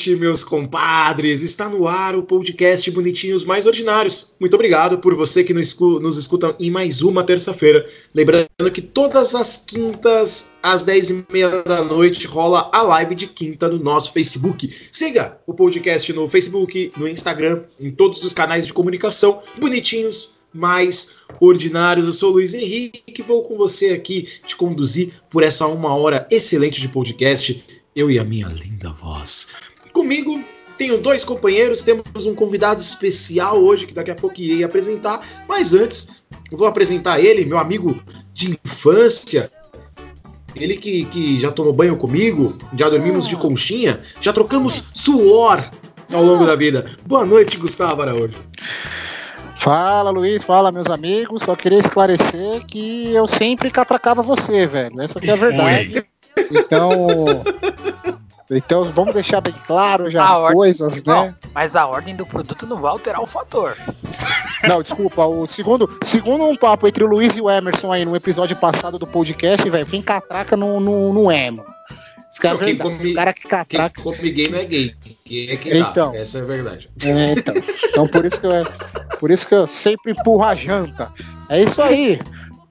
Noite, 0.00 0.16
meus 0.16 0.42
compadres! 0.42 1.42
Está 1.42 1.68
no 1.68 1.86
ar 1.86 2.16
o 2.16 2.22
podcast 2.22 2.90
Bonitinhos 2.90 3.44
Mais 3.44 3.66
Ordinários. 3.66 4.32
Muito 4.40 4.54
obrigado 4.54 4.96
por 4.96 5.14
você 5.14 5.44
que 5.44 5.52
nos 5.52 6.16
escuta 6.16 6.56
em 6.58 6.70
mais 6.70 7.02
uma 7.02 7.22
terça-feira. 7.22 7.86
Lembrando 8.14 8.48
que 8.72 8.80
todas 8.80 9.34
as 9.34 9.58
quintas, 9.58 10.52
às 10.62 10.86
10h30 10.86 11.64
da 11.64 11.84
noite, 11.84 12.26
rola 12.26 12.70
a 12.72 12.80
live 12.80 13.14
de 13.14 13.26
quinta 13.26 13.68
no 13.68 13.78
nosso 13.78 14.10
Facebook. 14.14 14.74
Siga 14.90 15.38
o 15.46 15.52
podcast 15.52 16.10
no 16.14 16.26
Facebook, 16.26 16.92
no 16.96 17.06
Instagram, 17.06 17.64
em 17.78 17.90
todos 17.90 18.24
os 18.24 18.32
canais 18.32 18.66
de 18.66 18.72
comunicação. 18.72 19.42
Bonitinhos 19.58 20.30
mais 20.50 21.16
ordinários. 21.38 22.06
Eu 22.06 22.12
sou 22.12 22.30
o 22.30 22.32
Luiz 22.34 22.54
Henrique, 22.54 23.20
vou 23.20 23.42
com 23.42 23.54
você 23.54 23.90
aqui 23.90 24.26
te 24.46 24.56
conduzir 24.56 25.12
por 25.28 25.42
essa 25.42 25.66
uma 25.66 25.94
hora 25.94 26.26
excelente 26.30 26.80
de 26.80 26.88
podcast 26.88 27.62
eu 27.94 28.10
e 28.10 28.18
a 28.18 28.24
minha 28.24 28.46
linda 28.46 28.90
voz. 28.90 29.48
Comigo 29.92 30.42
tenho 30.78 30.98
dois 30.98 31.24
companheiros, 31.24 31.82
temos 31.82 32.26
um 32.26 32.34
convidado 32.34 32.80
especial 32.80 33.62
hoje 33.62 33.86
que 33.86 33.92
daqui 33.92 34.10
a 34.10 34.14
pouco 34.14 34.40
irei 34.40 34.64
apresentar, 34.64 35.20
mas 35.46 35.74
antes 35.74 36.08
vou 36.50 36.66
apresentar 36.66 37.20
ele, 37.20 37.44
meu 37.44 37.58
amigo 37.58 38.00
de 38.32 38.58
infância. 38.64 39.50
Ele 40.54 40.76
que, 40.76 41.04
que 41.04 41.38
já 41.38 41.52
tomou 41.52 41.72
banho 41.72 41.96
comigo, 41.96 42.56
já 42.76 42.88
dormimos 42.88 43.28
de 43.28 43.36
conchinha, 43.36 44.00
já 44.20 44.32
trocamos 44.32 44.84
suor 44.94 45.70
ao 46.12 46.22
longo 46.22 46.46
da 46.46 46.56
vida. 46.56 46.90
Boa 47.06 47.24
noite, 47.24 47.56
Gustavo 47.56 48.02
Araújo. 48.02 48.38
Fala, 49.58 50.10
Luiz, 50.10 50.42
fala, 50.42 50.72
meus 50.72 50.86
amigos. 50.86 51.42
Só 51.42 51.54
queria 51.54 51.78
esclarecer 51.78 52.64
que 52.66 53.12
eu 53.12 53.26
sempre 53.26 53.70
catracava 53.70 54.22
você, 54.22 54.66
velho. 54.66 55.00
Essa 55.00 55.18
aqui 55.18 55.28
é 55.28 55.34
a 55.34 55.36
verdade. 55.36 56.04
Então, 56.50 57.42
então 58.50 58.90
vamos 58.92 59.14
deixar 59.14 59.40
bem 59.40 59.54
claro 59.66 60.10
já 60.10 60.24
a 60.24 60.48
as 60.48 60.54
coisas, 60.54 60.96
né? 60.96 61.02
Não, 61.06 61.34
mas 61.54 61.76
a 61.76 61.86
ordem 61.86 62.16
do 62.16 62.26
produto 62.26 62.66
não 62.66 62.80
vai 62.80 62.90
alterar 62.90 63.20
o 63.20 63.26
fator. 63.26 63.76
Não, 64.66 64.82
desculpa, 64.82 65.24
o 65.24 65.46
segundo, 65.46 65.88
segundo 66.04 66.44
um 66.44 66.56
papo 66.56 66.86
entre 66.86 67.04
o 67.04 67.06
Luiz 67.06 67.36
e 67.36 67.40
o 67.40 67.50
Emerson 67.50 67.92
aí 67.92 68.04
no 68.04 68.14
episódio 68.14 68.56
passado 68.56 68.98
do 68.98 69.06
podcast, 69.06 69.68
velho, 69.68 69.86
quem 69.86 70.02
catraca 70.02 70.56
no, 70.56 70.80
no, 70.80 71.12
no 71.12 71.32
emo. 71.32 71.64
Esse 72.30 72.40
cara, 72.40 72.54
não, 72.54 72.64
quem 72.64 72.76
come, 72.76 73.12
o 73.12 73.14
cara 73.14 73.32
que 73.32 73.48
catraca. 73.48 73.94
Quem 73.94 74.04
come 74.04 74.30
gay 74.30 74.48
não 74.48 74.58
é 74.58 74.64
gay. 74.64 74.94
Quem 75.24 75.50
é 75.50 75.56
que 75.56 75.76
então, 75.76 76.12
dá. 76.12 76.18
Essa 76.18 76.38
é 76.38 76.42
a 76.42 76.44
verdade. 76.44 76.90
É, 77.04 77.32
então. 77.32 77.54
então 77.84 78.08
por 78.08 78.24
isso 78.24 78.40
que 78.40 78.46
eu, 78.46 78.52
por 79.18 79.30
isso 79.30 79.46
que 79.46 79.54
eu 79.54 79.66
sempre 79.66 80.12
empurro 80.12 80.44
a 80.44 80.54
janta. 80.54 81.12
É 81.48 81.62
isso 81.62 81.82
aí. 81.82 82.20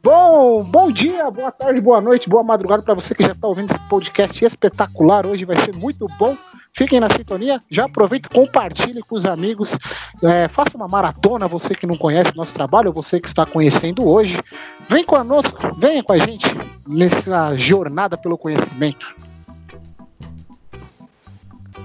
Bom, 0.01 0.63
bom 0.63 0.89
dia, 0.89 1.29
boa 1.29 1.51
tarde, 1.51 1.81
boa 1.81 1.99
noite, 1.99 2.29
boa 2.29 2.41
madrugada 2.41 2.81
para 2.81 2.93
você 2.93 3.13
que 3.13 3.21
já 3.21 3.33
está 3.33 3.45
ouvindo 3.45 3.71
esse 3.71 3.89
podcast 3.89 4.45
espetacular. 4.45 5.25
Hoje 5.25 5.43
vai 5.43 5.57
ser 5.57 5.75
muito 5.75 6.07
bom. 6.17 6.37
Fiquem 6.71 7.01
na 7.01 7.09
sintonia, 7.09 7.61
já 7.69 7.83
aproveite, 7.83 8.29
compartilhe 8.29 9.01
com 9.01 9.15
os 9.15 9.25
amigos, 9.25 9.77
é, 10.23 10.47
faça 10.47 10.77
uma 10.77 10.87
maratona, 10.87 11.49
você 11.49 11.75
que 11.75 11.85
não 11.85 11.97
conhece 11.97 12.35
nosso 12.37 12.53
trabalho, 12.53 12.93
você 12.93 13.19
que 13.19 13.27
está 13.27 13.45
conhecendo 13.45 14.07
hoje. 14.07 14.41
Vem 14.87 15.03
conosco, 15.03 15.75
venha 15.77 16.01
com 16.01 16.13
a 16.13 16.17
gente 16.17 16.47
nessa 16.87 17.53
jornada 17.57 18.17
pelo 18.17 18.37
conhecimento. 18.37 19.28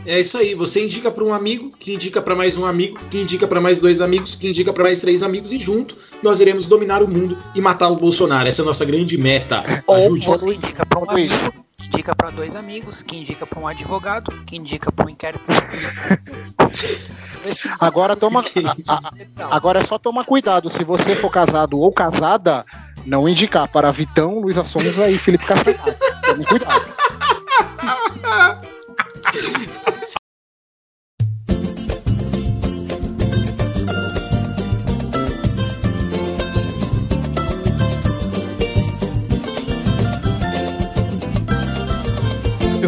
É 0.07 0.21
isso 0.21 0.37
aí, 0.37 0.55
você 0.55 0.85
indica 0.85 1.11
para 1.11 1.25
um 1.25 1.33
amigo, 1.33 1.71
que 1.79 1.95
indica 1.95 2.21
para 2.21 2.35
mais 2.35 2.57
um 2.59 2.67
amigo, 2.67 2.99
que 3.11 3.21
indica 3.21 3.49
para 3.49 3.61
mais 3.61 3.81
dois 3.81 4.03
amigos, 4.03 4.35
que 4.35 4.49
indica 4.49 4.73
para 4.73 4.85
mais 4.85 5.01
três 5.01 5.23
amigos 5.23 5.53
e 5.53 5.59
junto 5.59 5.97
nós 6.23 6.41
iremos 6.41 6.67
dominar 6.67 7.03
o 7.03 7.09
mundo 7.09 7.39
e 7.55 7.61
matar 7.61 7.89
o 7.89 7.97
Bolsonaro. 7.97 8.47
Essa 8.47 8.61
é 8.61 8.65
a 8.65 8.67
nossa 8.67 8.85
grande 8.85 9.17
meta. 9.17 9.63
Ajude. 9.89 10.29
Ou 10.29 10.39
você 10.39 10.55
indica 10.55 10.85
para 10.85 11.01
um 11.01 11.11
amigo, 11.11 11.35
que 11.79 11.87
indica 11.87 12.15
para 12.15 12.31
dois 12.31 12.55
amigos, 12.55 13.03
que 13.03 13.17
indica 13.17 13.47
para 13.47 13.59
um 13.59 13.67
advogado, 13.67 14.31
que 14.45 14.57
indica 14.57 14.93
para 14.93 15.07
um 15.07 15.09
inquérito. 15.09 15.45
agora 17.81 18.15
toma, 18.15 18.43
a, 18.87 18.95
a, 18.95 19.57
agora 19.57 19.81
é 19.81 19.87
só 19.87 19.99
tomar 19.99 20.25
cuidado. 20.25 20.69
Se 20.69 20.85
você 20.85 21.15
for 21.15 21.31
casado 21.31 21.81
ou 21.81 21.91
casada, 21.91 22.63
não 23.07 23.27
indicar 23.27 23.69
para 23.69 23.91
Vitão, 23.91 24.39
Luísa 24.41 24.65
Sonza 24.65 25.09
e 25.09 25.17
Felipe 25.17 25.47
Castanhari. 25.47 25.95
Tome 26.27 26.45
cuidado. 26.45 26.85
Eu 29.25 29.33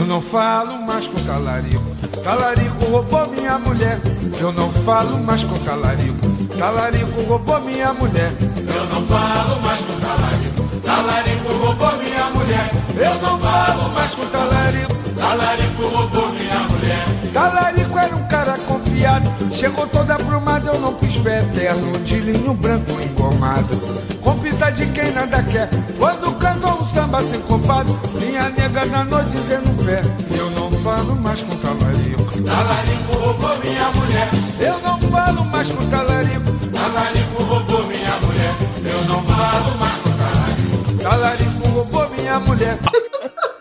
não 0.04 0.20
falo 0.20 0.76
mais 0.82 1.08
com 1.08 1.14
talarico. 1.24 1.82
Talarico 2.22 2.84
roubou 2.84 3.26
minha 3.28 3.58
mulher. 3.58 3.98
Eu 4.38 4.52
não 4.52 4.68
falo 4.68 5.18
mais 5.18 5.42
com 5.42 5.58
talarico. 5.60 6.18
Talarico 6.58 7.22
roubou 7.22 7.62
minha 7.62 7.94
mulher. 7.94 8.32
Eu 8.40 8.84
não 8.92 9.06
falo 9.06 9.62
mais 9.62 9.80
com 9.80 9.98
talarico. 10.00 10.80
Talarico 10.84 11.52
roubou 11.52 11.96
minha 11.96 12.24
mulher. 12.30 12.70
Eu 12.94 13.22
não 13.22 13.38
falo 13.38 13.88
mais 13.94 14.14
com 14.14 14.26
talarico. 14.26 15.05
Talarico 15.16 15.82
roubou 15.82 16.28
minha 16.32 16.60
mulher. 16.68 17.04
Talarico 17.32 17.98
era 17.98 18.14
um 18.14 18.28
cara 18.28 18.58
confiado. 18.66 19.30
Chegou 19.50 19.86
toda 19.86 20.14
aprumada, 20.14 20.70
eu 20.70 20.80
não 20.80 20.94
quis 20.94 21.16
ver 21.16 21.42
eterno. 21.42 21.92
De 22.00 22.20
linho 22.20 22.52
branco 22.54 22.92
engomado. 23.02 23.76
Com 24.22 24.38
pita 24.38 24.70
de 24.70 24.86
quem 24.86 25.10
nada 25.12 25.42
quer. 25.42 25.68
Quando 25.98 26.32
cantou 26.38 26.80
um 26.80 26.86
samba 26.92 27.22
sincopado. 27.22 27.98
Minha 28.20 28.50
nega 28.50 28.86
danou 28.86 29.22
dizendo 29.24 29.84
pé. 29.84 30.02
Eu 30.36 30.50
não 30.50 30.70
falo 30.82 31.16
mais 31.16 31.42
com 31.42 31.56
talarico. 31.56 32.42
Talarico 32.42 33.12
roubou 33.14 33.58
minha 33.64 33.90
mulher. 33.90 34.28
Eu 34.60 34.80
não 34.80 35.00
falo 35.10 35.44
mais 35.46 35.70
com 35.70 35.86
talarico. 35.86 36.52
Talarico 36.72 37.42
roubou 37.42 37.86
minha 37.86 38.16
mulher. 38.20 38.54
Eu 38.84 39.04
não 39.06 39.22
falo 39.22 39.78
mais 39.78 39.96
com 39.96 40.10
talarico. 40.10 41.02
Talarico 41.02 41.68
roubou 41.68 42.08
minha 42.10 42.38
mulher. 42.40 42.78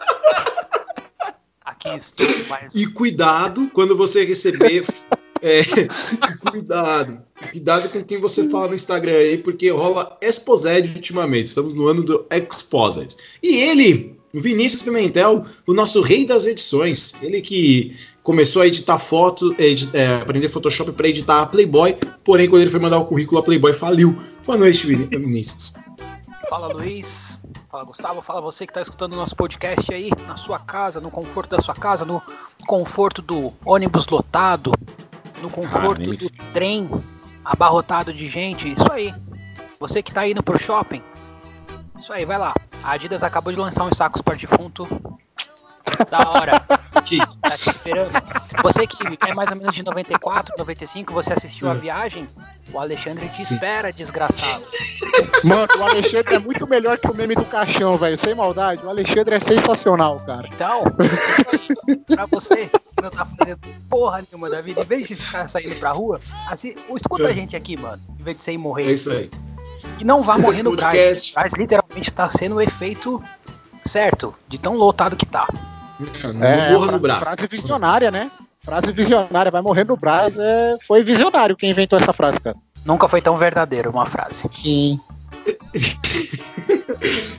E 2.73 2.87
cuidado 2.87 3.69
quando 3.73 3.95
você 3.95 4.23
receber. 4.23 4.85
É, 5.41 5.61
cuidado. 6.49 7.19
Cuidado 7.51 7.89
com 7.89 8.03
quem 8.03 8.19
você 8.19 8.49
fala 8.49 8.69
no 8.69 8.75
Instagram 8.75 9.17
aí, 9.17 9.37
porque 9.37 9.69
rola 9.69 10.17
Exposed 10.21 10.95
ultimamente. 10.95 11.47
Estamos 11.47 11.73
no 11.73 11.87
ano 11.87 12.03
do 12.03 12.25
Exposed. 12.31 13.15
E 13.43 13.61
ele, 13.61 14.17
Vinícius 14.33 14.81
Pimentel, 14.81 15.45
o 15.67 15.73
nosso 15.73 16.01
rei 16.01 16.25
das 16.25 16.45
edições. 16.45 17.13
Ele 17.21 17.41
que 17.41 17.95
começou 18.23 18.63
a 18.63 18.67
editar 18.67 18.97
foto, 18.97 19.55
edit, 19.59 19.89
é, 19.93 20.15
aprender 20.15 20.49
Photoshop 20.49 20.91
para 20.93 21.07
editar 21.07 21.43
a 21.43 21.45
Playboy, 21.45 21.95
porém, 22.23 22.49
quando 22.49 22.63
ele 22.63 22.71
foi 22.71 22.79
mandar 22.79 22.97
o 22.97 23.05
currículo, 23.05 23.39
a 23.39 23.43
Playboy 23.43 23.73
faliu. 23.73 24.17
Boa 24.45 24.57
noite, 24.57 24.87
Vinícius. 24.87 25.73
Fala, 26.49 26.67
Luiz. 26.67 27.39
Fala, 27.69 27.83
Gustavo. 27.83 28.21
Fala 28.21 28.41
você 28.41 28.65
que 28.65 28.71
está 28.71 28.81
escutando 28.81 29.13
o 29.13 29.15
nosso 29.15 29.35
podcast 29.35 29.93
aí, 29.93 30.09
na 30.27 30.37
sua 30.37 30.59
casa, 30.59 31.01
no 31.01 31.11
conforto 31.11 31.49
da 31.55 31.61
sua 31.61 31.75
casa, 31.75 32.05
no 32.05 32.21
conforto 32.67 33.21
do 33.21 33.53
ônibus 33.65 34.07
lotado, 34.07 34.71
no 35.41 35.49
conforto 35.49 36.03
Ah, 36.11 36.15
do 36.15 36.53
trem, 36.53 36.89
abarrotado 37.43 38.13
de 38.13 38.27
gente, 38.27 38.71
isso 38.71 38.91
aí. 38.91 39.13
Você 39.79 40.01
que 40.01 40.13
tá 40.13 40.27
indo 40.27 40.41
pro 40.41 40.57
shopping, 40.57 41.01
isso 41.97 42.13
aí, 42.13 42.25
vai 42.25 42.37
lá. 42.37 42.53
A 42.83 42.91
Adidas 42.91 43.23
acabou 43.23 43.51
de 43.51 43.59
lançar 43.59 43.83
uns 43.83 43.97
sacos 43.97 44.21
para 44.21 44.35
defunto. 44.35 44.85
Da 46.09 46.29
hora. 46.29 46.61
Que 47.05 47.19
Tá 47.19 47.49
esperando. 47.49 48.11
Você 48.63 48.87
que 48.87 48.97
é 49.27 49.33
mais 49.33 49.51
ou 49.51 49.57
menos 49.57 49.75
de 49.75 49.83
94, 49.83 50.55
95, 50.57 51.13
você 51.13 51.33
assistiu 51.33 51.69
a 51.69 51.73
viagem, 51.75 52.25
o 52.73 52.79
Alexandre 52.79 53.29
te 53.29 53.45
Sim. 53.45 53.53
espera, 53.53 53.93
desgraçado. 53.93 54.63
Mano, 55.43 55.67
o 55.77 55.83
Alexandre 55.83 56.35
é 56.35 56.39
muito 56.39 56.65
melhor 56.65 56.97
que 56.97 57.07
o 57.07 57.13
meme 57.13 57.35
do 57.35 57.45
caixão, 57.45 57.95
velho. 57.95 58.17
Sem 58.17 58.33
maldade. 58.33 58.83
O 58.83 58.89
Alexandre 58.89 59.35
é 59.35 59.39
sensacional, 59.39 60.19
cara. 60.21 60.47
Então, 60.51 60.83
aí, 61.51 61.95
pra 61.95 62.25
você 62.25 62.67
que 62.67 63.03
não 63.03 63.11
tá 63.11 63.27
fazendo 63.37 63.59
porra 63.87 64.23
nenhuma 64.27 64.49
da 64.49 64.61
vida, 64.61 64.81
em 64.81 64.85
vez 64.85 65.07
de 65.07 65.15
ficar 65.15 65.47
saindo 65.47 65.75
pra 65.75 65.91
rua, 65.91 66.19
assim, 66.49 66.73
escuta 66.95 67.27
a 67.27 67.33
gente 67.33 67.55
aqui, 67.55 67.77
mano, 67.77 68.01
em 68.19 68.23
vez 68.23 68.37
de 68.37 68.43
você 68.43 68.51
ir 68.53 68.55
é 68.55 68.57
morrer. 68.57 68.91
isso 68.91 69.11
aí. 69.11 69.29
E 69.99 70.03
não 70.03 70.23
vá 70.23 70.39
morrer 70.39 70.63
no 70.63 70.75
podcast. 70.75 71.35
O 71.37 71.57
literalmente 71.61 72.11
tá 72.11 72.31
sendo 72.31 72.55
o 72.55 72.61
efeito 72.61 73.23
certo, 73.85 74.33
de 74.47 74.57
tão 74.57 74.75
lotado 74.75 75.15
que 75.15 75.25
tá. 75.25 75.47
Não 75.99 76.43
É, 76.43 76.71
morra 76.73 76.85
fra- 76.85 76.91
no 76.93 76.99
braço. 76.99 77.23
frase 77.25 77.47
visionária, 77.47 78.11
né? 78.11 78.29
Frase 78.63 78.91
visionária, 78.91 79.51
vai 79.51 79.61
morrer 79.61 79.83
no 79.85 79.95
Brás. 79.95 80.37
É... 80.39 80.77
Foi 80.87 81.03
visionário 81.03 81.55
quem 81.55 81.69
inventou 81.71 81.99
essa 81.99 82.11
frase, 82.11 82.39
cara. 82.39 82.55
Nunca 82.83 83.07
foi 83.07 83.21
tão 83.21 83.35
verdadeiro 83.37 83.89
uma 83.91 84.05
frase. 84.05 84.47
Sim. 84.51 84.99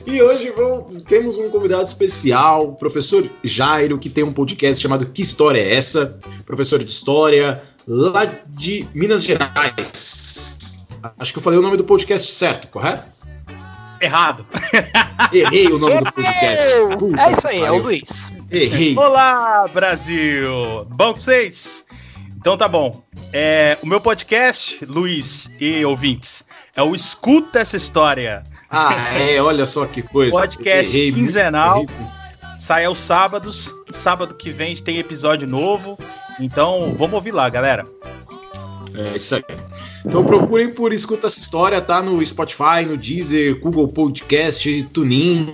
E 0.05 0.21
hoje 0.21 0.49
vamos- 0.51 1.01
temos 1.03 1.37
um 1.37 1.49
convidado 1.49 1.83
especial, 1.83 2.69
o 2.69 2.75
professor 2.75 3.29
Jairo, 3.43 3.97
que 3.97 4.09
tem 4.09 4.23
um 4.23 4.31
podcast 4.31 4.81
chamado 4.81 5.05
Que 5.07 5.21
História 5.21 5.59
é 5.59 5.75
Essa? 5.75 6.17
Professor 6.45 6.81
de 6.81 6.89
História, 6.89 7.61
lá 7.85 8.23
de 8.47 8.87
Minas 8.93 9.23
Gerais. 9.23 10.87
Acho 11.19 11.33
que 11.33 11.39
eu 11.39 11.43
falei 11.43 11.59
o 11.59 11.61
nome 11.61 11.75
do 11.75 11.83
podcast 11.83 12.31
certo, 12.31 12.67
correto? 12.69 13.07
Errado. 13.99 14.45
Errei 15.33 15.67
o 15.67 15.77
nome 15.79 15.99
do 15.99 16.11
podcast. 16.11 16.67
Puta 16.97 17.21
É 17.21 17.31
isso 17.33 17.47
aí, 17.47 17.57
que 17.57 17.63
é 17.63 17.65
o 17.65 17.73
pariu. 17.73 17.83
Luiz. 17.83 18.31
Errei. 18.51 18.97
Olá, 18.97 19.67
Brasil! 19.73 20.85
Bom 20.89 21.13
com 21.13 21.19
vocês? 21.19 21.85
Então 22.37 22.57
tá 22.57 22.67
bom. 22.67 23.03
É, 23.33 23.77
o 23.81 23.87
meu 23.87 23.99
podcast, 23.99 24.83
Luiz 24.85 25.49
e 25.59 25.83
ouvintes, 25.83 26.45
é 26.75 26.81
o 26.81 26.95
Escuta 26.95 27.59
Essa 27.59 27.75
História. 27.75 28.43
Ah, 28.69 29.17
é, 29.17 29.41
olha 29.41 29.65
só 29.65 29.85
que 29.85 30.01
coisa. 30.01 30.31
Podcast 30.31 30.95
Errei, 30.97 31.11
quinzenal. 31.11 31.83
errei. 31.83 32.07
Sai 32.59 32.85
aos 32.85 32.99
sábados. 32.99 33.73
Sábado 33.91 34.35
que 34.35 34.51
vem 34.51 34.75
tem 34.75 34.97
episódio 34.97 35.47
novo. 35.47 35.97
Então 36.39 36.93
vamos 36.97 37.15
ouvir 37.15 37.31
lá, 37.31 37.49
galera. 37.49 37.85
É 38.97 39.15
isso 39.15 39.35
aí. 39.35 39.43
Então 40.03 40.25
procurem 40.25 40.71
por 40.71 40.91
Escuta 40.91 41.27
essa 41.27 41.39
história, 41.39 41.79
tá? 41.79 42.01
No 42.01 42.25
Spotify, 42.25 42.85
no 42.87 42.97
Deezer, 42.97 43.59
Google 43.59 43.87
Podcast, 43.87 44.83
TuneIn, 44.91 45.53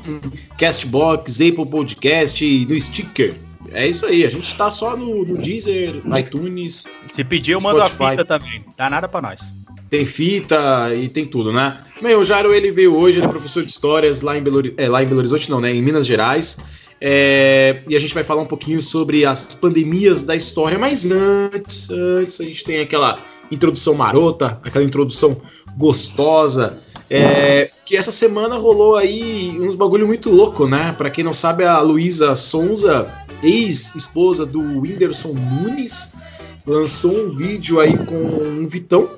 Castbox, 0.58 1.42
Apple 1.42 1.66
Podcast, 1.66 2.66
no 2.66 2.80
Sticker. 2.80 3.36
É 3.72 3.88
isso 3.88 4.06
aí, 4.06 4.24
a 4.24 4.30
gente 4.30 4.56
tá 4.56 4.70
só 4.70 4.96
no, 4.96 5.26
no 5.26 5.38
Deezer, 5.38 6.02
iTunes, 6.18 6.86
Se 7.12 7.24
pedir, 7.24 7.54
eu 7.54 7.62
mando 7.62 7.82
a 7.82 7.88
fita 7.88 8.24
também. 8.24 8.64
Dá 8.78 8.90
nada 8.90 9.08
pra 9.08 9.22
nós. 9.22 9.42
tem 9.90 10.06
fita 10.06 10.94
e 10.96 11.10
tem 11.10 11.26
tudo, 11.26 11.52
né? 11.52 11.80
Bem, 12.02 12.16
o 12.16 12.24
Jairo 12.24 12.54
ele 12.54 12.72
veio 12.72 12.96
hoje, 12.96 13.18
ele 13.18 13.26
é 13.26 13.30
professor 13.30 13.64
de 13.64 13.72
histórias 13.72 14.22
lá 14.22 14.38
em 14.38 14.44
Belo, 14.44 14.62
é, 14.78 14.88
lá 14.88 15.04
em 15.04 15.06
Belo 15.06 15.20
Horizonte, 15.20 15.50
não, 15.50 15.60
né? 15.60 15.74
Em 15.74 15.82
Minas 15.82 16.06
Gerais. 16.06 16.58
É, 17.06 17.82
e 17.88 17.96
a 17.96 18.00
gente 18.00 18.14
vai 18.14 18.24
falar 18.24 18.42
um 18.42 18.46
pouquinho 18.46 18.82
sobre 18.82 19.26
as 19.26 19.56
pandemias 19.56 20.24
da 20.24 20.36
história, 20.36 20.80
mas 20.80 21.12
antes, 21.12 21.90
antes 21.90 22.40
a 22.40 22.46
gente 22.46 22.64
tem 22.64 22.80
aquela 22.80 23.20
introdução 23.52 23.94
marota, 23.94 24.60
aquela 24.64 24.86
introdução 24.86 25.42
gostosa. 25.78 26.80
é, 27.10 27.70
que 27.86 27.96
essa 27.96 28.12
semana 28.12 28.56
rolou 28.56 28.96
aí 28.96 29.58
uns 29.60 29.76
bagulho 29.76 30.08
muito 30.08 30.30
louco, 30.30 30.68
né? 30.68 30.94
Pra 30.98 31.10
quem 31.10 31.24
não 31.24 31.34
sabe, 31.34 31.64
a 31.64 31.80
Luísa 31.80 32.34
Sonza, 32.36 33.08
ex-esposa 33.42 34.46
do 34.46 34.60
Whindersson 34.60 35.34
Nunes, 35.34 36.16
lançou 36.66 37.16
um 37.16 37.30
vídeo 37.30 37.80
aí 37.80 37.98
com 38.06 38.16
um 38.16 38.68
Vitão, 38.68 39.10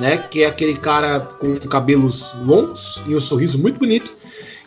né? 0.00 0.16
Que 0.16 0.42
é 0.42 0.46
aquele 0.46 0.74
cara 0.74 1.20
com 1.20 1.56
cabelos 1.60 2.34
longos 2.44 3.00
e 3.06 3.14
um 3.14 3.20
sorriso 3.20 3.58
muito 3.58 3.78
bonito. 3.78 4.12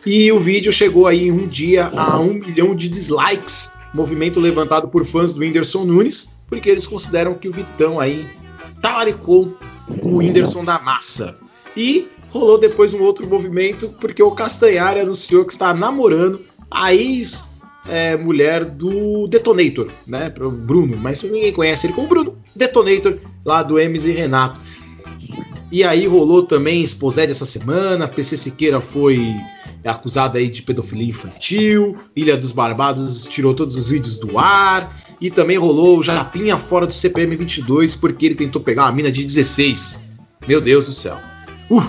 E 0.06 0.32
o 0.32 0.40
vídeo 0.40 0.72
chegou 0.72 1.08
aí 1.08 1.30
um 1.30 1.48
dia 1.48 1.92
a 1.94 2.18
um 2.20 2.36
milhão 2.36 2.74
de 2.74 2.88
dislikes. 2.88 3.72
Movimento 3.94 4.40
levantado 4.40 4.88
por 4.88 5.04
fãs 5.04 5.34
do 5.34 5.42
Whindersson 5.42 5.84
Nunes, 5.84 6.38
porque 6.48 6.70
eles 6.70 6.88
consideram 6.88 7.34
que 7.34 7.50
o 7.50 7.52
Vitão 7.52 8.00
aí 8.00 8.26
talaricou 8.82 9.58
o 10.02 10.18
Whindersson 10.18 10.64
da 10.64 10.80
massa. 10.80 11.38
E 11.76 12.10
rolou 12.30 12.60
depois 12.60 12.94
um 12.94 13.02
outro 13.04 13.28
movimento, 13.28 13.90
porque 14.00 14.22
o 14.22 14.32
Castanhari 14.32 15.00
anunciou 15.00 15.46
que 15.46 15.52
está 15.52 15.74
namorando 15.74 16.42
a 16.70 16.94
ex-mulher 16.94 18.66
do 18.66 19.28
Detonator, 19.28 19.90
né? 20.06 20.30
Pro 20.30 20.52
Bruno, 20.52 20.98
mas 20.98 21.24
ninguém 21.24 21.54
conhece 21.54 21.88
ele 21.88 21.94
como 21.94 22.08
Bruno. 22.08 22.38
Detonator, 22.56 23.18
lá 23.46 23.64
do 23.64 23.80
Hermes 23.80 24.06
e 24.06 24.12
Renato. 24.12 24.60
E 25.72 25.84
aí 25.84 26.08
rolou 26.08 26.44
também 26.44 26.82
Esposed 26.82 27.30
essa 27.30 27.46
semana, 27.46 28.08
PC 28.08 28.38
Siqueira 28.38 28.80
foi 28.80 29.36
acusado 29.84 30.38
aí 30.38 30.50
de 30.50 30.62
pedofilia 30.62 31.10
infantil, 31.10 31.98
Ilha 32.16 32.38
dos 32.38 32.52
Barbados 32.52 33.26
tirou 33.26 33.54
todos 33.54 33.76
os 33.76 33.90
vídeos 33.90 34.18
do 34.18 34.38
ar, 34.38 34.98
e 35.20 35.32
também 35.32 35.58
rolou 35.58 35.98
o 35.98 36.04
Japinha 36.04 36.58
fora 36.58 36.86
do 36.86 36.94
CPM 36.94 37.36
22 37.36 37.96
porque 37.96 38.26
ele 38.26 38.36
tentou 38.36 38.62
pegar 38.62 38.84
uma 38.84 38.92
mina 38.92 39.12
de 39.12 39.24
16. 39.24 40.00
Meu 40.48 40.62
Deus 40.62 40.88
do 40.88 40.94
céu. 40.94 41.18
Uh, 41.70 41.84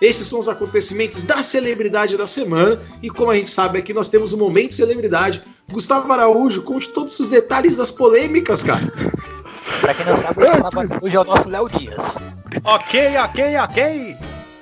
esses 0.00 0.26
são 0.26 0.40
os 0.40 0.48
acontecimentos 0.48 1.24
da 1.24 1.42
celebridade 1.42 2.16
da 2.16 2.26
semana, 2.26 2.80
e 3.02 3.10
como 3.10 3.30
a 3.30 3.36
gente 3.36 3.50
sabe 3.50 3.78
aqui, 3.78 3.92
nós 3.92 4.08
temos 4.08 4.32
um 4.32 4.38
momento 4.38 4.70
de 4.70 4.76
celebridade. 4.76 5.42
Gustavo 5.70 6.10
Araújo, 6.10 6.62
conte 6.62 6.88
todos 6.88 7.20
os 7.20 7.28
detalhes 7.28 7.76
das 7.76 7.90
polêmicas, 7.90 8.62
cara. 8.62 8.90
Pra 9.80 9.94
quem 9.94 10.04
não 10.04 10.16
sabe, 10.16 10.44
o 10.44 10.50
Gustavo 10.50 10.98
hoje 11.02 11.16
é 11.16 11.20
o 11.20 11.24
nosso 11.24 11.48
Léo 11.48 11.68
Dias. 11.68 12.16
Ok, 12.64 13.16
ok, 13.18 13.56
ok. 13.58 14.16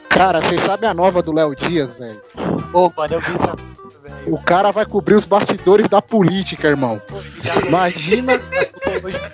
Cara, 0.08 0.40
vocês 0.40 0.60
sabem 0.62 0.90
a 0.90 0.94
nova 0.94 1.22
do 1.22 1.32
Léo 1.32 1.54
Dias, 1.54 1.94
velho? 1.94 2.20
Ô, 2.72 2.90
mano, 2.96 3.14
eu 3.14 3.20
vi 3.20 3.32
essa. 3.34 3.46
velho. 3.46 4.34
O 4.34 4.42
cara 4.42 4.70
vai 4.72 4.84
cobrir 4.84 5.14
os 5.14 5.24
bastidores 5.24 5.88
da 5.88 6.02
política, 6.02 6.68
irmão. 6.68 7.00
Imagina, 7.66 8.32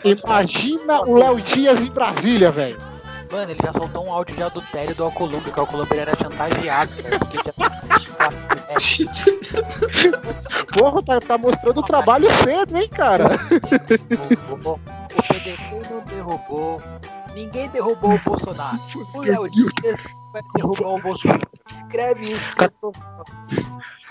imagina 0.05 1.01
o 1.03 1.17
Léo 1.17 1.41
Dias 1.41 1.83
em 1.83 1.91
Brasília, 1.91 2.51
velho. 2.51 2.79
Mano, 3.31 3.51
ele 3.51 3.61
já 3.63 3.73
soltou 3.73 4.07
um 4.07 4.13
áudio 4.13 4.37
de 4.37 4.43
adultério 4.43 4.95
do 4.95 5.05
Alcolumbre, 5.05 5.51
que 5.51 5.59
o 5.59 5.63
Alcolumbre 5.63 5.99
era 5.99 6.17
chantageado, 6.17 6.93
velho, 7.03 7.19
porque 7.19 7.39
já 7.39 7.53
Porra, 10.73 11.03
tá, 11.03 11.21
tá 11.21 11.39
mostrando 11.39 11.81
o 11.81 11.83
trabalho 11.83 12.29
cedo, 12.43 12.77
hein, 12.77 12.89
cara? 12.89 13.39
O 14.51 15.23
PDT 15.23 15.91
não 15.91 16.01
derrubou. 16.05 16.81
Ninguém 17.35 17.69
derrubou 17.69 18.15
o 18.15 18.19
Bolsonaro. 18.19 18.79
O 19.15 19.23
Léo 19.23 19.49
Dias 19.51 20.05
vai 20.35 20.43
derrubar 20.57 20.95
o 20.95 21.01
Bolsonaro. 21.01 21.41
Escreve 21.85 22.33
isso. 22.33 22.55
que 22.57 22.65
eu 22.65 22.71
tô- 22.81 22.93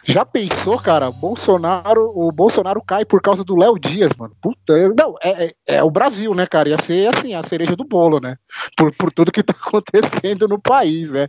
Já 0.05 0.25
pensou, 0.25 0.77
cara? 0.79 1.11
Bolsonaro, 1.11 2.11
o 2.15 2.31
Bolsonaro 2.31 2.81
cai 2.81 3.05
por 3.05 3.21
causa 3.21 3.43
do 3.43 3.55
Léo 3.55 3.77
Dias, 3.79 4.11
mano. 4.17 4.33
Puta, 4.41 4.89
não, 4.97 5.15
é, 5.21 5.45
é, 5.45 5.75
é 5.77 5.83
o 5.83 5.91
Brasil, 5.91 6.33
né, 6.33 6.45
cara? 6.47 6.69
Ia 6.69 6.81
ser 6.81 7.07
assim, 7.13 7.33
a 7.33 7.43
cereja 7.43 7.75
do 7.75 7.83
bolo, 7.85 8.19
né? 8.19 8.37
Por, 8.75 8.93
por 8.95 9.11
tudo 9.11 9.31
que 9.31 9.43
tá 9.43 9.53
acontecendo 9.61 10.47
no 10.47 10.59
país, 10.61 11.11
né? 11.11 11.27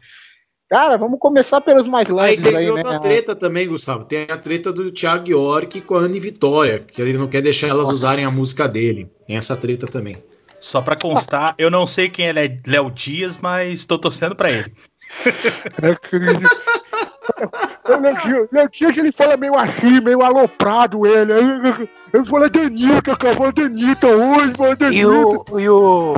Cara, 0.69 0.97
vamos 0.97 1.19
começar 1.21 1.61
pelos 1.61 1.87
mais 1.87 2.09
Aí 2.11 2.15
leves 2.17 2.45
tem 2.45 2.57
aí, 2.57 2.71
outra 2.71 2.93
né? 2.93 2.99
treta 2.99 3.37
também, 3.37 3.69
Gustavo. 3.69 4.05
Tem 4.05 4.27
a 4.31 4.37
treta 4.39 4.73
do 4.73 4.91
Thiago 4.91 5.29
York 5.31 5.81
com 5.83 5.95
a 5.95 6.01
Anne 6.01 6.19
Vitória, 6.19 6.81
que 6.81 7.01
ele 7.03 7.19
não 7.19 7.29
quer 7.29 7.43
deixar 7.43 7.69
elas 7.69 7.89
Nossa. 7.89 7.93
usarem 7.93 8.25
a 8.25 8.31
música 8.31 8.67
dele. 8.67 9.09
Tem 9.27 9.37
essa 9.37 9.57
treta 9.57 9.87
também. 9.87 10.17
Só 10.65 10.81
pra 10.81 10.97
constar, 10.97 11.55
eu 11.59 11.71
não 11.71 11.87
sei 11.87 12.09
quem 12.09 12.25
ele 12.27 12.41
é 12.41 12.57
Léo 12.67 12.91
Dias, 12.91 13.37
mas 13.37 13.85
tô 13.85 13.99
torcendo 13.99 14.35
pra 14.35 14.51
ele. 14.51 14.75
O 15.79 15.83
Léo 18.01 18.17
Dias- 18.23 18.49
Léo 18.51 18.71
Dias, 18.71 18.97
ele 18.97 19.13
fala 19.13 19.37
meio 19.37 19.55
assim, 19.59 20.01
meio 20.01 20.23
aloprado, 20.23 21.07
ele. 21.07 21.35
Ele 22.15 22.25
fala 22.25 22.49
Danita, 22.49 23.15
cara, 23.15 23.35
fala 23.37 23.53
Danita 23.53 24.07
hoje, 24.07 24.55
fala 24.57 24.75
Danita. 24.75 25.03
E 25.03 25.05
o, 25.05 25.45
e 25.61 25.69
o, 25.69 26.17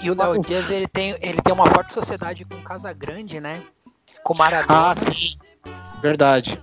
e 0.00 0.10
o 0.12 0.14
Léo 0.14 0.40
Dias, 0.42 0.70
ele 0.70 0.86
tem, 0.86 1.18
ele 1.20 1.42
tem 1.42 1.52
uma 1.52 1.66
forte 1.68 1.92
sociedade 1.92 2.44
com 2.44 2.56
Casa 2.62 2.92
Grande, 2.92 3.40
né? 3.40 3.60
Com 4.22 4.32
Maradona. 4.36 4.92
Ah, 4.92 4.94
sim. 4.94 5.36
Verdade. 6.00 6.56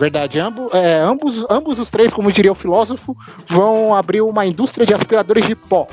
Verdade. 0.00 0.38
É, 0.72 0.98
ambos, 0.98 1.44
ambos 1.50 1.78
os 1.78 1.90
três, 1.90 2.10
como 2.10 2.32
diria 2.32 2.50
o 2.50 2.54
filósofo, 2.54 3.14
vão 3.46 3.94
abrir 3.94 4.22
uma 4.22 4.46
indústria 4.46 4.86
de 4.86 4.94
aspiradores 4.94 5.46
de 5.46 5.54
pó. 5.54 5.86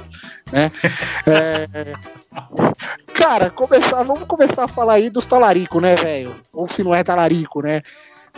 Né? 0.52 0.72
É, 1.28 1.94
Cara, 3.14 3.50
começar, 3.50 4.04
vamos 4.04 4.24
começar 4.24 4.64
a 4.64 4.68
falar 4.68 4.94
aí 4.94 5.10
dos 5.10 5.26
talarico, 5.26 5.82
né, 5.82 5.96
velho? 5.96 6.36
Ou 6.54 6.70
se 6.70 6.84
não 6.84 6.96
é 6.96 7.04
talarico, 7.04 7.62
né? 7.62 7.82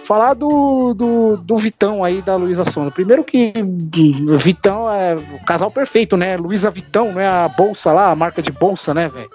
falar 0.03 0.33
do, 0.33 0.93
do, 0.93 1.37
do 1.37 1.57
Vitão 1.57 2.03
aí 2.03 2.21
da 2.21 2.35
Luísa 2.35 2.63
Sonda. 2.63 2.89
Primeiro 2.89 3.23
que 3.23 3.53
hum, 3.57 4.37
Vitão 4.37 4.91
é 4.91 5.15
o 5.15 5.45
casal 5.45 5.69
perfeito, 5.69 6.15
né? 6.17 6.37
Luísa 6.37 6.71
Vitão, 6.71 7.11
né? 7.11 7.27
A 7.27 7.47
bolsa 7.49 7.91
lá, 7.91 8.09
a 8.09 8.15
marca 8.15 8.41
de 8.41 8.51
bolsa, 8.51 8.93
né, 8.93 9.09
velho? 9.09 9.29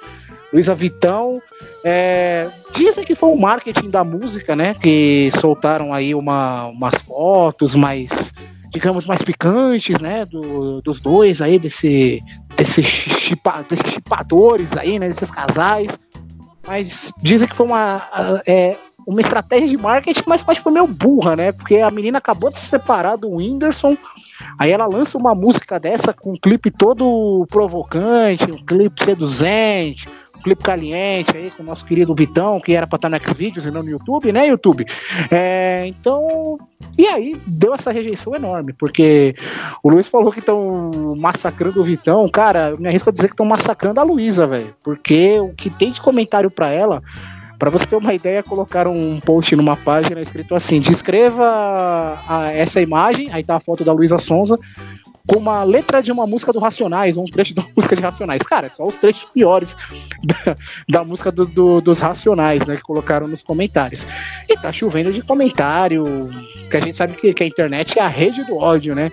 Luísa 0.54 0.73
Vitão. 0.73 1.42
É, 1.82 2.49
dizem 2.73 3.04
que 3.04 3.16
foi 3.16 3.30
o 3.30 3.37
marketing 3.37 3.90
da 3.90 4.04
música, 4.04 4.54
né? 4.54 4.75
Que 4.75 5.28
soltaram 5.40 5.92
aí 5.92 6.14
uma, 6.14 6.66
umas 6.68 6.94
fotos 6.94 7.75
mais, 7.75 8.32
digamos, 8.70 9.04
mais 9.04 9.20
picantes, 9.20 10.00
né? 10.00 10.25
Do, 10.25 10.80
dos 10.80 11.00
dois 11.00 11.42
aí, 11.42 11.58
desse, 11.58 12.23
desse 12.56 12.84
chipa, 12.84 13.64
desses 13.68 13.92
chipadores 13.92 14.76
aí, 14.76 14.96
né? 15.00 15.08
Desses 15.08 15.30
casais. 15.30 15.99
Mas 16.64 17.12
dizem 17.20 17.49
que 17.49 17.56
foi 17.56 17.66
uma, 17.66 18.08
é, 18.46 18.76
uma 19.06 19.20
estratégia 19.20 19.68
de 19.68 19.76
marketing, 19.76 20.23
mas 20.25 20.40
acho 20.46 20.61
que 20.61 20.62
foi 20.62 20.73
meio 20.73 20.87
burra, 20.87 21.34
né? 21.34 21.50
Porque 21.50 21.78
a 21.78 21.90
menina 21.90 22.18
acabou 22.18 22.50
de 22.50 22.58
se 22.58 22.66
separar 22.66 23.16
do 23.16 23.28
Whindersson, 23.28 23.96
aí 24.58 24.70
ela 24.70 24.87
lança 24.87 25.18
uma 25.18 25.34
música 25.34 25.78
dessa 25.78 26.14
com 26.14 26.32
um 26.32 26.37
clipe 26.37 26.70
todo 26.70 27.44
provocante, 27.50 28.50
um 28.50 28.64
clipe 28.64 29.04
seduzente, 29.04 30.08
clipe 30.45 30.63
caliente 30.63 31.37
aí 31.37 31.51
com 31.51 31.63
o 31.63 31.67
nosso 31.67 31.85
querido 31.85 32.15
Vitão, 32.15 32.61
que 32.61 32.75
era 32.75 32.87
pra 32.87 32.97
estar 32.97 33.09
no 33.09 33.19
Xvideos 33.19 33.67
e 33.67 33.71
não 33.71 33.83
no 33.83 33.89
YouTube, 33.89 34.31
né, 34.31 34.47
YouTube? 34.47 34.85
É, 35.31 35.87
então, 35.87 36.59
e 36.97 37.07
aí 37.07 37.37
deu 37.47 37.75
essa 37.75 37.91
rejeição 37.91 38.35
enorme, 38.35 38.75
porque 38.75 39.35
o 39.83 39.91
Luiz 39.91 40.07
falou 40.07 40.31
que 40.31 40.41
estão 40.41 41.17
massacrando 41.17 41.81
o 41.81 41.85
Vitão, 41.85 42.29
cara, 42.29 42.71
eu 42.71 42.79
me 42.79 42.87
arrisco 42.87 43.09
a 43.09 43.13
dizer 43.13 43.29
que 43.29 43.35
estão 43.35 43.47
massacrando 43.47 43.99
a 43.99 44.05
Luísa, 44.05 44.47
velho, 44.47 44.75
porque 44.85 45.41
o 45.41 45.55
que 45.55 45.71
tem 45.71 45.91
de 45.91 46.01
comentário 46.01 46.51
para 46.51 46.69
ela 46.69 47.03
para 47.59 47.71
você 47.71 47.87
ter 47.87 47.97
uma 47.97 48.13
ideia, 48.13 48.43
colocaram 48.43 48.95
um 48.95 49.21
post 49.21 49.55
numa 49.57 49.77
página 49.77 50.21
escrito 50.21 50.55
assim: 50.55 50.81
descreva 50.81 52.19
essa 52.53 52.81
imagem, 52.81 53.33
aí 53.33 53.43
tá 53.43 53.57
a 53.57 53.61
foto 53.61 53.85
da 53.85 53.93
Luísa 53.93 54.19
Sonza, 54.19 54.59
com 55.26 55.37
uma 55.37 55.64
letra 55.64 56.02
de 56.02 56.12
uma 56.12 56.26
música 56.26 56.52
do 56.52 56.59
Racionais, 56.59 57.16
um 57.16 57.25
trecho 57.25 57.54
da 57.57 57.64
música 57.75 57.97
de 57.97 58.02
Racionais. 58.02 58.43
Cara, 58.43 58.69
só 58.69 58.85
os 58.85 58.97
trechos 58.97 59.28
piores 59.31 59.76
da, 60.23 60.57
da 60.88 61.04
música 61.04 61.33
do, 61.33 61.47
do, 61.47 61.81
dos 61.81 61.99
Racionais, 61.99 62.64
né? 62.66 62.76
Que 62.76 62.83
colocaram 62.83 63.26
nos 63.26 63.43
comentários. 63.43 64.07
E 64.49 64.57
tá 64.57 64.73
chovendo 64.73 65.12
de 65.12 65.23
comentário, 65.23 66.31
que 66.71 66.76
a 66.76 66.81
gente 66.81 66.97
sabe 66.97 67.14
que, 67.14 67.33
que 67.33 67.43
a 67.43 67.47
internet 67.47 67.99
é 67.99 68.02
a 68.02 68.09
rede 68.09 68.45
do 68.45 68.57
ódio, 68.57 68.95
né? 68.95 69.11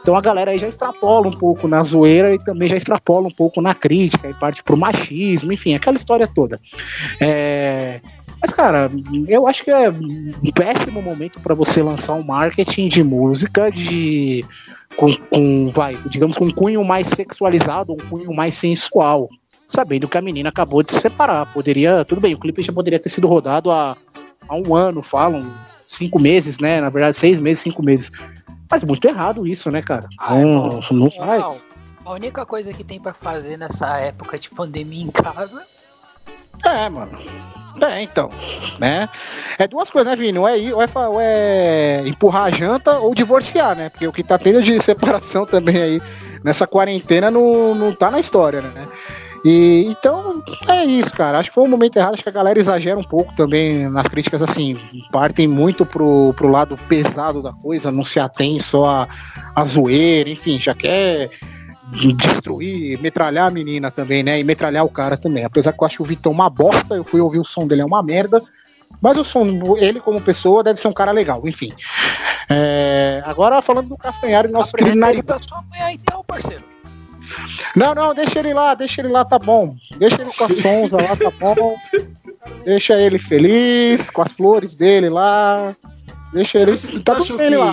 Então 0.00 0.14
a 0.14 0.20
galera 0.20 0.50
aí 0.50 0.58
já 0.58 0.68
extrapola 0.68 1.28
um 1.28 1.32
pouco 1.32 1.66
na 1.66 1.82
zoeira 1.82 2.34
e 2.34 2.38
também 2.38 2.68
já 2.68 2.76
extrapola 2.76 3.26
um 3.28 3.30
pouco 3.30 3.60
na 3.60 3.74
crítica 3.74 4.28
e 4.28 4.34
parte 4.34 4.62
pro 4.62 4.76
machismo, 4.76 5.52
enfim, 5.52 5.74
aquela 5.74 5.96
história 5.96 6.26
toda. 6.26 6.60
É. 7.20 8.00
Mas, 8.44 8.52
cara, 8.52 8.90
eu 9.26 9.46
acho 9.46 9.64
que 9.64 9.70
é 9.70 9.88
um 9.88 10.52
péssimo 10.54 11.00
momento 11.00 11.40
para 11.40 11.54
você 11.54 11.82
lançar 11.82 12.12
um 12.12 12.22
marketing 12.22 12.88
de 12.88 13.02
música 13.02 13.72
de 13.72 14.44
com, 14.98 15.16
com, 15.30 15.70
vai, 15.70 15.96
digamos, 16.10 16.36
com 16.36 16.44
um 16.44 16.50
cunho 16.50 16.84
mais 16.84 17.06
sexualizado, 17.06 17.94
um 17.94 17.96
cunho 17.96 18.34
mais 18.34 18.52
sensual, 18.52 19.30
sabendo 19.66 20.06
que 20.06 20.18
a 20.18 20.20
menina 20.20 20.50
acabou 20.50 20.82
de 20.82 20.92
se 20.92 21.00
separar. 21.00 21.50
Poderia, 21.54 22.04
tudo 22.04 22.20
bem, 22.20 22.34
o 22.34 22.38
clipe 22.38 22.62
já 22.62 22.70
poderia 22.70 23.00
ter 23.00 23.08
sido 23.08 23.26
rodado 23.26 23.70
há, 23.70 23.96
há 24.46 24.54
um 24.54 24.76
ano, 24.76 25.02
falam, 25.02 25.50
cinco 25.86 26.20
meses, 26.20 26.58
né? 26.58 26.82
Na 26.82 26.90
verdade, 26.90 27.16
seis 27.16 27.38
meses, 27.38 27.62
cinco 27.62 27.82
meses. 27.82 28.10
Mas 28.70 28.84
muito 28.84 29.08
errado 29.08 29.46
isso, 29.46 29.70
né, 29.70 29.80
cara? 29.80 30.06
Ah, 30.18 30.34
não, 30.34 30.68
não, 30.68 30.82
não 30.90 31.10
faz. 31.10 31.64
A 32.04 32.12
única 32.12 32.44
coisa 32.44 32.74
que 32.74 32.84
tem 32.84 33.00
para 33.00 33.14
fazer 33.14 33.56
nessa 33.56 33.96
época 34.00 34.38
de 34.38 34.50
pandemia 34.50 35.02
em 35.02 35.10
casa. 35.10 35.64
É, 36.64 36.88
mano. 36.88 37.18
É, 37.80 38.02
então, 38.02 38.30
né? 38.78 39.08
É 39.58 39.66
duas 39.66 39.90
coisas, 39.90 40.10
né, 40.10 40.16
Vini? 40.16 40.38
Ou 40.38 40.48
é, 40.48 40.56
ou, 40.72 40.82
é, 40.82 41.08
ou 41.08 41.20
é 41.20 42.02
empurrar 42.06 42.44
a 42.44 42.50
janta 42.50 42.98
ou 42.98 43.14
divorciar, 43.14 43.76
né? 43.76 43.88
Porque 43.88 44.06
o 44.06 44.12
que 44.12 44.22
tá 44.22 44.38
tendo 44.38 44.62
de 44.62 44.78
separação 44.82 45.44
também 45.44 45.76
aí 45.76 46.02
nessa 46.42 46.66
quarentena 46.66 47.30
não, 47.30 47.74
não 47.74 47.92
tá 47.92 48.10
na 48.10 48.20
história, 48.20 48.60
né? 48.60 48.86
E 49.44 49.84
então 49.88 50.42
é 50.66 50.84
isso, 50.84 51.12
cara. 51.12 51.38
Acho 51.38 51.50
que 51.50 51.54
foi 51.54 51.64
um 51.64 51.68
momento 51.68 51.96
errado. 51.96 52.14
Acho 52.14 52.22
que 52.22 52.28
a 52.28 52.32
galera 52.32 52.58
exagera 52.58 52.98
um 52.98 53.04
pouco 53.04 53.34
também 53.34 53.90
nas 53.90 54.06
críticas, 54.06 54.40
assim, 54.40 54.78
partem 55.12 55.46
muito 55.46 55.84
pro, 55.84 56.32
pro 56.34 56.48
lado 56.48 56.78
pesado 56.88 57.42
da 57.42 57.52
coisa, 57.52 57.92
não 57.92 58.04
se 58.04 58.18
atém 58.18 58.58
só 58.58 58.86
a, 58.86 59.08
a 59.54 59.64
zoeira, 59.64 60.30
enfim, 60.30 60.58
já 60.58 60.74
quer 60.74 61.30
destruir, 61.94 63.00
metralhar 63.00 63.46
a 63.46 63.50
menina 63.50 63.90
também, 63.90 64.22
né? 64.22 64.40
E 64.40 64.44
metralhar 64.44 64.84
o 64.84 64.88
cara 64.88 65.16
também. 65.16 65.44
Apesar 65.44 65.72
que 65.72 65.82
eu 65.82 65.86
acho 65.86 66.02
o 66.02 66.06
Vitão 66.06 66.32
uma 66.32 66.50
bosta, 66.50 66.94
eu 66.94 67.04
fui 67.04 67.20
ouvir 67.20 67.38
o 67.38 67.44
som 67.44 67.66
dele, 67.66 67.82
é 67.82 67.84
uma 67.84 68.02
merda. 68.02 68.42
Mas 69.00 69.16
o 69.18 69.24
som, 69.24 69.76
ele 69.76 70.00
como 70.00 70.20
pessoa, 70.20 70.62
deve 70.62 70.80
ser 70.80 70.88
um 70.88 70.92
cara 70.92 71.12
legal, 71.12 71.42
enfim. 71.46 71.72
É, 72.48 73.22
agora 73.24 73.62
falando 73.62 73.88
do 73.88 73.96
Castanhari, 73.96 74.48
nosso 74.48 74.72
querido 74.72 74.96
Nariba. 74.96 75.38
sua 75.40 75.62
mãe 75.70 75.94
então, 75.94 76.22
parceiro. 76.24 76.62
Não, 77.74 77.94
não, 77.94 78.14
deixa 78.14 78.38
ele 78.38 78.52
lá, 78.52 78.74
deixa 78.74 79.00
ele 79.00 79.08
lá, 79.08 79.24
tá 79.24 79.38
bom. 79.38 79.74
Deixa 79.96 80.20
ele 80.20 80.30
com 80.30 80.44
a 80.44 80.48
sonza 80.60 80.96
lá, 80.96 81.16
tá 81.16 81.30
bom. 81.30 81.76
Deixa 82.64 83.00
ele 83.00 83.18
feliz, 83.18 84.10
com 84.10 84.22
as 84.22 84.32
flores 84.32 84.74
dele 84.74 85.08
lá. 85.08 85.74
Deixa 86.32 86.58
ele. 86.58 86.72
Mas, 86.72 87.02
tá 87.02 87.14
tudo 87.16 87.42
ele 87.42 87.56
lá. 87.56 87.72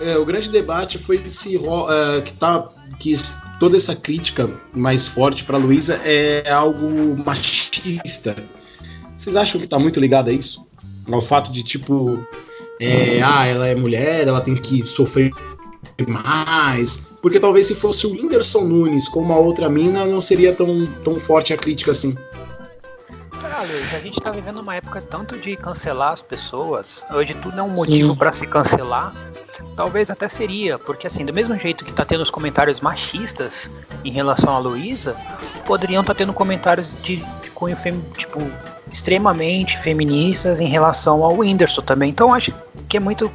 É, 0.00 0.16
o 0.16 0.24
grande 0.24 0.50
debate 0.50 0.98
foi 0.98 1.28
se 1.28 1.56
uh, 1.56 2.22
que 2.24 2.32
tá 2.34 2.68
que 2.98 3.12
toda 3.58 3.76
essa 3.76 3.94
crítica 3.94 4.50
mais 4.72 5.06
forte 5.06 5.44
para 5.44 5.56
Luísa 5.56 6.00
é 6.04 6.50
algo 6.50 7.16
machista. 7.24 8.36
Vocês 9.16 9.36
acham 9.36 9.60
que 9.60 9.66
está 9.66 9.78
muito 9.78 9.98
ligado 10.00 10.30
a 10.30 10.32
isso? 10.32 10.66
Ao 11.10 11.20
fato 11.20 11.50
de, 11.50 11.62
tipo, 11.62 12.26
é, 12.80 13.20
ah, 13.22 13.46
ela 13.46 13.66
é 13.66 13.74
mulher, 13.74 14.28
ela 14.28 14.40
tem 14.40 14.54
que 14.54 14.86
sofrer 14.86 15.32
mais. 16.06 17.10
Porque 17.20 17.40
talvez 17.40 17.66
se 17.66 17.74
fosse 17.74 18.06
o 18.06 18.12
Whindersson 18.12 18.62
Nunes 18.62 19.08
com 19.08 19.20
uma 19.20 19.36
outra 19.36 19.68
mina, 19.68 20.06
não 20.06 20.20
seria 20.20 20.52
tão, 20.52 20.86
tão 21.04 21.18
forte 21.18 21.52
a 21.52 21.56
crítica 21.56 21.90
assim. 21.90 22.14
Será, 23.38 23.62
Luiz? 23.62 23.94
A 23.94 24.00
gente 24.00 24.20
tá 24.20 24.32
vivendo 24.32 24.58
uma 24.58 24.74
época 24.74 25.00
tanto 25.00 25.38
de 25.38 25.56
cancelar 25.56 26.12
as 26.12 26.20
pessoas. 26.20 27.06
Hoje 27.08 27.34
tudo 27.34 27.60
é 27.60 27.62
um 27.62 27.68
motivo 27.68 28.16
para 28.16 28.32
se 28.32 28.44
cancelar. 28.48 29.12
Talvez 29.76 30.10
até 30.10 30.28
seria, 30.28 30.76
porque 30.76 31.06
assim, 31.06 31.24
do 31.24 31.32
mesmo 31.32 31.56
jeito 31.56 31.84
que 31.84 31.92
tá 31.92 32.04
tendo 32.04 32.22
os 32.22 32.30
comentários 32.30 32.80
machistas 32.80 33.70
em 34.04 34.10
relação 34.10 34.52
a 34.52 34.58
Luísa, 34.58 35.16
poderiam 35.64 36.00
estar 36.00 36.14
tá 36.14 36.18
tendo 36.18 36.32
comentários 36.32 37.00
de, 37.00 37.16
de 37.16 37.50
cunho 37.50 37.76
fem, 37.76 38.00
tipo, 38.16 38.40
extremamente 38.90 39.78
feministas 39.78 40.60
em 40.60 40.68
relação 40.68 41.22
ao 41.22 41.36
Whindersson 41.38 41.82
também. 41.82 42.10
Então 42.10 42.34
acho 42.34 42.52
que 42.88 42.96
é 42.96 43.00
muito 43.00 43.30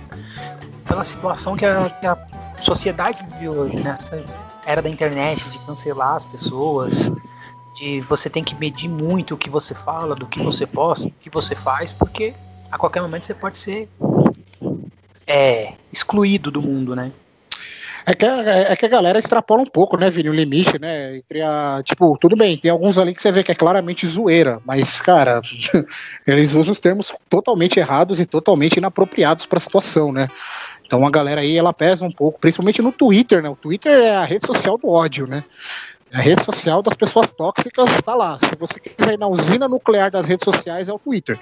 pela 0.86 1.05
situação 1.05 1.55
que 1.55 1.65
a, 1.65 1.89
que 1.89 2.05
a 2.05 2.17
sociedade 2.60 3.25
vive 3.31 3.48
hoje, 3.48 3.79
nessa 3.79 4.22
era 4.65 4.81
da 4.81 4.89
internet, 4.89 5.50
de 5.50 5.60
cancelar 5.60 6.15
as 6.15 6.25
pessoas, 6.25 7.10
de 7.75 8.01
você 8.01 8.30
tem 8.30 8.44
que 8.44 8.56
medir 8.56 8.88
muito 8.88 9.36
o 9.36 9.38
que 9.38 9.50
você 9.50 9.74
fala, 9.74 10.15
do 10.15 10.27
que 10.27 10.42
você 10.42 10.65
posta, 10.65 11.10
do 11.10 11.15
que 11.15 11.30
você 11.30 11.56
faz, 11.56 11.92
porque 11.92 12.34
a 12.72 12.77
qualquer 12.77 13.01
momento 13.01 13.25
você 13.25 13.34
pode 13.34 13.58
ser 13.58 13.89
é, 15.27 15.74
excluído 15.92 16.51
do 16.51 16.62
mundo, 16.62 16.96
né? 16.96 17.12
É 18.06 18.13
que, 18.13 18.25
é 18.25 18.75
que 18.75 18.86
a 18.86 18.89
galera 18.89 19.18
extrapola 19.18 19.62
um 19.62 19.65
pouco, 19.65 19.96
né, 19.96 20.10
Vini, 20.10 20.30
o 20.30 20.34
limite, 20.34 20.77
né? 20.77 21.18
Entre 21.18 21.42
a. 21.42 21.82
Tipo, 21.86 22.18
tudo 22.20 22.36
bem, 22.36 22.58
tem 22.58 22.70
alguns 22.70 22.98
ali 22.98 23.13
que 23.13 23.22
você 23.22 23.32
vê 23.32 23.44
que 23.44 23.51
é 23.51 23.56
claramente 23.56 24.06
zoeira, 24.06 24.60
mas, 24.65 25.00
cara, 25.00 25.42
eles 26.27 26.53
usam 26.53 26.74
os 26.74 26.82
termos 26.82 27.13
totalmente 27.30 27.80
errados 27.80 28.20
e 28.20 28.25
totalmente 28.25 28.75
inapropriados 28.75 29.46
para 29.46 29.58
a 29.58 29.62
situação, 29.62 30.12
né? 30.12 30.27
Então 30.86 31.08
a 31.08 31.10
galera 31.10 31.42
aí, 31.42 31.58
ela 31.58 31.74
pesa 31.74 32.03
um 32.03 32.12
pouco, 32.12 32.39
principalmente 32.39 32.82
no 32.82 32.92
Twitter, 32.92 33.42
né? 33.42 33.50
O 33.50 33.56
Twitter 33.56 33.94
é 33.94 34.15
a 34.15 34.25
rede 34.25 34.46
social 34.46 34.77
do 34.77 34.89
ódio, 34.89 35.25
né? 35.25 35.44
A 36.13 36.22
rede 36.22 36.43
social 36.43 36.84
das 36.84 36.93
pessoas 36.93 37.29
tóxicas 37.32 37.89
está 37.96 38.13
lá. 38.13 38.38
Se 38.38 38.55
você 38.55 38.79
quiser 38.79 39.13
ir 39.13 39.20
na 39.20 39.27
usina 39.27 39.67
nuclear 39.67 40.12
das 40.12 40.27
redes 40.27 40.46
sociais, 40.46 40.88
é 40.88 40.93
o 40.93 41.00
Twitter. 41.00 41.39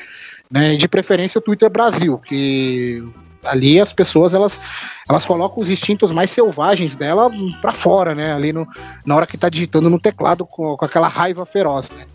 Né? 0.49 0.77
De 0.77 0.87
preferência 0.87 1.39
o 1.39 1.41
Twitter 1.41 1.69
Brasil, 1.69 2.17
que 2.17 3.03
ali 3.43 3.81
as 3.81 3.91
pessoas 3.91 4.33
elas, 4.33 4.61
elas 5.09 5.25
colocam 5.25 5.61
os 5.61 5.69
instintos 5.69 6.11
mais 6.11 6.29
selvagens 6.29 6.95
dela 6.95 7.29
para 7.59 7.73
fora, 7.73 8.15
né? 8.15 8.33
Ali 8.33 8.53
no, 8.53 8.65
na 9.05 9.15
hora 9.15 9.27
que 9.27 9.37
tá 9.37 9.49
digitando 9.49 9.89
no 9.89 9.99
teclado 9.99 10.45
com, 10.45 10.77
com 10.77 10.85
aquela 10.85 11.07
raiva 11.07 11.45
feroz, 11.45 11.89
né? 11.91 12.05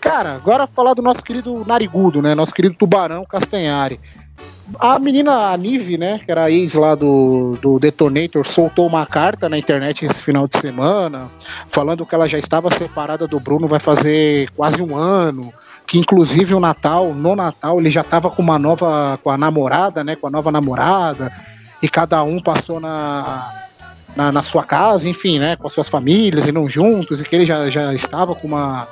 Cara, 0.00 0.34
agora 0.34 0.68
falar 0.68 0.94
do 0.94 1.02
nosso 1.02 1.22
querido 1.22 1.64
narigudo, 1.66 2.22
né? 2.22 2.34
Nosso 2.34 2.54
querido 2.54 2.76
tubarão 2.76 3.24
Castanhari. 3.24 3.98
A 4.78 4.98
menina 4.98 5.50
a 5.50 5.56
Nive, 5.56 5.96
né, 5.96 6.18
que 6.18 6.30
era 6.30 6.50
ex 6.50 6.74
lá 6.74 6.94
do, 6.94 7.56
do 7.62 7.78
Detonator, 7.78 8.46
soltou 8.46 8.86
uma 8.86 9.06
carta 9.06 9.48
na 9.48 9.56
internet 9.56 10.04
esse 10.04 10.22
final 10.22 10.46
de 10.46 10.58
semana, 10.60 11.30
falando 11.68 12.04
que 12.04 12.14
ela 12.14 12.28
já 12.28 12.38
estava 12.38 12.72
separada 12.74 13.26
do 13.26 13.40
Bruno 13.40 13.66
vai 13.66 13.80
fazer 13.80 14.50
quase 14.50 14.82
um 14.82 14.94
ano, 14.94 15.52
que 15.86 15.98
inclusive 15.98 16.54
o 16.54 16.60
Natal, 16.60 17.14
no 17.14 17.34
Natal, 17.34 17.80
ele 17.80 17.90
já 17.90 18.02
estava 18.02 18.30
com 18.30 18.42
uma 18.42 18.58
nova, 18.58 19.18
com 19.22 19.30
a 19.30 19.38
namorada, 19.38 20.04
né, 20.04 20.16
com 20.16 20.26
a 20.26 20.30
nova 20.30 20.52
namorada, 20.52 21.32
e 21.82 21.88
cada 21.88 22.22
um 22.22 22.38
passou 22.38 22.78
na, 22.78 23.50
na, 24.14 24.30
na, 24.30 24.42
sua 24.42 24.64
casa, 24.64 25.08
enfim, 25.08 25.38
né, 25.38 25.56
com 25.56 25.66
as 25.66 25.72
suas 25.72 25.88
famílias 25.88 26.46
e 26.46 26.52
não 26.52 26.68
juntos, 26.68 27.20
e 27.20 27.24
que 27.24 27.34
ele 27.34 27.46
já, 27.46 27.70
já 27.70 27.94
estava 27.94 28.34
com 28.34 28.46
uma 28.46 28.86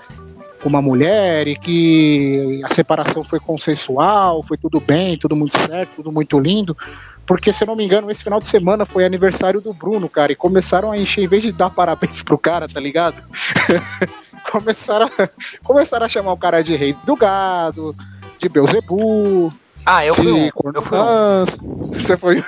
com 0.66 0.70
uma 0.70 0.82
mulher 0.82 1.46
e 1.46 1.54
que 1.54 2.60
a 2.64 2.74
separação 2.74 3.22
foi 3.22 3.38
consensual, 3.38 4.42
foi 4.42 4.56
tudo 4.56 4.80
bem, 4.80 5.16
tudo 5.16 5.36
muito 5.36 5.56
certo, 5.56 5.90
tudo 5.94 6.10
muito 6.10 6.40
lindo. 6.40 6.76
Porque, 7.24 7.52
se 7.52 7.62
eu 7.62 7.68
não 7.68 7.76
me 7.76 7.84
engano, 7.84 8.10
esse 8.10 8.24
final 8.24 8.40
de 8.40 8.48
semana 8.48 8.84
foi 8.84 9.04
aniversário 9.04 9.60
do 9.60 9.72
Bruno, 9.72 10.08
cara, 10.08 10.32
e 10.32 10.36
começaram 10.36 10.90
a 10.90 10.98
encher, 10.98 11.22
em 11.22 11.28
vez 11.28 11.44
de 11.44 11.52
dar 11.52 11.70
parabéns 11.70 12.20
pro 12.20 12.36
cara, 12.36 12.68
tá 12.68 12.80
ligado? 12.80 13.22
começaram, 14.50 15.06
a, 15.06 15.28
começaram 15.62 16.06
a 16.06 16.08
chamar 16.08 16.32
o 16.32 16.36
cara 16.36 16.64
de 16.64 16.74
rei 16.74 16.96
do 17.04 17.14
gado, 17.14 17.94
de 18.36 18.48
Beuzebu. 18.48 19.52
Ah, 19.84 20.04
eu 20.04 20.16
fui 20.16 20.32
um. 20.32 20.50
Eu 20.74 20.82
fui 20.82 20.98
um. 20.98 21.94
Você 21.94 22.16
foi. 22.16 22.44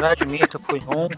Já 0.00 0.12
admito, 0.12 0.56
eu 0.56 0.60
fui 0.60 0.80
um. 0.80 1.08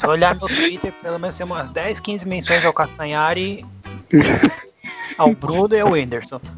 Se 0.00 0.06
eu 0.06 0.10
olhar 0.12 0.34
meu 0.34 0.48
Twitter, 0.48 0.94
pelo 1.02 1.18
menos 1.18 1.36
tem 1.36 1.44
umas 1.44 1.68
10, 1.68 2.00
15 2.00 2.26
menções 2.26 2.64
ao 2.64 2.72
Castanhari, 2.72 3.66
ao 5.18 5.34
Bruno 5.34 5.74
e 5.74 5.80
ao 5.80 5.90
Whindersson. 5.90 6.40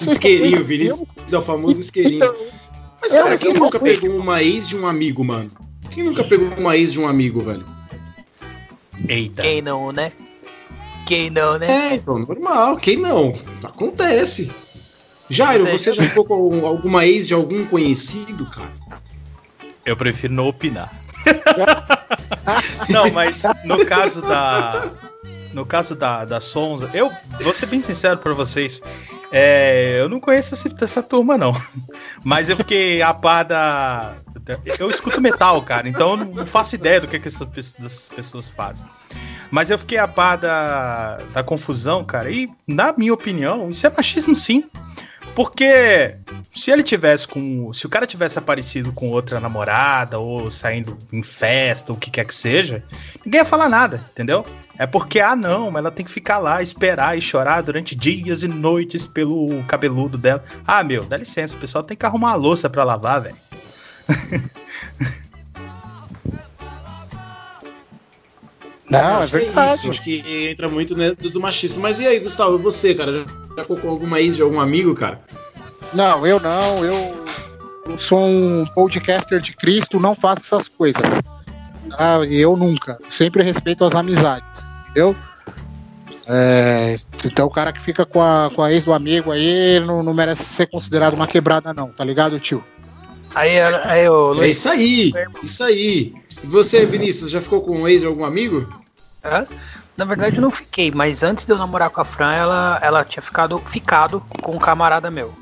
Isqueirinho, 0.00 0.64
Vinícius 0.64 1.32
é 1.32 1.38
o 1.38 1.40
famoso 1.40 1.78
isqueirinho. 1.78 2.16
Então, 2.16 2.34
Mas, 3.00 3.12
cara, 3.12 3.38
quem 3.38 3.52
nunca 3.52 3.78
pegou 3.78 4.10
uma 4.16 4.42
ex 4.42 4.66
de 4.66 4.76
um 4.76 4.88
amigo, 4.88 5.22
mano? 5.22 5.52
Quem 5.88 6.02
nunca 6.02 6.24
pegou 6.24 6.48
uma 6.58 6.76
ex 6.76 6.92
de 6.92 6.98
um 6.98 7.06
amigo, 7.06 7.40
velho? 7.42 7.64
Eita. 9.08 9.42
Quem 9.42 9.62
não, 9.62 9.92
né? 9.92 10.10
Quem 11.06 11.30
não, 11.30 11.56
né? 11.58 11.68
É, 11.68 11.94
então, 11.94 12.18
normal. 12.18 12.76
Quem 12.78 12.96
não? 12.96 13.38
Acontece. 13.62 14.50
Jairo, 15.28 15.66
aí- 15.66 15.78
você 15.78 15.92
já 15.92 16.02
ficou 16.04 16.24
com 16.24 16.66
alguma 16.66 17.04
ex 17.06 17.26
de 17.26 17.34
algum 17.34 17.64
conhecido, 17.66 18.46
cara? 18.46 18.72
Eu 19.84 19.96
prefiro 19.96 20.32
não 20.32 20.48
opinar. 20.48 20.92
não, 22.88 23.10
mas 23.12 23.42
no 23.64 23.84
caso 23.84 24.22
da. 24.22 24.88
No 25.52 25.64
caso 25.64 25.94
da, 25.94 26.24
da 26.24 26.38
Sonza, 26.40 26.90
eu 26.92 27.10
vou 27.40 27.52
ser 27.54 27.66
bem 27.66 27.80
sincero 27.80 28.18
pra 28.18 28.34
vocês. 28.34 28.80
é, 29.32 29.96
eu 30.00 30.08
não 30.08 30.20
conheço 30.20 30.54
esse- 30.54 30.70
essa 30.82 31.02
turma, 31.02 31.38
não. 31.38 31.54
Mas 32.22 32.48
eu 32.50 32.56
fiquei 32.56 33.00
a 33.00 33.14
par 33.14 33.44
da. 33.44 34.14
Eu 34.78 34.90
escuto 34.90 35.20
metal, 35.20 35.60
cara, 35.62 35.88
então 35.88 36.10
eu 36.10 36.16
não 36.26 36.46
faço 36.46 36.74
ideia 36.74 37.00
do 37.00 37.08
que, 37.08 37.18
que 37.18 37.26
essas 37.28 38.08
pessoas 38.14 38.48
fazem. 38.48 38.86
Mas 39.50 39.70
eu 39.70 39.78
fiquei 39.78 39.98
a 39.98 40.06
par 40.06 40.36
da, 40.36 41.16
da 41.32 41.42
confusão, 41.42 42.04
cara, 42.04 42.30
e 42.30 42.48
na 42.66 42.92
minha 42.92 43.14
opinião, 43.14 43.70
isso 43.70 43.86
é 43.86 43.90
machismo 43.90 44.36
sim. 44.36 44.64
Porque 45.36 46.16
se 46.50 46.70
ele 46.70 46.82
tivesse 46.82 47.28
com. 47.28 47.70
Se 47.74 47.84
o 47.84 47.90
cara 47.90 48.06
tivesse 48.06 48.38
aparecido 48.38 48.90
com 48.90 49.10
outra 49.10 49.38
namorada, 49.38 50.18
ou 50.18 50.50
saindo 50.50 50.96
em 51.12 51.22
festa, 51.22 51.92
ou 51.92 51.98
o 51.98 52.00
que 52.00 52.10
quer 52.10 52.24
que 52.24 52.34
seja, 52.34 52.82
ninguém 53.22 53.40
ia 53.40 53.44
falar 53.44 53.68
nada, 53.68 54.02
entendeu? 54.12 54.46
É 54.78 54.86
porque, 54.86 55.20
ah, 55.20 55.36
não, 55.36 55.76
ela 55.76 55.90
tem 55.90 56.06
que 56.06 56.10
ficar 56.10 56.38
lá, 56.38 56.62
esperar 56.62 57.18
e 57.18 57.20
chorar 57.20 57.60
durante 57.60 57.94
dias 57.94 58.44
e 58.44 58.48
noites 58.48 59.06
pelo 59.06 59.62
cabeludo 59.64 60.16
dela. 60.16 60.42
Ah, 60.66 60.82
meu, 60.82 61.04
dá 61.04 61.18
licença, 61.18 61.54
o 61.54 61.58
pessoal 61.58 61.84
tem 61.84 61.98
que 61.98 62.06
arrumar 62.06 62.30
a 62.30 62.36
louça 62.36 62.70
pra 62.70 62.82
lavar, 62.82 63.20
velho. 63.20 63.36
Não, 68.90 69.22
é 69.22 69.26
verdade. 69.26 69.74
isso, 69.74 69.90
acho 69.90 70.02
que 70.02 70.22
entra 70.50 70.68
muito 70.68 70.96
né, 70.96 71.12
do, 71.12 71.30
do 71.30 71.40
machismo. 71.40 71.82
Mas 71.82 71.98
e 71.98 72.06
aí, 72.06 72.20
Gustavo, 72.20 72.58
você, 72.58 72.94
cara? 72.94 73.12
Já, 73.12 73.24
já 73.56 73.62
ficou 73.62 73.76
com 73.76 73.90
alguma 73.90 74.20
ex 74.20 74.36
de 74.36 74.42
algum 74.42 74.60
amigo, 74.60 74.94
cara? 74.94 75.20
Não, 75.92 76.26
eu 76.26 76.38
não, 76.38 76.84
eu, 76.84 77.24
eu 77.86 77.98
sou 77.98 78.18
um 78.18 78.66
podcaster 78.74 79.40
de 79.40 79.54
Cristo, 79.54 80.00
não 80.00 80.14
faço 80.14 80.42
essas 80.44 80.68
coisas. 80.68 81.02
Ah, 81.92 82.18
eu 82.28 82.56
nunca. 82.56 82.98
Sempre 83.08 83.42
respeito 83.42 83.84
as 83.84 83.94
amizades, 83.94 84.48
entendeu? 84.82 85.16
É, 86.28 86.96
então 87.24 87.46
o 87.46 87.50
cara 87.50 87.72
que 87.72 87.80
fica 87.80 88.04
com 88.04 88.20
a, 88.20 88.50
com 88.52 88.60
a 88.60 88.72
ex 88.72 88.84
do 88.84 88.92
amigo 88.92 89.30
aí 89.30 89.46
ele 89.46 89.86
não, 89.86 90.02
não 90.02 90.12
merece 90.12 90.42
ser 90.42 90.66
considerado 90.66 91.14
uma 91.14 91.26
quebrada, 91.26 91.72
não, 91.72 91.92
tá 91.92 92.04
ligado, 92.04 92.40
tio? 92.40 92.64
Aí, 93.36 93.60
aí 93.60 94.08
ô, 94.08 94.32
É 94.32 94.36
Luiz. 94.36 94.56
isso 94.56 94.68
aí, 94.70 95.12
isso 95.42 95.62
aí. 95.62 96.14
E 96.42 96.46
você, 96.46 96.86
Vinícius, 96.86 97.30
já 97.30 97.38
ficou 97.40 97.60
com 97.60 97.80
um 97.82 97.86
ex 97.88 98.00
de 98.00 98.06
algum 98.06 98.24
amigo? 98.24 98.66
Hã? 99.22 99.46
Na 99.94 100.06
verdade, 100.06 100.36
eu 100.36 100.42
não 100.42 100.50
fiquei, 100.50 100.90
mas 100.90 101.22
antes 101.22 101.44
de 101.44 101.52
eu 101.52 101.58
namorar 101.58 101.90
com 101.90 102.00
a 102.00 102.04
Fran, 102.04 102.32
ela, 102.32 102.78
ela 102.82 103.04
tinha 103.04 103.22
ficado, 103.22 103.60
ficado 103.66 104.22
com 104.42 104.52
um 104.52 104.58
camarada 104.58 105.10
meu. 105.10 105.34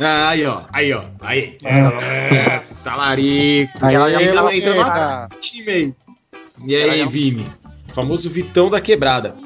Ah, 0.00 0.28
aí, 0.30 0.46
ó, 0.46 0.62
aí, 0.72 0.92
ó, 0.94 1.02
aí. 1.20 1.58
É, 1.62 2.62
talarico. 2.84 3.78
Aí 3.84 3.94
ela 3.94 4.10
entra, 4.22 4.38
ela 4.38 4.56
entra 4.56 4.74
no 4.74 4.84
pega- 4.84 5.28
time 5.40 5.70
aí. 5.70 5.94
E 6.64 6.74
aí, 6.76 7.02
não- 7.02 7.08
Vini? 7.10 7.46
O 7.90 7.94
famoso 7.94 8.30
Vitão 8.30 8.70
da 8.70 8.80
quebrada. 8.80 9.34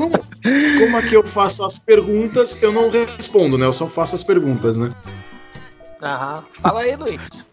Como, 0.00 0.18
como 0.78 0.96
aqui 0.96 1.14
eu 1.14 1.22
faço 1.22 1.62
as 1.62 1.78
perguntas, 1.78 2.60
eu 2.62 2.72
não 2.72 2.88
respondo, 2.88 3.58
né? 3.58 3.66
Eu 3.66 3.72
só 3.72 3.86
faço 3.86 4.14
as 4.14 4.24
perguntas, 4.24 4.78
né? 4.78 4.90
Aham. 6.00 6.42
Fala 6.54 6.80
aí, 6.80 6.96
Luiz. 6.96 7.44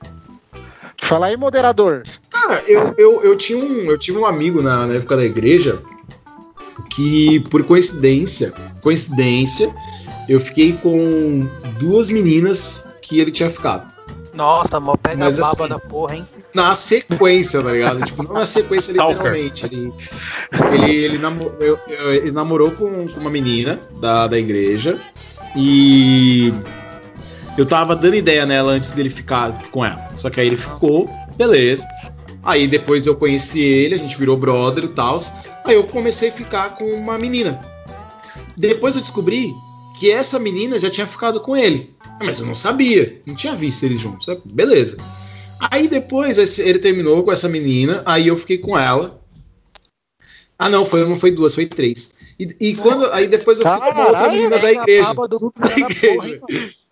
Fala 1.01 1.27
aí, 1.27 1.35
moderador. 1.35 2.03
Cara, 2.29 2.63
eu, 2.65 2.95
eu, 2.97 3.23
eu, 3.23 3.37
tinha 3.37 3.57
um, 3.57 3.91
eu 3.91 3.97
tive 3.97 4.17
um 4.17 4.25
amigo 4.25 4.61
na, 4.61 4.87
na 4.87 4.93
época 4.93 5.17
da 5.17 5.25
igreja 5.25 5.81
que, 6.89 7.41
por 7.49 7.63
coincidência, 7.65 8.53
coincidência, 8.81 9.75
eu 10.29 10.39
fiquei 10.39 10.71
com 10.71 11.49
duas 11.77 12.09
meninas 12.09 12.87
que 13.01 13.19
ele 13.19 13.31
tinha 13.31 13.49
ficado. 13.49 13.96
Nossa, 14.37 14.79
mó 14.79 14.95
pega 14.95 15.17
Mas 15.25 15.39
baba 15.39 15.47
assim- 15.49 15.67
da 15.67 15.79
porra, 15.79 16.15
hein? 16.15 16.25
Na 16.53 16.73
sequência, 16.75 17.61
tá 17.61 17.71
ligado? 17.71 18.05
tipo, 18.05 18.21
não 18.23 18.33
na 18.35 18.45
sequência 18.45 18.91
literalmente. 18.91 19.65
Ele, 19.65 19.91
ele, 20.71 20.91
ele, 20.95 21.17
namo- 21.17 21.51
eu- 21.59 21.79
eu- 21.87 22.13
ele 22.13 22.31
namorou 22.31 22.71
com, 22.71 23.07
com 23.07 23.19
uma 23.19 23.29
menina 23.29 23.79
da, 23.99 24.27
da 24.27 24.37
igreja 24.37 24.97
e 25.55 26.53
eu 27.57 27.65
tava 27.65 27.95
dando 27.95 28.15
ideia 28.15 28.45
nela 28.45 28.71
antes 28.71 28.91
dele 28.91 29.09
ficar 29.09 29.63
com 29.71 29.83
ela. 29.83 30.09
Só 30.15 30.29
que 30.29 30.39
aí 30.39 30.47
ele 30.47 30.57
ficou, 30.57 31.09
beleza. 31.35 31.85
Aí 32.43 32.67
depois 32.67 33.05
eu 33.07 33.15
conheci 33.15 33.59
ele, 33.59 33.95
a 33.95 33.97
gente 33.97 34.17
virou 34.17 34.37
brother 34.37 34.85
e 34.85 34.89
tal. 34.89 35.19
Aí 35.65 35.75
eu 35.75 35.83
comecei 35.85 36.29
a 36.29 36.31
ficar 36.31 36.75
com 36.75 36.85
uma 36.85 37.17
menina. 37.17 37.59
Depois 38.55 38.95
eu 38.95 39.01
descobri 39.01 39.51
que 39.99 40.09
essa 40.11 40.37
menina 40.39 40.77
já 40.79 40.89
tinha 40.89 41.07
ficado 41.07 41.41
com 41.41 41.57
ele. 41.57 41.95
Mas 42.21 42.39
eu 42.39 42.45
não 42.45 42.55
sabia, 42.55 43.21
não 43.25 43.35
tinha 43.35 43.55
visto 43.55 43.83
eles 43.83 43.99
juntos. 43.99 44.27
Beleza. 44.45 44.97
Aí 45.59 45.87
depois 45.87 46.59
ele 46.59 46.79
terminou 46.79 47.23
com 47.23 47.31
essa 47.31 47.49
menina, 47.49 48.03
aí 48.05 48.27
eu 48.27 48.37
fiquei 48.37 48.57
com 48.57 48.77
ela. 48.77 49.19
Ah, 50.57 50.69
não, 50.69 50.85
foi, 50.85 51.07
não 51.07 51.19
foi 51.19 51.31
duas, 51.31 51.53
foi 51.53 51.65
três. 51.67 52.15
E, 52.39 52.55
e 52.59 52.75
quando. 52.75 53.11
Aí 53.11 53.27
depois 53.27 53.59
eu 53.59 53.65
fiquei 53.65 53.91
com 53.91 53.99
uma 53.99 54.07
outra 54.07 54.31
menina 54.31 54.59
da 54.59 54.71
igreja. 54.71 55.13
Da 55.59 55.77
igreja. 55.77 56.17
mano? 56.17 56.41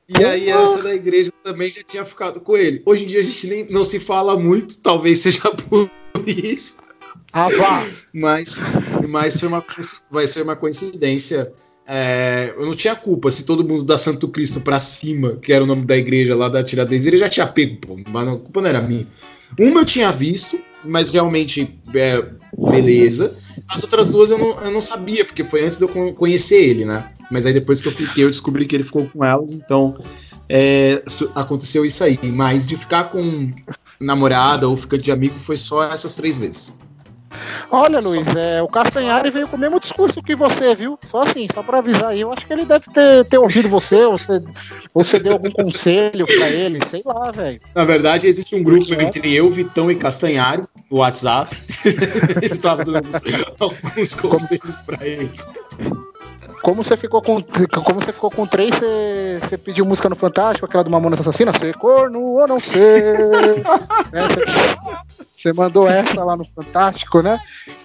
E 0.07 0.23
aí 0.23 0.49
essa 0.49 0.83
da 0.83 0.93
igreja 0.93 1.31
também 1.43 1.71
já 1.71 1.81
tinha 1.81 2.05
ficado 2.05 2.39
com 2.39 2.55
ele. 2.55 2.81
Hoje 2.85 3.05
em 3.05 3.07
dia 3.07 3.19
a 3.21 3.23
gente 3.23 3.47
nem, 3.47 3.65
não 3.69 3.83
se 3.83 3.99
fala 3.99 4.37
muito, 4.37 4.77
talvez 4.79 5.19
seja 5.19 5.41
por 5.69 5.89
isso. 6.27 6.77
Ah. 7.33 7.47
Mas, 8.13 8.61
mas 9.07 9.39
foi 9.39 9.49
uma, 9.49 9.65
vai 10.11 10.27
ser 10.27 10.43
uma 10.43 10.55
coincidência. 10.55 11.51
É, 11.87 12.53
eu 12.57 12.65
não 12.65 12.75
tinha 12.75 12.95
culpa. 12.95 13.29
Se 13.29 13.45
todo 13.45 13.63
mundo 13.63 13.83
da 13.83 13.97
Santo 13.97 14.27
Cristo 14.27 14.59
pra 14.61 14.79
cima, 14.79 15.35
que 15.41 15.53
era 15.53 15.63
o 15.63 15.67
nome 15.67 15.85
da 15.85 15.95
igreja 15.95 16.35
lá 16.35 16.49
da 16.49 16.63
Tiradentes, 16.63 17.05
ele 17.05 17.17
já 17.17 17.29
tinha 17.29 17.45
pego, 17.47 17.77
pô. 17.77 17.99
Mas 18.09 18.27
a 18.27 18.31
culpa 18.31 18.61
não 18.61 18.69
era 18.69 18.81
minha. 18.81 19.07
Uma 19.59 19.81
eu 19.81 19.85
tinha 19.85 20.11
visto, 20.11 20.59
mas 20.83 21.09
realmente, 21.09 21.69
é, 21.93 22.25
beleza. 22.57 23.37
As 23.69 23.83
outras 23.83 24.09
duas 24.09 24.31
eu 24.31 24.37
não, 24.37 24.59
eu 24.59 24.71
não 24.71 24.81
sabia, 24.81 25.23
porque 25.23 25.43
foi 25.43 25.63
antes 25.65 25.77
de 25.77 25.83
eu 25.83 25.87
con- 25.89 26.13
conhecer 26.13 26.61
ele, 26.63 26.85
né? 26.85 27.09
Mas 27.31 27.45
aí 27.45 27.53
depois 27.53 27.81
que 27.81 27.87
eu 27.87 27.91
fiquei, 27.91 28.23
eu 28.23 28.29
descobri 28.29 28.65
que 28.65 28.75
ele 28.75 28.83
ficou 28.83 29.07
com 29.07 29.23
elas, 29.23 29.53
então 29.53 29.97
é, 30.49 31.01
aconteceu 31.35 31.85
isso 31.85 32.03
aí. 32.03 32.19
Mas 32.23 32.65
de 32.67 32.75
ficar 32.75 33.05
com 33.05 33.51
namorada 33.99 34.67
ou 34.67 34.75
ficar 34.75 34.97
de 34.97 35.11
amigo 35.11 35.35
foi 35.39 35.55
só 35.57 35.83
essas 35.91 36.15
três 36.15 36.37
vezes. 36.37 36.77
Olha, 37.71 37.99
Luiz, 37.99 38.27
é, 38.35 38.61
o 38.61 38.67
Castanhari 38.67 39.29
veio 39.29 39.47
com 39.47 39.55
o 39.55 39.59
mesmo 39.59 39.79
discurso 39.79 40.21
que 40.21 40.35
você, 40.35 40.75
viu? 40.75 40.97
Só 41.05 41.23
assim, 41.23 41.47
só 41.53 41.63
pra 41.63 41.79
avisar 41.79 42.11
aí. 42.11 42.21
Eu 42.21 42.31
acho 42.31 42.45
que 42.45 42.53
ele 42.53 42.65
deve 42.65 42.85
ter, 42.91 43.25
ter 43.25 43.37
ouvido 43.37 43.69
você, 43.69 44.05
você, 44.05 44.41
você 44.93 45.19
deu 45.19 45.33
algum 45.33 45.51
conselho 45.51 46.25
pra 46.25 46.49
ele, 46.49 46.79
sei 46.87 47.01
lá, 47.05 47.31
velho. 47.31 47.59
Na 47.73 47.83
verdade, 47.85 48.27
existe 48.27 48.55
um 48.55 48.63
grupo 48.63 48.93
É. 48.93 49.03
entre 49.03 49.33
eu, 49.33 49.49
Vitão 49.49 49.91
e 49.91 49.95
Castanhari 49.95 50.63
no 50.89 50.97
WhatsApp. 50.99 51.57
Ele 52.41 52.55
tava 52.57 52.85
dando 52.85 53.09
alguns, 53.59 54.15
conselhos 54.15 54.81
pra 54.85 55.05
eles. 55.05 55.47
Como 56.61 56.83
você 56.83 56.97
ficou 56.97 57.21
com, 57.21 57.41
como 57.83 57.99
você 57.99 58.11
ficou 58.11 58.31
com 58.31 58.47
três, 58.47 58.73
você, 58.73 59.39
você 59.41 59.57
pediu 59.57 59.85
música 59.85 60.09
no 60.09 60.15
Fantástico, 60.15 60.65
aquela 60.65 60.83
do 60.83 60.89
Mamonas 60.89 61.19
Assassina, 61.19 61.51
ser 61.53 61.75
corno 61.75 62.19
ou 62.19 62.47
não 62.47 62.59
ser. 62.59 63.17
né, 64.11 64.21
você, 65.45 65.53
mandou 65.53 65.87
essa 65.87 66.23
lá 66.23 66.35
no 66.35 66.45
Fantástico, 66.45 67.21
né? 67.21 67.39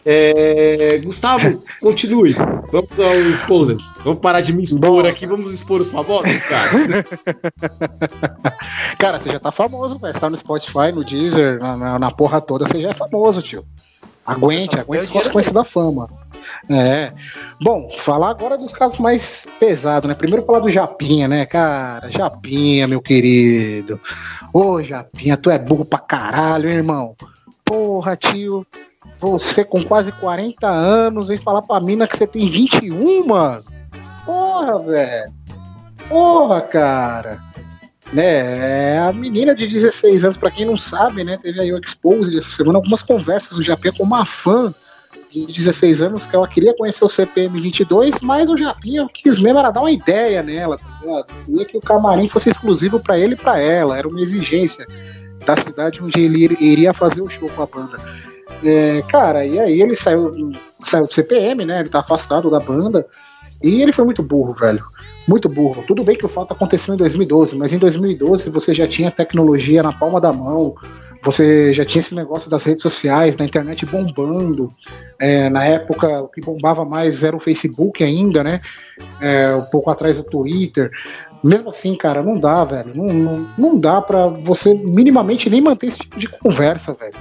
É, 0.05 0.99
Gustavo, 1.05 1.63
continue. 1.81 2.35
Vamos 2.73 2.91
ao 2.99 3.15
exposed. 3.31 3.79
Vamos 4.03 4.21
parar 4.21 4.41
de 4.41 4.53
me 4.53 4.63
expor 4.63 5.03
Bom. 5.03 5.09
aqui, 5.09 5.27
vamos 5.27 5.53
expor 5.53 5.81
os 5.81 5.91
famosos, 5.91 6.33
cara. 6.49 6.71
Cara, 8.99 9.21
você 9.21 9.31
já 9.31 9.39
tá 9.39 9.53
famoso, 9.53 9.99
velho. 9.99 10.15
Você 10.15 10.21
tá 10.21 10.31
no 10.31 10.37
Spotify, 10.37 10.93
no 10.95 11.05
Deezer, 11.05 11.59
na, 11.59 11.77
na, 11.77 11.99
na 11.99 12.11
porra 12.11 12.41
toda, 12.41 12.67
você 12.67 12.81
já 12.81 12.91
é 12.91 12.95
famoso, 12.95 13.43
tio. 13.43 13.65
Aguente, 14.25 14.79
aguente 14.79 15.05
as 15.05 15.11
consequências 15.11 15.53
da 15.53 15.65
fama. 15.65 16.09
É. 16.71 17.13
Bom, 17.61 17.89
falar 17.99 18.31
agora 18.31 18.57
dos 18.57 18.73
casos 18.73 18.99
mais 18.99 19.47
pesados, 19.59 20.09
né? 20.09 20.15
Primeiro 20.15 20.45
falar 20.45 20.61
do 20.61 20.71
Japinha, 20.71 21.27
né, 21.27 21.47
cara? 21.47 22.11
Japinha, 22.11 22.87
meu 22.87 23.01
querido. 23.01 24.01
Ô, 24.53 24.83
Japinha, 24.83 25.37
tu 25.37 25.51
é 25.51 25.59
burro 25.59 25.85
pra 25.85 25.99
caralho, 25.99 26.69
hein, 26.69 26.77
irmão. 26.77 27.17
Porra, 27.71 28.17
tio. 28.17 28.67
Você 29.21 29.63
com 29.63 29.81
quase 29.85 30.11
40 30.11 30.67
anos 30.67 31.29
vem 31.29 31.39
falar 31.39 31.63
pra 31.63 31.79
mina 31.79 32.09
que 32.09 32.17
você 32.17 32.27
tem 32.27 32.51
21, 32.51 33.25
mano. 33.25 33.63
Porra, 34.27 34.79
velho. 34.81 35.33
Porra, 36.09 36.63
cara. 36.63 37.41
Né, 38.13 38.99
a 38.99 39.13
menina 39.13 39.55
de 39.55 39.69
16 39.69 40.25
anos, 40.25 40.37
pra 40.37 40.51
quem 40.51 40.67
não 40.67 40.77
sabe, 40.77 41.23
né, 41.23 41.39
teve 41.41 41.61
aí 41.61 41.73
o 41.73 41.79
Expose 41.79 42.37
essa 42.37 42.49
semana, 42.49 42.79
algumas 42.79 43.05
conversas 43.05 43.57
do 43.57 43.63
Japinha 43.63 43.95
com 43.97 44.03
uma 44.03 44.27
fã 44.27 44.75
de 45.31 45.47
16 45.47 46.01
anos 46.01 46.27
que 46.27 46.35
ela 46.35 46.49
queria 46.49 46.75
conhecer 46.77 47.05
o 47.05 47.09
CPM 47.09 47.61
22, 47.61 48.17
mas 48.21 48.51
o 48.51 48.57
Japinha 48.57 49.07
quis 49.15 49.39
mesmo 49.39 49.61
era 49.61 49.71
dar 49.71 49.83
uma 49.83 49.93
ideia 49.93 50.43
nela, 50.43 50.77
tá 50.77 50.85
ligado? 51.01 51.27
Queria 51.45 51.65
que 51.67 51.79
o 51.79 51.81
camarim 51.81 52.27
fosse 52.27 52.49
exclusivo 52.49 52.99
pra 52.99 53.17
ele 53.17 53.35
e 53.35 53.37
pra 53.37 53.61
ela, 53.61 53.97
era 53.97 54.09
uma 54.09 54.21
exigência 54.21 54.85
da 55.45 55.57
cidade 55.57 56.03
onde 56.03 56.21
ele 56.21 56.45
ir- 56.45 56.63
iria 56.63 56.93
fazer 56.93 57.23
o 57.23 57.29
show 57.29 57.49
com 57.49 57.63
a 57.63 57.67
banda. 57.67 57.99
É, 58.63 59.03
cara, 59.09 59.45
e 59.47 59.59
aí 59.59 59.81
ele 59.81 59.95
saiu, 59.95 60.33
saiu 60.83 61.07
do 61.07 61.13
CPM, 61.13 61.65
né? 61.65 61.81
Ele 61.81 61.89
tá 61.89 62.01
afastado 62.01 62.51
da 62.51 62.61
banda. 62.61 63.07
E 63.63 63.83
ele 63.83 63.93
foi 63.93 64.05
muito 64.05 64.23
burro, 64.23 64.55
velho. 64.55 64.83
Muito 65.29 65.49
burro. 65.49 65.85
Tudo 65.87 66.03
bem 66.03 66.17
que 66.17 66.25
o 66.27 66.29
fato 66.29 66.53
aconteceu 66.53 66.95
em 66.95 66.97
2012, 66.97 67.57
mas 67.57 67.73
em 67.73 67.79
2012 67.79 68.49
você 68.51 68.73
já 68.73 68.87
tinha 68.87 69.11
tecnologia 69.11 69.83
na 69.83 69.93
palma 69.93 70.21
da 70.21 70.33
mão, 70.33 70.75
você 71.23 71.73
já 71.75 71.85
tinha 71.85 72.01
esse 72.01 72.15
negócio 72.15 72.51
das 72.51 72.65
redes 72.65 72.83
sociais, 72.83 73.37
da 73.37 73.45
internet 73.45 73.85
bombando. 73.85 74.73
É, 75.19 75.51
na 75.51 75.63
época, 75.65 76.23
o 76.23 76.29
que 76.29 76.41
bombava 76.41 76.85
mais 76.85 77.23
era 77.23 77.37
o 77.37 77.41
Facebook 77.41 78.03
ainda, 78.03 78.43
né? 78.43 78.61
É, 79.21 79.55
um 79.55 79.63
pouco 79.63 79.91
atrás 79.91 80.19
o 80.19 80.25
Twitter. 80.25 80.91
Mesmo 81.43 81.71
assim, 81.71 81.95
cara, 81.95 82.23
não 82.23 82.39
dá, 82.39 82.65
velho. 82.65 82.93
Não, 82.95 83.07
não, 83.07 83.47
não 83.57 83.79
dá 83.79 84.01
pra 84.01 84.27
você 84.27 84.75
minimamente 84.75 85.49
nem 85.49 85.61
manter 85.61 85.87
esse 85.87 85.99
tipo 85.99 86.19
de 86.19 86.29
conversa, 86.29 86.93
velho. 86.93 87.15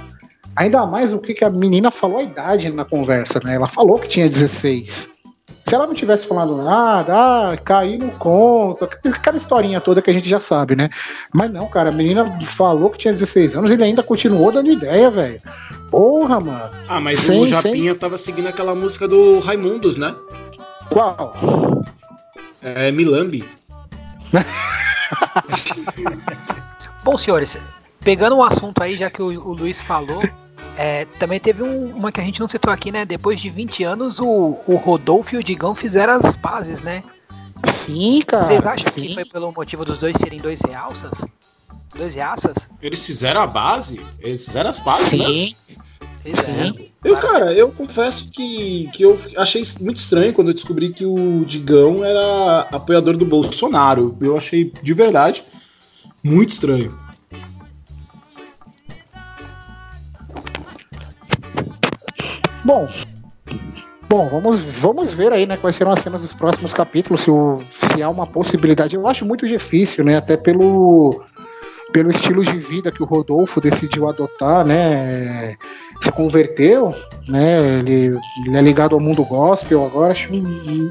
Ainda 0.56 0.84
mais 0.84 1.12
o 1.12 1.18
que, 1.18 1.32
que 1.32 1.44
a 1.44 1.50
menina 1.50 1.90
falou 1.90 2.18
a 2.18 2.22
idade 2.22 2.70
na 2.70 2.84
conversa, 2.84 3.40
né? 3.42 3.54
Ela 3.54 3.66
falou 3.66 3.98
que 3.98 4.08
tinha 4.08 4.28
16. 4.28 5.08
Se 5.64 5.74
ela 5.74 5.86
não 5.86 5.94
tivesse 5.94 6.26
falado 6.26 6.56
nada, 6.56 7.14
ah, 7.14 7.56
caí 7.56 7.96
no 7.96 8.10
conto, 8.12 8.84
aquela 8.84 9.36
historinha 9.36 9.80
toda 9.80 10.02
que 10.02 10.10
a 10.10 10.12
gente 10.12 10.28
já 10.28 10.40
sabe, 10.40 10.74
né? 10.74 10.90
Mas 11.32 11.52
não, 11.52 11.68
cara, 11.68 11.90
a 11.90 11.92
menina 11.92 12.24
falou 12.48 12.90
que 12.90 12.98
tinha 12.98 13.12
16 13.12 13.54
anos 13.54 13.70
e 13.70 13.74
ele 13.74 13.84
ainda 13.84 14.02
continuou 14.02 14.50
dando 14.50 14.70
ideia, 14.70 15.10
velho. 15.10 15.40
Porra, 15.90 16.40
mano. 16.40 16.70
Ah, 16.88 17.00
mas 17.00 17.20
Sim, 17.20 17.40
o 17.40 17.46
Japinha 17.46 17.94
tava 17.94 18.18
seguindo 18.18 18.48
aquela 18.48 18.74
música 18.74 19.06
do 19.06 19.38
Raimundos, 19.38 19.96
né? 19.96 20.14
Qual? 20.88 21.34
É 22.62 22.90
Milambi. 22.90 23.59
Bom, 27.04 27.16
senhores, 27.16 27.56
pegando 28.00 28.36
um 28.36 28.42
assunto 28.42 28.82
aí, 28.82 28.96
já 28.96 29.10
que 29.10 29.22
o, 29.22 29.26
o 29.26 29.52
Luiz 29.52 29.80
falou, 29.80 30.22
é, 30.76 31.04
também 31.18 31.40
teve 31.40 31.62
um- 31.62 31.90
uma 31.94 32.12
que 32.12 32.20
a 32.20 32.24
gente 32.24 32.40
não 32.40 32.48
citou 32.48 32.72
aqui, 32.72 32.92
né? 32.92 33.04
Depois 33.04 33.40
de 33.40 33.48
20 33.48 33.84
anos, 33.84 34.18
o, 34.20 34.58
o 34.66 34.76
Rodolfo 34.76 35.34
e 35.34 35.38
o 35.38 35.44
Digão 35.44 35.74
fizeram 35.74 36.14
as 36.14 36.36
pazes, 36.36 36.80
né? 36.80 37.02
Sim, 37.84 38.22
cara. 38.26 38.42
Vocês 38.42 38.66
acham 38.66 38.90
sim. 38.92 39.08
que 39.08 39.14
foi 39.14 39.24
pelo 39.24 39.52
motivo 39.52 39.84
dos 39.84 39.98
dois 39.98 40.16
serem 40.18 40.40
dois 40.40 40.60
realças? 40.60 41.24
Dois 41.94 42.14
reaças? 42.14 42.68
Eles 42.80 43.04
fizeram 43.04 43.40
a 43.40 43.46
base? 43.46 44.00
Eles 44.20 44.44
fizeram 44.46 44.70
as 44.70 44.80
bases, 44.80 45.12
né? 45.12 45.54
Sim, 46.24 46.34
Fizeram. 46.34 46.74
Eu, 47.02 47.16
cara, 47.16 47.52
eu 47.54 47.70
confesso 47.72 48.30
que, 48.30 48.88
que 48.92 49.02
eu 49.02 49.18
achei 49.36 49.62
muito 49.80 49.96
estranho 49.96 50.34
quando 50.34 50.48
eu 50.48 50.54
descobri 50.54 50.92
que 50.92 51.04
o 51.06 51.44
Digão 51.46 52.04
era 52.04 52.68
apoiador 52.72 53.16
do 53.16 53.24
Bolsonaro. 53.24 54.14
Eu 54.20 54.36
achei 54.36 54.70
de 54.82 54.92
verdade 54.92 55.42
muito 56.22 56.50
estranho. 56.50 56.94
Bom, 62.64 62.86
bom, 64.08 64.28
vamos, 64.28 64.58
vamos 64.58 65.12
ver 65.12 65.32
aí, 65.32 65.46
né, 65.46 65.56
quais 65.56 65.76
serão 65.76 65.92
as 65.92 66.00
cenas 66.02 66.22
dos 66.22 66.32
próximos 66.32 66.72
capítulos, 66.74 67.22
se, 67.22 67.30
o- 67.30 67.62
se 67.94 68.02
há 68.02 68.08
uma 68.08 68.26
possibilidade. 68.26 68.94
Eu 68.96 69.06
acho 69.08 69.24
muito 69.24 69.46
difícil, 69.46 70.04
né, 70.04 70.16
até 70.18 70.36
pelo, 70.36 71.22
pelo 71.92 72.10
estilo 72.10 72.44
de 72.44 72.58
vida 72.58 72.90
que 72.92 73.02
o 73.02 73.06
Rodolfo 73.06 73.60
decidiu 73.60 74.08
adotar, 74.08 74.64
né, 74.64 75.56
se 76.00 76.10
converteu, 76.12 76.94
né, 77.28 77.78
ele, 77.80 78.18
ele 78.46 78.56
é 78.56 78.60
ligado 78.62 78.94
ao 78.94 79.00
mundo 79.00 79.24
gospel, 79.24 79.84
agora 79.84 80.12
acho 80.12 80.32
um- 80.32 80.90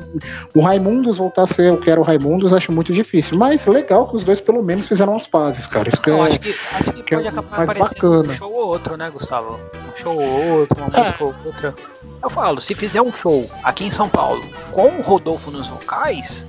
o 0.55 0.61
Raimundos 0.61 1.17
voltar 1.17 1.43
a 1.43 1.47
ser 1.47 1.71
o 1.73 1.77
que 1.77 1.89
era 1.89 1.99
o 1.99 2.03
Raimundos, 2.03 2.53
acho 2.53 2.71
muito 2.71 2.91
difícil, 2.93 3.37
mas 3.37 3.65
legal 3.65 4.07
que 4.07 4.15
os 4.15 4.23
dois 4.23 4.39
pelo 4.41 4.61
menos 4.61 4.87
fizeram 4.87 5.15
as 5.15 5.25
pazes, 5.25 5.65
cara, 5.67 5.89
isso 5.89 6.01
que 6.01 6.09
Não, 6.09 6.25
é... 6.25 6.29
acho 6.29 6.39
que, 6.39 6.55
acho 6.73 6.93
que 6.93 7.03
que 7.03 7.15
é 7.15 7.17
pode 7.17 7.27
acabar 7.29 7.57
mais 7.57 7.69
aparecendo 7.69 8.21
um 8.21 8.29
show 8.29 8.51
ou 8.51 8.67
outro, 8.67 8.97
né, 8.97 9.09
Gustavo? 9.09 9.59
Um 9.91 9.97
show 9.97 10.15
ou 10.19 10.59
outro, 10.59 10.77
uma 10.83 10.97
É. 10.97 10.99
música 11.01 11.23
ou 11.23 11.33
outra. 11.45 11.75
Eu 12.21 12.29
falo, 12.29 12.59
se 12.61 12.75
fizer 12.75 13.01
um 13.01 13.11
show 13.11 13.49
aqui 13.63 13.85
em 13.85 13.91
São 13.91 14.09
Paulo 14.09 14.43
com 14.71 14.87
o 14.97 15.01
Rodolfo 15.01 15.49
nos 15.49 15.67
vocais, 15.69 16.45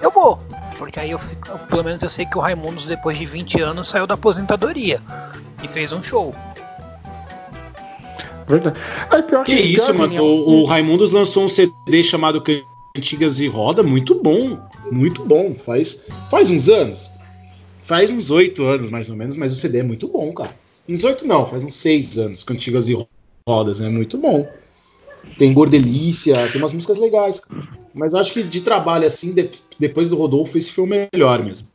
eu 0.00 0.10
vou. 0.10 0.38
Porque 0.78 1.00
aí 1.00 1.10
eu 1.10 1.18
fico, 1.18 1.58
pelo 1.68 1.82
menos 1.82 2.02
eu 2.02 2.08
sei 2.08 2.24
que 2.24 2.38
o 2.38 2.40
Raimundos, 2.40 2.86
depois 2.86 3.18
de 3.18 3.26
20 3.26 3.60
anos, 3.60 3.88
saiu 3.88 4.06
da 4.06 4.14
aposentadoria 4.14 5.02
e 5.62 5.66
fez 5.66 5.92
um 5.92 6.02
show. 6.02 6.34
Verdade. 8.46 8.78
Aí, 9.10 9.22
pior 9.22 9.44
Que 9.44 9.52
isso, 9.52 9.86
pior, 9.86 9.94
mano. 9.94 10.22
O, 10.22 10.62
o 10.62 10.64
Raimundos 10.64 11.12
lançou 11.12 11.44
um 11.44 11.48
CD 11.48 12.02
chamado 12.02 12.42
Cantigas 12.94 13.40
e 13.40 13.48
Roda, 13.48 13.82
muito 13.82 14.14
bom. 14.14 14.58
Muito 14.90 15.24
bom. 15.24 15.54
Faz, 15.54 16.06
faz 16.30 16.50
uns 16.50 16.68
anos. 16.68 17.12
Faz 17.82 18.10
uns 18.10 18.30
oito 18.30 18.64
anos, 18.64 18.88
mais 18.88 19.10
ou 19.10 19.16
menos, 19.16 19.36
mas 19.36 19.50
o 19.50 19.54
CD 19.54 19.78
é 19.78 19.82
muito 19.82 20.06
bom, 20.08 20.32
cara. 20.32 20.54
Uns 20.88 21.04
oito 21.04 21.26
não, 21.26 21.44
faz 21.44 21.64
uns 21.64 21.74
seis 21.74 22.16
anos, 22.16 22.44
Cantigas 22.44 22.88
e 22.88 23.06
Rodas, 23.46 23.80
né? 23.80 23.88
Muito 23.88 24.16
bom. 24.16 24.48
Tem 25.36 25.52
Gordelícia, 25.52 26.48
tem 26.48 26.60
umas 26.60 26.72
músicas 26.72 26.98
legais. 26.98 27.40
cara. 27.40 27.77
Mas 27.98 28.14
acho 28.14 28.32
que 28.32 28.42
de 28.42 28.60
trabalho 28.60 29.06
assim, 29.06 29.34
de- 29.34 29.50
depois 29.78 30.10
do 30.10 30.16
Rodolfo, 30.16 30.56
esse 30.56 30.72
foi 30.72 30.84
o 30.84 31.08
melhor 31.12 31.42
mesmo. 31.42 31.68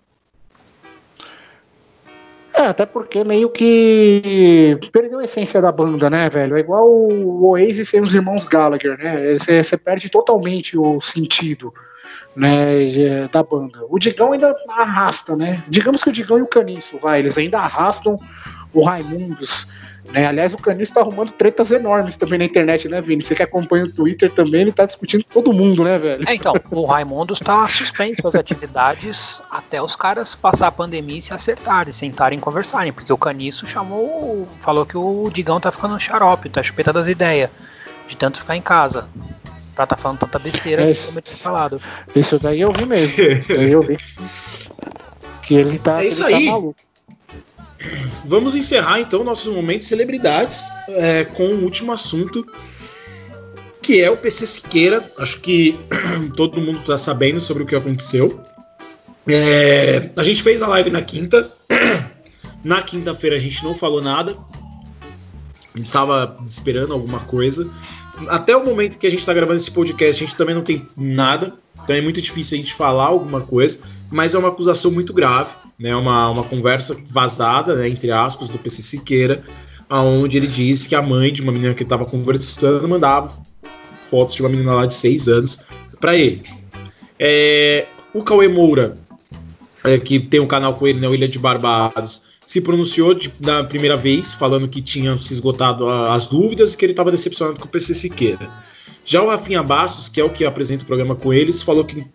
É, 2.54 2.68
até 2.68 2.86
porque 2.86 3.24
meio 3.24 3.50
que 3.50 4.78
perdeu 4.92 5.20
a 5.20 5.24
essência 5.24 5.60
da 5.60 5.72
banda, 5.72 6.08
né, 6.10 6.30
velho? 6.30 6.56
É 6.56 6.60
igual 6.60 6.88
o 6.88 7.48
Oasis 7.48 7.90
sem 7.90 8.00
os 8.00 8.14
irmãos 8.14 8.46
Gallagher, 8.46 8.98
né? 8.98 9.38
Você 9.38 9.64
você 9.64 9.76
perde 9.76 10.08
totalmente 10.08 10.78
o 10.78 11.02
sentido 11.02 11.74
né, 12.36 12.84
é, 12.94 13.28
da 13.28 13.42
banda. 13.44 13.80
O 13.90 13.98
Digão 13.98 14.34
ainda 14.34 14.56
arrasta, 14.70 15.36
né? 15.36 15.64
Digamos 15.68 16.04
que 16.04 16.10
o 16.10 16.14
Digão 16.14 16.38
e 16.38 16.44
o 16.44 16.48
Caniço, 16.48 17.00
vai, 17.00 17.20
eles 17.20 17.38
ainda 17.38 17.60
arrastam 17.60 18.20
o 18.72 18.84
Raimundos. 18.84 19.68
Né? 20.12 20.26
Aliás, 20.28 20.54
o 20.54 20.58
Caniço 20.58 20.94
tá 20.94 21.02
arrumando 21.02 21.32
tretas 21.32 21.72
enormes 21.72 22.16
também 22.18 22.38
na 22.38 22.46
internet, 22.46 22.88
né, 22.90 23.02
Vini? 23.02 23.24
Você 23.24 23.34
que 23.34 23.42
acompanha 23.44 23.86
o 23.86 23.92
Twitter 23.92 24.30
também, 24.32 24.62
ele 24.62 24.72
tá 24.72 24.86
discutindo 24.86 25.24
com 25.24 25.42
todo 25.42 25.54
mundo, 25.54 25.84
né, 25.84 25.98
velho? 25.98 26.28
É, 26.30 26.36
então, 26.36 26.54
o 26.72 26.86
Raimundos 26.86 27.40
está 27.42 27.68
suspenso 27.68 28.28
as 28.28 28.36
atividades 28.36 29.42
até 29.50 29.82
os 29.82 29.96
caras 29.96 30.36
passar 30.36 30.68
a 30.68 30.72
pandemia 30.72 31.18
e 31.18 31.22
se 31.22 31.34
acertarem, 31.34 31.92
sentarem 31.94 32.38
e 32.38 32.42
conversarem, 32.42 32.92
porque 32.94 33.12
o 33.14 33.18
Caniço 33.18 33.66
chamou, 33.66 34.48
falou 34.60 34.86
que 34.86 34.98
o 34.98 35.30
Digão 35.34 35.60
tá 35.60 35.72
ficando 35.72 36.00
xarope, 36.00 36.50
tá 36.50 36.62
chupeta 36.62 36.92
das 36.94 37.08
ideias, 37.08 37.50
de 38.08 38.18
tanto 38.18 38.40
ficar 38.40 38.56
em 38.58 38.62
casa. 38.62 39.08
Pra 39.76 39.88
tá 39.88 39.98
falando 39.98 40.20
tanta 40.20 40.38
besteira 40.38 40.82
É 40.82 40.84
assim 40.84 40.92
isso. 40.94 41.06
como 41.08 41.18
ele 41.18 41.24
tinha 41.26 41.38
falado. 41.38 41.82
Isso 42.16 42.38
daí 42.38 42.62
eu 42.62 42.72
vi 42.72 42.86
mesmo. 42.86 43.16
Eu 43.50 43.82
vi. 43.82 43.98
Que 45.42 45.56
ele 45.56 45.78
tá, 45.80 46.02
É 46.04 46.08
isso 46.08 46.24
ele 46.26 46.36
aí. 46.36 46.46
tá 46.46 46.52
maluco. 46.52 46.76
Vamos 48.26 48.56
encerrar 48.56 49.00
então 49.00 49.22
o 49.22 49.24
nosso 49.24 49.52
momento 49.52 49.80
de 49.80 49.86
celebridades 49.86 50.64
é, 50.88 51.26
com 51.26 51.48
o 51.48 51.64
último 51.64 51.92
assunto, 51.92 52.46
que 53.82 54.02
é 54.02 54.10
o 54.10 54.18
PC 54.18 54.46
Siqueira. 54.46 55.12
Acho 55.18 55.40
que 55.42 55.78
todo 56.36 56.62
mundo 56.62 56.80
está 56.80 56.98
sabendo 56.98 57.42
sobre 57.42 57.64
o 57.64 57.66
que 57.66 57.76
aconteceu. 57.76 58.40
É, 59.28 60.10
a 60.16 60.24
gente 60.24 60.42
fez 60.42 60.62
a 60.62 60.68
live 60.68 60.90
na 60.90 61.02
quinta. 61.02 61.52
Na 62.64 62.82
quinta-feira 62.82 63.36
a 63.36 63.40
gente 63.40 63.62
não 63.62 63.76
falou 63.76 64.02
nada. 64.02 64.38
A 65.74 65.78
gente 65.78 65.88
estava 65.88 66.38
esperando 66.48 66.94
alguma 66.94 67.20
coisa. 67.20 67.70
Até 68.30 68.56
o 68.56 68.64
momento 68.64 68.98
que 68.98 69.06
a 69.06 69.10
gente 69.10 69.20
está 69.20 69.34
gravando 69.34 69.58
esse 69.58 69.72
podcast, 69.72 70.24
a 70.24 70.26
gente 70.26 70.38
também 70.38 70.56
não 70.56 70.62
tem 70.62 70.88
nada. 70.96 71.54
Então 71.84 71.94
é 71.94 72.00
muito 72.00 72.22
difícil 72.22 72.58
a 72.58 72.62
gente 72.62 72.74
falar 72.74 73.08
alguma 73.08 73.42
coisa. 73.42 73.82
Mas 74.10 74.34
é 74.34 74.40
uma 74.40 74.48
acusação 74.48 74.92
muito 74.92 75.12
grave, 75.12 75.52
né? 75.80 75.96
Uma, 75.96 76.30
uma 76.30 76.44
conversa 76.44 76.98
vazada, 77.06 77.76
né, 77.76 77.90
entre 77.90 78.12
aspas, 78.12 78.50
do 78.50 78.58
PC 78.60 78.82
Siqueira, 78.82 79.44
onde 79.90 80.38
ele 80.38 80.48
disse 80.48 80.88
que 80.88 80.96
a 80.96 81.02
mãe 81.02 81.32
de 81.32 81.42
uma 81.42 81.52
menina 81.52 81.74
que 81.74 81.84
estava 81.84 82.06
conversando 82.06 82.88
mandava 82.88 83.34
fotos 84.10 84.36
de 84.36 84.42
uma 84.42 84.50
menina 84.50 84.74
lá 84.74 84.86
de 84.86 84.94
6 84.94 85.28
anos 85.28 85.66
para 86.00 86.16
ele. 86.16 86.44
É, 87.20 87.86
o 88.14 88.24
Cauê 88.24 88.48
Moura, 88.48 88.98
é, 89.84 89.98
que 89.98 90.20
tem 90.20 90.40
um 90.40 90.48
canal 90.48 90.76
com 90.76 90.88
ele, 90.88 91.00
né, 91.00 91.08
o 91.08 91.14
Ilha 91.14 91.28
de 91.28 91.40
Barbados, 91.40 92.24
se 92.46 92.62
pronunciou 92.62 93.14
de, 93.14 93.34
da 93.40 93.64
primeira 93.64 93.96
vez, 93.96 94.34
falando 94.34 94.68
que 94.68 94.82
tinha 94.82 95.16
se 95.18 95.34
esgotado 95.34 95.88
a, 95.88 96.14
as 96.14 96.28
dúvidas 96.28 96.74
e 96.74 96.78
que 96.78 96.86
ele 96.86 96.94
estava 96.94 97.12
decepcionado 97.12 97.60
com 97.60 97.66
o 97.66 97.70
PC 97.70 97.94
Siqueira. 97.94 98.50
Já 99.06 99.22
o 99.22 99.30
Rafinha 99.30 99.62
Bastos, 99.62 100.08
que 100.08 100.20
é 100.22 100.24
o 100.24 100.30
que 100.30 100.46
apresenta 100.46 100.84
o 100.84 100.88
programa 100.88 101.16
com 101.16 101.34
eles, 101.34 101.62
falou 101.62 101.84
que 101.84 102.06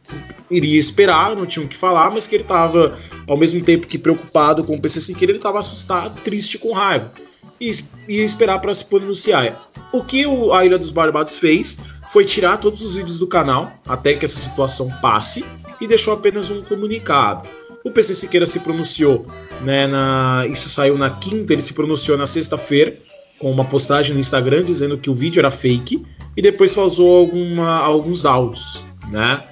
iria 0.51 0.79
esperar, 0.79 1.37
não 1.37 1.45
tinha 1.45 1.65
o 1.65 1.69
que 1.69 1.77
falar, 1.77 2.11
mas 2.11 2.27
que 2.27 2.37
ele 2.37 2.45
estava, 2.45 2.99
ao 3.27 3.37
mesmo 3.37 3.63
tempo 3.63 3.87
que 3.87 3.99
preocupado 3.99 4.65
com 4.65 4.75
o 4.75 4.81
PC 4.81 5.01
Siqueira, 5.01 5.33
ele 5.33 5.39
estava 5.39 5.59
assustado, 5.59 6.21
triste, 6.23 6.59
com 6.59 6.73
raiva. 6.73 7.13
E 7.61 7.71
ia 8.09 8.25
esperar 8.25 8.61
para 8.61 8.75
se 8.75 8.85
pronunciar. 8.85 9.71
O 9.93 10.03
que 10.03 10.25
o, 10.25 10.53
a 10.53 10.65
Ilha 10.65 10.79
dos 10.79 10.91
Barbados 10.91 11.39
fez 11.39 11.79
foi 12.11 12.25
tirar 12.25 12.57
todos 12.57 12.83
os 12.83 12.95
vídeos 12.97 13.19
do 13.19 13.27
canal, 13.27 13.71
até 13.87 14.15
que 14.15 14.25
essa 14.25 14.39
situação 14.39 14.91
passe, 15.03 15.45
e 15.81 15.87
deixou 15.87 16.15
apenas 16.15 16.51
um 16.51 16.63
comunicado. 16.63 17.49
O 17.85 17.91
PC 17.91 18.15
Siqueira 18.15 18.47
se 18.47 18.61
pronunciou, 18.61 19.27
né, 19.63 19.87
na, 19.87 20.47
isso 20.51 20.69
saiu 20.69 20.97
na 20.97 21.11
quinta, 21.11 21.53
ele 21.53 21.63
se 21.63 21.75
pronunciou 21.75 22.17
na 22.17 22.27
sexta-feira, 22.27 22.97
com 23.39 23.51
uma 23.51 23.65
postagem 23.65 24.15
no 24.15 24.21
Instagram 24.21 24.65
dizendo 24.65 24.99
que 24.99 25.09
o 25.09 25.15
vídeo 25.15 25.39
era 25.39 25.51
fake, 25.51 26.05
e 26.37 26.43
depois 26.43 26.75
vazou 26.75 27.19
alguma, 27.19 27.79
alguns 27.79 28.25
áudios, 28.25 28.83
né? 29.11 29.43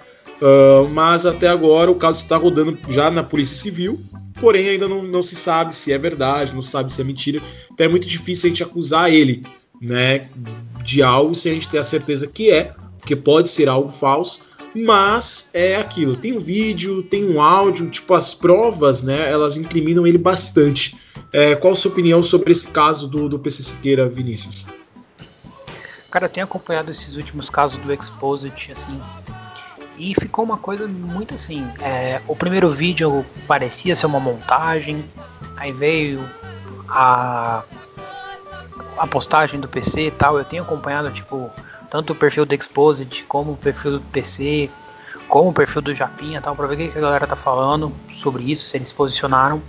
Uh, 0.40 0.88
mas 0.90 1.24
até 1.24 1.48
agora 1.48 1.90
o 1.90 1.94
caso 1.94 2.22
está 2.22 2.36
rodando 2.36 2.78
já 2.88 3.10
na 3.10 3.22
Polícia 3.22 3.56
Civil, 3.56 3.98
porém 4.38 4.68
ainda 4.68 4.86
não, 4.86 5.02
não 5.02 5.22
se 5.22 5.34
sabe 5.34 5.74
se 5.74 5.92
é 5.92 5.98
verdade, 5.98 6.54
não 6.54 6.60
se 6.60 6.70
sabe 6.70 6.92
se 6.92 7.00
é 7.00 7.04
mentira, 7.04 7.40
então 7.72 7.86
é 7.86 7.88
muito 7.88 8.06
difícil 8.06 8.46
a 8.46 8.48
gente 8.48 8.62
acusar 8.62 9.10
ele, 9.10 9.42
né, 9.80 10.28
de 10.84 11.02
algo 11.02 11.34
sem 11.34 11.52
a 11.52 11.54
gente 11.54 11.68
ter 11.68 11.78
a 11.78 11.82
certeza 11.82 12.26
que 12.26 12.50
é, 12.50 12.74
que 13.04 13.16
pode 13.16 13.48
ser 13.48 13.66
algo 13.66 13.88
falso, 13.88 14.44
mas 14.74 15.48
é 15.54 15.76
aquilo, 15.76 16.16
tem 16.16 16.36
um 16.36 16.40
vídeo, 16.40 17.02
tem 17.02 17.24
um 17.24 17.40
áudio, 17.40 17.88
tipo, 17.88 18.12
as 18.12 18.34
provas, 18.34 19.02
né, 19.02 19.30
elas 19.30 19.56
incriminam 19.56 20.06
ele 20.06 20.18
bastante. 20.18 20.96
É, 21.32 21.54
qual 21.54 21.72
a 21.72 21.76
sua 21.76 21.90
opinião 21.90 22.22
sobre 22.22 22.52
esse 22.52 22.68
caso 22.68 23.08
do, 23.08 23.26
do 23.26 23.38
PC 23.38 23.62
Siqueira, 23.62 24.06
Vinícius? 24.06 24.66
Cara, 26.16 26.24
eu 26.24 26.30
tenho 26.30 26.44
acompanhado 26.44 26.90
esses 26.90 27.14
últimos 27.16 27.50
casos 27.50 27.76
do 27.76 27.92
Exposit, 27.92 28.72
assim, 28.72 28.98
e 29.98 30.14
ficou 30.18 30.46
uma 30.46 30.56
coisa 30.56 30.88
muito 30.88 31.34
assim. 31.34 31.70
É, 31.78 32.22
o 32.26 32.34
primeiro 32.34 32.70
vídeo 32.70 33.22
parecia 33.46 33.94
ser 33.94 34.06
uma 34.06 34.18
montagem, 34.18 35.04
aí 35.58 35.74
veio 35.74 36.26
a, 36.88 37.62
a 38.96 39.06
postagem 39.06 39.60
do 39.60 39.68
PC 39.68 40.06
e 40.06 40.10
tal. 40.10 40.38
Eu 40.38 40.44
tenho 40.46 40.62
acompanhado, 40.62 41.10
tipo, 41.10 41.50
tanto 41.90 42.14
o 42.14 42.16
perfil 42.16 42.46
do 42.46 42.54
Exposit, 42.54 43.22
como 43.24 43.52
o 43.52 43.56
perfil 43.58 43.98
do 43.98 44.00
PC, 44.00 44.70
como 45.28 45.50
o 45.50 45.52
perfil 45.52 45.82
do 45.82 45.94
Japinha 45.94 46.40
tal, 46.40 46.56
pra 46.56 46.66
ver 46.66 46.88
o 46.88 46.92
que 46.92 46.98
a 46.98 47.02
galera 47.02 47.26
tá 47.26 47.36
falando 47.36 47.92
sobre 48.08 48.50
isso, 48.50 48.64
se 48.64 48.78
eles 48.78 48.90
posicionaram. 48.90 49.62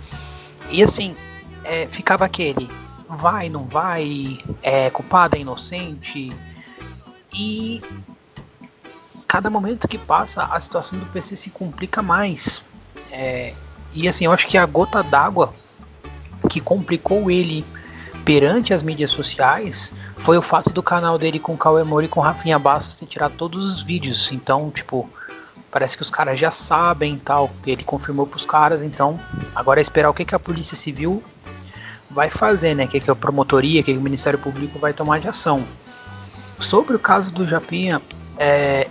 E 0.70 0.82
assim, 0.82 1.14
é, 1.62 1.86
ficava 1.88 2.24
aquele 2.24 2.70
vai, 3.08 3.48
não 3.48 3.64
vai, 3.64 4.38
é 4.62 4.90
culpada, 4.90 5.36
é 5.36 5.40
inocente. 5.40 6.32
E 7.32 7.82
cada 9.26 9.50
momento 9.50 9.88
que 9.88 9.98
passa, 9.98 10.44
a 10.44 10.58
situação 10.60 10.98
do 10.98 11.06
PC 11.06 11.36
se 11.36 11.50
complica 11.50 12.02
mais. 12.02 12.64
É, 13.10 13.54
e 13.92 14.08
assim, 14.08 14.24
eu 14.24 14.32
acho 14.32 14.46
que 14.46 14.58
a 14.58 14.66
gota 14.66 15.02
d'água 15.02 15.52
que 16.48 16.60
complicou 16.60 17.30
ele 17.30 17.64
perante 18.24 18.74
as 18.74 18.82
mídias 18.82 19.10
sociais 19.10 19.90
foi 20.16 20.36
o 20.36 20.42
fato 20.42 20.70
do 20.70 20.82
canal 20.82 21.18
dele 21.18 21.38
com 21.38 21.56
Cauê 21.56 21.82
Moura 21.82 22.04
e 22.04 22.08
com 22.08 22.20
Rafinha 22.20 22.58
Bastos 22.58 22.94
ter 22.94 23.06
tirado 23.06 23.34
todos 23.36 23.66
os 23.66 23.82
vídeos. 23.82 24.30
Então, 24.32 24.70
tipo, 24.70 25.08
parece 25.70 25.96
que 25.96 26.02
os 26.02 26.10
caras 26.10 26.38
já 26.38 26.50
sabem 26.50 27.18
tal. 27.18 27.50
Ele 27.66 27.84
confirmou 27.84 28.26
pros 28.26 28.44
caras, 28.44 28.82
então 28.82 29.18
agora 29.54 29.80
é 29.80 29.82
esperar 29.82 30.10
o 30.10 30.14
que, 30.14 30.24
que 30.24 30.34
a 30.34 30.38
Polícia 30.38 30.76
Civil 30.76 31.22
vai 32.10 32.30
fazer, 32.30 32.74
né? 32.74 32.84
O 32.84 32.88
que, 32.88 33.00
que 33.00 33.10
a 33.10 33.14
promotoria, 33.14 33.80
o 33.80 33.84
que, 33.84 33.92
que 33.92 33.98
o 33.98 34.02
Ministério 34.02 34.38
Público 34.38 34.78
vai 34.78 34.92
tomar 34.92 35.20
de 35.20 35.28
ação. 35.28 35.64
Sobre 36.58 36.96
o 36.96 36.98
caso 36.98 37.32
do 37.32 37.46
Japinha, 37.46 38.02
é, 38.36 38.88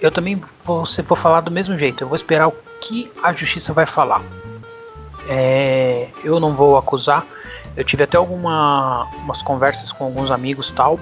eu 0.00 0.10
também 0.10 0.40
vou, 0.64 0.84
vou 1.06 1.16
falar 1.16 1.40
do 1.40 1.50
mesmo 1.50 1.78
jeito. 1.78 2.04
Eu 2.04 2.08
vou 2.08 2.16
esperar 2.16 2.48
o 2.48 2.54
que 2.80 3.10
a 3.22 3.32
justiça 3.32 3.72
vai 3.72 3.86
falar. 3.86 4.22
É, 5.28 6.08
eu 6.24 6.38
não 6.40 6.54
vou 6.54 6.76
acusar. 6.76 7.26
Eu 7.76 7.84
tive 7.84 8.02
até 8.02 8.16
algumas 8.16 9.42
conversas 9.42 9.92
com 9.92 10.04
alguns 10.04 10.30
amigos 10.30 10.70
tal 10.70 10.98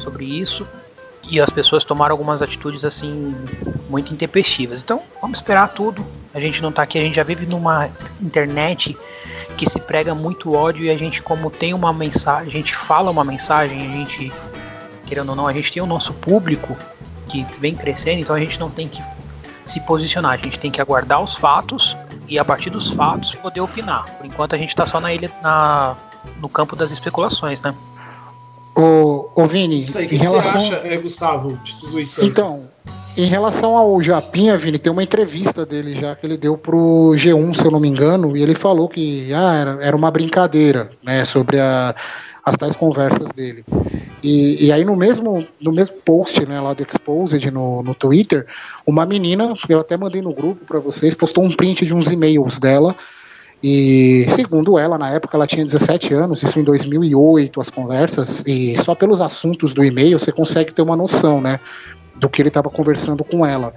sobre 0.00 0.24
isso 0.24 0.66
e 1.30 1.40
as 1.40 1.48
pessoas 1.48 1.84
tomaram 1.84 2.12
algumas 2.12 2.42
atitudes 2.42 2.84
assim 2.84 3.34
muito 3.88 4.12
intempestivas. 4.12 4.82
Então 4.82 5.02
vamos 5.22 5.38
esperar 5.38 5.68
tudo. 5.68 6.04
A 6.34 6.40
gente 6.40 6.60
não 6.60 6.72
tá 6.72 6.82
aqui, 6.82 6.98
a 6.98 7.02
gente 7.02 7.14
já 7.14 7.22
vive 7.22 7.46
numa 7.46 7.88
internet 8.20 8.98
que 9.56 9.68
se 9.68 9.78
prega 9.78 10.14
muito 10.14 10.54
ódio 10.54 10.84
e 10.84 10.90
a 10.90 10.98
gente 10.98 11.22
como 11.22 11.50
tem 11.50 11.72
uma 11.72 11.92
mensagem, 11.92 12.48
a 12.48 12.52
gente 12.52 12.74
fala 12.74 13.10
uma 13.10 13.24
mensagem, 13.24 13.78
a 13.78 13.96
gente 13.96 14.32
querendo 15.06 15.30
ou 15.30 15.36
não, 15.36 15.46
a 15.46 15.52
gente 15.52 15.72
tem 15.72 15.82
o 15.82 15.86
nosso 15.86 16.12
público 16.14 16.76
que 17.28 17.44
vem 17.58 17.74
crescendo, 17.74 18.20
então 18.20 18.34
a 18.34 18.40
gente 18.40 18.58
não 18.58 18.70
tem 18.70 18.88
que 18.88 19.02
se 19.66 19.80
posicionar, 19.80 20.32
a 20.32 20.36
gente 20.36 20.58
tem 20.58 20.70
que 20.70 20.80
aguardar 20.80 21.22
os 21.22 21.34
fatos 21.34 21.96
e 22.28 22.38
a 22.38 22.44
partir 22.44 22.70
dos 22.70 22.90
fatos 22.90 23.34
poder 23.34 23.60
opinar. 23.60 24.04
Por 24.16 24.26
enquanto 24.26 24.54
a 24.54 24.58
gente 24.58 24.70
está 24.70 24.86
só 24.86 25.00
na 25.00 25.12
ilha, 25.12 25.30
na, 25.42 25.96
no 26.40 26.48
campo 26.48 26.76
das 26.76 26.90
especulações, 26.90 27.60
né? 27.60 27.74
Ô, 28.76 29.30
ô 29.34 29.46
Vini, 29.46 29.78
isso 29.78 29.98
aí, 29.98 30.06
o 30.06 30.08
que, 30.08 30.18
que 30.18 30.22
relação... 30.24 30.60
você 30.60 30.74
acha, 30.74 30.86
é, 30.86 30.96
Gustavo, 30.96 31.58
de 31.62 31.80
tudo 31.80 32.00
isso? 32.00 32.20
Aí? 32.20 32.26
Então, 32.28 32.68
em 33.16 33.26
relação 33.26 33.76
ao 33.76 34.00
Japinha, 34.00 34.56
Vini, 34.56 34.78
tem 34.78 34.92
uma 34.92 35.02
entrevista 35.02 35.66
dele 35.66 35.94
já 35.94 36.14
que 36.14 36.26
ele 36.26 36.36
deu 36.36 36.56
pro 36.56 37.12
G1, 37.14 37.54
se 37.54 37.64
eu 37.64 37.70
não 37.70 37.80
me 37.80 37.88
engano, 37.88 38.36
e 38.36 38.42
ele 38.42 38.54
falou 38.54 38.88
que 38.88 39.32
ah, 39.34 39.54
era, 39.54 39.78
era 39.80 39.96
uma 39.96 40.10
brincadeira, 40.10 40.90
né, 41.02 41.24
sobre 41.24 41.58
a, 41.58 41.94
as 42.44 42.56
tais 42.56 42.76
conversas 42.76 43.28
dele. 43.34 43.64
E, 44.22 44.66
e 44.66 44.72
aí 44.72 44.84
no 44.84 44.94
mesmo, 44.94 45.46
no 45.60 45.72
mesmo 45.72 45.96
post, 46.04 46.46
né, 46.46 46.60
lá 46.60 46.72
do 46.72 46.82
Exposed 46.82 47.50
no, 47.50 47.82
no 47.82 47.94
Twitter, 47.94 48.46
uma 48.86 49.04
menina, 49.04 49.54
eu 49.68 49.80
até 49.80 49.96
mandei 49.96 50.22
no 50.22 50.32
grupo 50.32 50.64
para 50.64 50.78
vocês, 50.78 51.14
postou 51.14 51.44
um 51.44 51.50
print 51.50 51.84
de 51.84 51.92
uns 51.92 52.10
e-mails 52.10 52.58
dela, 52.58 52.94
e 53.62 54.26
segundo 54.30 54.78
ela, 54.78 54.96
na 54.96 55.10
época 55.10 55.36
ela 55.36 55.46
tinha 55.46 55.64
17 55.64 56.14
anos, 56.14 56.42
isso 56.42 56.58
em 56.58 56.64
2008, 56.64 57.60
as 57.60 57.68
conversas, 57.68 58.42
e 58.46 58.74
só 58.82 58.94
pelos 58.94 59.20
assuntos 59.20 59.74
do 59.74 59.84
e-mail 59.84 60.18
você 60.18 60.32
consegue 60.32 60.72
ter 60.72 60.82
uma 60.82 60.96
noção, 60.96 61.40
né, 61.40 61.60
do 62.16 62.28
que 62.28 62.40
ele 62.40 62.48
estava 62.48 62.70
conversando 62.70 63.22
com 63.22 63.44
ela. 63.44 63.74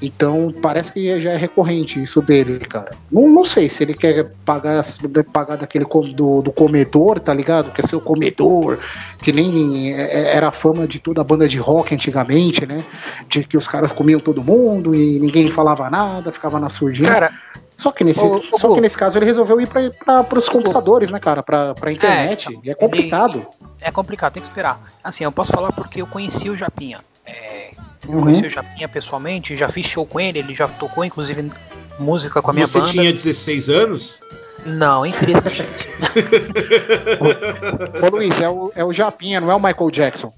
Então 0.00 0.54
parece 0.62 0.92
que 0.92 1.18
já 1.18 1.32
é 1.32 1.36
recorrente 1.36 2.00
isso 2.00 2.22
dele, 2.22 2.60
cara. 2.60 2.90
Não, 3.10 3.28
não 3.28 3.44
sei 3.44 3.68
se 3.68 3.82
ele 3.82 3.94
quer 3.94 4.30
pagar, 4.44 4.84
pagar 5.32 5.56
daquele 5.56 5.84
do, 5.84 6.40
do 6.40 6.52
comedor, 6.52 7.18
tá 7.18 7.34
ligado? 7.34 7.72
Quer 7.72 7.84
ser 7.84 7.96
o 7.96 8.00
comedor, 8.00 8.78
que 9.20 9.32
nem 9.32 9.92
é, 9.92 10.02
é, 10.02 10.36
era 10.36 10.48
a 10.48 10.52
fama 10.52 10.86
de 10.86 11.00
toda 11.00 11.20
a 11.20 11.24
banda 11.24 11.48
de 11.48 11.58
rock 11.58 11.94
antigamente, 11.94 12.64
né? 12.64 12.84
De 13.28 13.42
que 13.42 13.56
os 13.56 13.66
caras 13.66 13.90
comiam 13.90 14.20
todo 14.20 14.44
mundo 14.44 14.94
e 14.94 15.18
ninguém 15.18 15.50
falava 15.50 15.90
nada, 15.90 16.30
ficava 16.30 16.60
na 16.60 16.68
surdina. 16.68 17.08
Cara, 17.08 17.32
só 17.78 17.90
que 17.90 18.04
nesse, 18.04 18.20
ô, 18.20 18.42
só 18.58 18.74
que 18.74 18.80
nesse 18.80 18.98
caso 18.98 19.16
ele 19.16 19.24
resolveu 19.24 19.60
ir 19.60 19.68
para 19.68 20.38
os 20.38 20.48
computadores, 20.48 21.10
né, 21.10 21.18
cara? 21.18 21.42
Para 21.42 21.74
a 21.80 21.92
internet. 21.92 22.52
É, 22.52 22.66
e 22.66 22.70
é 22.70 22.74
complicado. 22.74 23.46
É 23.80 23.90
complicado, 23.90 24.34
tem 24.34 24.42
que 24.42 24.48
esperar. 24.48 24.92
Assim, 25.02 25.24
eu 25.24 25.32
posso 25.32 25.52
falar 25.52 25.72
porque 25.72 26.02
eu 26.02 26.06
conheci 26.06 26.50
o 26.50 26.56
Japinha. 26.56 27.00
É, 27.24 27.70
Uhum. 28.06 28.22
Conheci 28.22 28.46
o 28.46 28.50
Japinha 28.50 28.88
pessoalmente, 28.88 29.54
já 29.54 29.68
fiz 29.68 29.86
show 29.86 30.06
com 30.06 30.18
ele, 30.18 30.38
ele 30.38 30.54
já 30.54 30.66
tocou, 30.66 31.04
inclusive, 31.04 31.52
música 31.98 32.40
com 32.40 32.50
a 32.50 32.54
minha 32.54 32.66
Você 32.66 32.78
banda. 32.78 32.90
Você 32.90 32.98
tinha 32.98 33.12
16 33.12 33.68
anos? 33.68 34.20
Não, 34.64 35.04
infelizmente. 35.04 35.62
ô, 38.02 38.06
ô 38.06 38.10
Luiz, 38.10 38.40
é 38.40 38.48
o, 38.48 38.72
é 38.74 38.84
o 38.84 38.92
Japinha, 38.92 39.40
não 39.40 39.50
é 39.50 39.54
o 39.54 39.60
Michael 39.60 39.90
Jackson. 39.90 40.32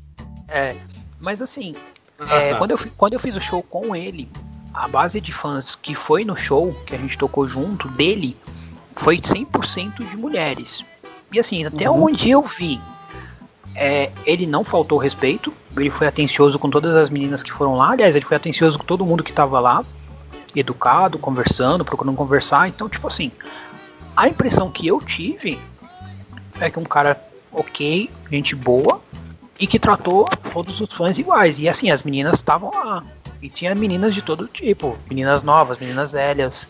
É, 0.49 0.75
mas 1.21 1.41
assim, 1.41 1.75
ah, 2.19 2.37
é, 2.37 2.51
tá. 2.51 2.59
quando, 2.59 2.73
eu, 2.73 2.79
quando 2.97 3.13
eu 3.13 3.21
fiz 3.21 3.37
o 3.37 3.41
show 3.41 3.63
com 3.63 3.95
ele, 3.95 4.29
a 4.73 4.89
base 4.89 5.21
de 5.21 5.33
fãs 5.33 5.75
que 5.75 5.95
foi 5.95 6.25
no 6.25 6.37
show, 6.37 6.75
que 6.87 6.95
a 6.95 6.99
gente 6.99 7.19
tocou 7.19 7.47
junto, 7.47 7.89
dele, 7.89 8.37
foi 8.95 9.19
100% 9.19 10.09
de 10.09 10.17
mulheres. 10.17 10.85
E 11.33 11.39
assim, 11.39 11.65
até 11.65 11.89
uhum. 11.89 12.05
onde 12.05 12.31
eu 12.31 12.43
vi, 12.43 12.81
é, 13.75 14.11
ele 14.27 14.47
não 14.47 14.65
faltou 14.65 14.99
respeito, 14.99 15.53
ele 15.77 15.91
foi 15.91 16.07
atencioso 16.07 16.59
com 16.59 16.69
todas 16.69 16.95
as 16.97 17.11
meninas 17.11 17.43
que 17.43 17.53
foram 17.53 17.77
lá, 17.77 17.93
aliás, 17.93 18.17
ele 18.17 18.25
foi 18.25 18.37
atencioso 18.37 18.79
com 18.79 18.85
todo 18.85 19.07
mundo 19.07 19.23
que 19.23 19.31
estava 19.31 19.61
lá, 19.61 19.85
educado, 20.55 21.19
conversando, 21.19 21.85
procurando 21.85 22.17
conversar. 22.17 22.69
Então, 22.69 22.89
tipo 22.89 23.07
assim, 23.07 23.31
a 24.17 24.29
impressão 24.29 24.71
que 24.71 24.87
eu 24.87 25.01
tive 25.01 25.59
é 26.61 26.71
que 26.71 26.79
um 26.79 26.85
cara 26.85 27.21
ok, 27.53 28.11
gente 28.31 28.55
boa, 28.55 29.01
e 29.59 29.67
que 29.67 29.79
tratou 29.79 30.29
todos 30.53 30.81
os 30.81 30.93
fãs 30.93 31.19
iguais. 31.19 31.59
E 31.59 31.69
assim, 31.69 31.91
as 31.91 32.03
meninas 32.03 32.37
estavam 32.37 32.71
lá. 32.75 33.05
E 33.43 33.49
tinha 33.49 33.75
meninas 33.75 34.15
de 34.15 34.23
todo 34.23 34.47
tipo, 34.47 34.97
meninas 35.09 35.43
novas, 35.43 35.79
meninas 35.79 36.13
velhas, 36.13 36.69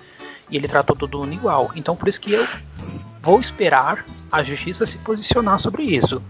e 0.50 0.56
ele 0.56 0.68
tratou 0.68 0.96
todo 0.96 1.18
mundo 1.18 1.32
igual. 1.32 1.70
Então 1.74 1.96
por 1.96 2.08
isso 2.08 2.20
que 2.20 2.32
eu 2.32 2.46
vou 3.22 3.40
esperar 3.40 4.04
a 4.30 4.42
justiça 4.42 4.86
se 4.86 4.98
posicionar 4.98 5.58
sobre 5.58 5.82
isso. 5.82 6.22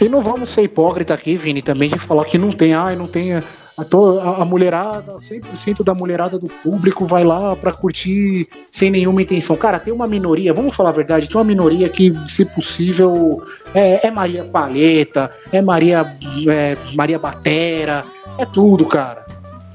E 0.00 0.08
não 0.08 0.22
vamos 0.22 0.50
ser 0.50 0.62
hipócrita 0.62 1.14
aqui, 1.14 1.36
Vini, 1.36 1.60
também 1.60 1.88
de 1.88 1.98
falar 1.98 2.24
que 2.24 2.38
não 2.38 2.52
tem, 2.52 2.72
ai, 2.74 2.94
não 2.94 3.08
tem 3.08 3.42
a, 3.78 3.82
a, 3.82 4.42
a 4.42 4.44
mulherada, 4.44 5.14
100% 5.14 5.84
da 5.84 5.94
mulherada 5.94 6.36
do 6.36 6.48
público 6.48 7.06
vai 7.06 7.22
lá 7.22 7.54
para 7.54 7.72
curtir 7.72 8.48
sem 8.72 8.90
nenhuma 8.90 9.22
intenção. 9.22 9.56
Cara, 9.56 9.78
tem 9.78 9.92
uma 9.92 10.08
minoria, 10.08 10.52
vamos 10.52 10.74
falar 10.74 10.90
a 10.90 10.92
verdade, 10.92 11.28
tem 11.28 11.36
uma 11.36 11.44
minoria 11.44 11.88
que, 11.88 12.12
se 12.26 12.44
possível, 12.44 13.40
é, 13.72 14.08
é 14.08 14.10
Maria 14.10 14.42
Paleta, 14.44 15.30
é 15.52 15.62
Maria, 15.62 16.04
é 16.48 16.76
Maria 16.94 17.18
Batera, 17.18 18.04
é 18.36 18.44
tudo, 18.44 18.84
cara. 18.84 19.24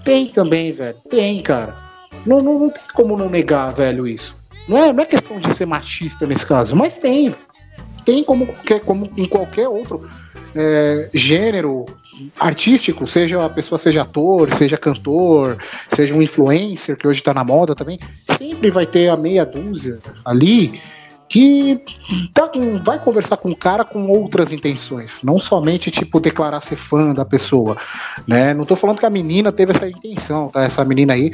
Tem 0.03 0.27
também, 0.27 0.73
velho, 0.73 0.97
tem, 1.09 1.41
cara. 1.41 1.73
Não, 2.25 2.41
não, 2.41 2.59
não 2.59 2.69
tem 2.69 2.83
como 2.93 3.17
não 3.17 3.29
negar, 3.29 3.73
velho, 3.73 4.05
isso. 4.05 4.35
Não 4.67 4.77
é, 4.77 4.91
não 4.91 5.03
é 5.03 5.05
questão 5.05 5.39
de 5.39 5.55
ser 5.55 5.65
machista 5.65 6.25
nesse 6.25 6.45
caso, 6.45 6.75
mas 6.75 6.97
tem 6.97 7.33
tem 8.05 8.21
como, 8.21 8.49
como 8.85 9.09
em 9.15 9.25
qualquer 9.25 9.69
outro 9.69 10.09
é, 10.55 11.09
gênero 11.13 11.85
artístico, 12.39 13.07
seja 13.07 13.43
a 13.43 13.49
pessoa 13.49 13.77
seja 13.77 14.03
ator, 14.03 14.53
seja 14.53 14.77
cantor, 14.77 15.57
seja 15.87 16.13
um 16.13 16.21
influencer 16.21 16.95
que 16.95 17.07
hoje 17.07 17.19
está 17.19 17.33
na 17.33 17.43
moda 17.43 17.75
também, 17.75 17.99
sempre 18.37 18.69
vai 18.69 18.85
ter 18.85 19.09
a 19.09 19.17
meia 19.17 19.45
dúzia 19.45 19.99
ali 20.23 20.79
que 21.33 21.81
tá, 22.31 22.51
vai 22.83 22.99
conversar 22.99 23.37
com 23.37 23.49
o 23.49 23.55
cara 23.55 23.83
com 23.83 24.07
outras 24.07 24.51
intenções, 24.51 25.19
não 25.23 25.39
somente 25.39 25.89
tipo 25.89 26.19
declarar 26.19 26.59
ser 26.59 26.75
fã 26.75 27.11
da 27.11 27.25
pessoa, 27.25 27.75
né? 28.27 28.53
Não 28.53 28.65
tô 28.65 28.75
falando 28.75 28.99
que 28.99 29.05
a 29.07 29.09
menina 29.09 29.51
teve 29.51 29.71
essa 29.71 29.89
intenção, 29.89 30.49
tá? 30.49 30.61
Essa 30.61 30.85
menina 30.85 31.13
aí, 31.13 31.31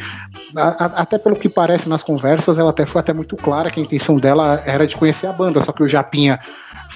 a, 0.55 0.85
a, 0.85 0.85
até 1.01 1.17
pelo 1.17 1.35
que 1.35 1.49
parece 1.49 1.89
nas 1.89 2.01
conversas, 2.01 2.57
ela 2.57 2.69
até 2.69 2.85
foi 2.85 3.01
até 3.01 3.11
muito 3.11 3.35
clara 3.35 3.69
que 3.69 3.81
a 3.81 3.83
intenção 3.83 4.17
dela 4.17 4.63
era 4.65 4.87
de 4.87 4.95
conhecer 4.95 5.27
a 5.27 5.33
banda, 5.33 5.59
só 5.59 5.73
que 5.73 5.83
o 5.83 5.87
Japinha 5.87 6.39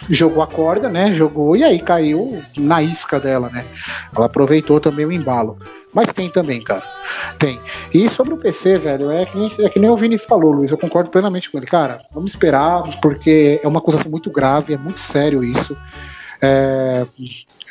jogou 0.09 0.43
a 0.43 0.47
corda, 0.47 0.89
né? 0.89 1.13
Jogou 1.13 1.55
e 1.55 1.63
aí 1.63 1.79
caiu 1.79 2.41
na 2.57 2.81
isca 2.81 3.19
dela, 3.19 3.49
né? 3.49 3.65
Ela 4.15 4.25
aproveitou 4.25 4.79
também 4.79 5.05
o 5.05 5.11
embalo. 5.11 5.57
Mas 5.93 6.11
tem 6.11 6.29
também, 6.29 6.61
cara. 6.61 6.83
Tem. 7.37 7.59
E 7.93 8.09
sobre 8.09 8.33
o 8.33 8.37
PC, 8.37 8.79
velho, 8.79 9.11
é 9.11 9.25
que, 9.25 9.37
nem, 9.37 9.49
é 9.59 9.69
que 9.69 9.79
nem 9.79 9.89
o 9.89 9.95
Vini 9.95 10.17
falou, 10.17 10.51
Luiz. 10.51 10.71
Eu 10.71 10.77
concordo 10.77 11.09
plenamente 11.09 11.49
com 11.49 11.57
ele. 11.57 11.67
Cara, 11.67 11.99
vamos 12.11 12.31
esperar, 12.31 12.99
porque 12.99 13.59
é 13.63 13.67
uma 13.67 13.79
acusação 13.79 14.09
muito 14.09 14.31
grave, 14.31 14.73
é 14.73 14.77
muito 14.77 14.99
sério 14.99 15.43
isso. 15.43 15.77
É, 16.41 17.05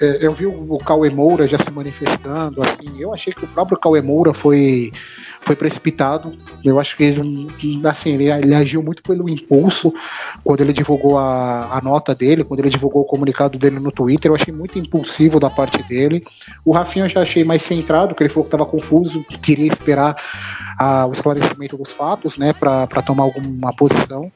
é 0.01 0.25
eu 0.25 0.33
vi 0.33 0.47
o, 0.47 0.79
Cauê 0.79 1.11
Moura 1.11 1.47
já 1.49 1.59
se 1.59 1.71
manifestando, 1.71 2.62
assim, 2.62 2.99
eu 2.99 3.12
achei 3.12 3.33
que 3.33 3.45
o 3.45 3.49
próprio 3.49 3.79
Cauê 3.79 4.01
Moura 4.01 4.33
foi 4.33 4.90
foi 5.43 5.57
precipitado. 5.57 6.37
Eu 6.65 6.79
acho 6.79 6.97
que 6.97 7.05
ele, 7.05 7.51
assim, 7.85 8.11
ele, 8.11 8.31
ele, 8.31 8.55
agiu 8.55 8.83
muito 8.83 9.03
pelo 9.03 9.29
impulso 9.29 9.93
quando 10.43 10.61
ele 10.61 10.73
divulgou 10.73 11.19
a, 11.19 11.77
a 11.77 11.81
nota 11.83 12.15
dele, 12.15 12.45
quando 12.45 12.61
ele 12.61 12.71
divulgou 12.71 13.03
o 13.03 13.05
comunicado 13.07 13.59
dele 13.59 13.79
no 13.79 13.91
Twitter. 13.91 14.31
Eu 14.31 14.35
achei 14.35 14.55
muito 14.55 14.79
impulsivo 14.79 15.41
da 15.41 15.51
parte 15.51 15.83
dele. 15.83 16.25
O 16.65 16.73
Rafinha 16.73 17.05
eu 17.05 17.09
já 17.09 17.23
achei 17.23 17.45
mais 17.45 17.63
centrado, 17.63 18.15
que 18.15 18.23
ele 18.23 18.31
falou 18.31 18.45
que 18.45 18.55
estava 18.55 18.67
confuso, 18.67 19.25
queria 19.43 19.67
esperar 19.67 20.17
a, 20.79 21.07
o 21.07 21.13
esclarecimento 21.13 21.77
dos 21.77 21.91
fatos, 21.91 22.39
né, 22.39 22.53
para 22.53 23.03
tomar 23.03 23.25
alguma 23.25 23.73
posição. 23.75 24.31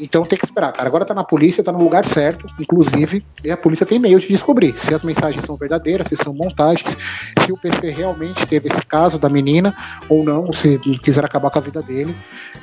Então 0.00 0.24
tem 0.24 0.38
que 0.38 0.44
esperar, 0.44 0.72
cara. 0.72 0.88
Agora 0.88 1.04
tá 1.04 1.14
na 1.14 1.22
polícia, 1.22 1.62
tá 1.62 1.70
no 1.70 1.82
lugar 1.82 2.04
certo, 2.04 2.46
inclusive, 2.58 3.24
e 3.44 3.50
a 3.50 3.56
polícia 3.56 3.84
tem 3.84 3.98
meio 3.98 4.18
de 4.18 4.28
descobrir 4.28 4.76
se 4.76 4.94
as 4.94 5.02
mensagens 5.02 5.44
são 5.44 5.56
verdadeiras, 5.56 6.06
se 6.08 6.16
são 6.16 6.32
montagens, 6.32 6.96
se 7.44 7.52
o 7.52 7.56
PC 7.56 7.90
realmente 7.90 8.46
teve 8.46 8.68
esse 8.68 8.84
caso 8.86 9.18
da 9.18 9.28
menina 9.28 9.74
ou 10.08 10.24
não, 10.24 10.52
se 10.52 10.78
quiser 11.02 11.24
acabar 11.24 11.50
com 11.50 11.58
a 11.58 11.62
vida 11.62 11.82
dele. 11.82 12.16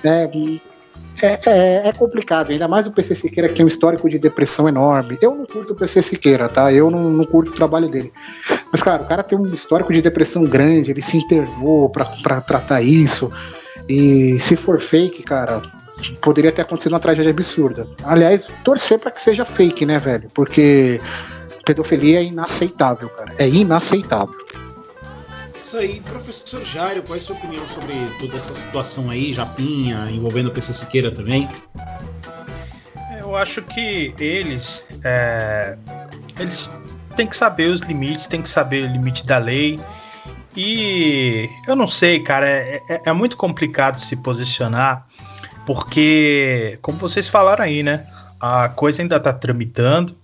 É, 0.03 0.29
é, 1.21 1.39
é, 1.45 1.87
é, 1.87 1.93
complicado, 1.93 2.51
ainda 2.51 2.67
mais 2.67 2.85
o 2.85 2.91
PC 2.91 3.15
Siqueira 3.15 3.49
que 3.49 3.55
tem 3.55 3.65
um 3.65 3.69
histórico 3.69 4.07
de 4.07 4.19
depressão 4.19 4.67
enorme. 4.67 5.17
Eu 5.21 5.35
não 5.35 5.45
curto 5.45 5.73
o 5.73 5.75
PC 5.75 6.01
Siqueira, 6.01 6.47
tá? 6.47 6.71
Eu 6.71 6.91
não, 6.91 7.09
não 7.09 7.25
curto 7.25 7.51
o 7.51 7.55
trabalho 7.55 7.89
dele. 7.89 8.11
Mas, 8.71 8.83
cara, 8.83 9.01
o 9.01 9.05
cara 9.05 9.23
tem 9.23 9.37
um 9.37 9.45
histórico 9.47 9.91
de 9.91 10.01
depressão 10.01 10.43
grande, 10.43 10.91
ele 10.91 11.01
se 11.01 11.17
internou 11.17 11.89
pra, 11.89 12.05
pra 12.05 12.41
tratar 12.41 12.81
isso. 12.81 13.31
E 13.89 14.37
se 14.39 14.55
for 14.55 14.79
fake, 14.79 15.23
cara, 15.23 15.61
poderia 16.21 16.51
ter 16.51 16.61
acontecido 16.61 16.93
uma 16.93 16.99
tragédia 16.99 17.31
absurda. 17.31 17.87
Aliás, 18.03 18.45
torcer 18.63 18.99
para 18.99 19.11
que 19.11 19.21
seja 19.21 19.45
fake, 19.45 19.85
né, 19.85 19.99
velho? 19.99 20.29
Porque 20.33 21.01
pedofilia 21.65 22.19
é 22.19 22.23
inaceitável, 22.23 23.09
cara. 23.09 23.33
É 23.37 23.47
inaceitável. 23.47 24.35
Isso 25.61 25.77
aí, 25.77 25.99
professor 25.99 26.63
Jairo, 26.63 27.03
qual 27.03 27.15
é 27.15 27.19
a 27.19 27.21
sua 27.21 27.35
opinião 27.35 27.67
sobre 27.67 27.93
toda 28.19 28.37
essa 28.37 28.53
situação 28.53 29.09
aí, 29.09 29.33
Japinha, 29.33 30.09
envolvendo 30.09 30.47
o 30.47 30.51
PC 30.51 30.73
Siqueira 30.73 31.11
também? 31.11 31.49
Eu 33.19 33.35
acho 33.35 33.61
que 33.61 34.13
eles, 34.17 34.87
é, 35.03 35.77
eles 36.39 36.69
têm 37.17 37.27
que 37.27 37.35
saber 37.35 37.65
os 37.65 37.81
limites, 37.81 38.27
têm 38.27 38.41
que 38.41 38.47
saber 38.47 38.85
o 38.85 38.87
limite 38.93 39.25
da 39.25 39.37
lei. 39.37 39.77
E 40.55 41.49
eu 41.67 41.75
não 41.75 41.85
sei, 41.85 42.21
cara, 42.21 42.47
é, 42.47 42.81
é, 42.89 43.01
é 43.07 43.11
muito 43.11 43.35
complicado 43.35 43.99
se 43.99 44.15
posicionar 44.15 45.05
porque, 45.67 46.79
como 46.81 46.97
vocês 46.97 47.27
falaram 47.27 47.65
aí, 47.65 47.83
né? 47.83 48.07
A 48.39 48.69
coisa 48.69 49.01
ainda 49.01 49.17
está 49.17 49.33
tramitando, 49.33 50.15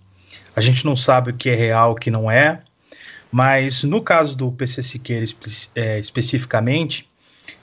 a 0.56 0.62
gente 0.62 0.86
não 0.86 0.96
sabe 0.96 1.32
o 1.32 1.34
que 1.34 1.50
é 1.50 1.54
real, 1.54 1.92
o 1.92 1.96
que 1.96 2.10
não 2.10 2.32
é, 2.32 2.62
mas 3.30 3.84
no 3.84 4.02
caso 4.02 4.38
do 4.38 4.50
PC 4.54 4.82
Siqueira 4.82 5.22
espe 5.22 5.50
é, 5.76 6.00
especificamente, 6.00 7.12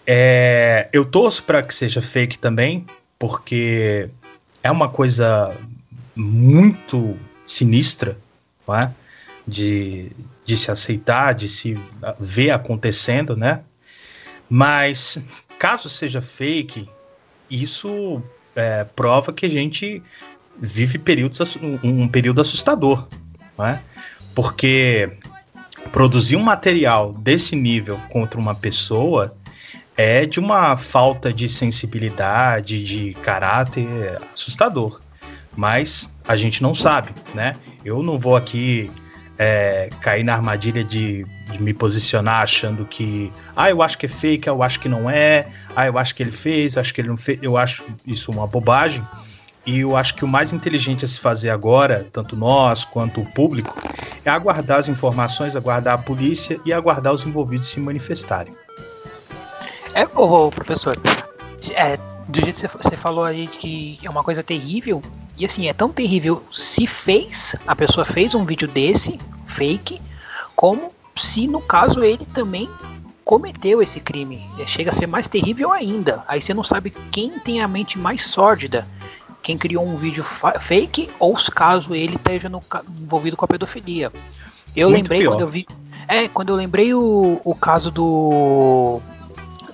é, 0.07 0.90
eu 0.93 1.07
torço 1.07 1.43
para 1.45 1.62
que 1.62 1.75
seja 1.75 2.03
fake 2.03 2.38
também, 2.38 2.85
porque 3.19 4.11
é 4.62 4.71
uma 4.71 4.90
coisa 4.90 5.57
muito 6.14 7.16
sinistra, 7.47 8.19
não 8.69 8.77
é? 8.77 8.93
De, 9.49 10.12
de 10.45 10.55
se 10.55 10.71
aceitar, 10.71 11.33
de 11.33 11.49
se 11.49 11.81
ver 12.19 12.51
acontecendo, 12.51 13.35
né? 13.35 13.62
Mas 14.51 15.25
caso 15.59 15.88
seja 15.88 16.21
fake, 16.21 16.87
isso 17.51 18.23
é, 18.55 18.85
prova 18.85 19.33
que 19.33 19.47
a 19.47 19.49
gente 19.49 20.03
vive 20.59 20.99
períodos, 20.99 21.57
um, 21.83 22.07
período 22.07 22.41
assustador, 22.41 23.07
né? 23.59 23.83
porque 24.35 25.19
produzir 25.91 26.37
um 26.37 26.43
material 26.43 27.13
desse 27.13 27.57
nível 27.57 27.99
contra 28.11 28.39
uma 28.39 28.55
pessoa 28.55 29.35
é 29.97 30.25
de 30.25 30.39
uma 30.39 30.77
falta 30.77 31.33
de 31.33 31.49
sensibilidade, 31.49 32.83
de 32.83 33.15
caráter 33.15 33.87
assustador. 34.33 35.01
Mas 35.57 36.15
a 36.27 36.37
gente 36.37 36.63
não 36.63 36.75
sabe, 36.75 37.13
né? 37.35 37.57
Eu 37.85 38.03
não 38.03 38.19
vou 38.19 38.37
aqui 38.37 38.91
é, 39.42 39.88
cair 40.03 40.22
na 40.22 40.35
armadilha 40.35 40.85
de, 40.85 41.24
de, 41.50 41.62
me 41.62 41.72
posicionar 41.72 42.42
achando 42.42 42.85
que, 42.85 43.33
ah, 43.57 43.70
eu 43.70 43.81
acho 43.81 43.96
que 43.96 44.05
é 44.05 44.09
fake, 44.09 44.46
eu 44.46 44.62
acho 44.62 44.79
que 44.79 44.87
não 44.87 45.09
é, 45.09 45.48
ah, 45.74 45.87
eu 45.87 45.96
acho 45.96 46.14
que 46.14 46.22
ele 46.22 46.31
fez, 46.31 46.76
eu 46.76 46.83
acho 46.83 46.92
que 46.92 47.00
ele 47.00 47.09
não 47.09 47.16
fez, 47.16 47.38
eu 47.40 47.57
acho 47.57 47.83
isso 48.07 48.31
uma 48.31 48.46
bobagem. 48.46 49.03
E 49.64 49.81
eu 49.81 49.96
acho 49.96 50.14
que 50.14 50.26
o 50.26 50.29
mais 50.29 50.53
inteligente 50.53 51.07
a 51.07 51.09
se 51.09 51.18
fazer 51.18 51.48
agora, 51.48 52.07
tanto 52.12 52.37
nós 52.37 52.85
quanto 52.85 53.22
o 53.22 53.26
público, 53.33 53.74
é 54.22 54.29
aguardar 54.29 54.79
as 54.79 54.90
informações, 54.90 55.57
aguardar 55.57 55.94
a 55.94 55.98
polícia 55.98 56.61
e 56.66 56.72
aguardar 56.72 57.14
os 57.14 57.24
envolvidos 57.24 57.70
se 57.70 57.81
manifestarem. 57.81 58.53
É, 59.94 60.05
ô, 60.14 60.50
professor, 60.50 60.98
é, 61.74 61.96
do 62.29 62.42
jeito 62.42 62.61
que 62.61 62.76
você 62.76 62.96
falou 62.96 63.24
aí 63.24 63.46
que 63.46 63.98
é 64.03 64.11
uma 64.11 64.22
coisa 64.22 64.42
terrível, 64.42 65.03
e 65.38 65.46
assim, 65.46 65.66
é 65.66 65.72
tão 65.72 65.88
terrível 65.88 66.44
se 66.53 66.87
fez, 66.87 67.57
a 67.66 67.74
pessoa 67.74 68.05
fez 68.05 68.35
um 68.35 68.44
vídeo 68.44 68.68
desse, 68.68 69.18
fake, 69.51 70.01
como 70.55 70.93
se 71.17 71.47
no 71.47 71.61
caso 71.61 72.03
ele 72.03 72.25
também 72.25 72.69
cometeu 73.25 73.83
esse 73.83 74.01
crime. 74.01 74.49
Chega 74.67 74.91
a 74.91 74.93
ser 74.93 75.07
mais 75.07 75.29
terrível 75.29 75.73
ainda. 75.73 76.25
Aí 76.27 76.41
você 76.41 76.55
não 76.55 76.65
sabe 76.65 76.91
quem 77.13 77.39
tem 77.39 77.61
a 77.61 77.69
mente 77.69 77.99
mais 77.99 78.25
sórdida. 78.25 78.87
Quem 79.43 79.57
criou 79.57 79.87
um 79.87 79.97
vídeo 79.97 80.25
fake 80.25 81.11
ou 81.19 81.35
caso 81.55 81.95
ele 81.95 82.17
esteja 82.17 82.49
no, 82.49 82.63
envolvido 83.01 83.37
com 83.37 83.45
a 83.45 83.49
pedofilia. 83.49 84.13
Eu 84.75 84.89
Muito 84.89 85.03
lembrei 85.03 85.21
pior. 85.21 85.33
quando 85.33 85.41
eu 85.43 85.49
vi. 85.49 85.67
É, 86.07 86.29
quando 86.29 86.49
eu 86.51 86.57
lembrei 86.57 86.93
o, 86.93 87.41
o 87.45 87.55
caso 87.55 87.91
do. 87.91 89.01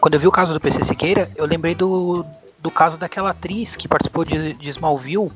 Quando 0.00 0.14
eu 0.14 0.20
vi 0.20 0.26
o 0.26 0.32
caso 0.32 0.52
do 0.52 0.60
PC 0.60 0.84
Siqueira, 0.84 1.30
eu 1.34 1.46
lembrei 1.46 1.74
do, 1.74 2.24
do 2.60 2.70
caso 2.70 2.98
daquela 2.98 3.30
atriz 3.30 3.74
que 3.74 3.88
participou 3.88 4.24
de, 4.24 4.52
de 4.52 4.68
Smallville, 4.68 5.32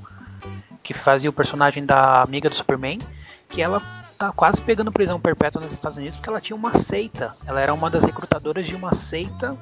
que 0.82 0.92
fazia 0.92 1.30
o 1.30 1.32
personagem 1.32 1.84
da 1.84 2.22
amiga 2.22 2.48
do 2.48 2.54
Superman, 2.54 3.00
que 3.48 3.62
ela 3.62 3.82
tá 4.20 4.30
quase 4.30 4.60
pegando 4.60 4.92
prisão 4.92 5.18
perpétua 5.18 5.62
nos 5.62 5.72
Estados 5.72 5.96
Unidos 5.96 6.18
porque 6.18 6.28
ela 6.28 6.42
tinha 6.42 6.54
uma 6.54 6.74
seita. 6.74 7.34
Ela 7.46 7.58
era 7.58 7.72
uma 7.72 7.88
das 7.88 8.04
recrutadoras 8.04 8.66
de 8.66 8.76
uma 8.76 8.94
seita 8.94 9.56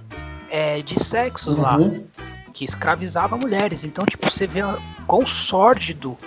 é, 0.50 0.82
de 0.82 0.98
sexos 0.98 1.56
uhum. 1.56 1.62
lá, 1.62 1.78
que 2.52 2.64
escravizava 2.64 3.36
mulheres. 3.36 3.84
Então, 3.84 4.04
tipo, 4.04 4.28
você 4.28 4.48
vê 4.48 4.62
quão 5.06 5.24
sórdido 5.24 6.18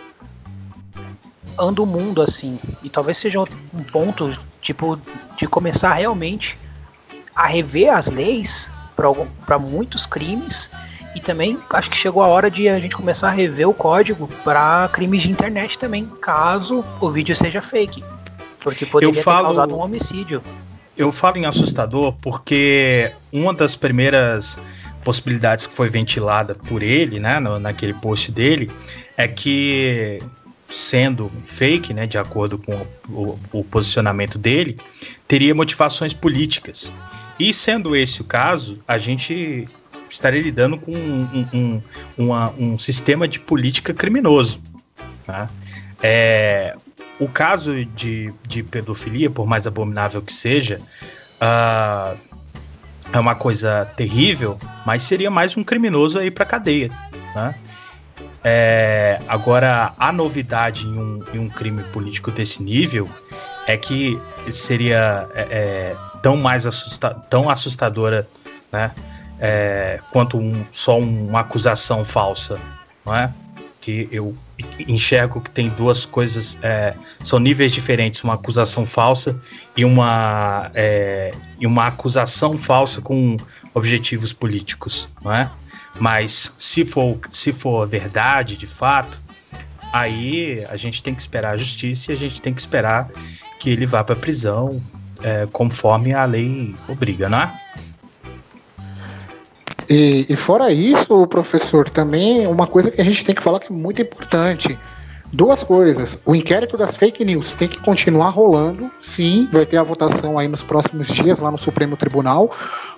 anda 1.59 1.81
o 1.81 1.85
mundo 1.85 2.21
assim. 2.21 2.57
E 2.81 2.89
talvez 2.89 3.17
seja 3.17 3.41
um 3.41 3.83
ponto, 3.91 4.31
tipo, 4.61 4.97
de 5.35 5.45
começar 5.45 5.91
realmente 5.91 6.57
a 7.35 7.45
rever 7.47 7.93
as 7.93 8.09
leis 8.09 8.71
para 9.45 9.59
muitos 9.59 10.05
crimes. 10.05 10.71
E 11.13 11.19
também 11.19 11.59
acho 11.69 11.89
que 11.89 11.97
chegou 11.97 12.23
a 12.23 12.27
hora 12.27 12.49
de 12.49 12.69
a 12.69 12.79
gente 12.79 12.95
começar 12.95 13.27
a 13.27 13.31
rever 13.31 13.67
o 13.67 13.73
código 13.73 14.29
para 14.41 14.87
crimes 14.93 15.21
de 15.21 15.29
internet 15.29 15.77
também, 15.77 16.05
caso 16.05 16.81
o 17.01 17.09
vídeo 17.09 17.35
seja 17.35 17.61
fake. 17.61 18.01
Porque 18.61 18.85
poderia 18.85 19.09
Eu 19.17 19.23
falo- 19.23 19.49
ter 19.49 19.55
causado 19.55 19.75
um 19.75 19.79
homicídio. 19.81 20.43
Eu 20.97 21.11
falo 21.11 21.37
em 21.37 21.45
assustador 21.45 22.13
porque 22.21 23.11
uma 23.31 23.53
das 23.53 23.75
primeiras 23.75 24.57
possibilidades 25.03 25.65
que 25.65 25.73
foi 25.75 25.89
ventilada 25.89 26.53
por 26.53 26.83
ele, 26.83 27.19
né, 27.19 27.39
no- 27.39 27.59
naquele 27.59 27.93
post 27.93 28.31
dele, 28.31 28.69
é 29.17 29.27
que 29.27 30.21
sendo 30.67 31.29
fake, 31.45 31.93
né, 31.93 32.05
de 32.05 32.17
acordo 32.17 32.57
com 32.57 32.73
o, 33.09 33.39
o 33.51 33.63
posicionamento 33.63 34.37
dele, 34.37 34.77
teria 35.27 35.53
motivações 35.55 36.13
políticas. 36.13 36.93
E 37.39 37.53
sendo 37.53 37.95
esse 37.95 38.21
o 38.21 38.23
caso, 38.23 38.79
a 38.87 38.97
gente 38.97 39.67
estaria 40.09 40.41
lidando 40.41 40.77
com 40.77 40.91
um, 40.91 41.47
um- 41.53 41.81
uma- 42.17 42.51
um 42.57 42.77
sistema 42.77 43.27
de 43.27 43.39
política 43.39 43.93
criminoso. 43.93 44.61
Tá? 45.25 45.49
É, 46.03 46.75
o 47.21 47.27
caso 47.27 47.85
de, 47.85 48.33
de 48.47 48.63
pedofilia, 48.63 49.29
por 49.29 49.45
mais 49.45 49.67
abominável 49.67 50.23
que 50.23 50.33
seja, 50.33 50.81
ah, 51.39 52.15
é 53.13 53.19
uma 53.19 53.35
coisa 53.35 53.85
terrível, 53.95 54.57
mas 54.85 55.03
seria 55.03 55.29
mais 55.29 55.55
um 55.55 55.63
criminoso 55.63 56.17
aí 56.17 56.31
para 56.31 56.45
cadeia. 56.45 56.89
Né? 57.35 57.55
É, 58.43 59.21
agora, 59.27 59.93
a 59.99 60.11
novidade 60.11 60.87
em 60.87 60.97
um, 60.97 61.23
em 61.31 61.37
um 61.37 61.47
crime 61.47 61.83
político 61.93 62.31
desse 62.31 62.63
nível 62.63 63.07
é 63.67 63.77
que 63.77 64.19
seria 64.49 65.29
é, 65.35 65.41
é, 65.51 65.95
tão 66.23 66.35
mais 66.35 66.65
assusta 66.65 67.11
tão 67.29 67.51
assustadora 67.51 68.27
né, 68.71 68.91
é, 69.39 69.99
quanto 70.11 70.39
um- 70.39 70.65
só 70.71 70.97
uma 70.97 71.41
acusação 71.41 72.03
falsa, 72.03 72.59
não 73.05 73.15
é? 73.15 73.31
Que 73.81 74.07
eu 74.11 74.35
enxergo 74.87 75.41
que 75.41 75.49
tem 75.49 75.69
duas 75.69 76.05
coisas, 76.05 76.57
é, 76.61 76.93
são 77.23 77.39
níveis 77.39 77.73
diferentes, 77.73 78.23
uma 78.23 78.35
acusação 78.35 78.85
falsa 78.85 79.41
e 79.75 79.83
uma, 79.83 80.69
é, 80.75 81.33
e 81.59 81.65
uma 81.65 81.87
acusação 81.87 82.57
falsa 82.57 83.01
com 83.01 83.37
objetivos 83.73 84.31
políticos, 84.31 85.09
não 85.23 85.33
é? 85.33 85.49
Mas 85.99 86.53
se 86.59 86.85
for, 86.85 87.19
se 87.31 87.51
for 87.51 87.87
verdade, 87.87 88.55
de 88.55 88.67
fato, 88.67 89.19
aí 89.91 90.63
a 90.69 90.77
gente 90.77 91.03
tem 91.03 91.13
que 91.13 91.21
esperar 91.21 91.53
a 91.53 91.57
justiça 91.57 92.11
e 92.11 92.15
a 92.15 92.17
gente 92.17 92.41
tem 92.41 92.53
que 92.53 92.61
esperar 92.61 93.09
que 93.59 93.69
ele 93.69 93.85
vá 93.85 94.03
para 94.03 94.15
prisão, 94.15 94.81
é, 95.21 95.47
conforme 95.51 96.13
a 96.13 96.25
lei 96.25 96.73
obriga, 96.87 97.29
não 97.29 97.41
é? 97.41 97.60
E, 99.91 100.25
e 100.29 100.37
fora 100.37 100.71
isso, 100.71 101.27
professor, 101.27 101.89
também 101.89 102.47
uma 102.47 102.65
coisa 102.65 102.89
que 102.89 103.01
a 103.01 103.03
gente 103.03 103.25
tem 103.25 103.35
que 103.35 103.43
falar 103.43 103.59
que 103.59 103.73
é 103.73 103.75
muito 103.75 104.01
importante. 104.01 104.79
Duas 105.33 105.65
coisas. 105.65 106.17
O 106.25 106.33
inquérito 106.33 106.77
das 106.77 106.95
fake 106.95 107.25
news 107.25 107.55
tem 107.55 107.67
que 107.67 107.77
continuar 107.77 108.29
rolando. 108.29 108.89
Sim, 109.01 109.49
vai 109.51 109.65
ter 109.65 109.75
a 109.75 109.83
votação 109.83 110.37
aí 110.37 110.47
nos 110.47 110.63
próximos 110.63 111.07
dias 111.07 111.41
lá 111.41 111.51
no 111.51 111.57
Supremo 111.57 111.97
Tribunal 111.97 112.51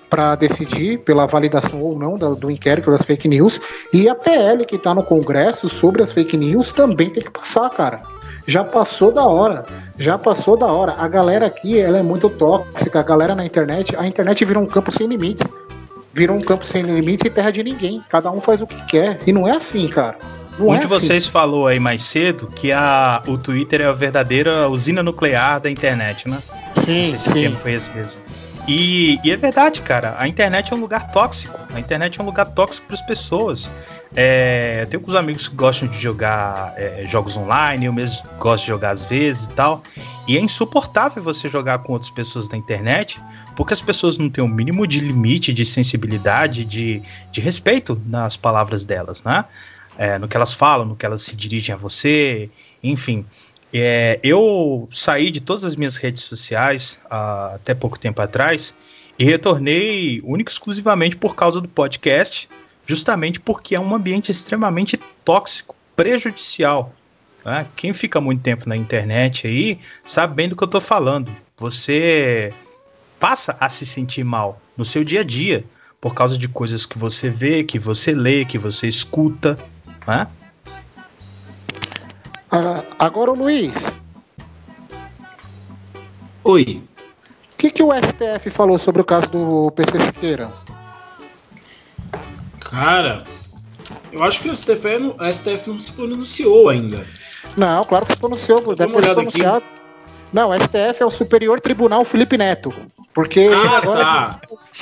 para 0.08 0.36
decidir 0.36 1.00
pela 1.00 1.26
validação 1.26 1.82
ou 1.82 1.98
não 1.98 2.16
do, 2.16 2.36
do 2.36 2.48
inquérito 2.48 2.92
das 2.92 3.02
fake 3.02 3.26
news. 3.26 3.60
E 3.92 4.08
a 4.08 4.14
PL 4.14 4.64
que 4.64 4.76
está 4.76 4.94
no 4.94 5.02
Congresso 5.02 5.68
sobre 5.68 6.00
as 6.00 6.12
fake 6.12 6.36
news 6.36 6.72
também 6.72 7.10
tem 7.10 7.24
que 7.24 7.30
passar, 7.30 7.68
cara. 7.70 8.02
Já 8.46 8.62
passou 8.62 9.10
da 9.10 9.24
hora. 9.24 9.66
Já 9.98 10.16
passou 10.16 10.56
da 10.56 10.66
hora. 10.66 10.94
A 10.96 11.08
galera 11.08 11.46
aqui, 11.46 11.76
ela 11.76 11.98
é 11.98 12.02
muito 12.04 12.30
tóxica. 12.30 13.00
A 13.00 13.02
galera 13.02 13.34
na 13.34 13.44
internet, 13.44 13.96
a 13.96 14.06
internet 14.06 14.44
virou 14.44 14.62
um 14.62 14.66
campo 14.66 14.92
sem 14.92 15.08
limites 15.08 15.44
virou 16.14 16.36
um 16.36 16.40
campo 16.40 16.64
sem 16.64 16.82
limites 16.82 17.26
e 17.26 17.30
terra 17.30 17.50
de 17.50 17.62
ninguém. 17.62 18.02
Cada 18.08 18.30
um 18.30 18.40
faz 18.40 18.62
o 18.62 18.66
que 18.66 18.80
quer. 18.86 19.18
E 19.26 19.32
não 19.32 19.46
é 19.46 19.56
assim, 19.56 19.88
cara. 19.88 20.16
Não 20.58 20.68
um 20.68 20.74
é 20.74 20.78
de 20.78 20.86
assim. 20.86 20.94
vocês 20.94 21.26
falou 21.26 21.66
aí 21.66 21.80
mais 21.80 22.02
cedo 22.02 22.46
que 22.46 22.70
a, 22.70 23.22
o 23.26 23.36
Twitter 23.36 23.80
é 23.80 23.86
a 23.86 23.92
verdadeira 23.92 24.68
usina 24.68 25.02
nuclear 25.02 25.60
da 25.60 25.68
internet, 25.68 26.28
né? 26.28 26.38
Não 26.76 26.84
Sim, 26.84 27.04
sei 27.04 27.18
se 27.18 27.28
o 27.28 27.32
sim. 27.32 27.32
termo 27.32 27.58
foi 27.58 27.72
esse 27.72 27.90
mesmo. 27.90 28.20
E, 28.66 29.18
e 29.22 29.30
é 29.30 29.36
verdade, 29.36 29.82
cara. 29.82 30.14
A 30.16 30.26
internet 30.26 30.72
é 30.72 30.76
um 30.76 30.80
lugar 30.80 31.10
tóxico. 31.10 31.58
A 31.74 31.80
internet 31.80 32.18
é 32.18 32.22
um 32.22 32.26
lugar 32.26 32.46
tóxico 32.46 32.86
para 32.86 32.94
as 32.94 33.02
pessoas. 33.02 33.70
É, 34.16 34.82
eu 34.82 34.86
tenho 34.86 35.00
alguns 35.00 35.16
amigos 35.16 35.48
que 35.48 35.56
gostam 35.56 35.88
de 35.88 35.98
jogar 35.98 36.72
é, 36.76 37.04
jogos 37.06 37.36
online, 37.36 37.86
eu 37.86 37.92
mesmo 37.92 38.28
gosto 38.38 38.62
de 38.62 38.68
jogar 38.68 38.90
às 38.90 39.04
vezes 39.04 39.46
e 39.46 39.48
tal. 39.50 39.82
E 40.28 40.38
é 40.38 40.40
insuportável 40.40 41.22
você 41.22 41.48
jogar 41.48 41.78
com 41.78 41.92
outras 41.92 42.10
pessoas 42.10 42.48
na 42.48 42.56
internet, 42.56 43.20
porque 43.56 43.72
as 43.72 43.80
pessoas 43.80 44.16
não 44.16 44.30
têm 44.30 44.42
o 44.42 44.48
mínimo 44.48 44.86
de 44.86 45.00
limite, 45.00 45.52
de 45.52 45.66
sensibilidade, 45.66 46.64
de, 46.64 47.02
de 47.32 47.40
respeito 47.40 48.00
nas 48.06 48.36
palavras 48.36 48.84
delas, 48.84 49.22
né? 49.22 49.44
É, 49.96 50.18
no 50.18 50.26
que 50.26 50.36
elas 50.36 50.54
falam, 50.54 50.86
no 50.86 50.96
que 50.96 51.06
elas 51.06 51.22
se 51.22 51.36
dirigem 51.36 51.74
a 51.74 51.78
você, 51.78 52.48
enfim. 52.82 53.24
É, 53.72 54.20
eu 54.22 54.88
saí 54.92 55.30
de 55.32 55.40
todas 55.40 55.64
as 55.64 55.74
minhas 55.74 55.96
redes 55.96 56.22
sociais 56.22 57.00
ah, 57.10 57.54
até 57.54 57.74
pouco 57.74 57.98
tempo 57.98 58.22
atrás 58.22 58.74
e 59.18 59.24
retornei 59.24 60.20
único 60.24 60.50
e 60.50 60.52
exclusivamente 60.52 61.16
por 61.16 61.34
causa 61.34 61.60
do 61.60 61.68
podcast, 61.68 62.48
justamente 62.86 63.40
porque 63.40 63.74
é 63.74 63.80
um 63.80 63.94
ambiente 63.94 64.30
extremamente 64.30 64.98
tóxico, 65.24 65.74
prejudicial. 65.96 66.92
né? 67.44 67.66
Quem 67.76 67.92
fica 67.92 68.20
muito 68.20 68.42
tempo 68.42 68.68
na 68.68 68.76
internet 68.76 69.46
aí 69.46 69.78
sabe 70.04 70.34
bem 70.34 70.48
do 70.48 70.56
que 70.56 70.62
eu 70.64 70.68
tô 70.68 70.80
falando. 70.80 71.30
Você 71.56 72.52
passa 73.18 73.56
a 73.60 73.68
se 73.68 73.86
sentir 73.86 74.24
mal 74.24 74.60
no 74.76 74.84
seu 74.84 75.04
dia 75.04 75.20
a 75.20 75.24
dia 75.24 75.64
por 76.00 76.14
causa 76.14 76.36
de 76.36 76.48
coisas 76.48 76.84
que 76.84 76.98
você 76.98 77.30
vê, 77.30 77.64
que 77.64 77.78
você 77.78 78.12
lê, 78.12 78.44
que 78.44 78.58
você 78.58 78.86
escuta. 78.86 79.58
Né? 80.06 80.26
Ah, 82.50 82.84
agora, 82.98 83.32
o 83.32 83.34
Luiz, 83.34 83.98
Oi. 86.44 86.82
o 87.54 87.56
que, 87.56 87.70
que 87.70 87.82
o 87.82 87.88
STF 87.90 88.50
falou 88.50 88.76
sobre 88.76 89.00
o 89.00 89.04
caso 89.04 89.30
do 89.30 89.70
PC 89.70 89.98
Siqueira? 89.98 90.50
Cara, 92.74 93.22
eu 94.12 94.22
acho 94.24 94.40
que 94.42 94.48
o 94.48 94.56
STF, 94.56 95.14
a 95.18 95.32
STF 95.32 95.68
não 95.70 95.80
se 95.80 95.92
pronunciou 95.92 96.68
ainda. 96.68 97.04
Não, 97.56 97.84
claro 97.84 98.04
que 98.04 98.12
se 98.12 98.18
pronunciou, 98.18 98.58
deve 98.74 98.92
uma 98.92 99.00
ter 99.00 99.06
olhada 99.06 99.20
aqui. 99.22 99.32
pronunciado. 99.38 99.64
Não, 100.32 100.50
o 100.50 100.54
STF 100.58 101.00
é 101.02 101.06
o 101.06 101.10
Superior 101.10 101.60
Tribunal 101.60 102.04
Felipe 102.04 102.36
Neto. 102.36 102.74
Porque 103.14 103.48
Ah, 103.52 103.80
tá. 103.80 104.40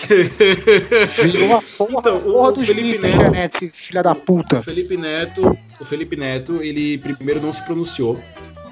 virou 1.23 1.57
a 1.59 1.63
porra, 1.77 1.93
Então, 1.99 2.21
porra 2.21 2.49
o 2.49 2.53
do 2.53 2.65
Felipe 2.65 2.99
Neto- 2.99 3.15
internet, 3.23 3.71
filho 3.71 4.03
da 4.03 4.13
O 4.13 4.17
puta. 4.17 4.63
Felipe 4.63 4.97
Neto, 4.97 5.59
o 5.79 5.85
Felipe 5.85 6.17
Neto, 6.17 6.63
ele 6.63 6.97
primeiro 6.97 7.43
não 7.43 7.53
se 7.53 7.63
pronunciou. 7.63 8.19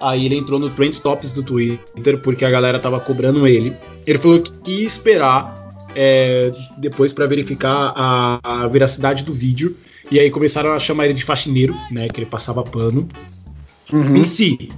Aí 0.00 0.24
ele 0.24 0.36
entrou 0.36 0.58
no 0.58 0.70
Trend 0.70 0.98
Tops 0.98 1.34
do 1.34 1.42
Twitter 1.42 2.16
porque 2.22 2.46
a 2.46 2.50
galera 2.50 2.78
tava 2.78 2.98
cobrando 2.98 3.46
ele. 3.46 3.76
Ele 4.06 4.18
falou 4.18 4.40
que 4.40 4.70
ia 4.80 4.86
esperar 4.86 5.59
é, 5.94 6.52
depois 6.78 7.12
pra 7.12 7.26
verificar 7.26 7.92
a, 7.94 8.40
a 8.42 8.68
veracidade 8.68 9.24
do 9.24 9.32
vídeo. 9.32 9.76
E 10.10 10.18
aí 10.18 10.30
começaram 10.30 10.72
a 10.72 10.78
chamar 10.78 11.06
ele 11.06 11.14
de 11.14 11.24
faxineiro, 11.24 11.76
né? 11.90 12.08
Que 12.08 12.20
ele 12.20 12.26
passava 12.26 12.62
pano. 12.62 13.08
Uhum. 13.92 14.16
Em 14.16 14.24
si, 14.24 14.70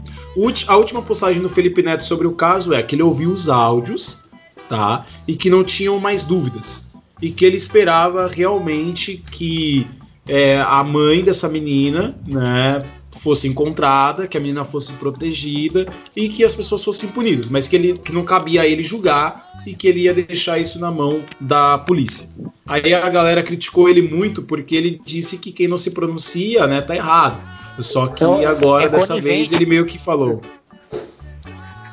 a 0.66 0.76
última 0.76 1.02
postagem 1.02 1.42
do 1.42 1.48
Felipe 1.48 1.82
Neto 1.82 2.04
sobre 2.04 2.26
o 2.26 2.32
caso 2.32 2.72
é 2.72 2.82
que 2.82 2.94
ele 2.94 3.02
ouviu 3.02 3.30
os 3.30 3.48
áudios, 3.48 4.24
tá? 4.68 5.06
E 5.26 5.34
que 5.34 5.50
não 5.50 5.62
tinham 5.62 5.98
mais 5.98 6.24
dúvidas. 6.24 6.90
E 7.20 7.30
que 7.30 7.44
ele 7.44 7.56
esperava 7.56 8.28
realmente 8.28 9.22
que 9.30 9.86
é, 10.26 10.60
a 10.60 10.82
mãe 10.82 11.22
dessa 11.22 11.48
menina, 11.48 12.14
né, 12.26 12.78
fosse 13.18 13.46
encontrada, 13.48 14.26
que 14.26 14.36
a 14.36 14.40
menina 14.40 14.64
fosse 14.64 14.92
protegida 14.94 15.86
e 16.16 16.28
que 16.28 16.44
as 16.44 16.54
pessoas 16.54 16.82
fossem 16.82 17.08
punidas, 17.10 17.50
mas 17.50 17.68
que, 17.68 17.76
ele, 17.76 17.98
que 17.98 18.12
não 18.12 18.24
cabia 18.24 18.62
a 18.62 18.66
ele 18.66 18.82
julgar 18.84 19.62
e 19.66 19.74
que 19.74 19.86
ele 19.86 20.00
ia 20.00 20.14
deixar 20.14 20.58
isso 20.58 20.80
na 20.80 20.90
mão 20.90 21.22
da 21.40 21.78
polícia. 21.78 22.28
Aí 22.66 22.92
a 22.94 23.08
galera 23.08 23.42
criticou 23.42 23.88
ele 23.88 24.02
muito 24.02 24.42
porque 24.42 24.74
ele 24.74 25.00
disse 25.04 25.38
que 25.38 25.52
quem 25.52 25.68
não 25.68 25.76
se 25.76 25.90
pronuncia, 25.90 26.66
né, 26.66 26.80
tá 26.80 26.94
errado. 26.96 27.38
Só 27.80 28.06
que 28.06 28.24
Então, 28.24 28.46
agora, 28.46 28.86
é 28.86 28.88
dessa 28.88 29.20
vez, 29.20 29.50
ele 29.52 29.66
meio 29.66 29.86
que 29.86 29.98
falou. 29.98 30.40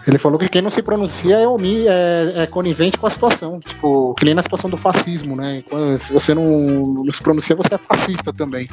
Ele 0.07 0.17
falou 0.17 0.39
que 0.39 0.49
quem 0.49 0.61
não 0.61 0.71
se 0.71 0.81
pronuncia 0.81 1.35
é, 1.37 1.47
omi, 1.47 1.85
é, 1.87 2.33
é 2.37 2.47
conivente 2.47 2.97
com 2.97 3.05
a 3.05 3.09
situação. 3.09 3.59
Tipo, 3.59 4.15
que 4.15 4.25
nem 4.25 4.33
na 4.33 4.41
situação 4.41 4.69
do 4.69 4.77
fascismo, 4.77 5.35
né? 5.35 5.63
Quando- 5.69 5.99
se 5.99 6.11
você 6.11 6.33
não, 6.33 7.03
não 7.03 7.11
se 7.11 7.21
pronuncia, 7.21 7.55
você 7.55 7.75
é 7.75 7.77
fascista 7.77 8.33
também. 8.33 8.67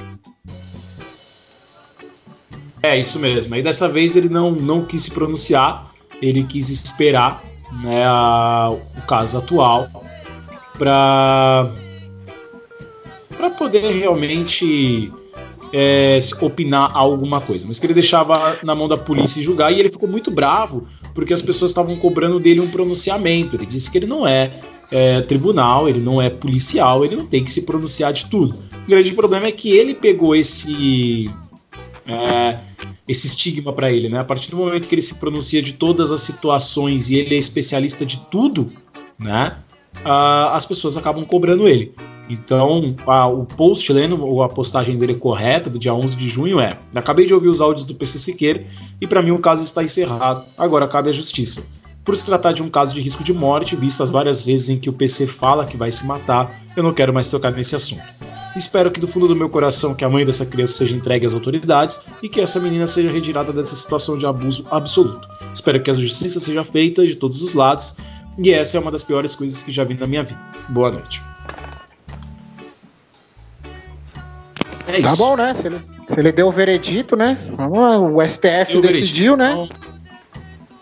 É, 2.87 2.99
isso 2.99 3.19
mesmo. 3.19 3.55
Aí 3.55 3.63
dessa 3.63 3.89
vez 3.89 4.15
ele 4.17 4.29
não, 4.29 4.51
não 4.53 4.85
quis 4.85 5.03
se 5.05 5.11
pronunciar, 5.11 5.93
ele 6.23 6.45
quis 6.45 6.69
esperar 6.71 7.43
né, 7.83 8.05
a- 8.07 8.71
o 8.71 9.03
caso 9.03 9.39
atual 9.39 9.89
para 10.79 11.71
para 13.37 13.51
poder 13.51 13.93
realmente 13.93 15.13
é, 15.73 16.19
opinar 16.41 16.91
alguma 16.95 17.41
coisa, 17.41 17.67
mas 17.67 17.79
que 17.79 17.85
ele 17.87 17.93
deixava 17.93 18.57
na 18.63 18.75
mão 18.75 18.89
da 18.89 18.97
polícia 18.97 19.43
julgar 19.43 19.73
e 19.73 19.79
ele 19.81 19.91
ficou 19.91 20.09
muito 20.09 20.31
bravo 20.31 20.87
porque 21.15 21.35
as 21.35 21.43
pessoas 21.43 21.71
estavam 21.71 21.97
cobrando 21.97 22.39
dele 22.41 22.61
um 22.61 22.69
pronunciamento. 22.69 23.57
Ele 23.57 23.67
disse 23.67 23.91
que 23.91 23.99
ele 23.99 24.07
não 24.07 24.27
é, 24.27 24.53
é, 24.91 25.21
tribunal, 25.23 25.89
ele 25.89 26.01
não 26.01 26.21
é 26.23 26.31
policial, 26.31 27.05
ele 27.05 27.17
não 27.17 27.27
tem 27.27 27.43
que 27.45 27.51
se 27.51 27.63
pronunciar 27.63 28.13
de 28.13 28.27
tudo. 28.27 28.55
O 28.87 28.89
grande 28.89 29.13
problema 29.13 29.47
é 29.49 29.53
que 29.53 29.71
ele 29.73 29.93
pegou 29.95 30.35
esse. 30.37 31.31
É, 32.07 32.59
esse 33.09 33.27
estigma 33.27 33.73
para 33.73 33.91
ele, 33.91 34.09
né? 34.09 34.21
A 34.21 34.25
partir 34.25 34.51
do 34.51 34.57
momento 34.57 34.89
que 34.89 34.95
ele 34.95 35.03
se 35.03 35.17
pronuncia 35.17 35.63
de 35.63 35.75
todas 35.75 36.11
as 36.13 36.21
situações 36.21 37.11
e 37.11 37.17
ele 37.17 37.35
é 37.35 37.39
especialista 37.39 38.05
de 38.07 38.19
tudo, 38.31 38.71
né? 39.19 39.57
Uh, 40.05 40.53
as 40.53 40.67
pessoas 40.67 40.97
acabam 40.97 41.25
cobrando 41.25 41.67
ele. 41.67 41.93
Então, 42.29 42.97
a, 43.07 43.27
o 43.27 43.45
post, 43.45 43.93
lendo 43.93 44.43
a 44.43 44.49
postagem 44.49 44.99
dele 44.99 45.15
correta, 45.15 45.71
do 45.71 45.79
dia 45.79 45.95
11 45.95 46.17
de 46.17 46.29
junho, 46.29 46.59
é: 46.59 46.79
Acabei 46.95 47.27
de 47.27 47.35
ouvir 47.35 47.49
os 47.49 47.61
áudios 47.61 47.87
do 47.87 47.95
PC 47.95 48.19
Siqueira 48.19 48.67
e 49.01 49.07
para 49.07 49.23
mim 49.23 49.31
o 49.31 49.39
caso 49.39 49.63
está 49.63 49.83
encerrado. 49.83 50.45
Agora 50.59 50.89
cabe 50.89 51.09
a 51.09 51.13
justiça. 51.13 51.65
Por 52.05 52.17
se 52.17 52.27
tratar 52.27 52.53
de 52.53 52.63
um 52.63 52.69
caso 52.69 52.95
de 52.95 53.01
risco 53.01 53.25
de 53.25 53.33
morte, 53.33 53.75
visto 53.75 54.03
as 54.03 54.11
várias 54.11 54.43
vezes 54.43 54.69
em 54.69 54.79
que 54.79 54.89
o 54.89 54.93
PC 54.93 55.27
fala 55.27 55.67
que 55.67 55.77
vai 55.77 55.91
se 55.91 56.07
matar, 56.07 56.63
eu 56.77 56.83
não 56.83 56.93
quero 56.93 57.13
mais 57.13 57.29
tocar 57.31 57.51
nesse 57.51 57.75
assunto. 57.75 58.03
Espero 58.57 58.91
que 58.91 58.99
do 58.99 59.07
fundo 59.07 59.29
do 59.29 59.37
meu 59.37 59.51
coração 59.51 59.95
que 59.95 60.05
a 60.05 60.09
mãe 60.09 60.25
dessa 60.25 60.47
criança 60.47 60.79
seja 60.79 60.97
entregue 60.97 61.27
às 61.27 61.35
autoridades 61.35 62.01
e 62.23 62.29
que 62.29 62.41
essa 62.41 62.59
menina 62.59 62.87
seja 62.87 63.11
retirada 63.13 63.53
dessa 63.53 63.77
situação 63.77 64.17
de 64.17 64.25
abuso 64.25 64.67
absoluto. 64.71 65.29
Espero 65.53 65.83
que 65.83 65.91
a 65.91 65.95
justiça 65.95 66.41
seja 66.41 66.65
feita 66.65 67.07
de 67.07 67.17
todos 67.17 67.43
os 67.43 67.53
lados 67.53 67.97
e 68.39 68.51
essa 68.53 68.79
é 68.79 68.81
uma 68.81 68.91
das 68.91 69.05
piores 69.05 69.35
coisas 69.35 69.63
que 69.63 69.71
já 69.71 69.85
vi 69.85 69.95
na 69.95 70.07
minha 70.07 70.23
vida. 70.23 70.41
Boa 70.71 70.91
noite. 70.91 71.23
É 74.89 75.03
tá 75.03 75.15
bom, 75.17 75.37
né? 75.37 75.53
Se 75.53 75.67
ele, 75.67 75.81
se 76.09 76.21
ele 76.21 76.33
deu 76.33 76.47
o 76.47 76.53
veredito, 76.53 77.15
né? 77.15 77.39
Vamos 77.57 77.79
lá, 77.79 77.99
o 77.99 78.27
STF 78.27 78.81
decidiu, 78.81 79.37
né? 79.37 79.53
Então, 79.53 79.69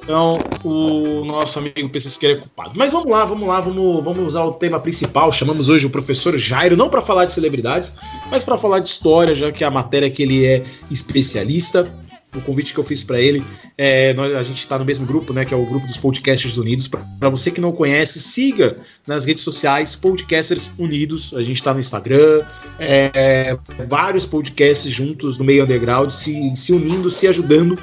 então, 0.05 0.38
o 0.62 1.24
nosso 1.24 1.59
amigo 1.59 1.88
PCSqueira 1.88 2.36
é 2.36 2.40
culpado. 2.40 2.72
Mas 2.74 2.92
vamos 2.92 3.11
lá, 3.11 3.24
vamos 3.24 3.48
lá, 3.48 3.59
vamos, 3.59 4.05
vamos 4.05 4.26
usar 4.26 4.44
o 4.44 4.52
tema 4.52 4.78
principal. 4.78 5.32
Chamamos 5.32 5.70
hoje 5.70 5.86
o 5.86 5.90
professor 5.90 6.36
Jairo, 6.36 6.76
não 6.76 6.90
para 6.90 7.00
falar 7.00 7.24
de 7.24 7.32
celebridades, 7.32 7.96
mas 8.30 8.44
para 8.44 8.59
falar 8.59 8.80
de 8.80 8.88
história, 8.90 9.34
já 9.34 9.50
que 9.50 9.64
é 9.64 9.66
a 9.66 9.70
matéria 9.70 10.11
que 10.11 10.22
ele 10.22 10.44
é 10.44 10.62
especialista. 10.90 11.90
O 12.36 12.40
convite 12.42 12.74
que 12.74 12.80
eu 12.80 12.84
fiz 12.84 13.02
para 13.05 13.18
ele, 13.20 13.44
é, 13.78 14.12
nós, 14.12 14.34
a 14.34 14.42
gente 14.42 14.59
está 14.59 14.76
no 14.76 14.84
mesmo 14.84 15.07
grupo, 15.07 15.32
né, 15.32 15.44
que 15.44 15.55
é 15.55 15.57
o 15.57 15.64
grupo 15.64 15.86
dos 15.86 15.96
Podcasters 15.96 16.59
Unidos. 16.59 16.88
Para 16.88 17.28
você 17.30 17.50
que 17.50 17.61
não 17.61 17.70
conhece, 17.72 18.20
siga 18.20 18.76
nas 19.07 19.24
redes 19.24 19.42
sociais 19.42 19.94
Podcasters 19.94 20.70
Unidos. 20.76 21.32
A 21.34 21.40
gente 21.40 21.57
está 21.57 21.72
no 21.72 21.78
Instagram, 21.78 22.42
é, 22.78 23.11
é, 23.14 23.59
vários 23.86 24.26
podcasts 24.26 24.92
juntos 24.92 25.38
no 25.38 25.44
meio 25.44 25.62
underground, 25.62 26.11
se, 26.11 26.52
se 26.57 26.72
unindo, 26.72 27.09
se 27.09 27.26
ajudando 27.26 27.78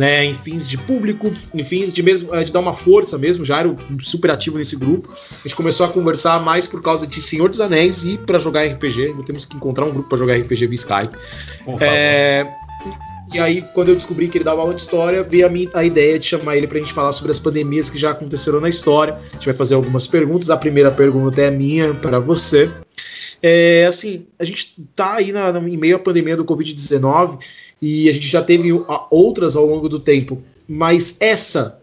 né, 0.00 0.24
em 0.24 0.34
fins 0.34 0.66
de 0.66 0.78
público, 0.78 1.30
em 1.52 1.62
fins 1.62 1.92
de 1.92 2.02
mesmo 2.02 2.34
de 2.42 2.50
dar 2.50 2.60
uma 2.60 2.72
força 2.72 3.18
mesmo, 3.18 3.44
já 3.44 3.60
era 3.60 3.76
super 3.98 4.30
ativo 4.30 4.56
nesse 4.56 4.74
grupo. 4.74 5.12
A 5.30 5.42
gente 5.42 5.54
começou 5.54 5.84
a 5.84 5.90
conversar 5.90 6.42
mais 6.42 6.66
por 6.66 6.80
causa 6.80 7.06
de 7.06 7.20
Senhor 7.20 7.50
dos 7.50 7.60
Anéis 7.60 8.02
e 8.02 8.16
para 8.16 8.38
jogar 8.38 8.64
RPG. 8.64 9.08
Ainda 9.08 9.22
temos 9.22 9.44
que 9.44 9.54
encontrar 9.54 9.84
um 9.84 9.90
grupo 9.90 10.08
para 10.08 10.16
jogar 10.16 10.38
RPG 10.38 10.68
via 10.68 10.74
Skype. 10.74 11.18
É, 11.82 12.46
e 13.30 13.38
aí, 13.38 13.62
quando 13.74 13.90
eu 13.90 13.94
descobri 13.94 14.26
que 14.28 14.38
ele 14.38 14.44
dava 14.44 14.62
aula 14.62 14.72
de 14.72 14.80
história, 14.80 15.22
veio 15.22 15.44
a, 15.44 15.50
minha, 15.50 15.68
a 15.74 15.84
ideia 15.84 16.18
de 16.18 16.24
chamar 16.24 16.56
ele 16.56 16.66
pra 16.66 16.78
gente 16.78 16.94
falar 16.94 17.12
sobre 17.12 17.30
as 17.30 17.38
pandemias 17.38 17.90
que 17.90 17.98
já 17.98 18.12
aconteceram 18.12 18.58
na 18.58 18.70
história. 18.70 19.18
A 19.32 19.34
gente 19.34 19.44
vai 19.44 19.54
fazer 19.54 19.74
algumas 19.74 20.06
perguntas. 20.06 20.48
A 20.48 20.56
primeira 20.56 20.90
pergunta 20.90 21.42
é 21.42 21.50
minha 21.50 21.92
para 21.92 22.18
você. 22.18 22.70
É, 23.42 23.84
assim, 23.86 24.26
a 24.38 24.44
gente 24.44 24.76
tá 24.96 25.16
aí 25.16 25.30
na, 25.30 25.52
na, 25.52 25.60
em 25.60 25.76
meio 25.76 25.96
à 25.96 25.98
pandemia 25.98 26.38
do 26.38 26.44
Covid-19 26.44 27.38
e 27.80 28.08
a 28.08 28.12
gente 28.12 28.26
já 28.26 28.42
teve 28.42 28.70
outras 29.10 29.56
ao 29.56 29.66
longo 29.66 29.88
do 29.88 29.98
tempo, 29.98 30.42
mas 30.68 31.16
essa 31.20 31.80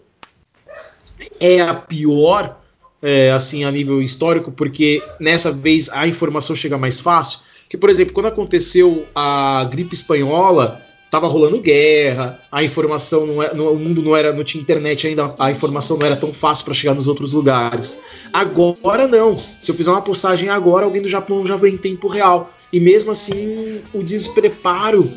é 1.39 1.60
a 1.62 1.74
pior, 1.74 2.60
é, 3.02 3.32
assim, 3.32 3.64
a 3.64 3.72
nível 3.72 4.02
histórico, 4.02 4.52
porque 4.52 5.02
nessa 5.20 5.52
vez 5.52 5.89
a 5.89 6.08
informação 6.08 6.56
chega 6.56 6.78
mais 6.78 7.00
fácil. 7.00 7.39
Que, 7.70 7.78
por 7.78 7.89
exemplo, 7.89 8.14
quando 8.14 8.28
aconteceu 8.28 9.06
a 9.14 9.68
gripe 9.70 9.93
espanhola, 9.93 10.82
tava 11.10 11.28
rolando 11.28 11.60
guerra, 11.60 12.39
a 12.52 12.64
informação 12.64 13.26
não 13.26 13.43
é, 13.43 13.54
no, 13.54 13.72
o 13.72 13.80
mundo 13.80 14.02
não 14.02 14.16
era, 14.16 14.34
não 14.34 14.43
tinha 14.43 14.62
internet 14.62 15.08
ainda, 15.08 15.34
a 15.38 15.52
informação 15.52 15.98
não 15.98 16.06
era 16.06 16.16
tão 16.16 16.34
fácil 16.34 16.66
para 16.66 16.74
chegar 16.74 16.93
nos 16.93 17.08
outros 17.08 17.34
lugares. 17.34 18.00
Agora 18.32 19.08
não. 19.08 19.38
Se 19.60 19.72
eu 19.72 19.76
fizer 19.76 19.91
uma 19.91 20.02
postagem 20.02 20.50
agora, 20.50 20.86
alguém 20.86 21.02
do 21.02 21.10
Japão 21.10 21.45
já 21.45 21.56
vem 21.56 21.74
em 21.74 21.78
tempo 21.78 22.08
real. 22.08 22.54
E 22.72 22.80
mesmo 22.80 23.12
assim, 23.12 23.82
o 23.93 24.04
despreparo, 24.04 25.12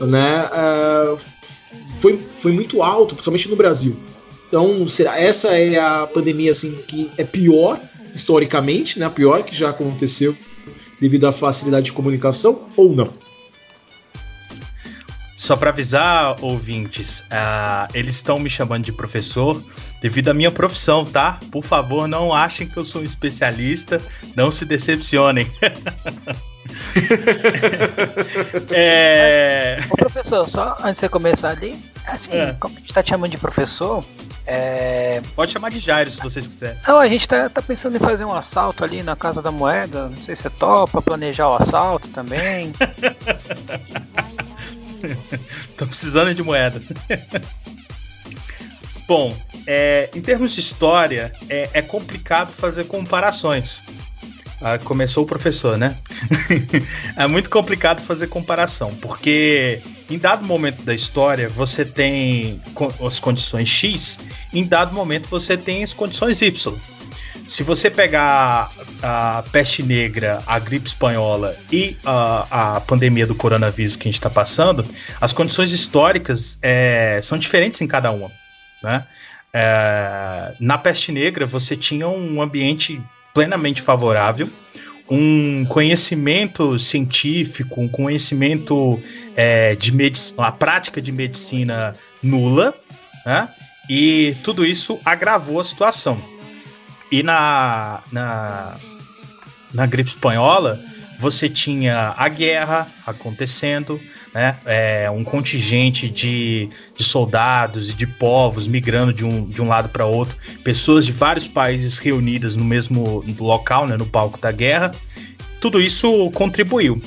né, 0.00 0.48
uh, 0.48 1.18
foi, 1.98 2.20
foi 2.36 2.52
muito 2.52 2.82
alto, 2.82 3.14
principalmente 3.14 3.48
no 3.48 3.56
Brasil. 3.56 3.96
Então, 4.48 4.86
será 4.86 5.20
essa 5.20 5.48
é 5.48 5.78
a 5.78 6.06
pandemia 6.06 6.50
assim 6.50 6.76
que 6.86 7.10
é 7.16 7.24
pior 7.24 7.80
historicamente, 8.14 8.98
né, 8.98 9.06
a 9.06 9.10
pior 9.10 9.42
que 9.42 9.54
já 9.54 9.70
aconteceu 9.70 10.36
devido 11.00 11.26
à 11.26 11.32
facilidade 11.32 11.86
de 11.86 11.92
comunicação 11.92 12.68
ou 12.76 12.94
não? 12.94 13.12
Só 15.36 15.56
para 15.56 15.70
avisar, 15.70 16.36
ouvintes, 16.40 17.20
uh, 17.20 17.88
eles 17.92 18.14
estão 18.14 18.38
me 18.38 18.48
chamando 18.48 18.84
de 18.84 18.92
professor 18.92 19.60
devido 20.00 20.28
à 20.28 20.34
minha 20.34 20.50
profissão, 20.50 21.04
tá? 21.04 21.40
Por 21.50 21.64
favor, 21.64 22.06
não 22.06 22.32
achem 22.32 22.68
que 22.68 22.76
eu 22.76 22.84
sou 22.84 23.02
um 23.02 23.04
especialista, 23.04 24.00
não 24.36 24.52
se 24.52 24.64
decepcionem. 24.64 25.50
é... 28.70 29.78
Ô, 29.90 29.96
professor, 29.96 30.48
só 30.48 30.76
antes 30.80 30.94
de 30.94 31.00
você 31.00 31.08
começar 31.08 31.50
ali, 31.50 31.82
assim, 32.06 32.32
é. 32.32 32.56
como 32.58 32.76
a 32.76 32.80
gente 32.80 32.92
tá 32.92 33.02
te 33.02 33.10
chamando 33.10 33.30
de 33.30 33.38
professor, 33.38 34.04
é... 34.46 35.22
Pode 35.34 35.52
chamar 35.52 35.70
de 35.70 35.80
Jairo 35.80 36.10
se 36.10 36.20
vocês 36.20 36.46
quiserem. 36.46 36.78
Não, 36.86 36.98
a 36.98 37.08
gente 37.08 37.26
tá, 37.26 37.48
tá 37.48 37.62
pensando 37.62 37.96
em 37.96 38.00
fazer 38.00 38.24
um 38.24 38.34
assalto 38.34 38.84
ali 38.84 39.02
na 39.02 39.16
Casa 39.16 39.40
da 39.40 39.50
Moeda. 39.50 40.08
Não 40.08 40.22
sei 40.22 40.36
se 40.36 40.46
é 40.46 40.50
topa, 40.50 41.00
planejar 41.00 41.48
o 41.48 41.54
assalto 41.54 42.08
também. 42.10 42.72
Tô 45.76 45.86
precisando 45.86 46.34
de 46.34 46.42
moeda. 46.42 46.80
Bom, 49.06 49.36
é, 49.66 50.08
em 50.14 50.22
termos 50.22 50.52
de 50.54 50.60
história, 50.60 51.32
é, 51.48 51.68
é 51.74 51.82
complicado 51.82 52.52
fazer 52.52 52.84
comparações. 52.84 53.82
Ah, 54.66 54.78
começou 54.78 55.24
o 55.24 55.26
professor, 55.26 55.76
né? 55.76 55.94
é 57.18 57.26
muito 57.26 57.50
complicado 57.50 58.00
fazer 58.00 58.28
comparação, 58.28 58.94
porque 58.94 59.82
em 60.08 60.16
dado 60.16 60.42
momento 60.42 60.82
da 60.84 60.94
história 60.94 61.50
você 61.50 61.84
tem 61.84 62.62
as 63.06 63.20
condições 63.20 63.68
X, 63.68 64.18
em 64.54 64.64
dado 64.64 64.94
momento 64.94 65.28
você 65.28 65.54
tem 65.54 65.84
as 65.84 65.92
condições 65.92 66.40
Y. 66.40 66.74
Se 67.46 67.62
você 67.62 67.90
pegar 67.90 68.72
a 69.02 69.44
peste 69.52 69.82
negra, 69.82 70.42
a 70.46 70.58
gripe 70.58 70.88
espanhola 70.88 71.54
e 71.70 71.98
a, 72.02 72.76
a 72.76 72.80
pandemia 72.80 73.26
do 73.26 73.34
coronavírus 73.34 73.96
que 73.96 74.08
a 74.08 74.10
gente 74.10 74.18
está 74.18 74.30
passando, 74.30 74.82
as 75.20 75.30
condições 75.30 75.72
históricas 75.72 76.58
é, 76.62 77.20
são 77.22 77.36
diferentes 77.36 77.82
em 77.82 77.86
cada 77.86 78.10
uma. 78.10 78.32
Né? 78.82 79.06
É, 79.52 80.54
na 80.58 80.78
peste 80.78 81.12
negra, 81.12 81.44
você 81.44 81.76
tinha 81.76 82.08
um 82.08 82.40
ambiente 82.40 82.98
plenamente 83.34 83.82
favorável, 83.82 84.48
um 85.10 85.64
conhecimento 85.66 86.78
científico, 86.78 87.80
um 87.80 87.88
conhecimento 87.88 88.98
é, 89.36 89.74
de 89.74 89.92
medicina, 89.92 90.46
a 90.46 90.52
prática 90.52 91.02
de 91.02 91.12
medicina 91.12 91.92
nula, 92.22 92.72
né? 93.26 93.48
e 93.90 94.36
tudo 94.42 94.64
isso 94.64 94.98
agravou 95.04 95.60
a 95.60 95.64
situação. 95.64 96.18
E 97.10 97.22
na, 97.22 98.02
na, 98.10 98.76
na 99.72 99.86
gripe 99.86 100.10
espanhola, 100.10 100.80
você 101.18 101.48
tinha 101.48 102.14
a 102.16 102.28
guerra 102.28 102.88
acontecendo, 103.06 104.00
né? 104.34 104.56
É, 104.66 105.10
um 105.10 105.22
contingente 105.22 106.10
de, 106.10 106.68
de 106.94 107.04
soldados 107.04 107.90
e 107.90 107.94
de 107.94 108.06
povos 108.06 108.66
migrando 108.66 109.12
de 109.12 109.24
um, 109.24 109.46
de 109.46 109.62
um 109.62 109.68
lado 109.68 109.88
para 109.88 110.04
outro, 110.04 110.36
pessoas 110.62 111.06
de 111.06 111.12
vários 111.12 111.46
países 111.46 111.98
reunidas 111.98 112.56
no 112.56 112.64
mesmo 112.64 113.24
local, 113.38 113.86
né? 113.86 113.96
no 113.96 114.06
palco 114.06 114.38
da 114.38 114.50
guerra. 114.50 114.92
Tudo 115.60 115.80
isso 115.80 116.30
contribuiu. 116.32 117.00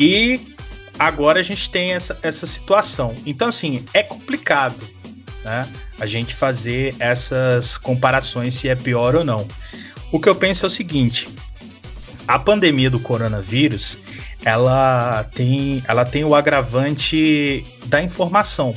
E 0.00 0.40
agora 0.98 1.40
a 1.40 1.42
gente 1.42 1.70
tem 1.70 1.92
essa, 1.92 2.18
essa 2.22 2.46
situação. 2.46 3.14
Então, 3.26 3.48
assim, 3.48 3.84
é 3.92 4.02
complicado 4.02 4.92
né? 5.44 5.68
A 5.98 6.06
gente 6.06 6.34
fazer 6.34 6.94
essas 6.98 7.76
comparações 7.76 8.54
se 8.54 8.68
é 8.68 8.74
pior 8.74 9.14
ou 9.14 9.24
não. 9.24 9.46
O 10.10 10.20
que 10.20 10.28
eu 10.28 10.34
penso 10.34 10.66
é 10.66 10.68
o 10.68 10.70
seguinte: 10.70 11.28
a 12.26 12.38
pandemia 12.38 12.90
do 12.90 13.00
coronavírus 13.00 13.98
ela 14.44 15.24
tem, 15.34 15.82
ela 15.86 16.04
tem 16.04 16.24
o 16.24 16.34
agravante 16.34 17.64
da 17.86 18.02
informação, 18.02 18.74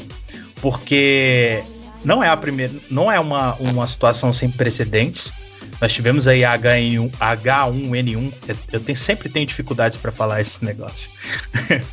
porque 0.62 1.64
não 2.04 2.24
é 2.24 2.30
a 2.30 2.38
primeira, 2.38 2.74
não 2.90 3.12
é 3.12 3.20
uma, 3.20 3.56
uma 3.56 3.88
situação 3.88 4.32
sem 4.32 4.50
precedentes. 4.50 5.34
Nós 5.82 5.92
tivemos 5.92 6.28
aí 6.28 6.42
H1, 6.42 7.12
H1N1. 7.12 8.34
Eu 8.72 8.80
tenho, 8.80 8.98
sempre 8.98 9.28
tenho 9.28 9.46
dificuldades 9.46 9.98
para 9.98 10.12
falar 10.12 10.40
esse 10.40 10.64
negócio. 10.64 11.12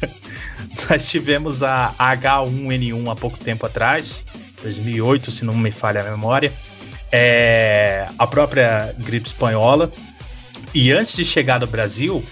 Nós 0.89 1.09
tivemos 1.09 1.62
a 1.62 1.93
H1N1 1.99 3.11
há 3.11 3.16
pouco 3.16 3.39
tempo 3.39 3.66
atrás, 3.66 4.25
2008, 4.62 5.31
se 5.31 5.45
não 5.45 5.55
me 5.55 5.73
falha 5.73 6.01
a 6.01 6.11
memória. 6.11 6.53
É, 7.11 8.07
a 8.18 8.27
própria 8.27 8.95
gripe 8.99 9.27
espanhola. 9.27 9.91
E 10.73 10.93
antes 10.93 11.16
de 11.16 11.25
chegar 11.25 11.61
no 11.61 11.66
Brasil, 11.66 12.25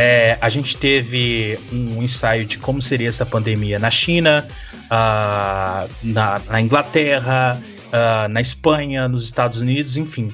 é, 0.00 0.38
a 0.40 0.48
gente 0.48 0.76
teve 0.76 1.58
um 1.72 2.00
ensaio 2.00 2.44
de 2.44 2.56
como 2.56 2.80
seria 2.80 3.08
essa 3.08 3.26
pandemia 3.26 3.80
na 3.80 3.90
China, 3.90 4.46
uh, 4.84 5.90
na, 6.04 6.40
na, 6.48 6.60
Inglaterra, 6.60 7.60
uh, 7.86 8.28
na 8.28 8.40
Espanha, 8.40 9.08
nos 9.08 9.24
Estados 9.24 9.60
Unidos, 9.60 9.96
enfim. 9.96 10.32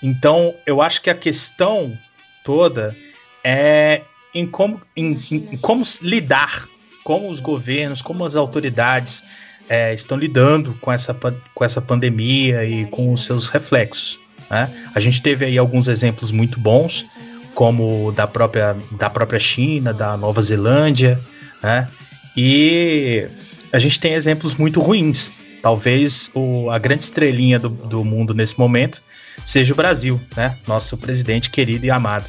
Então, 0.00 0.54
eu 0.64 0.80
acho 0.80 1.02
que 1.02 1.10
a 1.10 1.14
questão 1.16 1.98
toda 2.44 2.96
é 3.42 4.02
em 4.32 4.46
como, 4.46 4.80
em, 4.96 5.20
em 5.28 5.56
como 5.56 5.82
lidar, 6.00 6.68
como 7.02 7.28
os 7.28 7.40
governos, 7.40 8.00
como 8.00 8.24
as 8.24 8.36
autoridades 8.36 9.24
é, 9.68 9.92
estão 9.92 10.16
lidando 10.16 10.78
com 10.80 10.92
essa, 10.92 11.12
com 11.52 11.64
essa 11.64 11.82
pandemia 11.82 12.64
e 12.64 12.86
com 12.86 13.12
os 13.12 13.24
seus 13.24 13.48
reflexos. 13.48 14.20
Né? 14.48 14.72
A 14.94 15.00
gente 15.00 15.20
teve 15.20 15.44
aí 15.44 15.58
alguns 15.58 15.88
exemplos 15.88 16.30
muito 16.30 16.60
bons, 16.60 17.06
como 17.54 18.12
da 18.12 18.26
própria, 18.26 18.76
da 18.92 19.10
própria 19.10 19.38
China, 19.38 19.92
da 19.92 20.16
Nova 20.16 20.42
Zelândia, 20.42 21.20
né? 21.62 21.88
E 22.36 23.26
a 23.72 23.78
gente 23.78 23.98
tem 23.98 24.14
exemplos 24.14 24.54
muito 24.54 24.80
ruins. 24.80 25.32
Talvez 25.62 26.30
o, 26.34 26.70
a 26.70 26.78
grande 26.78 27.04
estrelinha 27.04 27.58
do, 27.58 27.68
do 27.68 28.04
mundo 28.04 28.34
nesse 28.34 28.58
momento 28.58 29.02
seja 29.44 29.72
o 29.72 29.76
Brasil, 29.76 30.20
né? 30.36 30.56
Nosso 30.66 30.96
presidente 30.96 31.50
querido 31.50 31.86
e 31.86 31.90
amado. 31.90 32.28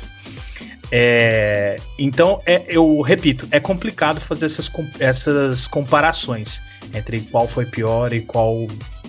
É, 0.91 1.77
então, 1.97 2.41
é, 2.45 2.63
eu 2.67 2.99
repito, 3.01 3.47
é 3.49 3.59
complicado 3.59 4.19
fazer 4.19 4.47
essas, 4.47 4.69
essas 4.99 5.65
comparações 5.65 6.61
entre 6.93 7.21
qual 7.21 7.47
foi 7.47 7.65
pior 7.65 8.11
e 8.11 8.19
qual, 8.19 8.67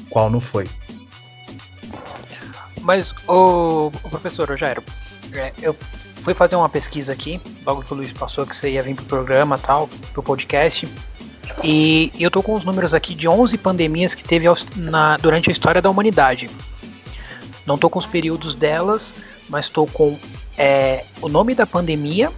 qual 0.09 0.31
não 0.31 0.39
foi. 0.39 0.69
Mas, 2.81 3.13
o, 3.27 3.89
o 3.89 4.11
professor 4.11 4.49
Rogério, 4.49 4.83
é, 5.33 5.53
eu 5.61 5.77
fui 6.23 6.35
fazer 6.35 6.57
uma 6.57 6.69
pesquisa 6.69 7.13
aqui, 7.13 7.41
logo 7.67 7.83
que 7.83 7.93
o 7.93 7.97
Luiz 7.97 8.13
passou 8.13 8.47
que 8.47 8.55
você 8.55 8.71
ia 8.71 8.83
vir 8.83 8.95
pro 8.95 9.05
programa 9.05 9.59
tal, 9.59 9.89
pro 10.13 10.23
podcast. 10.23 10.89
E 11.65 12.13
eu 12.19 12.31
tô 12.31 12.43
com 12.43 12.55
os 12.55 12.65
números 12.65 12.95
aqui 12.95 13.15
de 13.15 13.29
11 13.29 13.59
pandemias 13.59 14.15
que 14.15 14.23
teve 14.23 14.47
na, 14.77 15.17
durante 15.17 15.51
a 15.51 15.53
história 15.53 15.83
da 15.83 15.91
humanidade. 15.91 16.49
Não 17.67 17.77
tô 17.77 17.91
com 17.91 17.99
os 17.99 18.07
períodos 18.07 18.55
delas, 18.55 19.15
mas 19.49 19.69
tô 19.69 19.87
com 19.87 20.17
é, 20.57 21.05
o 21.21 21.29
nome 21.29 21.55
da 21.55 21.67
pandemia, 21.67 22.31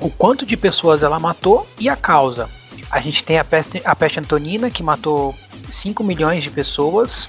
o 0.00 0.10
quanto 0.10 0.46
de 0.46 0.56
pessoas 0.56 1.02
ela 1.02 1.18
matou 1.18 1.66
e 1.78 1.88
a 1.88 1.96
causa. 1.96 2.48
A 2.90 3.00
gente 3.00 3.24
tem 3.24 3.38
a 3.38 3.44
peste, 3.44 3.82
a 3.84 3.96
peste 3.96 4.20
antonina, 4.20 4.70
que 4.70 4.82
matou 4.82 5.34
5 5.70 6.04
milhões 6.04 6.44
de 6.44 6.50
pessoas. 6.50 7.28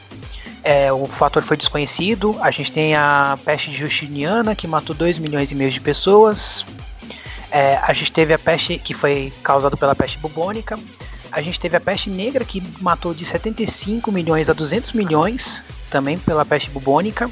É, 0.63 0.91
o 0.91 1.05
fator 1.05 1.41
foi 1.41 1.57
desconhecido. 1.57 2.37
A 2.41 2.51
gente 2.51 2.71
tem 2.71 2.95
a 2.95 3.37
peste 3.43 3.73
justiniana, 3.73 4.55
que 4.55 4.67
matou 4.67 4.95
2 4.95 5.17
milhões 5.17 5.51
e 5.51 5.55
meio 5.55 5.71
de 5.71 5.79
pessoas. 5.79 6.65
É, 7.51 7.77
a 7.77 7.93
gente 7.93 8.11
teve 8.11 8.33
a 8.33 8.39
peste 8.39 8.77
que 8.77 8.93
foi 8.93 9.33
causada 9.41 9.75
pela 9.75 9.95
peste 9.95 10.17
bubônica. 10.17 10.77
A 11.31 11.41
gente 11.41 11.59
teve 11.59 11.77
a 11.77 11.79
peste 11.79 12.09
negra, 12.09 12.43
que 12.43 12.61
matou 12.81 13.13
de 13.13 13.23
75 13.23 14.11
milhões 14.11 14.49
a 14.49 14.53
200 14.53 14.93
milhões, 14.93 15.63
também 15.89 16.17
pela 16.17 16.43
peste 16.43 16.69
bubônica. 16.69 17.29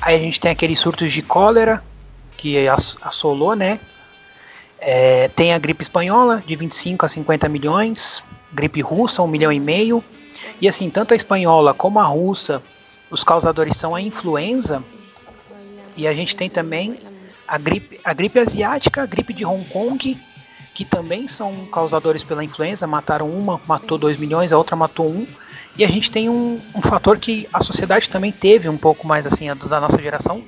Aí 0.00 0.16
a 0.16 0.18
gente 0.18 0.40
tem 0.40 0.50
aqueles 0.50 0.78
surtos 0.78 1.12
de 1.12 1.22
cólera, 1.22 1.82
que 2.36 2.66
assolou, 3.00 3.54
né? 3.54 3.78
É, 4.78 5.28
tem 5.28 5.54
a 5.54 5.58
gripe 5.58 5.82
espanhola, 5.82 6.42
de 6.44 6.56
25 6.56 7.06
a 7.06 7.08
50 7.08 7.48
milhões. 7.48 8.24
Gripe 8.52 8.80
russa, 8.80 9.22
1 9.22 9.28
milhão 9.28 9.52
e 9.52 9.60
meio. 9.60 10.02
E 10.60 10.68
assim, 10.68 10.88
tanto 10.90 11.12
a 11.12 11.16
espanhola 11.16 11.74
como 11.74 11.98
a 11.98 12.04
russa, 12.04 12.62
os 13.10 13.22
causadores 13.22 13.76
são 13.76 13.94
a 13.94 14.00
influenza. 14.00 14.82
E 15.96 16.06
a 16.06 16.14
gente 16.14 16.34
tem 16.34 16.48
também 16.48 16.98
a 17.46 17.58
gripe, 17.58 18.00
a 18.02 18.12
gripe 18.14 18.38
asiática, 18.38 19.02
a 19.02 19.06
gripe 19.06 19.32
de 19.32 19.44
Hong 19.44 19.64
Kong, 19.68 20.16
que 20.74 20.84
também 20.84 21.28
são 21.28 21.66
causadores 21.66 22.24
pela 22.24 22.42
influenza, 22.42 22.86
mataram 22.86 23.28
uma, 23.28 23.60
matou 23.66 23.98
2 23.98 24.16
milhões, 24.16 24.52
a 24.52 24.58
outra 24.58 24.74
matou 24.74 25.06
um. 25.06 25.26
E 25.76 25.84
a 25.84 25.88
gente 25.88 26.10
tem 26.10 26.28
um, 26.28 26.60
um 26.74 26.82
fator 26.82 27.18
que 27.18 27.48
a 27.52 27.62
sociedade 27.62 28.08
também 28.08 28.32
teve 28.32 28.68
um 28.68 28.76
pouco 28.76 29.06
mais 29.06 29.26
assim, 29.26 29.46
da 29.54 29.80
nossa 29.80 30.00
geração, 30.00 30.42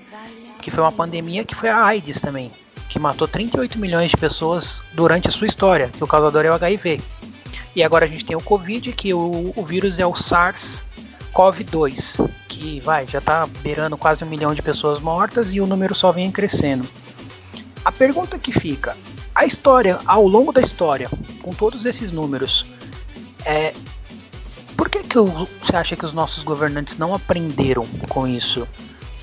que 0.61 0.71
foi 0.71 0.83
uma 0.83 0.93
pandemia 0.93 1.45
que 1.45 1.55
foi 1.55 1.69
a 1.69 1.83
AIDS 1.85 2.21
também, 2.21 2.51
que 2.89 2.99
matou 2.99 3.29
38 3.29 3.79
milhões 3.79 4.11
de 4.11 4.17
pessoas 4.17 4.83
durante 4.93 5.29
a 5.29 5.31
sua 5.31 5.47
história, 5.47 5.89
que 5.89 6.03
o 6.03 6.07
causador 6.07 6.45
é 6.45 6.51
o 6.51 6.55
HIV. 6.55 7.01
E 7.75 7.83
agora 7.83 8.05
a 8.05 8.09
gente 8.09 8.25
tem 8.25 8.37
o 8.37 8.41
Covid, 8.41 8.93
que 8.93 9.13
o, 9.13 9.53
o 9.57 9.65
vírus 9.65 9.99
é 9.99 10.07
o 10.07 10.13
SARS-CoV-2, 10.13 12.31
que 12.49 12.81
vai, 12.81 13.07
já 13.07 13.19
está 13.19 13.47
beirando 13.63 13.97
quase 13.97 14.23
um 14.23 14.29
milhão 14.29 14.55
de 14.55 14.63
pessoas 14.63 15.01
mortas 15.01 15.55
e 15.55 15.61
o 15.61 15.67
número 15.67 15.95
só 15.95 16.13
vem 16.13 16.31
crescendo. 16.31 16.89
A 17.85 17.91
pergunta 17.91 18.39
que 18.39 18.53
fica, 18.53 18.97
a 19.35 19.45
história, 19.45 19.99
ao 20.07 20.27
longo 20.27 20.53
da 20.53 20.61
história, 20.61 21.11
com 21.43 21.53
todos 21.53 21.85
esses 21.85 22.13
números, 22.13 22.65
é 23.45 23.75
por 24.77 24.89
que, 24.89 25.03
que 25.03 25.19
você 25.19 25.77
acha 25.77 25.97
que 25.97 26.05
os 26.05 26.13
nossos 26.13 26.45
governantes 26.45 26.97
não 26.97 27.15
aprenderam 27.15 27.87
com 28.09 28.27
isso? 28.27 28.67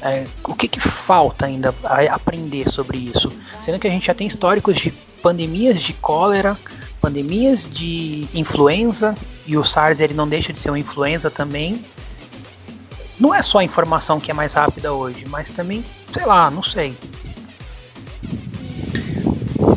É, 0.02 0.26
o 0.43 0.56
que, 0.56 0.68
que 0.68 0.80
falta 0.80 1.45
ainda 1.45 1.74
aprender 2.10 2.70
sobre 2.70 2.97
isso? 2.97 3.32
Sendo 3.62 3.80
que 3.80 3.88
a 3.88 3.89
gente 3.89 4.08
já 4.08 4.14
tem 4.14 4.28
históricos 4.28 4.78
de 4.78 4.91
pandemias 5.22 5.82
de 5.82 5.93
cólera, 5.93 6.58
pandemias 7.02 7.68
de 7.68 8.28
influenza, 8.34 9.16
e 9.47 9.58
o 9.58 9.64
SARS 9.64 9.99
ele 9.99 10.14
não 10.14 10.28
deixa 10.28 10.54
de 10.54 10.60
ser 10.60 10.70
uma 10.70 10.80
influenza 10.80 11.32
também. 11.32 11.84
Não 13.20 13.34
é 13.34 13.41
só 13.41 13.58
a 13.58 13.64
informação 13.64 14.20
que 14.20 14.32
é 14.32 14.34
mais 14.34 14.54
rápida 14.54 14.93
hoje, 14.93 15.26
mas 15.28 15.49
também, 15.49 15.84
sei 16.12 16.26
lá, 16.26 16.49
não 16.52 16.64
sei. 16.64 16.95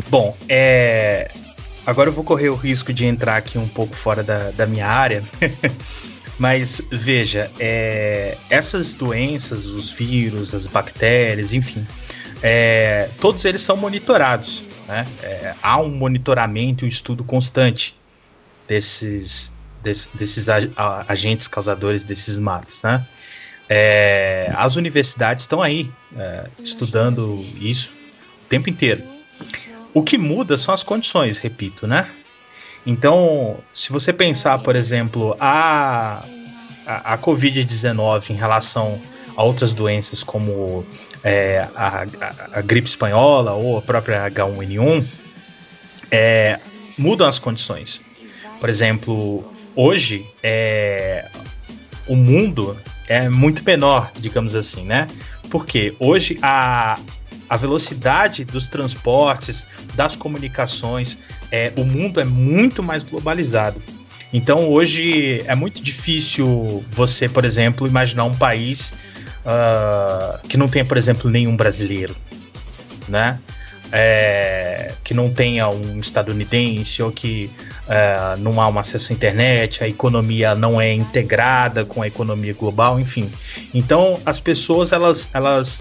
Bom, 0.09 0.37
é... 0.49 1.31
agora 1.87 2.09
eu 2.09 2.13
vou 2.13 2.23
correr 2.23 2.51
o 2.51 2.55
risco 2.55 2.93
de 2.93 3.05
entrar 3.07 3.37
aqui 3.37 3.59
um 3.59 3.69
pouco 3.69 3.97
fora 3.97 4.23
da, 4.23 4.51
da 4.51 4.67
minha 4.67 4.87
área. 4.87 5.25
Mas 6.37 6.83
veja, 6.91 7.49
é, 7.61 8.37
essas 8.51 8.95
doenças, 8.95 9.67
os 9.67 9.93
vírus, 9.93 10.53
as 10.53 10.67
bactérias, 10.67 11.53
enfim, 11.53 11.87
é, 12.43 13.09
todos 13.21 13.45
eles 13.45 13.63
são 13.63 13.77
monitorados. 13.77 14.63
Né? 14.87 15.07
É, 15.23 15.55
há 15.63 15.79
um 15.79 15.89
monitoramento 15.89 16.85
e 16.85 16.87
um 16.87 16.89
estudo 16.89 17.25
constante 17.25 17.97
desses, 18.69 19.53
desses, 19.83 20.09
desses 20.15 20.47
agentes 21.09 21.49
causadores 21.49 22.03
desses 22.03 22.39
males. 22.39 22.83
Né? 22.83 23.05
É, 23.69 24.53
as 24.55 24.77
universidades 24.77 25.45
estão 25.45 25.63
aí 25.63 25.91
é, 26.17 26.49
estudando 26.59 27.45
isso 27.61 27.93
o 28.45 28.49
tempo 28.49 28.69
inteiro. 28.69 29.03
O 29.93 30.03
que 30.03 30.19
muda 30.19 30.57
são 30.57 30.75
as 30.75 30.83
condições, 30.83 31.39
repito, 31.39 31.87
né? 31.87 32.11
Então, 32.87 33.59
se 33.73 33.91
você 33.91 34.13
pensar, 34.13 34.59
por 34.59 34.77
exemplo, 34.77 35.37
a, 35.41 36.25
a, 36.87 37.15
a 37.15 37.19
Covid-19 37.19 38.31
em 38.31 38.35
relação 38.35 39.01
a 39.37 39.43
outras 39.43 39.73
doenças 39.73 40.23
como 40.23 40.85
é, 41.25 41.67
a, 41.75 42.03
a, 42.03 42.59
a, 42.59 42.61
gripe 42.61 42.87
espanhola 42.87 43.53
ou 43.53 43.79
a 43.79 43.83
própria 43.83 44.31
H1N1, 44.31 45.05
é, 46.11 46.61
mudam 46.99 47.27
as 47.27 47.39
condições. 47.39 48.03
Por 48.61 48.69
exemplo, 48.69 49.51
hoje 49.75 50.27
é, 50.43 51.27
o 52.07 52.15
mundo 52.15 52.77
é 53.09 53.29
muito 53.31 53.65
menor, 53.65 54.13
digamos 54.21 54.55
assim, 54.55 54.85
né? 54.85 55.09
Porque 55.51 55.95
hoje 55.99 56.39
a, 56.43 56.99
a 57.49 57.57
velocidade 57.57 58.45
dos 58.45 58.69
transportes, 58.69 59.67
das 59.95 60.15
comunicações, 60.15 61.19
é, 61.51 61.73
o 61.77 61.85
mundo 61.85 62.21
é 62.21 62.25
muito 62.25 62.83
mais 62.83 63.03
globalizado. 63.03 63.81
Então 64.33 64.69
hoje 64.69 65.43
é 65.47 65.55
muito 65.55 65.83
difícil 65.83 66.85
você, 66.91 67.29
por 67.29 67.45
exemplo, 67.45 67.87
imaginar 67.87 68.25
um 68.25 68.35
país 68.35 68.93
uh, 69.45 70.47
que 70.49 70.57
não 70.57 70.69
tenha, 70.69 70.85
por 70.85 70.97
exemplo, 70.97 71.31
nenhum 71.31 71.57
brasileiro, 71.57 72.17
né? 73.09 73.39
É, 73.93 74.93
que 75.05 75.15
não 75.15 75.33
tenha 75.33 75.69
um 75.69 76.01
estadunidense 76.01 77.01
ou 77.01 77.13
que 77.13 77.49
uh, 77.87 78.37
não 78.41 78.61
há 78.61 78.67
um 78.67 78.77
acesso 78.77 79.13
à 79.13 79.15
internet, 79.15 79.85
a 79.85 79.89
economia 79.89 80.55
não 80.55 80.81
é 80.81 80.93
integrada 80.93 81.85
com 81.85 82.03
a 82.03 82.07
economia 82.07 82.55
global, 82.55 82.99
enfim. 82.99 83.31
Então 83.73 84.21
as 84.27 84.41
pessoas 84.41 84.91
elas, 84.91 85.29
elas 85.33 85.81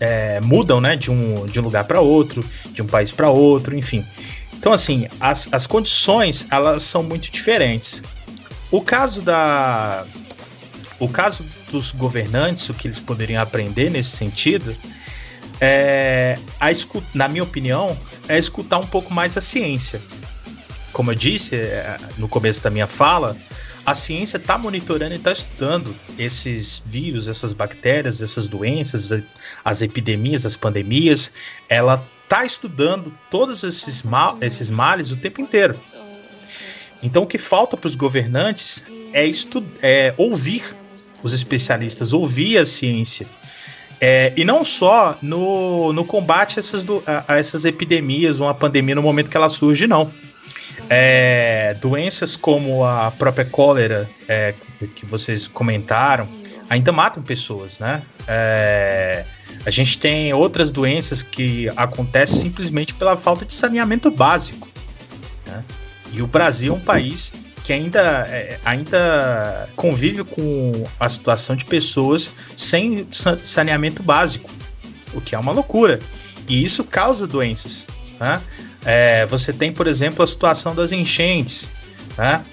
é, 0.00 0.40
mudam, 0.40 0.80
né, 0.80 0.96
de 0.96 1.10
um, 1.10 1.46
de 1.46 1.60
um 1.60 1.62
lugar 1.62 1.84
para 1.84 2.00
outro, 2.00 2.44
de 2.72 2.82
um 2.82 2.86
país 2.86 3.10
para 3.10 3.30
outro, 3.30 3.76
enfim. 3.76 4.04
Então, 4.60 4.72
assim, 4.72 5.06
as, 5.18 5.48
as 5.52 5.66
condições 5.66 6.46
elas 6.50 6.82
são 6.82 7.02
muito 7.02 7.30
diferentes. 7.30 8.02
O 8.70 8.82
caso 8.82 9.22
da. 9.22 10.04
O 10.98 11.08
caso 11.08 11.44
dos 11.70 11.92
governantes, 11.92 12.68
o 12.68 12.74
que 12.74 12.88
eles 12.88 13.00
poderiam 13.00 13.42
aprender 13.42 13.90
nesse 13.90 14.16
sentido, 14.16 14.74
é, 15.60 16.38
a 16.58 16.70
escuta, 16.70 17.06
na 17.14 17.28
minha 17.28 17.42
opinião, 17.42 17.96
é 18.28 18.38
escutar 18.38 18.78
um 18.78 18.86
pouco 18.86 19.12
mais 19.12 19.36
a 19.36 19.40
ciência. 19.40 20.00
Como 20.92 21.10
eu 21.10 21.14
disse 21.14 21.54
é, 21.54 21.96
no 22.16 22.28
começo 22.28 22.62
da 22.62 22.70
minha 22.70 22.86
fala, 22.86 23.36
a 23.84 23.94
ciência 23.94 24.36
está 24.36 24.56
monitorando 24.56 25.14
e 25.14 25.16
está 25.16 25.32
estudando 25.32 25.94
esses 26.18 26.82
vírus, 26.86 27.28
essas 27.28 27.52
bactérias, 27.52 28.22
essas 28.22 28.48
doenças, 28.48 29.10
as 29.64 29.82
epidemias, 29.82 30.46
as 30.46 30.56
pandemias. 30.56 31.32
Ela 31.68 32.06
está 32.24 32.44
estudando 32.44 33.12
todos 33.30 33.64
esses, 33.64 34.02
mal, 34.02 34.38
esses 34.40 34.70
males 34.70 35.10
o 35.10 35.16
tempo 35.16 35.40
inteiro. 35.40 35.78
Então, 37.02 37.22
o 37.22 37.26
que 37.26 37.38
falta 37.38 37.76
para 37.76 37.88
os 37.88 37.94
governantes 37.94 38.84
é, 39.12 39.28
é 39.82 40.14
ouvir 40.16 40.76
os 41.22 41.32
especialistas, 41.32 42.12
ouvir 42.12 42.58
a 42.58 42.66
ciência. 42.66 43.26
É, 44.00 44.32
e 44.36 44.44
não 44.44 44.64
só 44.64 45.18
no, 45.20 45.92
no 45.92 46.04
combate 46.04 46.58
a 46.58 46.60
essas, 46.60 46.84
a, 47.06 47.34
a 47.34 47.36
essas 47.38 47.64
epidemias, 47.64 48.40
uma 48.40 48.54
pandemia 48.54 48.94
no 48.94 49.02
momento 49.02 49.30
que 49.30 49.36
ela 49.36 49.50
surge, 49.50 49.86
não. 49.86 50.10
É, 50.88 51.76
doenças 51.80 52.34
como 52.34 52.84
a 52.84 53.10
própria 53.10 53.44
cólera, 53.44 54.08
é, 54.26 54.54
que 54.96 55.04
vocês 55.04 55.46
comentaram, 55.46 56.26
ainda 56.68 56.90
matam 56.90 57.22
pessoas, 57.22 57.78
né? 57.78 58.02
É, 58.26 59.24
a 59.64 59.70
gente 59.70 59.98
tem 59.98 60.32
outras 60.32 60.70
doenças 60.70 61.22
que 61.22 61.68
acontecem 61.76 62.40
simplesmente 62.40 62.94
pela 62.94 63.16
falta 63.16 63.44
de 63.44 63.52
saneamento 63.52 64.10
básico. 64.10 64.66
Né? 65.46 65.62
E 66.12 66.22
o 66.22 66.26
Brasil 66.26 66.72
é 66.72 66.76
um 66.76 66.80
país 66.80 67.32
que 67.64 67.72
ainda, 67.72 68.26
é, 68.28 68.58
ainda 68.64 69.68
convive 69.76 70.24
com 70.24 70.84
a 70.98 71.08
situação 71.08 71.54
de 71.54 71.64
pessoas 71.64 72.30
sem 72.56 73.06
saneamento 73.44 74.02
básico, 74.02 74.50
o 75.12 75.20
que 75.20 75.34
é 75.34 75.38
uma 75.38 75.52
loucura. 75.52 76.00
E 76.48 76.62
isso 76.62 76.84
causa 76.84 77.26
doenças. 77.26 77.86
Né? 78.18 78.40
É, 78.84 79.26
você 79.26 79.52
tem, 79.52 79.72
por 79.72 79.86
exemplo, 79.86 80.22
a 80.22 80.26
situação 80.26 80.74
das 80.74 80.92
enchentes, 80.92 81.70
né? 82.16 82.44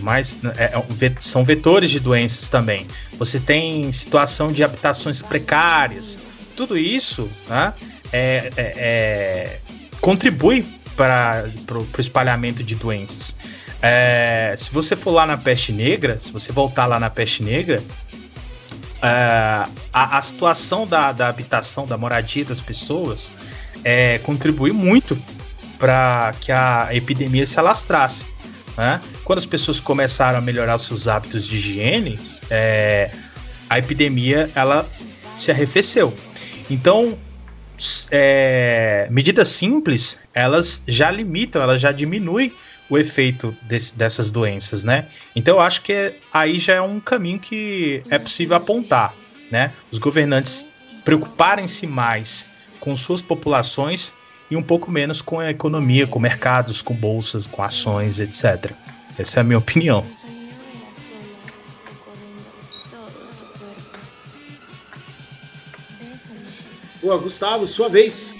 mas 0.00 0.36
é, 0.56 0.64
é 0.74 1.12
são 1.20 1.44
vetores 1.44 1.90
de 1.90 2.00
doenças 2.00 2.48
também. 2.48 2.86
Você 3.18 3.38
tem 3.38 3.92
situação 3.92 4.52
de 4.52 4.64
habitações 4.64 5.22
precárias. 5.22 6.18
Tudo 6.56 6.76
isso 6.76 7.28
né, 7.48 7.72
é, 8.12 8.52
é, 8.56 9.60
contribui 10.00 10.64
para 10.96 11.44
o 11.70 12.00
espalhamento 12.00 12.62
de 12.62 12.74
doenças. 12.74 13.34
É, 13.86 14.54
se 14.56 14.70
você 14.70 14.96
for 14.96 15.10
lá 15.10 15.26
na 15.26 15.36
peste 15.36 15.70
negra, 15.70 16.18
se 16.18 16.32
você 16.32 16.50
voltar 16.50 16.86
lá 16.86 16.98
na 16.98 17.10
peste 17.10 17.42
negra, 17.42 17.82
é, 19.02 19.06
a, 19.92 20.16
a, 20.16 20.22
situação 20.22 20.86
da, 20.86 21.12
da 21.12 21.28
habitação, 21.28 21.86
da 21.86 21.98
moradia 21.98 22.46
das 22.46 22.62
pessoas 22.62 23.30
é, 23.84 24.16
contribui 24.20 24.72
muito 24.72 25.18
para 25.78 26.34
que 26.40 26.50
a 26.50 26.88
epidemia 26.92 27.44
se 27.44 27.60
alastrasse. 27.60 28.24
Né? 28.74 29.02
Quando 29.22 29.40
as 29.40 29.44
pessoas 29.44 29.80
começaram 29.80 30.38
a 30.38 30.40
melhorar 30.40 30.78
seus 30.78 31.06
hábitos 31.06 31.46
de 31.46 31.56
higiene, 31.56 32.18
é, 32.48 33.10
a 33.68 33.78
epidemia 33.78 34.50
ela 34.54 34.88
se 35.36 35.50
arrefeceu. 35.50 36.16
Então, 36.70 37.18
é, 38.10 39.08
medidas 39.10 39.48
simples, 39.48 40.18
elas 40.32 40.80
já 40.88 41.10
limitam, 41.10 41.60
elas 41.60 41.82
já 41.82 41.92
diminuem 41.92 42.50
o 42.88 42.98
efeito 42.98 43.56
desse, 43.62 43.96
dessas 43.96 44.30
doenças, 44.30 44.84
né? 44.84 45.06
Então 45.34 45.56
eu 45.56 45.60
acho 45.60 45.82
que 45.82 46.14
aí 46.32 46.58
já 46.58 46.74
é 46.74 46.80
um 46.80 47.00
caminho 47.00 47.38
que 47.38 48.02
é 48.10 48.18
possível 48.18 48.56
apontar, 48.56 49.14
né? 49.50 49.72
Os 49.90 49.98
governantes 49.98 50.68
preocuparem-se 51.04 51.86
mais 51.86 52.46
com 52.80 52.94
suas 52.94 53.22
populações 53.22 54.12
e 54.50 54.56
um 54.56 54.62
pouco 54.62 54.90
menos 54.90 55.22
com 55.22 55.40
a 55.40 55.50
economia, 55.50 56.06
com 56.06 56.18
mercados, 56.18 56.82
com 56.82 56.94
bolsas, 56.94 57.46
com 57.46 57.62
ações, 57.62 58.20
etc. 58.20 58.72
Essa 59.18 59.40
é 59.40 59.42
a 59.42 59.44
minha 59.44 59.58
opinião. 59.58 60.04
Boa, 67.02 67.18
Gustavo, 67.18 67.66
sua 67.66 67.88
vez. 67.88 68.34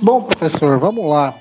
Bom, 0.00 0.22
professor, 0.22 0.78
vamos 0.78 1.04
lá. 1.08 1.34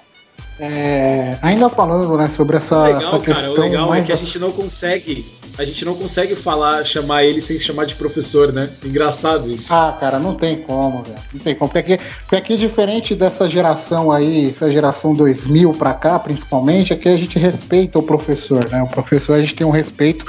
É, 0.59 1.37
ainda 1.41 1.69
falando 1.69 2.17
né, 2.17 2.29
sobre 2.29 2.57
essa, 2.57 2.83
legal, 2.83 3.01
essa 3.01 3.19
questão. 3.19 3.43
Cara, 3.43 3.51
o 3.51 3.61
legal 3.61 3.95
é 3.95 4.01
que 4.01 4.11
a 4.11 4.15
gente 4.15 4.39
não 4.39 4.51
consegue. 4.51 5.25
A 5.57 5.65
gente 5.65 5.83
não 5.85 5.95
consegue 5.95 6.35
falar, 6.35 6.83
chamar 6.83 7.23
ele 7.23 7.41
sem 7.41 7.59
chamar 7.59 7.85
de 7.85 7.95
professor, 7.95 8.53
né? 8.53 8.69
Engraçado 8.83 9.51
isso. 9.51 9.73
Ah, 9.73 9.95
cara, 9.99 10.19
não 10.19 10.35
tem 10.35 10.57
como, 10.57 11.03
velho. 11.03 11.17
Não 11.33 11.39
tem 11.39 11.55
como. 11.55 11.71
Porque 11.71 11.93
aqui, 11.93 12.03
porque 12.21 12.35
aqui, 12.35 12.57
diferente 12.57 13.15
dessa 13.15 13.49
geração 13.49 14.11
aí, 14.11 14.49
essa 14.49 14.71
geração 14.71 15.15
2000 15.15 15.73
pra 15.73 15.93
cá, 15.93 16.19
principalmente, 16.19 16.93
aqui 16.93 17.09
a 17.09 17.17
gente 17.17 17.39
respeita 17.39 17.97
o 17.97 18.03
professor, 18.03 18.69
né? 18.69 18.81
O 18.83 18.87
professor 18.87 19.33
a 19.33 19.41
gente 19.41 19.55
tem 19.55 19.65
um 19.65 19.71
respeito 19.71 20.25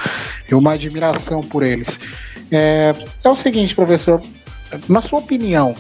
e 0.51 0.55
uma 0.55 0.73
admiração 0.73 1.43
por 1.43 1.63
eles. 1.63 2.01
É, 2.51 2.95
é 3.23 3.29
o 3.29 3.37
seguinte, 3.37 3.75
professor, 3.75 4.23
na 4.89 5.03
sua 5.03 5.19
opinião, 5.19 5.75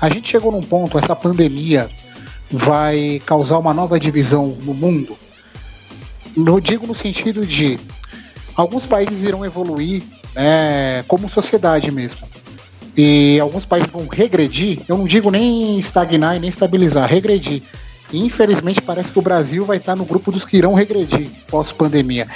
a 0.00 0.08
gente 0.08 0.28
chegou 0.28 0.52
num 0.52 0.62
ponto, 0.62 0.98
essa 0.98 1.16
pandemia 1.16 1.88
vai 2.50 3.20
causar 3.24 3.58
uma 3.58 3.74
nova 3.74 3.98
divisão 3.98 4.56
no 4.62 4.74
mundo? 4.74 5.16
Eu 6.36 6.60
digo 6.60 6.86
no 6.86 6.94
sentido 6.94 7.46
de 7.46 7.78
alguns 8.54 8.84
países 8.84 9.22
irão 9.22 9.44
evoluir 9.44 10.02
né, 10.34 11.02
como 11.08 11.28
sociedade 11.28 11.90
mesmo. 11.90 12.26
E 12.96 13.38
alguns 13.40 13.64
países 13.64 13.90
vão 13.90 14.06
regredir, 14.06 14.80
eu 14.88 14.96
não 14.96 15.06
digo 15.06 15.30
nem 15.30 15.78
estagnar 15.78 16.36
e 16.36 16.40
nem 16.40 16.48
estabilizar, 16.48 17.08
regredir. 17.08 17.62
E, 18.10 18.24
infelizmente 18.24 18.80
parece 18.80 19.12
que 19.12 19.18
o 19.18 19.22
Brasil 19.22 19.64
vai 19.64 19.76
estar 19.76 19.96
no 19.96 20.04
grupo 20.04 20.32
dos 20.32 20.44
que 20.44 20.56
irão 20.56 20.72
regredir 20.72 21.28
pós-pandemia. 21.48 22.26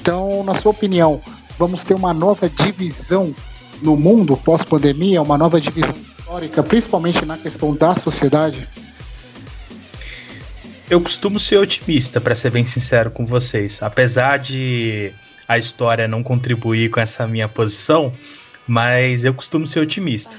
Então, 0.00 0.42
na 0.44 0.54
sua 0.54 0.70
opinião, 0.70 1.20
vamos 1.58 1.84
ter 1.84 1.94
uma 1.94 2.14
nova 2.14 2.48
divisão 2.48 3.34
no 3.82 3.96
mundo 3.96 4.36
pós-pandemia, 4.36 5.20
uma 5.20 5.36
nova 5.36 5.60
divisão 5.60 5.94
histórica, 6.18 6.62
principalmente 6.62 7.24
na 7.26 7.36
questão 7.36 7.74
da 7.74 7.94
sociedade? 7.94 8.66
Eu 10.88 11.00
costumo 11.00 11.40
ser 11.40 11.56
otimista, 11.56 12.20
para 12.20 12.36
ser 12.36 12.50
bem 12.50 12.64
sincero 12.64 13.10
com 13.10 13.26
vocês. 13.26 13.82
Apesar 13.82 14.38
de 14.38 15.12
a 15.48 15.58
história 15.58 16.06
não 16.06 16.22
contribuir 16.22 16.90
com 16.90 17.00
essa 17.00 17.26
minha 17.26 17.48
posição, 17.48 18.12
mas 18.68 19.24
eu 19.24 19.34
costumo 19.34 19.66
ser 19.66 19.80
otimista. 19.80 20.36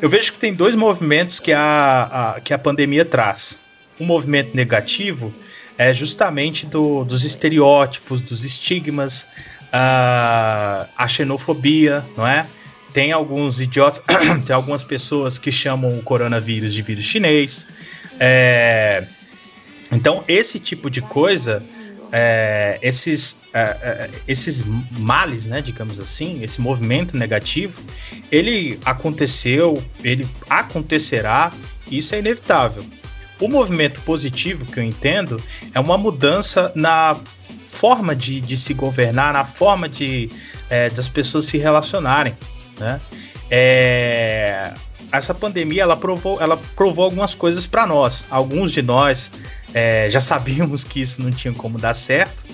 Eu 0.00 0.08
vejo 0.08 0.32
que 0.32 0.38
tem 0.38 0.54
dois 0.54 0.76
movimentos 0.76 1.40
que 1.40 1.52
a, 1.52 2.34
a 2.36 2.40
que 2.40 2.54
a 2.54 2.58
pandemia 2.58 3.04
traz. 3.04 3.58
Um 3.98 4.06
movimento 4.06 4.56
negativo 4.56 5.34
é 5.76 5.92
justamente 5.92 6.66
do, 6.66 7.04
dos 7.04 7.24
estereótipos, 7.24 8.22
dos 8.22 8.44
estigmas, 8.44 9.26
a, 9.72 10.86
a 10.96 11.08
xenofobia, 11.08 12.04
não 12.16 12.26
é? 12.26 12.46
Tem 12.92 13.10
alguns 13.10 13.60
idiotas, 13.60 14.00
tem 14.46 14.54
algumas 14.54 14.84
pessoas 14.84 15.36
que 15.36 15.50
chamam 15.50 15.98
o 15.98 16.02
coronavírus 16.02 16.72
de 16.72 16.80
vírus 16.80 17.04
chinês. 17.04 17.66
É, 18.18 19.04
então, 19.90 20.24
esse 20.28 20.58
tipo 20.58 20.90
de 20.90 21.00
coisa, 21.00 21.62
é, 22.12 22.78
esses, 22.82 23.38
é, 23.52 23.60
é, 23.60 24.10
esses 24.26 24.64
males, 24.98 25.46
né, 25.46 25.60
digamos 25.60 25.98
assim, 25.98 26.42
esse 26.42 26.60
movimento 26.60 27.16
negativo, 27.16 27.82
ele 28.30 28.78
aconteceu, 28.84 29.82
ele 30.02 30.26
acontecerá, 30.48 31.52
isso 31.90 32.14
é 32.14 32.18
inevitável. 32.18 32.84
O 33.40 33.48
movimento 33.48 34.00
positivo 34.02 34.66
que 34.66 34.78
eu 34.78 34.84
entendo 34.84 35.42
é 35.74 35.80
uma 35.80 35.96
mudança 35.96 36.70
na 36.74 37.16
forma 37.62 38.14
de, 38.14 38.40
de 38.40 38.56
se 38.56 38.74
governar, 38.74 39.32
na 39.32 39.44
forma 39.44 39.88
de 39.88 40.30
é, 40.68 40.90
das 40.90 41.08
pessoas 41.08 41.46
se 41.46 41.56
relacionarem 41.56 42.36
né? 42.80 43.00
É, 43.50 44.72
essa 45.12 45.34
pandemia 45.34 45.82
ela 45.82 45.96
provou, 45.96 46.40
ela 46.40 46.56
provou 46.74 47.04
algumas 47.04 47.34
coisas 47.34 47.66
para 47.66 47.86
nós. 47.86 48.24
Alguns 48.30 48.72
de 48.72 48.80
nós 48.80 49.30
é, 49.74 50.08
já 50.10 50.20
sabíamos 50.20 50.84
que 50.84 51.00
isso 51.00 51.22
não 51.22 51.30
tinha 51.30 51.52
como 51.52 51.78
dar 51.78 51.94
certo, 51.94 52.46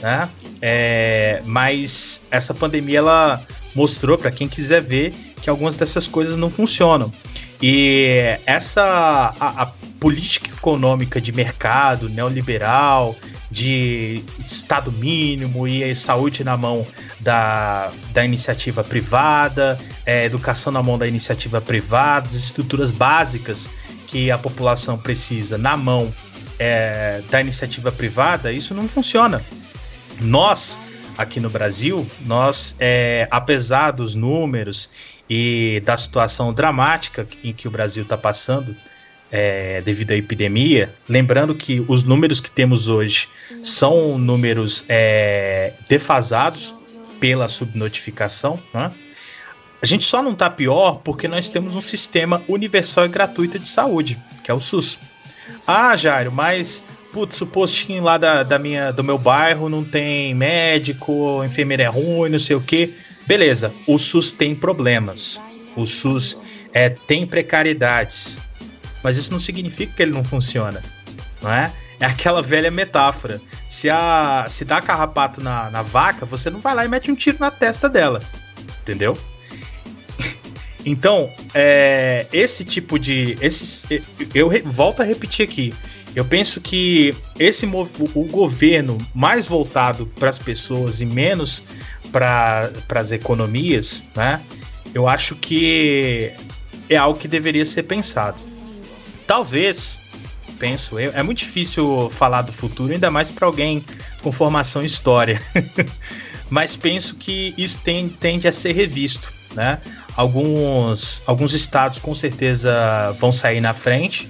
né? 0.00 0.28
É, 0.60 1.42
mas 1.44 2.20
essa 2.30 2.52
pandemia 2.52 2.98
ela 2.98 3.42
mostrou 3.74 4.18
para 4.18 4.30
quem 4.30 4.48
quiser 4.48 4.80
ver 4.80 5.12
que 5.40 5.50
algumas 5.50 5.76
dessas 5.76 6.06
coisas 6.06 6.36
não 6.36 6.50
funcionam. 6.50 7.12
E 7.60 8.36
essa 8.44 9.34
a, 9.38 9.62
a 9.62 9.66
política 10.00 10.50
econômica 10.50 11.20
de 11.20 11.30
mercado 11.30 12.08
neoliberal, 12.08 13.14
de 13.50 14.24
Estado 14.44 14.90
mínimo 14.90 15.68
e 15.68 15.94
saúde 15.94 16.42
na 16.42 16.56
mão 16.56 16.84
da, 17.20 17.92
da 18.12 18.24
iniciativa 18.24 18.82
privada, 18.82 19.78
é, 20.04 20.24
educação 20.24 20.72
na 20.72 20.82
mão 20.82 20.98
da 20.98 21.06
iniciativa 21.06 21.60
privada, 21.60 22.26
as 22.26 22.34
estruturas 22.34 22.90
básicas 22.90 23.70
que 24.08 24.30
a 24.30 24.38
população 24.38 24.98
precisa 24.98 25.56
na 25.56 25.76
mão 25.76 26.12
é, 26.62 27.22
da 27.28 27.40
iniciativa 27.40 27.90
privada, 27.90 28.52
isso 28.52 28.72
não 28.72 28.88
funciona. 28.88 29.42
Nós, 30.20 30.78
aqui 31.18 31.40
no 31.40 31.50
Brasil, 31.50 32.06
nós, 32.24 32.76
é, 32.78 33.26
apesar 33.30 33.90
dos 33.90 34.14
números 34.14 34.88
e 35.28 35.82
da 35.84 35.96
situação 35.96 36.52
dramática 36.52 37.26
em 37.42 37.52
que 37.52 37.66
o 37.66 37.70
Brasil 37.70 38.04
está 38.04 38.16
passando 38.16 38.76
é, 39.30 39.80
devido 39.80 40.12
à 40.12 40.16
epidemia, 40.16 40.94
lembrando 41.08 41.52
que 41.52 41.84
os 41.88 42.04
números 42.04 42.40
que 42.40 42.50
temos 42.50 42.86
hoje 42.86 43.28
são 43.62 44.16
números 44.16 44.84
é, 44.88 45.72
defasados 45.88 46.72
pela 47.18 47.48
subnotificação, 47.48 48.58
né? 48.72 48.92
A 49.80 49.86
gente 49.86 50.04
só 50.04 50.22
não 50.22 50.30
está 50.30 50.48
pior 50.48 51.00
porque 51.02 51.26
nós 51.26 51.50
temos 51.50 51.74
um 51.74 51.82
sistema 51.82 52.40
universal 52.46 53.04
e 53.04 53.08
gratuito 53.08 53.58
de 53.58 53.68
saúde, 53.68 54.16
que 54.44 54.48
é 54.48 54.54
o 54.54 54.60
SUS. 54.60 54.96
Ah, 55.66 55.96
Jairo, 55.96 56.32
mas 56.32 56.82
putz, 57.12 57.40
o 57.40 57.46
postinho 57.46 58.02
lá 58.02 58.16
da, 58.16 58.42
da 58.42 58.58
minha, 58.58 58.90
do 58.90 59.04
meu 59.04 59.18
bairro 59.18 59.68
não 59.68 59.84
tem 59.84 60.34
médico, 60.34 61.44
enfermeira 61.44 61.84
é 61.84 61.88
ruim, 61.88 62.30
não 62.30 62.38
sei 62.38 62.56
o 62.56 62.60
que. 62.60 62.94
Beleza, 63.26 63.72
o 63.86 63.98
SUS 63.98 64.32
tem 64.32 64.54
problemas. 64.54 65.40
O 65.76 65.86
SUS 65.86 66.38
é, 66.72 66.88
tem 66.88 67.26
precariedades. 67.26 68.38
Mas 69.02 69.16
isso 69.16 69.30
não 69.30 69.38
significa 69.38 69.92
que 69.94 70.02
ele 70.02 70.12
não 70.12 70.24
funciona. 70.24 70.82
Não 71.40 71.52
é? 71.52 71.72
É 72.00 72.06
aquela 72.06 72.42
velha 72.42 72.70
metáfora. 72.70 73.40
Se, 73.68 73.88
a, 73.88 74.46
se 74.48 74.64
dá 74.64 74.80
carrapato 74.80 75.40
na, 75.40 75.70
na 75.70 75.82
vaca, 75.82 76.26
você 76.26 76.50
não 76.50 76.60
vai 76.60 76.74
lá 76.74 76.84
e 76.84 76.88
mete 76.88 77.10
um 77.10 77.14
tiro 77.14 77.36
na 77.38 77.50
testa 77.50 77.88
dela. 77.88 78.20
Entendeu? 78.82 79.16
Então, 80.84 81.30
é, 81.54 82.26
esse 82.32 82.64
tipo 82.64 82.98
de. 82.98 83.36
Esses, 83.40 83.84
eu 84.34 84.50
volto 84.64 85.00
a 85.00 85.04
repetir 85.04 85.44
aqui. 85.44 85.72
Eu 86.14 86.24
penso 86.24 86.60
que 86.60 87.14
esse 87.38 87.64
o 87.64 88.24
governo 88.24 88.98
mais 89.14 89.46
voltado 89.46 90.06
para 90.18 90.28
as 90.28 90.38
pessoas 90.38 91.00
e 91.00 91.06
menos 91.06 91.64
para 92.10 92.70
as 92.94 93.12
economias, 93.12 94.04
né? 94.14 94.40
Eu 94.94 95.08
acho 95.08 95.34
que 95.34 96.30
é 96.88 96.96
algo 96.96 97.18
que 97.18 97.26
deveria 97.26 97.64
ser 97.64 97.84
pensado. 97.84 98.38
Talvez, 99.26 99.98
penso 100.58 101.00
eu, 101.00 101.12
é 101.14 101.22
muito 101.22 101.38
difícil 101.38 102.10
falar 102.10 102.42
do 102.42 102.52
futuro, 102.52 102.92
ainda 102.92 103.10
mais 103.10 103.30
para 103.30 103.46
alguém 103.46 103.82
com 104.22 104.30
formação 104.30 104.82
em 104.82 104.86
história. 104.86 105.40
Mas 106.50 106.76
penso 106.76 107.16
que 107.16 107.54
isso 107.56 107.78
tem, 107.78 108.10
tende 108.10 108.46
a 108.46 108.52
ser 108.52 108.72
revisto, 108.72 109.32
né? 109.54 109.78
Alguns, 110.16 111.22
alguns 111.26 111.54
estados 111.54 111.98
com 111.98 112.14
certeza 112.14 113.14
vão 113.18 113.32
sair 113.32 113.60
na 113.60 113.72
frente. 113.72 114.28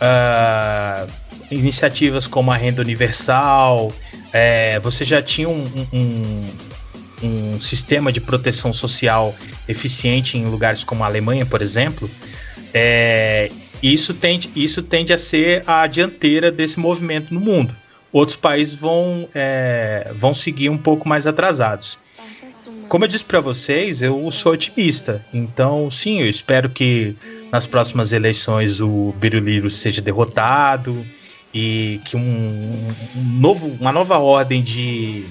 Uh, 0.00 1.10
iniciativas 1.50 2.26
como 2.26 2.50
a 2.50 2.56
renda 2.56 2.80
universal, 2.80 3.92
é, 4.32 4.80
você 4.80 5.04
já 5.04 5.22
tinha 5.22 5.48
um, 5.48 5.86
um, 5.92 6.48
um, 7.22 7.60
sistema 7.60 8.10
de 8.10 8.20
proteção 8.20 8.72
social 8.72 9.34
eficiente 9.68 10.38
em 10.38 10.46
lugares 10.46 10.82
como 10.82 11.04
a 11.04 11.06
Alemanha, 11.06 11.44
por 11.44 11.60
exemplo. 11.60 12.10
É, 12.72 13.50
isso, 13.82 14.14
tende, 14.14 14.50
isso 14.56 14.82
tende 14.82 15.12
a 15.12 15.18
ser 15.18 15.62
a 15.66 15.86
dianteira 15.86 16.50
desse 16.50 16.80
movimento 16.80 17.32
no 17.34 17.40
mundo. 17.40 17.76
Outros 18.10 18.36
países 18.36 18.74
vão, 18.74 19.28
é, 19.34 20.12
vão 20.16 20.34
seguir 20.34 20.68
um 20.68 20.78
pouco 20.78 21.08
mais 21.08 21.26
atrasados. 21.26 21.98
Como 22.92 23.04
eu 23.04 23.08
disse 23.08 23.24
para 23.24 23.40
vocês, 23.40 24.02
eu 24.02 24.30
sou 24.30 24.52
otimista. 24.52 25.24
Então, 25.32 25.90
sim, 25.90 26.20
eu 26.20 26.28
espero 26.28 26.68
que 26.68 27.16
nas 27.50 27.64
próximas 27.64 28.12
eleições 28.12 28.82
o 28.82 29.14
Biruliro 29.16 29.70
seja 29.70 30.02
derrotado 30.02 31.02
e 31.54 32.02
que 32.04 32.18
um, 32.18 32.20
um, 32.20 33.22
novo, 33.40 33.68
uma 33.80 33.92
nova 33.92 34.18
ordem 34.18 34.62
de, 34.62 35.24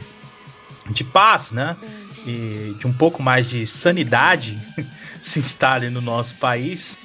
de 0.89 1.03
paz, 1.03 1.51
né? 1.51 1.77
E 2.25 2.75
de 2.79 2.87
um 2.87 2.93
pouco 2.93 3.21
mais 3.21 3.47
de 3.47 3.67
sanidade 3.67 4.57
se 5.21 5.37
instale 5.37 5.91
no 5.91 6.01
nosso 6.01 6.37
país. 6.37 6.97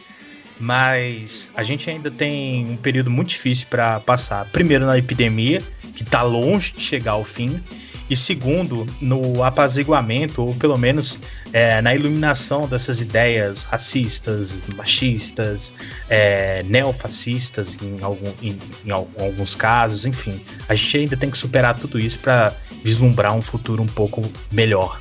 Mas 0.59 1.51
a 1.55 1.63
gente 1.63 1.91
ainda 1.91 2.11
tem 2.11 2.65
um 2.65 2.79
período 2.79 3.11
muito 3.11 3.29
difícil 3.29 3.67
para 3.69 4.01
passar. 4.01 4.47
Primeiro 4.47 4.87
na 4.87 4.97
epidemia, 4.97 5.63
que 5.95 6.03
está 6.03 6.23
longe 6.23 6.73
de 6.73 6.81
chegar 6.81 7.13
ao 7.13 7.25
fim 7.25 7.63
e 8.09 8.17
segundo, 8.17 8.87
no 9.01 9.43
apaziguamento, 9.43 10.43
ou 10.43 10.55
pelo 10.55 10.79
menos 10.79 11.19
é, 11.53 11.81
na 11.81 11.95
iluminação 11.95 12.69
dessas 12.69 13.01
ideias 13.01 13.65
racistas, 13.65 14.61
machistas, 14.77 15.73
é, 16.09 16.63
neofascistas 16.65 17.77
em, 17.83 17.99
algum, 18.03 18.33
em, 18.41 18.59
em, 18.85 18.91
alguns 18.91 19.57
casos, 19.57 20.07
enfim. 20.07 20.41
A 20.69 20.75
gente 20.75 20.99
ainda 20.99 21.17
tem 21.17 21.31
que 21.31 21.39
superar 21.39 21.79
tudo 21.79 21.99
isso 21.99 22.19
para 22.21 22.55
vislumbrar 22.85 23.35
um 23.35 23.43
futuro 23.43 23.83
um 23.83 23.89
pouco 23.89 24.23
melhor, 24.53 25.01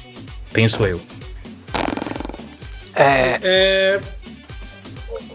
penso 0.52 0.86
eu. 0.86 1.00
É. 2.96 3.40
é... 3.44 4.02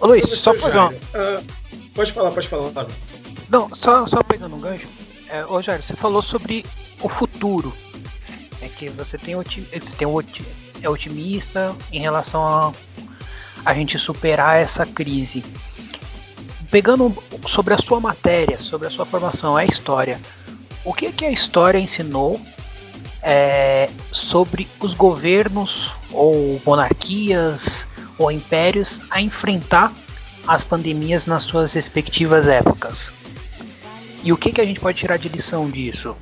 Ô, 0.01 0.07
Luiz, 0.07 0.27
só 0.29 0.55
fazer 0.55 0.79
uma. 0.79 0.91
Uh, 0.91 1.45
pode 1.95 2.13
falar, 2.13 2.31
pode 2.31 2.49
falar. 2.49 2.87
Não, 3.49 3.73
só, 3.75 4.07
só 4.07 4.23
pegando 4.23 4.57
um 4.57 4.61
gancho. 4.61 4.89
É, 5.29 5.45
ô, 5.45 5.61
Jair, 5.63 5.83
você 5.83 5.95
falou 5.95 6.23
sobre 6.23 6.65
o 7.01 7.09
futuro. 7.09 7.73
É 8.63 8.69
que 8.69 8.89
você 8.91 9.17
tem, 9.17 9.35
você 9.35 9.97
tem 9.97 10.09
é 10.83 10.89
otimista 10.89 11.75
em 11.93 12.01
relação 12.01 12.47
a 12.47 12.73
a 13.65 13.75
gente 13.75 13.99
superar 13.99 14.61
essa 14.61 14.87
crise. 14.87 15.45
Pegando 16.71 17.15
sobre 17.47 17.75
a 17.75 17.79
sua 17.79 18.01
matéria, 18.01 18.61
sobre 18.61 18.87
a 18.87 18.91
sua 18.91 19.05
formação, 19.05 19.57
a 19.57 19.65
história. 19.65 20.21
O 20.85 20.95
que, 20.95 21.13
que 21.13 21.25
a 21.25 21.31
história 21.31 21.79
ensinou 21.79 22.41
é, 23.23 23.91
sobre 24.13 24.69
os 24.79 24.95
governos 24.95 25.93
ou 26.11 26.61
monarquias 26.65 27.87
ou 28.17 28.31
impérios 28.31 29.01
a 29.11 29.21
enfrentar 29.21 29.93
as 30.47 30.65
pandemias 30.65 31.27
nas 31.27 31.43
suas 31.43 31.73
respectivas 31.73 32.47
épocas? 32.47 33.13
E 34.23 34.33
o 34.33 34.37
que, 34.37 34.53
que 34.53 34.61
a 34.61 34.65
gente 34.65 34.81
pode 34.81 34.99
tirar 34.99 35.17
de 35.17 35.29
lição 35.29 35.69
disso? 35.69 36.17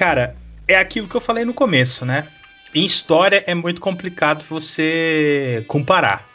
Cara, 0.00 0.34
é 0.66 0.76
aquilo 0.76 1.06
que 1.06 1.14
eu 1.14 1.20
falei 1.20 1.44
no 1.44 1.52
começo, 1.52 2.06
né? 2.06 2.26
Em 2.74 2.86
história 2.86 3.44
é 3.46 3.54
muito 3.54 3.82
complicado 3.82 4.42
você 4.48 5.62
comparar. 5.68 6.26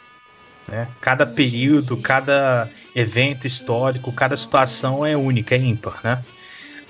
Né? 0.68 0.86
Cada 1.00 1.26
período, 1.26 1.96
cada 1.96 2.70
evento 2.94 3.44
histórico, 3.44 4.12
cada 4.12 4.36
situação 4.36 5.04
é 5.04 5.16
única, 5.16 5.56
é 5.56 5.58
ímpar, 5.58 5.98
né? 6.04 6.24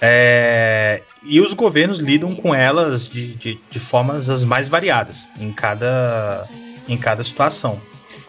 É, 0.03 1.01
e 1.23 1.41
os 1.41 1.55
governos 1.55 1.99
lidam 1.99 2.37
com 2.37 2.55
elas 2.55 3.09
de, 3.09 3.35
de, 3.37 3.59
de, 3.71 3.81
formas 3.81 4.29
as 4.29 4.45
mais 4.45 4.69
variadas 4.69 5.31
em 5.41 5.55
cada, 5.55 6.47
em 6.87 6.99
cada 6.99 7.25
situação. 7.25 7.81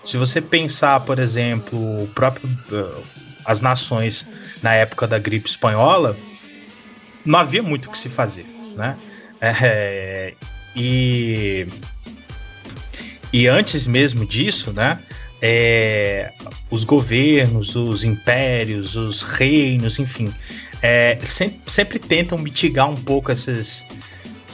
Se 0.06 0.16
você 0.16 0.40
pensar, 0.40 1.02
por 1.02 1.20
exemplo, 1.20 1.78
o 1.78 2.08
próprio, 2.16 2.50
uh, 2.72 3.04
as 3.44 3.60
nações 3.60 4.26
na 4.64 4.74
época 4.74 5.06
da 5.06 5.20
gripe 5.20 5.50
espanhola, 5.50 6.16
não 7.28 7.40
havia 7.40 7.62
muito 7.62 7.90
o 7.90 7.92
que 7.92 7.98
se 7.98 8.10
fazer, 8.10 8.46
né? 8.76 8.98
É, 9.40 10.34
e, 10.76 11.68
e 13.32 13.48
antes 13.48 13.86
mesmo 13.86 14.26
disso, 14.26 14.72
né? 14.72 15.00
É, 15.42 16.32
os 16.72 16.84
governos, 16.84 17.76
os 17.76 18.04
impérios, 18.04 18.96
os 18.96 19.22
reinos, 19.22 20.00
enfim, 20.00 20.34
é, 20.82 21.18
sempre, 21.24 21.60
sempre, 21.68 22.00
tentam 22.00 22.38
mitigar 22.38 22.90
um 22.90 22.96
pouco 22.96 23.32
essas, 23.32 23.86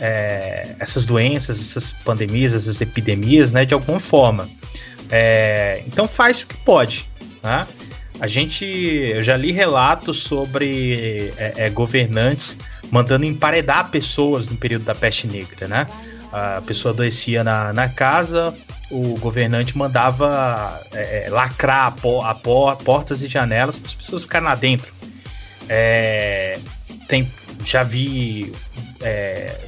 é, 0.02 0.76
essas 0.80 1.06
doenças, 1.06 1.62
essas 1.62 1.92
pandemias, 2.04 2.54
essas 2.54 2.82
epidemias, 2.82 3.52
né, 3.52 3.66
de 3.66 3.74
alguma 3.74 4.00
forma. 4.00 4.50
É, 5.10 5.84
então 5.88 6.08
faz 6.08 6.42
o 6.42 6.48
que 6.48 6.58
pode, 6.58 7.08
né? 7.42 7.66
A 8.24 8.28
gente, 8.28 8.64
eu 8.64 9.22
já 9.22 9.36
li 9.36 9.52
relatos 9.52 10.24
sobre 10.24 11.34
é, 11.36 11.66
é, 11.66 11.70
governantes 11.70 12.58
mandando 12.90 13.26
emparedar 13.26 13.90
pessoas 13.90 14.48
no 14.48 14.56
período 14.56 14.86
da 14.86 14.96
peste 14.96 15.28
negra, 15.28 15.68
né? 15.68 15.86
A 16.32 16.62
pessoa 16.66 16.94
adoecia 16.94 17.44
na, 17.44 17.74
na 17.74 17.90
casa, 17.90 18.56
o 18.90 19.18
governante 19.20 19.78
mandava 19.78 20.82
é, 20.94 21.26
é 21.26 21.30
lacrar 21.30 21.88
a, 21.88 21.92
por, 21.92 22.26
a 22.26 22.34
por, 22.34 22.78
portas 22.78 23.22
e 23.22 23.28
janelas 23.28 23.78
para 23.78 23.88
as 23.88 23.94
pessoas 23.94 24.22
ficarem 24.22 24.48
lá 24.48 24.56
dentro. 24.56 24.94
É, 25.68 26.60
tem, 27.10 27.30
já 27.66 27.84
vi 27.84 28.54
é, 29.02 29.60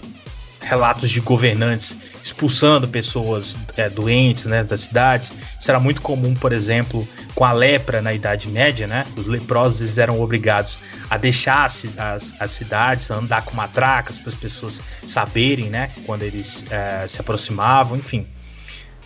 relatos 0.62 1.10
de 1.12 1.20
governantes 1.20 1.98
expulsando 2.26 2.88
pessoas 2.88 3.56
é, 3.78 3.88
doentes 3.88 4.48
né, 4.48 4.64
das 4.64 4.82
cidades. 4.82 5.32
Isso 5.60 5.70
era 5.70 5.80
muito 5.80 6.02
comum, 6.02 6.34
por 6.34 6.52
exemplo, 6.52 7.08
com 7.36 7.46
a 7.46 7.52
lepra 7.52 8.02
na 8.02 8.14
Idade 8.14 8.48
Média, 8.50 8.88
né? 8.88 9.06
Os 9.16 9.28
leprosos 9.28 10.00
eram 10.00 10.20
obrigados 10.20 10.80
a 11.08 11.18
deixar 11.18 11.66
as, 11.66 11.86
as, 11.96 12.34
as 12.42 12.52
cidades, 12.52 13.12
a 13.12 13.18
andar 13.18 13.44
com 13.44 13.56
matracas 13.56 14.18
para 14.18 14.30
as 14.30 14.36
pessoas 14.36 14.82
saberem, 15.06 15.70
né? 15.70 15.92
Quando 16.08 16.24
eles 16.24 16.66
é, 16.72 17.08
se 17.08 17.22
aproximavam, 17.22 17.96
enfim. 17.96 18.26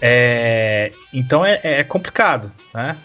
É, 0.01 0.93
então 1.13 1.43
é, 1.43 1.59
é 1.61 1.83
complicado, 1.83 2.49
né? 2.73 2.95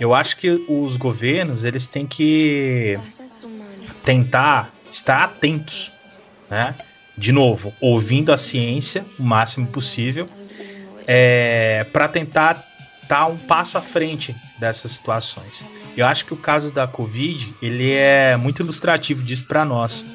Eu 0.00 0.12
acho 0.12 0.38
que 0.38 0.50
os 0.50 0.96
governos 0.96 1.62
eles 1.62 1.86
têm 1.86 2.04
que 2.04 2.98
tentar 4.04 4.74
estar 4.90 5.22
atentos, 5.22 5.92
né? 6.50 6.74
De 7.16 7.32
novo, 7.32 7.74
ouvindo 7.80 8.32
a 8.32 8.38
ciência 8.38 9.04
o 9.18 9.22
máximo 9.22 9.66
possível, 9.66 10.28
é, 11.06 11.84
para 11.92 12.08
tentar 12.08 12.66
dar 13.08 13.26
um 13.26 13.36
passo 13.36 13.76
à 13.76 13.82
frente 13.82 14.34
dessas 14.58 14.92
situações. 14.92 15.64
Eu 15.96 16.06
acho 16.06 16.24
que 16.24 16.32
o 16.32 16.36
caso 16.36 16.72
da 16.72 16.86
Covid 16.86 17.52
ele 17.60 17.92
é 17.92 18.36
muito 18.36 18.62
ilustrativo 18.62 19.22
disso 19.22 19.44
para 19.44 19.64
nós, 19.64 20.06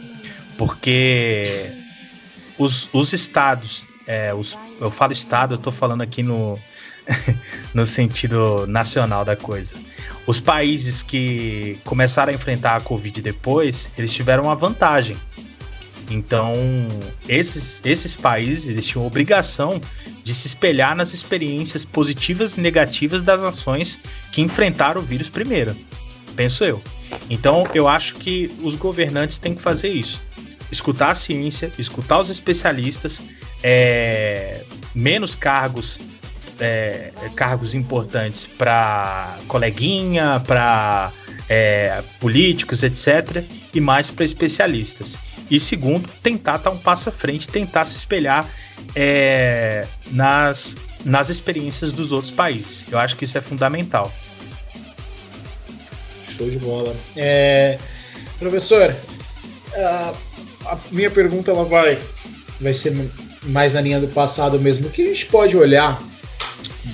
porque 0.57 1.69
os, 2.57 2.89
os 2.91 3.13
estados, 3.13 3.85
é, 4.07 4.33
os, 4.33 4.57
eu 4.81 4.89
falo 4.89 5.13
estado, 5.13 5.53
eu 5.53 5.57
estou 5.57 5.71
falando 5.71 6.01
aqui 6.01 6.23
no, 6.23 6.57
no 7.73 7.85
sentido 7.85 8.65
nacional 8.67 9.23
da 9.23 9.35
coisa. 9.35 9.77
Os 10.25 10.39
países 10.39 11.03
que 11.03 11.79
começaram 11.85 12.31
a 12.31 12.35
enfrentar 12.35 12.75
a 12.75 12.81
Covid 12.81 13.21
depois, 13.21 13.89
eles 13.97 14.13
tiveram 14.13 14.43
uma 14.43 14.55
vantagem. 14.55 15.15
Então, 16.10 16.55
esses, 17.28 17.82
esses 17.86 18.16
países 18.16 18.68
eles 18.68 18.86
tinham 18.86 19.05
obrigação 19.05 19.82
de 20.24 20.34
se 20.34 20.47
espelhar 20.47 20.95
nas 20.95 21.14
experiências 21.14 21.84
positivas 21.84 22.58
e 22.58 22.62
negativas 22.62 23.22
das 23.22 23.41
nações 23.41 23.99
que 24.32 24.41
enfrentaram 24.41 25.01
o 25.01 25.03
vírus 25.03 25.30
primeiro. 25.30 25.76
Penso 26.36 26.64
eu. 26.64 26.82
Então, 27.30 27.66
eu 27.74 27.88
acho 27.88 28.16
que 28.16 28.51
os 28.62 28.76
governantes 28.76 29.38
têm 29.38 29.53
que 29.53 29.62
fazer 29.62 29.89
isso. 29.89 30.22
Escutar 30.72 31.12
a 31.12 31.16
ciência, 31.16 31.72
escutar 31.78 32.20
os 32.20 32.30
especialistas, 32.30 33.22
é, 33.64 34.64
menos 34.93 35.36
cargos 35.36 35.99
é, 36.60 37.12
cargos 37.36 37.74
importantes 37.76 38.45
para 38.45 39.38
coleguinha, 39.47 40.41
para 40.45 41.12
é, 41.49 42.01
políticos, 42.20 42.84
etc., 42.84 43.43
e 43.74 43.80
mais 43.80 44.10
para 44.10 44.26
especialistas. 44.26 45.18
E 45.49 45.59
segundo, 45.59 46.09
tentar 46.21 46.57
estar 46.57 46.71
um 46.71 46.77
passo 46.77 47.09
à 47.09 47.11
frente, 47.11 47.47
tentar 47.47 47.85
se 47.85 47.95
espelhar 47.95 48.49
é, 48.95 49.87
nas, 50.11 50.75
nas 51.05 51.29
experiências 51.29 51.91
dos 51.91 52.11
outros 52.11 52.31
países. 52.31 52.85
Eu 52.91 52.99
acho 52.99 53.15
que 53.15 53.25
isso 53.25 53.37
é 53.37 53.41
fundamental. 53.41 54.11
Show 56.29 56.49
de 56.49 56.59
bola. 56.59 56.95
É, 57.15 57.79
professor, 58.37 58.93
a, 59.73 60.13
a 60.65 60.77
minha 60.91 61.09
pergunta 61.09 61.51
ela 61.51 61.63
vai, 61.63 61.97
vai 62.59 62.73
ser 62.73 62.95
mais 63.43 63.73
na 63.73 63.81
linha 63.81 63.99
do 63.99 64.07
passado 64.07 64.59
mesmo. 64.59 64.87
O 64.87 64.91
que 64.91 65.01
a 65.01 65.05
gente 65.05 65.25
pode 65.27 65.55
olhar 65.55 66.01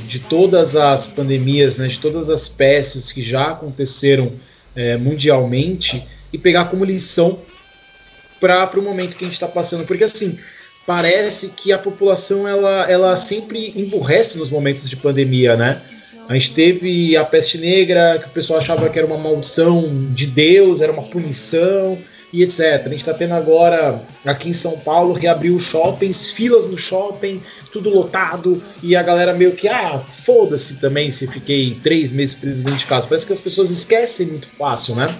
de 0.07 0.19
todas 0.19 0.75
as 0.75 1.07
pandemias, 1.07 1.77
né, 1.77 1.87
de 1.87 1.97
todas 1.97 2.29
as 2.29 2.47
peças 2.47 3.11
que 3.11 3.21
já 3.21 3.51
aconteceram 3.51 4.31
é, 4.75 4.97
mundialmente 4.97 6.03
e 6.31 6.37
pegar 6.37 6.65
como 6.65 6.83
lição 6.85 7.39
para 8.43 8.79
o 8.79 8.83
momento 8.83 9.15
que 9.15 9.23
a 9.23 9.27
gente 9.27 9.35
está 9.35 9.47
passando? 9.47 9.85
Porque 9.85 10.03
assim, 10.03 10.37
parece 10.85 11.49
que 11.49 11.71
a 11.71 11.77
população 11.77 12.45
ela, 12.45 12.89
ela 12.91 13.15
sempre 13.15 13.71
emburrece 13.73 14.37
nos 14.37 14.51
momentos 14.51 14.89
de 14.89 14.97
pandemia, 14.97 15.55
né? 15.55 15.81
A 16.27 16.33
gente 16.33 16.53
teve 16.53 17.15
a 17.15 17.23
peste 17.23 17.57
negra, 17.57 18.19
que 18.19 18.27
o 18.27 18.31
pessoal 18.31 18.59
achava 18.59 18.89
que 18.89 18.97
era 18.97 19.07
uma 19.07 19.17
maldição 19.17 19.89
de 20.09 20.25
Deus, 20.25 20.81
era 20.81 20.91
uma 20.91 21.03
punição 21.03 21.97
e 22.31 22.43
etc. 22.43 22.59
A 22.85 22.89
gente 22.89 22.97
está 22.97 23.13
tendo 23.13 23.33
agora, 23.33 24.01
aqui 24.25 24.49
em 24.49 24.53
São 24.53 24.77
Paulo, 24.79 25.13
reabriu 25.13 25.57
shoppings, 25.59 26.31
filas 26.31 26.65
no 26.65 26.77
shopping, 26.77 27.41
tudo 27.71 27.89
lotado, 27.89 28.61
e 28.81 28.95
a 28.95 29.03
galera 29.03 29.33
meio 29.33 29.51
que, 29.51 29.67
ah, 29.67 29.99
foda-se 29.99 30.75
também 30.75 31.11
se 31.11 31.27
fiquei 31.27 31.77
três 31.81 32.11
meses 32.11 32.35
preso 32.35 32.63
dentro 32.63 32.79
de 32.79 32.85
casa. 32.85 33.07
Parece 33.07 33.25
que 33.25 33.33
as 33.33 33.41
pessoas 33.41 33.69
esquecem 33.69 34.27
muito 34.27 34.47
fácil, 34.47 34.95
né? 34.95 35.13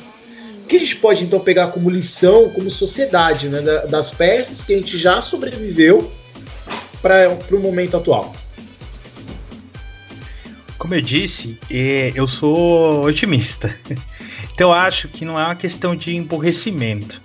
Que 0.74 0.78
a 0.78 0.80
gente 0.80 0.96
pode 0.96 1.24
então 1.24 1.40
pegar 1.40 1.68
como 1.68 1.88
lição, 1.88 2.50
como 2.50 2.72
sociedade, 2.72 3.48
né, 3.48 3.62
das 3.62 4.10
peças 4.10 4.64
que 4.64 4.74
a 4.74 4.78
gente 4.80 4.98
já 4.98 5.22
sobreviveu 5.22 6.12
para 7.00 7.30
o 7.52 7.60
momento 7.60 7.96
atual? 7.96 8.36
Como 10.76 10.96
eu 10.96 11.02
disse, 11.02 11.60
é, 11.70 12.12
eu 12.16 12.28
sou 12.28 13.06
otimista. 13.06 13.78
Então 14.56 14.70
eu 14.70 14.74
acho 14.74 15.08
que 15.08 15.26
não 15.26 15.40
é 15.40 15.44
uma 15.44 15.56
questão 15.56 15.96
de 15.96 16.16
emborrecimento. 16.16 17.20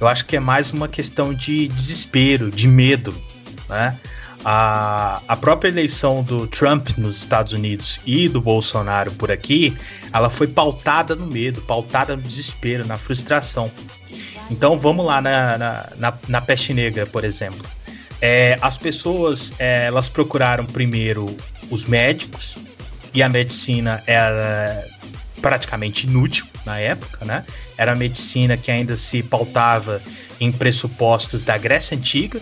Eu 0.00 0.08
acho 0.08 0.24
que 0.24 0.34
é 0.34 0.40
mais 0.40 0.70
uma 0.72 0.88
questão 0.88 1.34
de 1.34 1.68
desespero, 1.68 2.50
de 2.50 2.66
medo, 2.66 3.14
né? 3.68 3.98
A, 4.44 5.22
a 5.26 5.36
própria 5.36 5.70
eleição 5.70 6.22
do 6.22 6.46
Trump 6.46 6.90
nos 6.98 7.16
Estados 7.16 7.52
Unidos 7.52 7.98
e 8.04 8.28
do 8.28 8.40
Bolsonaro 8.40 9.10
por 9.12 9.30
aqui, 9.30 9.76
ela 10.12 10.28
foi 10.28 10.46
pautada 10.46 11.14
no 11.14 11.26
medo, 11.26 11.62
pautada 11.62 12.14
no 12.14 12.22
desespero, 12.22 12.86
na 12.86 12.98
frustração. 12.98 13.70
Então 14.50 14.78
vamos 14.78 15.06
lá 15.06 15.22
na, 15.22 15.56
na, 15.56 15.88
na, 15.96 16.14
na 16.28 16.40
peste 16.40 16.74
negra, 16.74 17.06
por 17.06 17.24
exemplo. 17.24 17.64
É, 18.20 18.58
as 18.60 18.76
pessoas 18.76 19.52
é, 19.58 19.86
elas 19.86 20.08
procuraram 20.08 20.64
primeiro 20.64 21.34
os 21.70 21.84
médicos 21.84 22.56
e 23.12 23.22
a 23.22 23.28
medicina 23.28 24.02
era 24.06 24.84
praticamente 25.40 26.06
inútil 26.06 26.46
na 26.64 26.78
época, 26.78 27.24
né? 27.24 27.44
Era 27.76 27.92
a 27.92 27.94
medicina 27.94 28.56
que 28.56 28.70
ainda 28.70 28.96
se 28.96 29.22
pautava 29.22 30.00
em 30.40 30.50
pressupostos 30.50 31.42
da 31.42 31.56
Grécia 31.58 31.96
Antiga, 31.96 32.40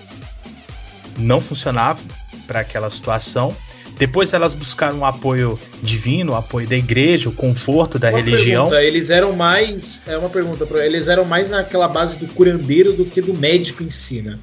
não 1.16 1.40
funcionava 1.40 2.00
para 2.46 2.60
aquela 2.60 2.90
situação. 2.90 3.56
Depois 3.98 4.32
elas 4.32 4.54
buscaram 4.54 4.98
um 4.98 5.04
apoio 5.04 5.58
divino, 5.82 6.32
o 6.32 6.34
apoio 6.34 6.66
da 6.66 6.76
igreja, 6.76 7.28
o 7.28 7.32
conforto 7.32 7.98
da 7.98 8.08
uma 8.08 8.18
religião. 8.18 8.64
Pergunta, 8.64 8.84
eles 8.84 9.10
eram 9.10 9.32
mais, 9.34 10.02
é 10.08 10.16
uma 10.16 10.30
pergunta, 10.30 10.66
eles 10.78 11.08
eram 11.08 11.24
mais 11.24 11.48
naquela 11.48 11.86
base 11.86 12.18
do 12.18 12.26
curandeiro 12.28 12.92
do 12.94 13.04
que 13.04 13.20
do 13.20 13.34
médico 13.34 13.82
em 13.82 13.90
si, 13.90 14.22
né? 14.22 14.38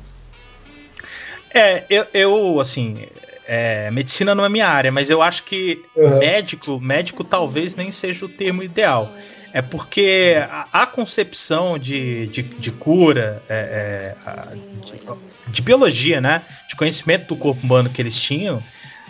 É, 1.54 1.84
eu, 1.90 2.06
eu 2.14 2.60
assim, 2.60 3.00
é, 3.48 3.90
medicina 3.90 4.36
não 4.36 4.46
é 4.46 4.50
minha 4.50 4.68
área, 4.68 4.92
mas 4.92 5.10
eu 5.10 5.22
acho 5.22 5.44
que 5.44 5.82
uhum. 5.96 6.20
médico, 6.20 6.80
médico 6.80 7.24
talvez 7.24 7.76
nem 7.76 7.90
seja 7.90 8.26
o 8.26 8.30
termo 8.30 8.62
ideal. 8.62 9.12
É 9.54 9.62
porque 9.62 10.36
a, 10.50 10.68
a 10.72 10.86
concepção 10.86 11.78
de, 11.78 12.28
de, 12.28 12.43
de 12.43 12.72
cura, 12.72 13.41
é, 13.50 14.16
é, 14.26 14.56
de, 14.86 15.52
de, 15.52 15.62
biologia, 15.62 16.22
né? 16.22 16.43
De 16.68 16.76
conhecimento 16.76 17.28
do 17.28 17.36
corpo 17.36 17.66
humano 17.66 17.89
que 17.89 18.02
eles 18.02 18.20
tinham, 18.20 18.62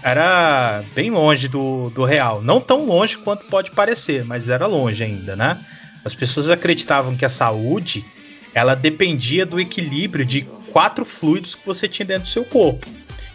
era 0.01 0.81
bem 0.95 1.11
longe 1.11 1.47
do, 1.47 1.89
do 1.89 2.05
real. 2.05 2.41
Não 2.41 2.61
tão 2.61 2.85
longe 2.85 3.17
quanto 3.17 3.45
pode 3.47 3.71
parecer, 3.71 4.23
mas 4.23 4.47
era 4.47 4.65
longe 4.65 5.03
ainda, 5.03 5.35
né? 5.35 5.59
As 6.05 6.13
pessoas 6.13 6.49
acreditavam 6.49 7.17
que 7.17 7.25
a 7.25 7.29
saúde 7.29 8.05
ela 8.53 8.75
dependia 8.75 9.45
do 9.45 9.59
equilíbrio 9.59 10.25
de 10.25 10.41
quatro 10.71 11.03
fluidos 11.03 11.55
que 11.55 11.65
você 11.65 11.87
tinha 11.87 12.05
dentro 12.05 12.23
do 12.23 12.29
seu 12.29 12.45
corpo 12.45 12.87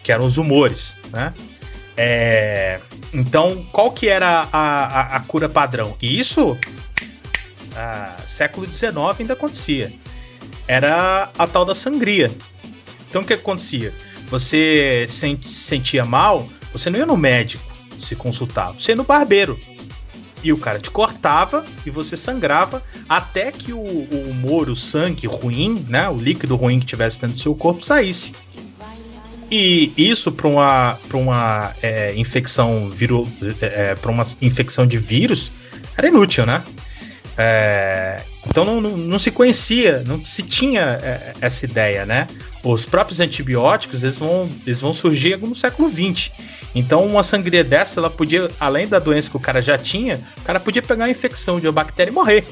que 0.04 0.12
eram 0.12 0.26
os 0.26 0.36
humores, 0.36 0.96
né? 1.10 1.32
É, 1.96 2.78
então, 3.12 3.64
qual 3.72 3.90
que 3.90 4.08
era 4.08 4.46
a, 4.52 4.84
a, 4.84 5.16
a 5.16 5.20
cura 5.20 5.48
padrão? 5.48 5.96
E 6.02 6.20
isso, 6.20 6.56
a, 7.76 8.16
século 8.26 8.66
XIX 8.66 8.96
ainda 9.18 9.32
acontecia. 9.34 9.92
Era 10.66 11.30
a 11.38 11.46
tal 11.46 11.64
da 11.64 11.74
sangria. 11.74 12.30
Então, 13.08 13.22
o 13.22 13.24
que 13.24 13.34
acontecia? 13.34 13.92
Você 14.28 15.06
se 15.08 15.38
sentia 15.44 16.04
mal, 16.04 16.48
você 16.72 16.90
não 16.90 16.98
ia 16.98 17.06
no 17.06 17.16
médico 17.16 17.72
se 18.00 18.16
consultar, 18.16 18.72
você 18.72 18.92
ia 18.92 18.96
no 18.96 19.04
barbeiro. 19.04 19.58
E 20.42 20.52
o 20.52 20.58
cara 20.58 20.78
te 20.78 20.90
cortava 20.90 21.64
e 21.86 21.90
você 21.90 22.16
sangrava 22.16 22.82
até 23.08 23.50
que 23.50 23.72
o, 23.72 23.78
o 23.78 24.30
humor, 24.30 24.68
o 24.68 24.76
sangue 24.76 25.26
ruim, 25.26 25.86
né, 25.88 26.08
o 26.08 26.16
líquido 26.16 26.54
ruim 26.56 26.80
que 26.80 26.86
tivesse 26.86 27.18
dentro 27.18 27.36
do 27.36 27.40
seu 27.40 27.54
corpo 27.54 27.84
saísse. 27.84 28.32
E 29.50 29.92
isso 29.96 30.32
para 30.32 30.48
uma, 30.48 30.98
pra 31.08 31.16
uma 31.16 31.72
é, 31.82 32.14
infecção 32.16 32.90
viro, 32.90 33.28
é, 33.60 33.90
é 33.90 33.94
para 33.94 34.10
uma 34.10 34.24
infecção 34.42 34.86
de 34.86 34.98
vírus 34.98 35.52
era 35.96 36.08
inútil, 36.08 36.44
né? 36.44 36.62
É, 37.36 38.20
então 38.48 38.64
não, 38.64 38.80
não, 38.80 38.96
não, 38.96 39.18
se 39.18 39.30
conhecia, 39.30 40.04
não 40.06 40.22
se 40.22 40.42
tinha 40.42 41.00
é, 41.02 41.34
essa 41.40 41.64
ideia, 41.64 42.06
né? 42.06 42.28
Os 42.62 42.86
próprios 42.86 43.20
antibióticos 43.20 44.02
eles 44.04 44.16
vão, 44.16 44.48
eles 44.64 44.80
vão 44.80 44.94
surgir 44.94 45.36
no 45.38 45.54
século 45.54 45.90
XX. 45.90 46.30
Então 46.74 47.04
uma 47.04 47.22
sangria 47.22 47.64
dessa, 47.64 47.98
ela 47.98 48.10
podia, 48.10 48.48
além 48.60 48.86
da 48.86 48.98
doença 48.98 49.30
que 49.30 49.36
o 49.36 49.40
cara 49.40 49.60
já 49.60 49.76
tinha, 49.76 50.20
o 50.38 50.42
cara 50.42 50.60
podia 50.60 50.82
pegar 50.82 51.04
uma 51.04 51.10
infecção 51.10 51.58
de 51.58 51.66
uma 51.66 51.72
bactéria 51.72 52.10
e 52.10 52.14
morrer. 52.14 52.44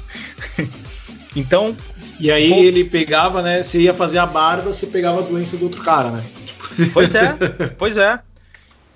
então 1.36 1.76
e 2.18 2.30
aí 2.30 2.66
ele 2.66 2.84
pegava, 2.84 3.40
né? 3.40 3.62
Você 3.62 3.80
ia 3.80 3.94
fazer 3.94 4.18
a 4.18 4.26
barba, 4.26 4.72
você 4.72 4.86
pegava 4.86 5.20
a 5.20 5.22
doença 5.22 5.56
do 5.56 5.64
outro 5.64 5.82
cara, 5.82 6.10
né? 6.10 6.22
Pois 6.92 7.14
é, 7.14 7.36
pois 7.78 7.96
é. 7.96 8.20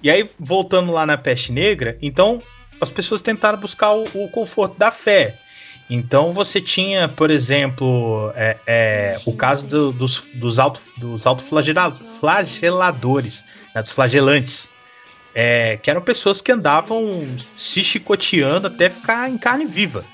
E 0.03 0.11
aí, 0.11 0.29
voltando 0.39 0.93
lá 0.93 1.07
na 1.07 1.17
peste 1.17 1.51
negra, 1.51 1.97
então 2.03 2.43
as 2.81 2.91
pessoas 2.91 3.21
tentaram 3.21 3.59
buscar 3.59 3.93
o, 3.93 4.05
o 4.15 4.29
conforto 4.29 4.79
da 4.79 4.91
fé. 4.91 5.37
Então 5.89 6.33
você 6.33 6.61
tinha, 6.61 7.09
por 7.09 7.31
exemplo, 7.31 8.33
é, 8.35 8.57
é, 8.67 9.21
o 9.25 9.33
caso 9.35 9.67
do, 9.67 9.93
dos, 9.93 10.25
dos, 10.35 10.59
auto, 10.59 10.81
dos 10.97 11.27
autoflageladores, 11.27 13.45
né, 13.75 13.83
dos 13.83 13.91
flagelantes, 13.91 14.69
é, 15.35 15.79
que 15.83 15.91
eram 15.91 16.01
pessoas 16.01 16.41
que 16.41 16.53
andavam 16.53 17.27
se 17.37 17.85
chicoteando 17.85 18.69
até 18.69 18.89
ficar 18.89 19.29
em 19.29 19.37
carne 19.37 19.67
viva. 19.67 20.05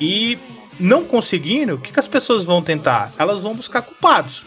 E 0.00 0.38
não 0.80 1.04
conseguindo, 1.04 1.74
o 1.74 1.78
que, 1.78 1.92
que 1.92 2.00
as 2.00 2.08
pessoas 2.08 2.44
vão 2.44 2.62
tentar? 2.62 3.12
Elas 3.18 3.42
vão 3.42 3.54
buscar 3.54 3.82
culpados. 3.82 4.46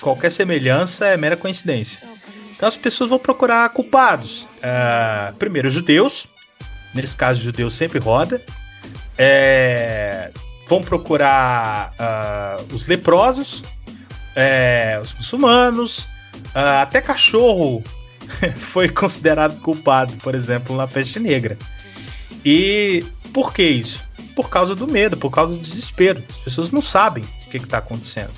Qualquer 0.00 0.32
semelhança 0.32 1.06
é 1.06 1.16
mera 1.16 1.36
coincidência. 1.36 2.11
Então 2.62 2.68
as 2.68 2.76
pessoas 2.76 3.10
vão 3.10 3.18
procurar 3.18 3.68
culpados. 3.70 4.46
Uh, 4.58 5.34
primeiro, 5.36 5.68
judeus. 5.68 6.28
Nesse 6.94 7.16
caso, 7.16 7.42
judeus 7.42 7.74
sempre 7.74 7.98
roda. 7.98 8.40
É, 9.18 10.30
vão 10.68 10.80
procurar 10.80 11.92
uh, 11.98 12.72
os 12.72 12.86
leprosos, 12.86 13.64
é, 14.36 14.96
os 15.02 15.12
muçulmanos, 15.12 16.04
uh, 16.54 16.80
até 16.82 17.00
cachorro 17.00 17.82
foi 18.54 18.88
considerado 18.88 19.60
culpado, 19.60 20.12
por 20.18 20.32
exemplo, 20.32 20.76
na 20.76 20.86
peste 20.86 21.18
negra. 21.18 21.58
E 22.44 23.04
por 23.32 23.52
que 23.52 23.64
isso? 23.64 24.04
Por 24.36 24.48
causa 24.48 24.76
do 24.76 24.86
medo, 24.86 25.16
por 25.16 25.32
causa 25.32 25.52
do 25.52 25.60
desespero. 25.60 26.22
As 26.30 26.38
pessoas 26.38 26.70
não 26.70 26.80
sabem 26.80 27.24
o 27.44 27.50
que 27.50 27.56
está 27.56 27.78
acontecendo. 27.78 28.30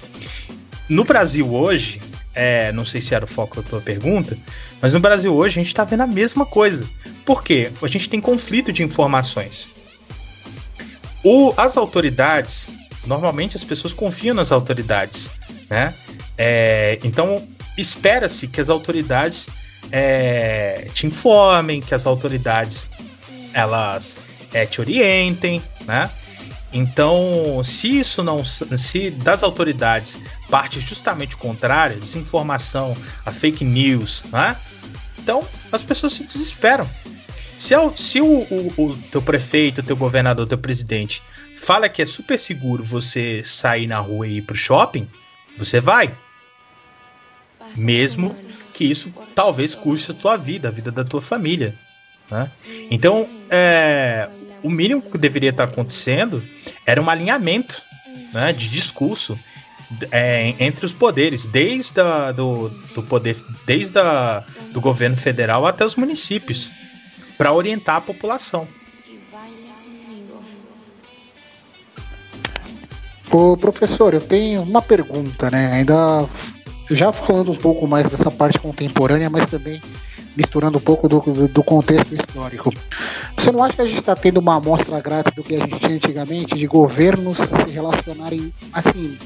No 0.89 1.05
Brasil 1.05 1.55
hoje, 1.55 2.01
é, 2.35 2.73
não 2.73 2.85
sei 2.85 3.01
se 3.01 3.15
era 3.15 3.25
o 3.25 3.29
foco 3.29 3.57
da 3.57 3.63
tua 3.63 3.81
pergunta, 3.81 4.37
mas 4.81 4.93
no 4.93 5.01
Brasil 5.01 5.35
hoje 5.35 5.59
a 5.59 5.63
gente 5.63 5.73
está 5.73 5.85
vendo 5.85 6.03
a 6.03 6.07
mesma 6.07 6.45
coisa. 6.45 6.85
Por 7.25 7.43
quê? 7.43 7.71
A 7.81 7.87
gente 7.87 8.09
tem 8.09 8.21
conflito 8.21 8.73
de 8.73 8.83
informações. 8.83 9.71
O, 11.23 11.55
as 11.57 11.77
autoridades, 11.77 12.69
normalmente 13.07 13.57
as 13.57 13.65
pessoas 13.65 13.95
confiam 13.95 14.35
nas 14.35 14.53
autoridades, 14.53 15.31
né? 15.71 15.95
É, 16.37 16.99
então 17.05 17.47
espera-se 17.79 18.49
que 18.49 18.61
as 18.61 18.69
autoridades 18.69 19.49
é, 19.91 20.89
te 20.93 21.07
informem, 21.07 21.81
que 21.81 21.95
as 21.95 22.05
autoridades 22.07 22.91
elas 23.53 24.19
é, 24.53 24.67
te 24.67 24.81
orientem, 24.81 25.63
né? 25.87 26.11
Então, 26.77 27.63
se 27.63 28.01
isso 28.01 28.21
não, 28.25 28.45
se 28.45 29.09
das 29.09 29.45
autoridades 29.45 30.19
parte 30.51 30.81
justamente 30.81 31.37
o 31.37 31.39
contrário, 31.39 32.01
desinformação, 32.01 32.97
a 33.25 33.31
fake 33.31 33.65
news, 33.65 34.25
né? 34.33 34.57
Então 35.17 35.47
as 35.71 35.85
pessoas 35.85 36.15
se 36.15 36.25
desesperam. 36.25 36.91
Se, 37.57 37.73
é 37.75 37.93
se 37.97 38.21
o, 38.21 38.27
o, 38.27 38.75
o 38.77 38.97
teu 39.13 39.23
prefeito, 39.23 39.85
teu 39.85 39.97
governador, 39.97 40.49
teu 40.49 40.59
presidente 40.59 41.23
fala 41.57 41.89
que 41.89 42.03
é 42.03 42.07
super 42.07 42.39
seguro 42.39 42.83
você 42.83 43.43
sair 43.45 43.87
na 43.87 44.01
rua 44.01 44.27
e 44.27 44.39
ir 44.39 44.43
pro 44.43 44.57
shopping, 44.57 45.09
você 45.57 45.81
vai. 45.81 46.13
Mesmo 47.77 48.37
que 48.73 48.85
isso 48.85 49.15
talvez 49.33 49.77
custe 49.77 50.11
a 50.11 50.15
tua 50.15 50.37
vida, 50.37 50.67
a 50.67 50.73
vida 50.73 50.91
da 50.91 51.05
tua 51.05 51.23
família. 51.23 51.79
Né? 52.29 52.51
Então, 52.91 53.29
é, 53.49 54.29
o 54.65 54.71
mínimo 54.71 55.03
que 55.03 55.19
deveria 55.19 55.51
estar 55.51 55.65
acontecendo 55.65 56.43
era 56.87 57.01
um 57.01 57.11
alinhamento 57.11 57.83
né, 58.33 58.51
de 58.51 58.71
discurso 58.71 59.39
é, 60.11 60.55
entre 60.59 60.87
os 60.87 60.93
poderes, 60.93 61.45
desde 61.45 62.01
a, 62.01 62.33
do, 62.33 62.71
do 62.95 63.03
poder, 63.03 63.37
desde 63.67 63.99
a, 63.99 64.43
do 64.73 64.81
governo 64.81 65.19
federal 65.19 65.67
até 65.67 65.85
os 65.85 65.95
municípios 65.97 66.71
para 67.37 67.53
orientar 67.53 67.97
a 67.97 68.01
população. 68.01 68.67
Ô, 73.31 73.57
professor, 73.57 74.15
eu 74.15 74.21
tenho 74.21 74.63
uma 74.63 74.81
pergunta, 74.81 75.51
né? 75.51 75.73
Ainda 75.73 76.27
já 76.91 77.13
falando 77.13 77.53
um 77.53 77.57
pouco 77.57 77.87
mais 77.87 78.09
dessa 78.09 78.31
parte 78.31 78.59
contemporânea, 78.59 79.29
mas 79.29 79.51
também 79.51 79.83
misturando 80.37 80.79
um 80.79 80.81
pouco 80.81 81.09
do, 81.09 81.21
do 81.49 81.63
contexto 81.63 82.15
histórico. 82.15 82.73
Você 83.37 83.53
não 83.53 83.63
acha 83.63 83.77
que 83.77 83.83
a 83.83 83.87
gente 83.87 84.01
está 84.01 84.15
tendo 84.15 84.39
uma 84.39 84.57
amostra 84.57 85.01
grátis 85.01 85.35
do 85.35 85.43
que 85.43 85.55
a 85.55 85.61
gente 85.61 85.79
tinha 85.79 85.97
antigamente, 85.97 86.57
de 86.57 86.67
governos 86.67 87.37
se 87.37 87.71
relacionarem, 87.71 88.53
assim, 88.73 89.17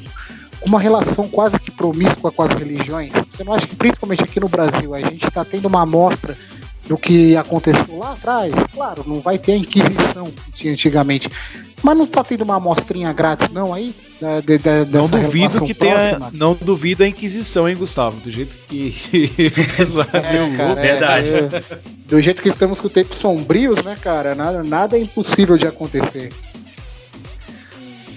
uma 0.62 0.80
relação 0.80 1.28
quase 1.28 1.59
que 1.59 1.70
promíscua 1.70 2.32
com 2.32 2.42
as 2.42 2.52
religiões? 2.52 3.12
Você 3.12 3.44
não 3.44 3.52
acha 3.52 3.66
que, 3.66 3.76
principalmente 3.76 4.24
aqui 4.24 4.40
no 4.40 4.48
Brasil, 4.48 4.94
a 4.94 5.00
gente 5.00 5.26
está 5.26 5.44
tendo 5.44 5.66
uma 5.66 5.82
amostra 5.82 6.36
do 6.89 6.97
que 6.97 7.36
aconteceu 7.36 7.99
lá 7.99 8.12
atrás. 8.12 8.53
Claro, 8.72 9.05
não 9.07 9.20
vai 9.20 9.39
ter 9.39 9.53
a 9.53 9.57
Inquisição 9.57 10.30
que 10.30 10.53
tinha 10.53 10.72
antigamente. 10.72 11.30
Mas 11.82 11.97
não 11.97 12.07
tá 12.07 12.24
tendo 12.24 12.43
uma 12.43 12.57
amostrinha 12.57 13.12
grátis, 13.12 13.51
não, 13.51 13.72
aí? 13.72 13.95
Da, 14.20 14.41
de, 14.41 14.59
de, 14.59 14.84
não 14.91 15.07
duvido 15.07 15.61
que 15.62 15.74
tenha. 15.74 16.18
Não 16.32 16.57
duvido 16.61 17.05
a 17.05 17.09
Inquisição, 17.09 17.68
hein, 17.68 17.76
Gustavo? 17.76 18.18
Do 18.20 18.30
jeito 18.30 18.57
que. 18.68 18.97
é, 20.12 20.57
cara, 20.57 20.74
Verdade. 20.80 21.30
É, 21.30 21.57
é, 21.57 21.78
do 22.07 22.20
jeito 22.20 22.43
que 22.43 22.49
estamos 22.49 22.80
com 22.80 22.89
tempos 22.89 23.18
sombrios, 23.18 23.82
né, 23.84 23.97
cara? 24.01 24.34
Nada, 24.34 24.64
nada 24.64 24.97
é 24.97 25.01
impossível 25.03 25.57
de 25.57 25.68
acontecer. 25.68 26.32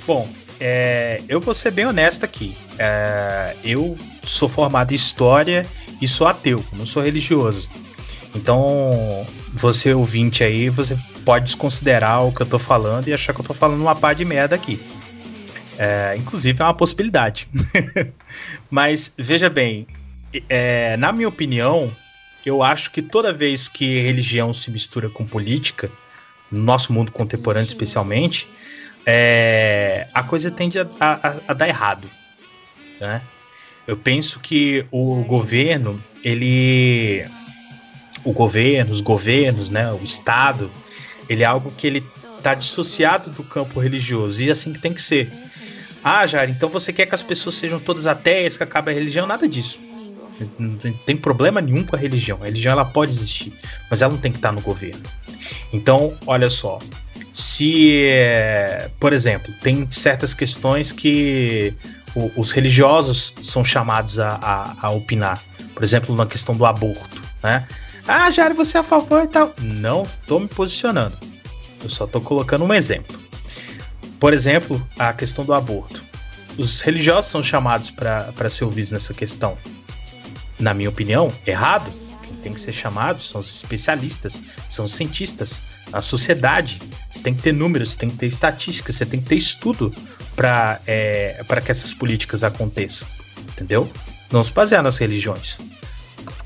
Bom, 0.08 0.28
é, 0.60 1.22
eu 1.30 1.40
vou 1.40 1.54
ser 1.54 1.70
bem 1.70 1.86
honesto 1.86 2.24
aqui. 2.24 2.56
É, 2.80 3.56
eu 3.64 3.96
sou 4.24 4.50
formado 4.50 4.92
em 4.92 4.96
História 4.96 5.68
e 6.02 6.08
sou 6.08 6.26
ateu, 6.26 6.64
não 6.74 6.88
sou 6.88 7.04
religioso. 7.04 7.70
Então, 8.36 9.26
você 9.54 9.94
ouvinte 9.94 10.44
aí, 10.44 10.70
você 10.70 10.98
pode 11.26 11.46
desconsiderar 11.46 12.26
o 12.26 12.34
que 12.34 12.42
eu 12.42 12.46
tô 12.46 12.58
falando 12.58 13.08
e 13.08 13.14
achar 13.14 13.34
que 13.34 13.42
eu 13.42 13.46
tô 13.46 13.54
falando 13.54 13.82
uma 13.82 13.96
pá 13.96 14.14
de 14.14 14.24
merda 14.24 14.56
aqui. 14.56 14.80
É, 15.78 16.16
inclusive 16.18 16.62
é 16.62 16.66
uma 16.66 16.74
possibilidade. 16.74 17.48
Mas 18.70 19.14
veja 19.18 19.50
bem, 19.50 19.88
é, 20.48 20.96
na 20.98 21.12
minha 21.12 21.28
opinião, 21.28 21.92
eu 22.46 22.64
acho 22.64 22.92
que 22.92 23.02
toda 23.02 23.34
vez 23.34 23.68
que 23.68 24.00
religião 24.00 24.54
se 24.54 24.72
mistura 24.72 25.10
com 25.10 25.26
política, 25.26 25.92
no 26.52 26.64
nosso 26.64 26.92
mundo 26.94 27.12
contemporâneo 27.12 27.66
especialmente, 27.66 28.48
é, 29.06 30.08
a 30.14 30.24
coisa 30.24 30.52
tende 30.52 30.80
a, 30.80 30.88
a, 31.00 31.36
a 31.48 31.54
dar 31.54 31.68
errado. 31.68 32.10
Né? 33.00 33.22
Eu 33.88 33.98
penso 33.98 34.40
que 34.40 34.86
o 34.92 35.24
governo, 35.24 36.00
ele 36.24 37.26
o 38.24 38.32
governo, 38.32 38.92
os 38.92 39.02
governos, 39.02 39.70
né, 39.70 39.92
o 39.92 40.04
Estado, 40.04 40.70
ele 41.30 41.44
é 41.44 41.46
algo 41.46 41.72
que 41.72 41.88
ele 41.88 42.04
está 42.38 42.54
dissociado 42.54 43.30
do 43.30 43.44
campo 43.44 43.80
religioso 43.80 44.44
e 44.44 44.52
assim 44.52 44.74
que 44.74 44.80
tem 44.80 44.94
que 44.94 45.02
ser. 45.02 45.32
Ah, 46.04 46.26
Jair, 46.26 46.50
então 46.50 46.68
você 46.68 46.92
quer 46.92 47.06
que 47.06 47.14
as 47.14 47.22
pessoas 47.22 47.56
sejam 47.56 47.80
todas 47.80 48.08
ateias, 48.08 48.58
que 48.58 48.64
acabe 48.64 48.92
a 48.92 48.94
religião? 48.94 49.28
Nada 49.28 49.48
disso. 49.48 49.80
Não 50.58 50.76
tem 51.06 51.16
problema 51.16 51.62
nenhum 51.62 51.84
com 51.84 51.96
a 51.96 52.00
religião. 52.00 52.40
A 52.42 52.46
religião 52.46 52.72
ela 52.72 52.86
pode 52.86 53.12
existir, 53.12 53.54
mas 53.90 54.02
ela 54.02 54.12
não 54.12 54.20
tem 54.20 54.32
que 54.32 54.40
estar 54.40 54.52
no 54.52 54.62
governo. 54.62 55.04
Então, 55.72 56.14
olha 56.26 56.50
só. 56.50 56.80
Se, 57.32 58.08
por 59.00 59.14
exemplo, 59.14 59.54
tem 59.62 59.90
certas 59.92 60.34
questões 60.34 60.92
que 60.92 61.74
os 62.36 62.52
religiosos 62.52 63.34
são 63.42 63.64
chamados 63.64 64.20
a, 64.20 64.32
a, 64.32 64.88
a 64.88 64.90
opinar. 64.90 65.42
Por 65.74 65.84
exemplo, 65.84 66.16
na 66.16 66.26
questão 66.26 66.56
do 66.56 66.66
aborto, 66.66 67.22
né? 67.42 67.66
Ah, 68.08 68.32
Jair, 68.32 68.54
você 68.54 68.78
é 68.78 68.82
a 68.82 68.84
favor 68.84 69.24
e 69.24 69.28
tal. 69.28 69.54
Não 69.62 70.04
estou 70.04 70.40
me 70.40 70.48
posicionando. 70.48 71.18
Eu 71.84 71.90
só 71.90 72.06
estou 72.06 72.22
colocando 72.22 72.66
um 72.66 72.74
exemplo. 72.74 73.20
Por 74.20 74.34
exemplo, 74.34 74.86
a 74.98 75.14
questão 75.14 75.46
do 75.46 75.54
aborto. 75.54 76.04
Os 76.58 76.82
religiosos 76.82 77.32
são 77.32 77.42
chamados 77.42 77.90
para 77.90 78.50
ser 78.50 78.66
ouvidos 78.66 78.92
nessa 78.92 79.14
questão. 79.14 79.58
Na 80.60 80.74
minha 80.74 80.90
opinião, 80.90 81.32
errado. 81.46 81.92
Quem 82.24 82.36
tem 82.38 82.54
que 82.54 82.62
ser 82.62 82.74
chamado 82.74 83.22
são 83.22 83.42
os 83.42 83.56
especialistas, 83.56 84.42
são 84.70 84.86
os 84.86 84.96
cientistas, 84.96 85.62
a 85.92 86.02
sociedade. 86.02 86.82
Você 87.10 87.20
tem 87.20 87.34
que 87.34 87.42
ter 87.42 87.54
números, 87.54 87.92
você 87.92 87.98
tem 87.98 88.10
que 88.10 88.18
ter 88.18 88.28
estatísticas, 88.28 88.96
você 88.96 89.06
tem 89.06 89.22
que 89.22 89.30
ter 89.30 89.36
estudo 89.36 89.94
para 90.36 90.82
é, 90.86 91.44
que 91.64 91.72
essas 91.72 91.94
políticas 91.94 92.44
aconteçam. 92.44 93.08
Entendeu? 93.54 93.90
Não 94.32 94.44
se 94.44 94.52
basear 94.52 94.84
nas 94.84 94.98
religiões 94.98 95.58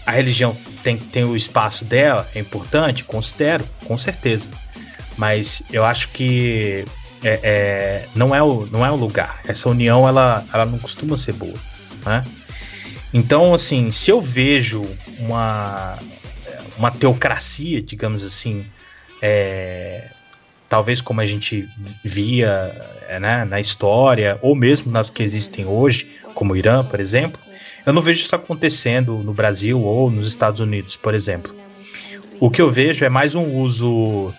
a 0.06 0.12
religião 0.12 0.56
tem, 0.84 0.98
tem 0.98 1.24
o 1.24 1.36
espaço 1.36 1.84
dela, 1.84 2.30
é 2.36 2.40
importante, 2.40 3.04
considero, 3.04 3.68
com 3.86 3.98
certeza. 3.98 4.50
Mas 5.18 5.64
eu 5.72 5.84
acho 5.86 6.10
que 6.10 6.86
é, 7.24 7.40
é, 7.42 8.06
não, 8.14 8.36
é 8.36 8.44
o, 8.44 8.68
não 8.68 8.86
é 8.86 8.92
o 8.92 8.96
lugar. 8.96 9.40
Essa 9.48 9.70
união, 9.70 10.08
ela, 10.08 10.46
ela 10.54 10.66
não 10.66 10.78
costuma 10.78 11.18
ser 11.18 11.34
boa. 11.34 11.58
Né? 12.06 12.24
Então, 13.14 13.54
assim, 13.54 13.92
se 13.92 14.12
eu 14.12 14.22
vejo 14.22 14.86
uma, 15.18 15.98
uma 16.78 16.92
teocracia, 16.92 17.82
digamos 17.82 18.24
assim, 18.24 18.66
é, 19.22 20.10
talvez 20.70 21.02
como 21.02 21.22
a 21.22 21.26
gente 21.26 21.68
via 22.04 22.76
é, 23.08 23.20
né, 23.20 23.46
na 23.46 23.60
história, 23.60 24.38
ou 24.42 24.56
mesmo 24.56 24.92
nas 24.92 25.10
que 25.10 25.24
existem 25.24 25.66
hoje, 25.66 26.08
como 26.34 26.54
o 26.54 26.58
Irã, 26.58 26.84
por 26.84 27.00
exemplo, 27.00 27.40
eu 27.86 27.94
não 27.94 28.02
vejo 28.02 28.22
isso 28.22 28.36
acontecendo 28.36 29.18
no 29.20 29.34
Brasil 29.34 29.82
ou 29.82 30.10
nos 30.10 30.28
Estados 30.28 30.60
Unidos, 30.60 30.96
por 30.96 31.14
exemplo. 31.14 31.56
O 32.40 32.50
que 32.50 32.62
eu 32.62 32.70
vejo 32.70 33.06
é 33.06 33.10
mais 33.10 33.36
um 33.36 33.46
uso 33.58 34.34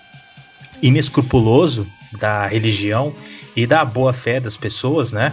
inescrupuloso 0.82 1.86
da 2.18 2.46
religião 2.46 3.14
e 3.54 3.66
da 3.66 3.84
boa 3.84 4.12
fé 4.12 4.40
das 4.40 4.56
pessoas, 4.56 5.12
né? 5.12 5.32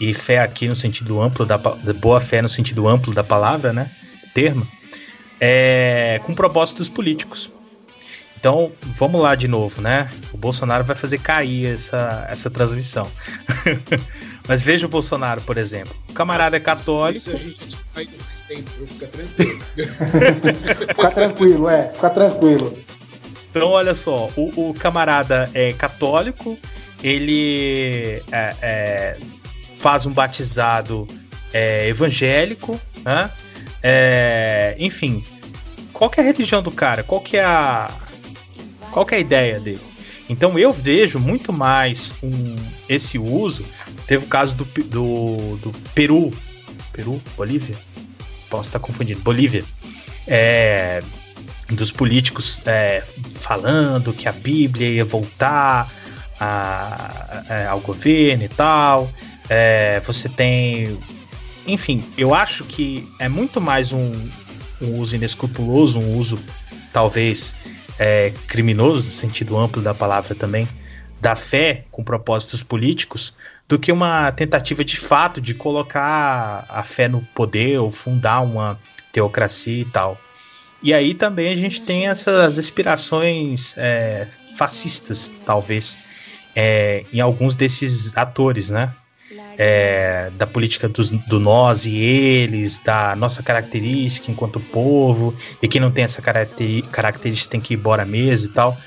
E 0.00 0.12
fé 0.12 0.40
aqui 0.40 0.68
no 0.68 0.76
sentido 0.76 1.20
amplo 1.20 1.46
da, 1.46 1.56
boa 1.58 2.20
fé 2.20 2.42
no 2.42 2.48
sentido 2.48 2.88
amplo 2.88 3.14
da 3.14 3.24
palavra, 3.24 3.72
né? 3.72 3.90
Termo. 4.34 4.66
É, 5.40 6.20
com 6.24 6.34
propósitos 6.34 6.88
políticos. 6.88 7.50
Então, 8.38 8.72
vamos 8.82 9.20
lá 9.20 9.36
de 9.36 9.46
novo, 9.46 9.80
né? 9.80 10.10
O 10.32 10.36
Bolsonaro 10.36 10.82
vai 10.82 10.96
fazer 10.96 11.18
cair 11.18 11.66
essa, 11.66 12.26
essa 12.28 12.50
transmissão. 12.50 13.08
Mas 14.46 14.60
veja 14.62 14.86
o 14.86 14.88
Bolsonaro, 14.88 15.40
por 15.42 15.56
exemplo. 15.56 15.94
O 16.08 16.12
camarada 16.12 16.56
é 16.56 16.60
católico. 16.60 17.18
Isso 17.18 17.30
a 17.30 17.36
gente 17.36 17.76
faz 17.94 18.40
tempo, 18.42 18.70
fica 18.86 19.06
tranquilo. 19.06 19.60
fica 20.88 21.10
tranquilo, 21.10 21.68
é, 21.68 21.88
fica 21.90 22.10
tranquilo. 22.10 22.78
Então, 23.50 23.68
olha 23.68 23.94
só, 23.94 24.30
o, 24.36 24.70
o 24.70 24.74
camarada 24.74 25.50
é 25.54 25.72
católico, 25.74 26.58
ele 27.02 28.22
é, 28.32 28.56
é, 28.62 29.16
faz 29.76 30.06
um 30.06 30.12
batizado 30.12 31.06
é, 31.52 31.88
evangélico, 31.88 32.80
né? 33.04 33.30
É, 33.82 34.74
enfim, 34.78 35.24
qual 35.92 36.08
que 36.08 36.20
é 36.20 36.22
a 36.22 36.26
religião 36.26 36.62
do 36.62 36.70
cara? 36.70 37.02
Qual 37.02 37.20
que 37.20 37.36
é 37.36 37.44
a 37.44 37.90
qual 38.92 39.06
que 39.06 39.14
é 39.14 39.18
a 39.18 39.20
ideia 39.20 39.58
dele? 39.58 39.80
Então 40.28 40.58
eu 40.58 40.72
vejo 40.72 41.18
muito 41.18 41.52
mais 41.52 42.12
um, 42.22 42.56
esse 42.88 43.18
uso. 43.18 43.64
Teve 44.06 44.24
o 44.24 44.28
caso 44.28 44.54
do, 44.54 44.64
do, 44.64 45.56
do 45.56 45.72
Peru, 45.94 46.32
Peru, 46.92 47.22
Bolívia, 47.36 47.76
posso 48.50 48.68
estar 48.68 48.78
confundindo, 48.78 49.20
Bolívia, 49.20 49.64
é, 50.26 51.02
dos 51.70 51.90
políticos 51.90 52.60
é, 52.66 53.02
falando 53.40 54.12
que 54.12 54.28
a 54.28 54.32
Bíblia 54.32 54.88
ia 54.88 55.04
voltar 55.04 55.90
a, 56.38 57.68
ao 57.70 57.80
governo 57.80 58.44
e 58.44 58.48
tal. 58.48 59.10
É, 59.48 60.00
você 60.00 60.28
tem. 60.28 60.98
Enfim, 61.66 62.04
eu 62.18 62.34
acho 62.34 62.64
que 62.64 63.08
é 63.18 63.28
muito 63.28 63.60
mais 63.60 63.92
um, 63.92 64.12
um 64.80 64.98
uso 64.98 65.14
inescrupuloso, 65.14 65.98
um 65.98 66.16
uso 66.16 66.38
talvez 66.92 67.54
é, 67.98 68.32
criminoso, 68.46 69.06
no 69.06 69.12
sentido 69.12 69.56
amplo 69.56 69.80
da 69.80 69.94
palavra 69.94 70.34
também, 70.34 70.68
da 71.20 71.36
fé 71.36 71.84
com 71.90 72.02
propósitos 72.02 72.62
políticos, 72.62 73.34
do 73.72 73.78
que 73.78 73.90
uma 73.90 74.30
tentativa 74.32 74.84
de 74.84 74.98
fato 74.98 75.40
de 75.40 75.54
colocar 75.54 76.66
a 76.68 76.82
fé 76.82 77.08
no 77.08 77.22
poder 77.34 77.78
ou 77.78 77.90
fundar 77.90 78.42
uma 78.42 78.78
teocracia 79.10 79.80
e 79.80 79.84
tal. 79.86 80.20
E 80.82 80.92
aí 80.92 81.14
também 81.14 81.50
a 81.50 81.56
gente 81.56 81.80
tem 81.80 82.06
essas 82.06 82.58
inspirações 82.58 83.72
é, 83.78 84.26
fascistas, 84.58 85.32
talvez, 85.46 85.98
é, 86.54 87.06
em 87.10 87.20
alguns 87.20 87.56
desses 87.56 88.14
atores, 88.14 88.68
né? 88.68 88.92
É, 89.56 90.30
da 90.36 90.46
política 90.46 90.86
do, 90.86 91.02
do, 91.26 91.40
nós 91.40 91.86
e 91.86 91.96
eles, 91.96 92.78
da 92.78 93.16
nossa 93.16 93.42
característica 93.42 94.30
enquanto 94.30 94.60
povo, 94.60 95.34
e 95.62 95.68
quem 95.68 95.80
não 95.80 95.90
tem 95.90 96.04
essa 96.04 96.20
característica 96.20 97.50
tem 97.50 97.60
que 97.60 97.72
ir 97.72 97.78
embora 97.78 98.04
mesmo 98.04 98.50
e 98.50 98.52
tal. 98.52 98.78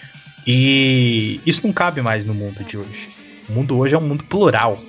E 0.45 1.41
isso 1.43 1.65
não 1.65 1.73
cabe 1.73 2.03
mais 2.03 2.23
no 2.23 2.35
mundo 2.35 2.63
de 2.63 2.77
hoje. 2.77 3.24
O 3.49 3.53
mundo 3.53 3.77
hoje 3.77 3.95
é 3.95 3.97
um 3.97 4.01
mundo 4.01 4.23
plural. 4.23 4.79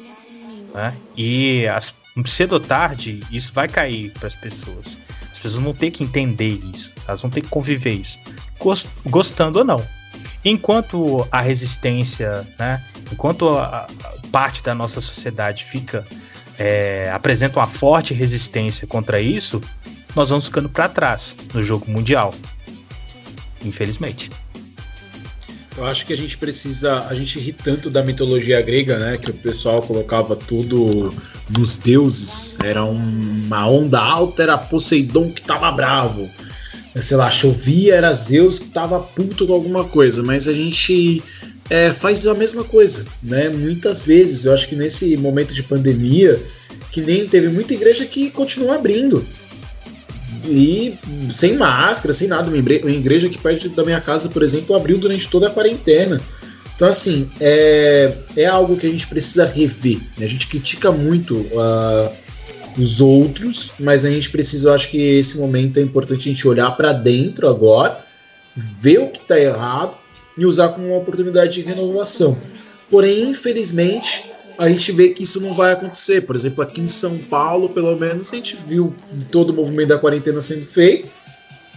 Né? 0.74 0.94
E 1.16 1.66
as, 1.68 1.94
cedo 2.26 2.52
ou 2.52 2.60
tarde 2.60 3.20
isso 3.30 3.52
vai 3.52 3.68
cair 3.68 4.10
para 4.12 4.26
as 4.26 4.34
pessoas. 4.34 4.98
As 5.30 5.38
pessoas 5.38 5.62
vão 5.62 5.74
ter 5.74 5.90
que 5.90 6.02
entender 6.02 6.60
isso, 6.74 6.92
elas 7.06 7.20
vão 7.20 7.30
ter 7.30 7.42
que 7.42 7.48
conviver 7.48 7.92
isso, 7.92 8.18
gostando 9.04 9.58
ou 9.58 9.64
não. 9.64 9.84
Enquanto 10.44 11.26
a 11.30 11.40
resistência, 11.40 12.46
né, 12.58 12.82
enquanto 13.12 13.50
a, 13.50 13.86
a 13.86 14.28
parte 14.30 14.62
da 14.62 14.74
nossa 14.74 15.00
sociedade 15.00 15.64
fica 15.64 16.06
é, 16.58 17.10
apresenta 17.12 17.58
uma 17.58 17.66
forte 17.66 18.14
resistência 18.14 18.86
contra 18.86 19.20
isso, 19.20 19.60
nós 20.14 20.30
vamos 20.30 20.46
ficando 20.46 20.68
para 20.68 20.88
trás 20.88 21.36
no 21.52 21.62
jogo 21.62 21.90
mundial. 21.90 22.34
Infelizmente. 23.64 24.30
Eu 25.76 25.84
acho 25.84 26.06
que 26.06 26.12
a 26.12 26.16
gente 26.16 26.38
precisa. 26.38 27.00
A 27.08 27.14
gente 27.14 27.38
ri 27.38 27.52
tanto 27.52 27.90
da 27.90 28.02
mitologia 28.02 28.60
grega, 28.62 28.98
né? 28.98 29.18
Que 29.18 29.30
o 29.30 29.34
pessoal 29.34 29.82
colocava 29.82 30.34
tudo 30.34 31.12
nos 31.50 31.76
deuses. 31.76 32.58
Era 32.64 32.84
uma 32.84 33.68
onda 33.68 34.00
alta, 34.00 34.42
era 34.42 34.56
Poseidon 34.56 35.30
que 35.30 35.42
tava 35.42 35.70
bravo 35.70 36.28
sei 37.02 37.16
lá, 37.16 37.30
chovia, 37.30 37.94
era 37.94 38.12
Zeus 38.12 38.58
que 38.58 38.68
tava 38.68 39.00
puto 39.00 39.46
com 39.46 39.52
alguma 39.52 39.84
coisa, 39.84 40.22
mas 40.22 40.48
a 40.48 40.52
gente 40.52 41.22
é, 41.68 41.92
faz 41.92 42.26
a 42.26 42.34
mesma 42.34 42.64
coisa, 42.64 43.04
né? 43.22 43.48
Muitas 43.48 44.02
vezes, 44.02 44.44
eu 44.44 44.54
acho 44.54 44.68
que 44.68 44.76
nesse 44.76 45.16
momento 45.16 45.52
de 45.52 45.62
pandemia, 45.62 46.40
que 46.90 47.00
nem 47.00 47.26
teve 47.26 47.48
muita 47.48 47.74
igreja 47.74 48.06
que 48.06 48.30
continuou 48.30 48.72
abrindo. 48.72 49.26
E 50.44 50.94
sem 51.32 51.56
máscara, 51.56 52.12
sem 52.12 52.28
nada. 52.28 52.48
Uma 52.48 52.58
igreja 52.58 53.28
que 53.28 53.38
perto 53.38 53.68
da 53.70 53.84
minha 53.84 54.00
casa, 54.00 54.28
por 54.28 54.42
exemplo, 54.42 54.74
abriu 54.76 54.98
durante 54.98 55.28
toda 55.28 55.48
a 55.48 55.50
quarentena. 55.50 56.20
Então, 56.74 56.88
assim, 56.88 57.30
é, 57.40 58.12
é 58.36 58.44
algo 58.44 58.76
que 58.76 58.86
a 58.86 58.90
gente 58.90 59.06
precisa 59.06 59.46
rever. 59.46 59.98
Né? 60.18 60.26
A 60.26 60.28
gente 60.28 60.46
critica 60.46 60.92
muito 60.92 61.34
uh, 61.34 62.12
os 62.78 63.00
outros, 63.00 63.72
mas 63.80 64.04
a 64.04 64.10
gente 64.10 64.30
precisa, 64.30 64.68
eu 64.68 64.74
acho 64.74 64.90
que 64.90 64.98
esse 64.98 65.38
momento 65.38 65.78
é 65.78 65.82
importante 65.82 66.28
a 66.28 66.32
gente 66.32 66.46
olhar 66.46 66.70
para 66.76 66.92
dentro 66.92 67.48
agora, 67.48 68.04
ver 68.54 68.98
o 68.98 69.08
que 69.08 69.18
está 69.18 69.40
errado 69.40 69.96
e 70.36 70.44
usar 70.44 70.68
como 70.68 70.88
uma 70.88 70.98
oportunidade 70.98 71.54
de 71.54 71.62
renovação. 71.62 72.36
Porém, 72.90 73.30
infelizmente, 73.30 74.30
a 74.58 74.68
gente 74.68 74.92
vê 74.92 75.10
que 75.10 75.22
isso 75.22 75.40
não 75.40 75.54
vai 75.54 75.72
acontecer. 75.72 76.22
Por 76.22 76.36
exemplo, 76.36 76.62
aqui 76.62 76.80
em 76.80 76.88
São 76.88 77.18
Paulo, 77.18 77.68
pelo 77.68 77.96
menos, 77.96 78.32
a 78.32 78.36
gente 78.36 78.56
viu 78.66 78.94
todo 79.30 79.50
o 79.50 79.52
movimento 79.52 79.88
da 79.88 79.98
quarentena 79.98 80.40
sendo 80.40 80.66
feito, 80.66 81.08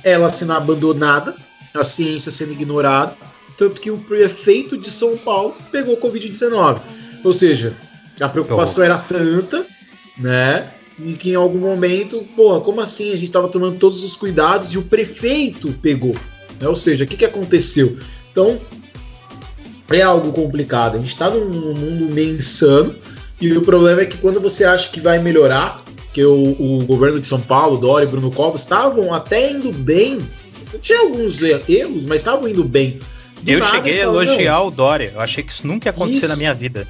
ela 0.03 0.29
sendo 0.29 0.53
abandonada, 0.53 1.35
a 1.73 1.83
ciência 1.83 2.31
sendo 2.31 2.53
ignorada, 2.53 3.15
tanto 3.57 3.81
que 3.81 3.91
o 3.91 3.97
prefeito 3.97 4.77
de 4.77 4.89
São 4.89 5.17
Paulo 5.17 5.55
pegou 5.71 5.97
Covid-19. 5.97 6.79
Ou 7.23 7.33
seja, 7.33 7.73
a 8.19 8.29
preocupação 8.29 8.83
era 8.83 8.97
tanta, 8.97 9.65
né? 10.17 10.71
em 11.01 11.13
que 11.13 11.31
em 11.31 11.35
algum 11.35 11.59
momento, 11.59 12.23
porra, 12.35 12.59
como 12.61 12.81
assim? 12.81 13.09
A 13.09 13.15
gente 13.15 13.27
estava 13.27 13.47
tomando 13.47 13.77
todos 13.77 14.03
os 14.03 14.15
cuidados 14.15 14.73
e 14.73 14.77
o 14.77 14.83
prefeito 14.83 15.71
pegou. 15.81 16.15
Né? 16.59 16.67
Ou 16.67 16.75
seja, 16.75 17.05
o 17.05 17.07
que, 17.07 17.17
que 17.17 17.25
aconteceu? 17.25 17.97
Então, 18.31 18.59
é 19.91 20.01
algo 20.01 20.31
complicado. 20.31 20.95
A 20.95 20.97
gente 20.99 21.09
está 21.09 21.29
num 21.29 21.73
mundo 21.73 22.13
meio 22.13 22.35
insano 22.35 22.93
e 23.41 23.51
o 23.53 23.61
problema 23.61 24.01
é 24.01 24.05
que 24.05 24.17
quando 24.17 24.39
você 24.39 24.63
acha 24.63 24.89
que 24.89 24.99
vai 24.99 25.19
melhorar, 25.19 25.81
que 26.13 26.23
o, 26.23 26.55
o 26.59 26.85
governo 26.85 27.19
de 27.19 27.27
São 27.27 27.39
Paulo, 27.39 27.77
Dória 27.77 28.05
e 28.05 28.09
Bruno 28.09 28.31
Covas 28.31 28.61
estavam 28.61 29.13
até 29.13 29.51
indo 29.51 29.71
bem, 29.71 30.21
tinha 30.81 30.99
alguns 30.99 31.41
erros, 31.41 32.05
mas 32.05 32.21
estavam 32.21 32.47
indo 32.47 32.63
bem. 32.63 32.99
Do 33.41 33.51
eu 33.51 33.61
cheguei 33.61 33.99
a 33.99 34.03
elogiar 34.03 34.61
o 34.63 34.71
Dória. 34.71 35.11
Eu 35.15 35.21
achei 35.21 35.43
que 35.43 35.51
isso 35.51 35.65
nunca 35.65 35.87
ia 35.87 35.91
acontecer 35.91 36.19
isso. 36.19 36.27
na 36.27 36.35
minha 36.35 36.53
vida. 36.53 36.85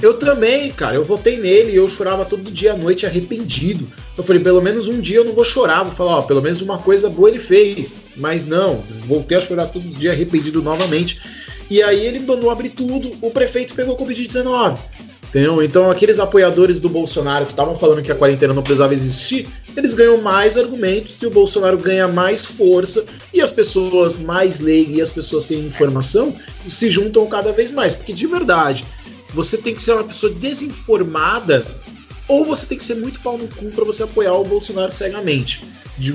Eu 0.00 0.14
também, 0.14 0.70
cara. 0.72 0.94
Eu 0.94 1.04
votei 1.04 1.36
nele 1.36 1.72
e 1.72 1.76
eu 1.76 1.86
chorava 1.86 2.24
todo 2.24 2.50
dia 2.50 2.72
à 2.72 2.76
noite 2.76 3.04
arrependido. 3.04 3.86
Eu 4.16 4.24
falei, 4.24 4.42
pelo 4.42 4.62
menos 4.62 4.88
um 4.88 4.98
dia 4.98 5.18
eu 5.18 5.24
não 5.24 5.34
vou 5.34 5.44
chorar. 5.44 5.82
Vou 5.82 5.92
falar, 5.92 6.18
ó, 6.18 6.22
pelo 6.22 6.40
menos 6.40 6.62
uma 6.62 6.78
coisa 6.78 7.10
boa 7.10 7.28
ele 7.28 7.38
fez. 7.38 7.98
Mas 8.16 8.46
não, 8.46 8.82
voltei 9.06 9.36
a 9.36 9.40
chorar 9.40 9.66
todo 9.66 9.82
dia 9.82 10.12
arrependido 10.12 10.62
novamente. 10.62 11.20
E 11.72 11.82
aí 11.82 12.04
ele 12.04 12.18
mandou 12.18 12.50
abrir 12.50 12.68
tudo, 12.68 13.16
o 13.22 13.30
prefeito 13.30 13.72
pegou 13.72 13.96
Covid-19. 13.96 14.76
Entendeu? 15.30 15.62
Então 15.62 15.90
aqueles 15.90 16.20
apoiadores 16.20 16.78
do 16.78 16.90
Bolsonaro 16.90 17.46
que 17.46 17.52
estavam 17.52 17.74
falando 17.74 18.02
que 18.02 18.12
a 18.12 18.14
quarentena 18.14 18.52
não 18.52 18.62
precisava 18.62 18.92
existir, 18.92 19.48
eles 19.74 19.94
ganham 19.94 20.20
mais 20.20 20.58
argumentos 20.58 21.22
e 21.22 21.26
o 21.26 21.30
Bolsonaro 21.30 21.78
ganha 21.78 22.06
mais 22.06 22.44
força 22.44 23.06
e 23.32 23.40
as 23.40 23.52
pessoas 23.52 24.18
mais 24.18 24.60
leigas 24.60 24.98
e 24.98 25.00
as 25.00 25.12
pessoas 25.14 25.44
sem 25.44 25.60
informação 25.60 26.36
se 26.68 26.90
juntam 26.90 27.26
cada 27.26 27.52
vez 27.52 27.72
mais. 27.72 27.94
Porque 27.94 28.12
de 28.12 28.26
verdade, 28.26 28.84
você 29.32 29.56
tem 29.56 29.74
que 29.74 29.80
ser 29.80 29.92
uma 29.92 30.04
pessoa 30.04 30.30
desinformada 30.30 31.64
ou 32.32 32.44
você 32.44 32.66
tem 32.66 32.78
que 32.78 32.84
ser 32.84 32.94
muito 32.94 33.20
pau 33.20 33.36
no 33.36 33.46
cu 33.48 33.66
para 33.66 33.84
você 33.84 34.02
apoiar 34.02 34.34
o 34.34 34.44
Bolsonaro 34.44 34.90
cegamente. 34.90 35.64
De, 35.98 36.10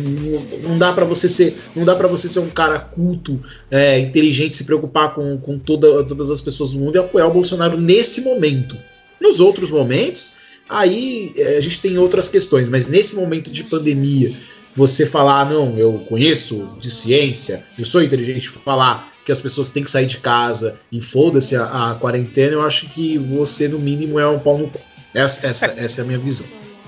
não 0.63 0.75
dá 0.75 0.91
para 0.91 1.05
você 1.05 1.29
ser 1.29 1.55
não 1.75 1.85
dá 1.85 1.95
para 1.95 2.07
você 2.07 2.27
ser 2.27 2.39
um 2.39 2.49
cara 2.49 2.79
culto 2.79 3.39
é, 3.69 3.99
inteligente 3.99 4.55
se 4.55 4.63
preocupar 4.63 5.13
com, 5.13 5.37
com 5.37 5.59
toda, 5.59 6.03
todas 6.03 6.31
as 6.31 6.41
pessoas 6.41 6.71
do 6.71 6.79
mundo 6.79 6.95
e 6.95 6.99
apoiar 6.99 7.27
o 7.27 7.33
Bolsonaro 7.33 7.79
nesse 7.79 8.21
momento 8.21 8.75
nos 9.21 9.39
outros 9.39 9.69
momentos 9.69 10.31
aí 10.67 11.31
é, 11.37 11.57
a 11.57 11.61
gente 11.61 11.79
tem 11.79 11.95
outras 11.99 12.27
questões 12.27 12.69
mas 12.69 12.87
nesse 12.87 13.15
momento 13.15 13.51
de 13.51 13.63
pandemia 13.63 14.33
você 14.75 15.05
falar 15.05 15.41
ah, 15.41 15.45
não 15.45 15.77
eu 15.77 15.93
conheço 16.09 16.67
de 16.81 16.89
ciência 16.89 17.63
eu 17.77 17.85
sou 17.85 18.01
inteligente 18.01 18.49
falar 18.49 19.13
que 19.27 19.31
as 19.33 19.41
pessoas 19.41 19.69
têm 19.69 19.83
que 19.83 19.91
sair 19.91 20.05
de 20.05 20.19
casa 20.19 20.79
e 20.89 21.01
foda-se 21.01 21.53
a, 21.53 21.91
a, 21.91 21.95
quarentena, 21.95 22.53
eu 22.53 22.61
acho 22.61 22.87
que 22.87 23.17
você, 23.17 23.67
no 23.67 23.77
mínimo, 23.77 24.17
é 24.17 24.25
um 24.25 24.39
pau 24.39 24.57
no 24.57 24.69
cu. 24.69 24.79
Essa, 25.17 25.47
essa, 25.47 25.65
é. 25.65 25.83
essa 25.83 26.01
é 26.01 26.03
a 26.03 26.05
minha 26.05 26.19
visão. 26.19 26.45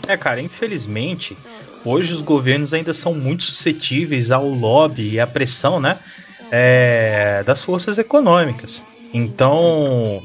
É, 0.07 0.15
cara, 0.15 0.39
infelizmente, 0.39 1.35
hoje 1.84 2.14
os 2.14 2.22
governos 2.22 2.73
ainda 2.73 2.93
são 2.93 3.14
muito 3.14 3.43
suscetíveis 3.43 4.30
ao 4.30 4.47
lobby 4.47 5.14
e 5.14 5.19
à 5.19 5.26
pressão, 5.26 5.80
né? 5.80 5.97
É, 6.51 7.43
das 7.43 7.64
forças 7.64 7.97
econômicas. 7.97 8.84
Então, 9.11 10.23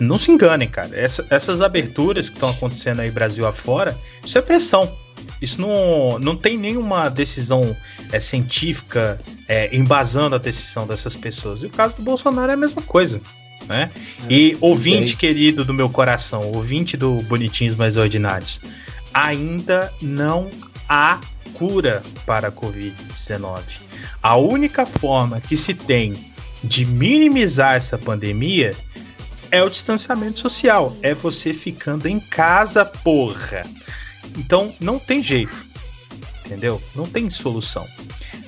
não 0.00 0.18
se 0.18 0.30
enganem, 0.30 0.68
cara. 0.68 0.98
Essa, 0.98 1.26
essas 1.28 1.60
aberturas 1.60 2.30
que 2.30 2.36
estão 2.36 2.48
acontecendo 2.48 3.00
aí 3.00 3.10
Brasil 3.10 3.46
afora, 3.46 3.98
isso 4.24 4.38
é 4.38 4.42
pressão. 4.42 4.90
Isso 5.40 5.60
não, 5.60 6.18
não 6.18 6.36
tem 6.36 6.56
nenhuma 6.56 7.10
decisão 7.10 7.76
é, 8.10 8.20
científica 8.20 9.20
é, 9.46 9.74
embasando 9.76 10.34
a 10.34 10.38
decisão 10.38 10.86
dessas 10.86 11.14
pessoas. 11.14 11.62
E 11.62 11.66
o 11.66 11.70
caso 11.70 11.96
do 11.96 12.02
Bolsonaro 12.02 12.50
é 12.50 12.54
a 12.54 12.58
mesma 12.58 12.80
coisa. 12.80 13.20
Né? 13.68 13.90
É, 14.28 14.32
e 14.32 14.56
ouvinte 14.60 15.16
querido 15.16 15.64
do 15.64 15.72
meu 15.72 15.88
coração, 15.88 16.52
ouvinte 16.52 16.96
do 16.96 17.22
Bonitinhos 17.22 17.76
Mais 17.76 17.96
Ordinários, 17.96 18.60
ainda 19.12 19.92
não 20.02 20.50
há 20.88 21.20
cura 21.54 22.02
para 22.26 22.48
a 22.48 22.52
Covid-19. 22.52 23.62
A 24.22 24.36
única 24.36 24.84
forma 24.84 25.40
que 25.40 25.56
se 25.56 25.72
tem 25.72 26.32
de 26.62 26.84
minimizar 26.84 27.76
essa 27.76 27.96
pandemia 27.96 28.74
é 29.50 29.62
o 29.62 29.70
distanciamento 29.70 30.40
social, 30.40 30.96
é 31.00 31.14
você 31.14 31.54
ficando 31.54 32.08
em 32.08 32.18
casa, 32.18 32.84
porra. 32.84 33.64
Então 34.36 34.74
não 34.80 34.98
tem 34.98 35.22
jeito, 35.22 35.64
entendeu? 36.44 36.82
Não 36.94 37.06
tem 37.06 37.30
solução. 37.30 37.86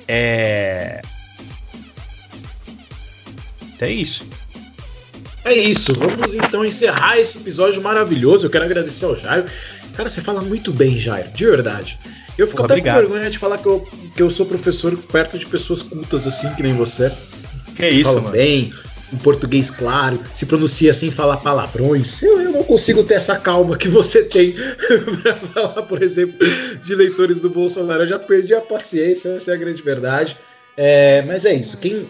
É. 0.07 1.01
É 3.79 3.91
isso. 3.91 4.27
É 5.47 5.53
isso. 5.53 5.93
Vamos 5.93 6.33
então 6.33 6.65
encerrar 6.65 7.17
esse 7.17 7.37
episódio 7.37 7.81
maravilhoso. 7.81 8.45
Eu 8.45 8.49
quero 8.49 8.65
agradecer 8.65 9.05
ao 9.05 9.15
Jairo. 9.15 9.45
Cara, 9.95 10.09
você 10.09 10.19
fala 10.19 10.41
muito 10.41 10.73
bem, 10.73 10.99
Jairo, 10.99 11.31
de 11.31 11.45
verdade. 11.45 11.97
Eu 12.37 12.45
fico 12.47 12.63
até 12.63 12.73
Obrigado. 12.73 12.95
com 12.95 13.01
vergonha 13.09 13.29
de 13.29 13.39
falar 13.39 13.57
que 13.57 13.65
eu, 13.65 13.87
que 14.13 14.21
eu 14.21 14.29
sou 14.29 14.45
professor 14.45 14.95
perto 14.97 15.39
de 15.39 15.45
pessoas 15.45 15.81
cultas 15.81 16.27
assim, 16.27 16.53
que 16.53 16.61
nem 16.61 16.73
você. 16.73 17.11
Que 17.75 17.85
é 17.85 17.89
isso, 17.89 18.15
mano. 18.15 18.29
bem, 18.29 18.73
um 19.11 19.17
português 19.17 19.71
claro, 19.71 20.19
se 20.33 20.45
pronuncia 20.45 20.93
sem 20.93 21.09
falar 21.09 21.37
palavrões. 21.37 22.21
Eu, 22.21 22.41
eu 22.41 22.51
não 22.51 22.63
consigo 22.63 23.03
ter 23.03 23.13
essa 23.13 23.37
calma 23.37 23.77
que 23.77 23.87
você 23.87 24.23
tem 24.23 24.53
para 25.23 25.33
falar, 25.33 25.83
por 25.83 26.03
exemplo, 26.03 26.37
de 26.83 26.93
leitores 26.93 27.39
do 27.39 27.49
Bolsonaro. 27.49 28.03
Eu 28.03 28.07
já 28.07 28.19
perdi 28.19 28.53
a 28.53 28.61
paciência, 28.61 29.29
essa 29.29 29.51
é 29.51 29.53
a 29.53 29.57
grande 29.57 29.81
verdade. 29.81 30.37
É, 30.75 31.23
mas 31.25 31.45
é 31.45 31.53
isso. 31.53 31.77
Quem 31.77 32.05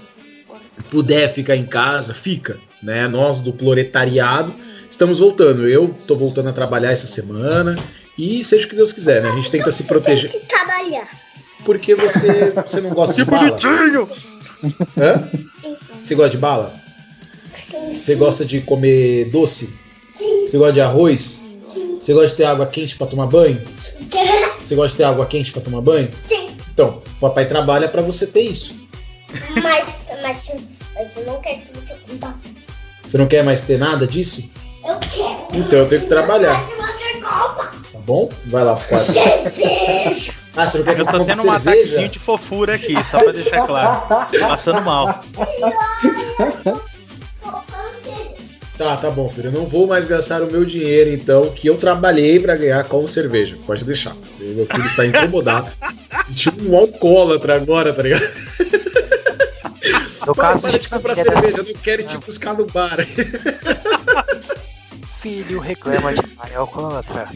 puder 0.89 1.31
ficar 1.31 1.55
em 1.55 1.65
casa, 1.65 2.13
fica. 2.13 2.57
Né? 2.81 3.07
Nós 3.07 3.41
do 3.41 3.53
proletariado 3.53 4.53
estamos 4.89 5.19
voltando. 5.19 5.67
Eu 5.67 5.93
tô 6.07 6.15
voltando 6.15 6.49
a 6.49 6.53
trabalhar 6.53 6.91
essa 6.91 7.07
semana. 7.07 7.77
E 8.17 8.43
seja 8.43 8.65
o 8.65 8.69
que 8.69 8.75
Deus 8.75 8.91
quiser, 8.91 9.21
né? 9.21 9.29
A 9.29 9.35
gente 9.35 9.51
tenta 9.51 9.71
se 9.71 9.83
proteger. 9.83 10.31
Tem 10.31 10.41
que 10.41 10.47
trabalhar. 10.47 11.07
Porque 11.63 11.93
você, 11.93 12.51
você 12.51 12.81
não 12.81 12.91
gosta 12.91 13.13
que 13.13 13.23
de 13.23 13.29
bala. 13.29 13.49
bonitinho! 13.49 14.09
Hã? 14.97 15.29
Você 16.01 16.15
gosta 16.15 16.31
de 16.31 16.37
bala? 16.37 16.73
Sim. 17.69 17.99
Você 17.99 18.15
gosta 18.15 18.45
de 18.45 18.61
comer 18.61 19.25
doce? 19.25 19.71
Sim. 20.17 20.47
Você 20.47 20.57
gosta 20.57 20.73
de 20.73 20.81
arroz? 20.81 21.43
Sim. 21.73 21.97
Você 21.99 22.13
gosta 22.13 22.29
de 22.29 22.35
ter 22.35 22.43
água 22.45 22.65
quente 22.65 22.95
para 22.95 23.07
tomar 23.07 23.27
banho? 23.27 23.61
Você 24.61 24.75
gosta 24.75 24.89
de 24.91 24.97
ter 24.97 25.03
água 25.03 25.25
quente 25.25 25.51
para 25.51 25.61
tomar 25.61 25.81
banho? 25.81 26.09
Sim. 26.27 26.49
Então, 26.73 27.01
o 27.17 27.19
papai 27.21 27.45
trabalha 27.45 27.87
para 27.87 28.01
você 28.01 28.27
ter 28.27 28.41
isso. 28.41 28.75
Mas, 29.63 29.85
mas, 30.21 30.51
mas 30.93 31.17
eu 31.17 31.25
não 31.25 31.41
quero 31.41 31.61
que 31.61 31.79
você 31.79 31.95
coma. 32.07 32.41
Você 33.07 33.17
não 33.17 33.25
quer 33.25 33.41
mais 33.41 33.61
ter 33.61 33.79
nada 33.79 34.05
disso? 34.05 34.49
Eu 34.85 34.97
quero. 34.99 35.47
Então 35.53 35.79
eu 35.79 35.87
tenho 35.87 36.01
que 36.01 36.07
trabalhar. 36.07 36.61
Tá 37.21 37.99
bom? 37.99 38.29
Vai 38.45 38.65
lá 38.65 38.75
pro 38.75 38.89
quarto. 38.89 39.13
Cerveja! 39.13 40.33
Ah, 40.55 40.65
você 40.65 40.79
não 40.79 40.85
quer 40.85 40.95
que 40.95 41.01
eu 41.01 41.05
tô 41.05 41.23
tendo 41.23 41.43
um 41.43 41.51
ataquezinho 41.51 42.09
de 42.09 42.19
fofura 42.19 42.75
aqui, 42.75 43.01
só 43.05 43.19
pra 43.19 43.31
deixar 43.31 43.65
claro. 43.65 44.27
Passando 44.49 44.81
mal. 44.81 45.23
Tá, 48.77 48.95
tá 48.97 49.09
bom, 49.09 49.29
filho. 49.29 49.47
Eu 49.47 49.51
não 49.53 49.65
vou 49.65 49.87
mais 49.87 50.05
gastar 50.05 50.43
o 50.43 50.51
meu 50.51 50.65
dinheiro, 50.65 51.11
então, 51.11 51.49
que 51.49 51.67
eu 51.67 51.77
trabalhei 51.77 52.39
para 52.39 52.55
ganhar 52.55 52.83
com 52.83 53.07
cerveja. 53.07 53.57
Pode 53.65 53.85
deixar. 53.85 54.15
Meu 54.39 54.65
filho 54.65 54.85
está 54.85 55.05
incomodado. 55.05 55.71
tipo 56.35 56.69
um 56.69 56.77
alcoólatra 56.77 57.55
agora, 57.55 57.93
tá 57.93 58.03
ligado? 58.03 58.23
No 60.27 60.35
Pai, 60.35 60.51
caso 60.51 60.67
para 60.67 60.77
de 60.77 60.89
comprar 60.89 61.15
cerveja, 61.15 61.59
eu 61.59 61.63
não 61.63 61.73
quero 61.73 62.03
te 62.03 62.17
buscar 62.17 62.53
no 62.53 62.65
bar. 62.65 62.97
Filho 65.21 65.59
reclama 65.61 66.13
de 66.13 66.27
pai 66.27 66.53
alcoólatra. 66.53 67.29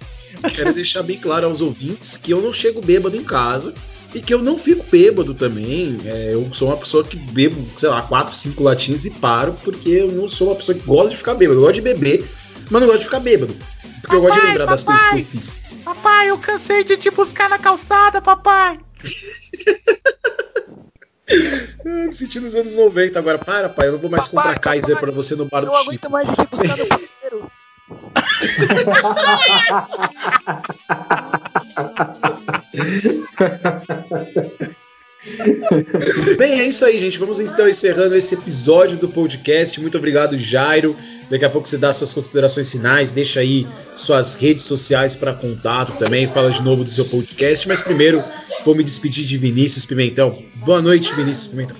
Quero 0.54 0.74
deixar 0.74 1.02
bem 1.02 1.18
claro 1.18 1.48
aos 1.48 1.62
ouvintes 1.62 2.18
que 2.18 2.32
eu 2.32 2.42
não 2.42 2.52
chego 2.52 2.82
bêbado 2.82 3.16
em 3.16 3.24
casa 3.24 3.74
e 4.14 4.20
que 4.20 4.34
eu 4.34 4.40
não 4.40 4.58
fico 4.58 4.86
bêbado 4.92 5.34
também. 5.34 5.98
É, 6.04 6.34
eu 6.34 6.54
sou 6.54 6.68
uma 6.68 6.76
pessoa 6.76 7.02
que 7.02 7.16
bebo, 7.16 7.66
sei 7.78 7.88
lá, 7.88 8.02
4, 8.02 8.36
5 8.36 8.62
latinhas 8.62 9.06
e 9.06 9.10
paro, 9.10 9.56
porque 9.64 9.90
eu 9.90 10.12
não 10.12 10.28
sou 10.28 10.50
uma 10.50 10.56
pessoa 10.58 10.78
que 10.78 10.86
gosta 10.86 11.12
de 11.12 11.18
ficar 11.18 11.34
bêbado. 11.36 11.60
Eu 11.60 11.64
gosto 11.64 11.76
de 11.76 11.82
beber, 11.82 12.28
mas 12.70 12.82
não 12.82 12.88
gosto 12.88 13.00
de 13.00 13.06
ficar 13.06 13.22
bêbado. 13.22 13.56
Porque 14.02 14.08
papai, 14.08 14.18
eu 14.18 14.22
gosto 14.22 14.42
de 14.42 14.48
lembrar 14.48 14.66
papai, 14.66 14.76
das 14.76 14.84
coisas 14.84 15.06
que 15.06 15.16
eu 15.16 15.26
fiz. 15.26 15.58
Papai, 15.86 16.30
eu 16.30 16.38
cansei 16.38 16.84
de 16.84 16.98
te 16.98 17.10
buscar 17.10 17.50
na 17.50 17.58
calçada, 17.58 18.22
papai. 18.22 18.80
me 21.84 22.14
senti 22.14 22.40
nos 22.40 22.56
anos 22.56 22.76
90 22.76 23.18
agora. 23.18 23.38
Para, 23.38 23.70
pai, 23.70 23.88
eu 23.88 23.94
não 23.94 24.00
vou 24.00 24.10
mais 24.10 24.28
papai, 24.28 24.54
comprar 24.54 24.60
Kaiser 24.60 24.96
papai, 24.96 25.02
pra 25.02 25.12
você 25.12 25.36
no 25.36 25.46
bar 25.46 25.62
do 25.62 25.68
Chico. 25.68 25.78
Eu 25.78 25.82
aguento 25.82 26.10
mais 26.10 26.28
de 26.28 26.36
te 26.36 26.46
buscar 26.46 26.78
no 26.78 26.88
banheiro. 26.88 27.52
Bem, 36.38 36.60
é 36.60 36.68
isso 36.68 36.84
aí, 36.84 36.98
gente. 36.98 37.20
Vamos 37.20 37.40
então 37.40 37.68
encerrando 37.68 38.16
esse 38.16 38.34
episódio 38.34 38.98
do 38.98 39.08
podcast. 39.08 39.80
Muito 39.80 39.98
obrigado, 39.98 40.38
Jairo. 40.38 40.98
Daqui 41.30 41.46
a 41.46 41.50
pouco 41.50 41.68
você 41.68 41.78
dá 41.78 41.94
suas 41.94 42.12
considerações 42.12 42.70
finais, 42.70 43.12
deixa 43.12 43.40
aí 43.40 43.66
suas 43.96 44.36
redes 44.36 44.66
sociais 44.66 45.16
para 45.16 45.34
contato 45.34 45.98
também, 45.98 46.28
fala 46.28 46.52
de 46.52 46.62
novo 46.62 46.84
do 46.84 46.90
seu 46.90 47.06
podcast. 47.06 47.68
Mas 47.68 47.82
primeiro, 47.82 48.22
vou 48.66 48.76
me 48.76 48.84
despedir 48.84 49.24
de 49.24 49.38
Vinícius 49.38 49.86
Pimentão. 49.86 50.51
Boa 50.64 50.80
noite, 50.80 51.12
Vinícius 51.16 51.48
Pimentão. 51.48 51.78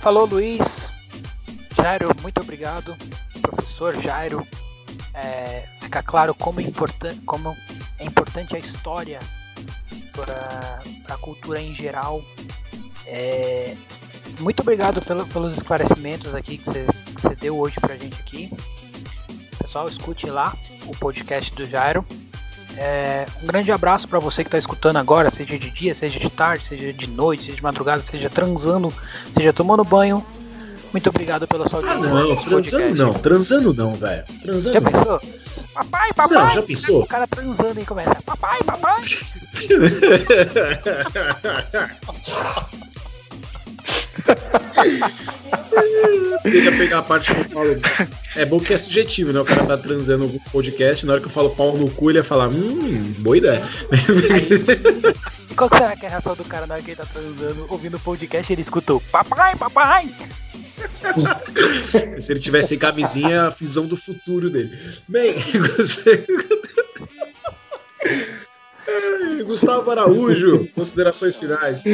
Falou, 0.00 0.24
Luiz. 0.24 0.90
Jairo, 1.76 2.08
muito 2.22 2.40
obrigado. 2.40 2.96
Professor 3.42 3.94
Jairo, 4.00 4.46
é, 5.12 5.68
fica 5.80 6.02
claro 6.02 6.34
como, 6.34 6.58
importan 6.58 7.14
como 7.26 7.54
é 7.98 8.04
importante 8.04 8.56
a 8.56 8.58
história 8.58 9.20
para 10.12 10.80
a 11.06 11.18
cultura 11.18 11.60
em 11.60 11.74
geral. 11.74 12.24
É, 13.06 13.76
muito 14.40 14.60
obrigado 14.60 15.02
pelo, 15.02 15.26
pelos 15.26 15.54
esclarecimentos 15.54 16.34
aqui 16.34 16.56
que 16.56 16.64
você 16.64 17.34
deu 17.38 17.58
hoje 17.58 17.78
para 17.78 17.92
a 17.92 17.98
gente 17.98 18.18
aqui. 18.18 18.50
Pessoal, 19.58 19.86
escute 19.86 20.30
lá 20.30 20.56
o 20.86 20.96
podcast 20.96 21.54
do 21.54 21.66
Jairo. 21.66 22.06
É, 22.80 23.26
um 23.42 23.46
grande 23.46 23.72
abraço 23.72 24.06
para 24.06 24.20
você 24.20 24.44
que 24.44 24.48
está 24.48 24.56
escutando 24.56 24.98
agora, 24.98 25.30
seja 25.30 25.58
de 25.58 25.68
dia, 25.68 25.92
seja 25.96 26.20
de 26.20 26.30
tarde, 26.30 26.66
seja 26.66 26.92
de 26.92 27.08
noite, 27.08 27.46
seja 27.46 27.56
de 27.56 27.62
madrugada, 27.62 28.00
seja 28.00 28.30
transando, 28.30 28.94
seja 29.34 29.52
tomando 29.52 29.82
banho. 29.82 30.24
Muito 30.92 31.10
obrigado 31.10 31.48
pela 31.48 31.68
sua 31.68 31.80
audiência. 31.80 32.08
Ah, 32.08 32.14
não, 32.14 32.36
transando 32.36 32.94
não, 32.94 33.12
transando 33.14 33.74
não, 33.74 33.94
velho. 33.94 34.22
Transando 34.40 34.74
Já 34.74 34.80
pensou? 34.80 35.20
Papai, 35.74 36.12
papai. 36.12 36.38
Não, 36.38 36.50
já 36.50 36.62
pensou? 36.62 37.02
O 37.02 37.06
cara 37.06 37.26
transando 37.26 37.80
e 37.80 37.84
começa. 37.84 38.14
Papai, 38.24 38.60
papai. 38.64 39.02
Queria 46.42 46.72
pegar 46.72 46.98
a 46.98 47.02
parte 47.02 47.34
que 47.34 47.40
eu 47.40 47.44
falo. 47.44 47.76
É 48.36 48.44
bom 48.44 48.60
que 48.60 48.72
é 48.72 48.78
subjetivo, 48.78 49.32
né? 49.32 49.40
O 49.40 49.44
cara 49.44 49.66
tá 49.66 49.76
transando 49.76 50.26
no 50.26 50.40
podcast, 50.50 51.04
na 51.04 51.12
hora 51.12 51.20
que 51.20 51.26
eu 51.26 51.32
falo 51.32 51.50
pau 51.50 51.76
no 51.76 51.90
cu, 51.90 52.10
ele 52.10 52.18
ia 52.18 52.24
falar, 52.24 52.48
hum, 52.48 53.14
boa 53.18 53.36
ideia. 53.36 53.62
E 55.50 55.54
qual 55.54 55.68
será 55.70 55.96
que 55.96 56.04
é 56.04 56.08
a 56.08 56.10
reação 56.12 56.34
do 56.34 56.44
cara 56.44 56.66
na 56.66 56.74
hora 56.74 56.82
que 56.82 56.90
ele 56.90 56.96
tá 56.96 57.06
transando, 57.06 57.66
ouvindo 57.68 57.96
o 57.96 58.00
podcast, 58.00 58.52
ele 58.52 58.62
escutou 58.62 59.00
papai, 59.10 59.56
papai? 59.56 60.08
Se 62.20 62.32
ele 62.32 62.40
tivesse 62.40 62.68
sem 62.68 62.78
camisinha, 62.78 63.44
a 63.44 63.50
visão 63.50 63.86
do 63.86 63.96
futuro 63.96 64.48
dele. 64.48 64.78
Bem, 65.08 65.34
você... 65.76 66.26
Gustavo 69.44 69.90
Araújo, 69.90 70.68
considerações 70.74 71.36
finais. 71.36 71.84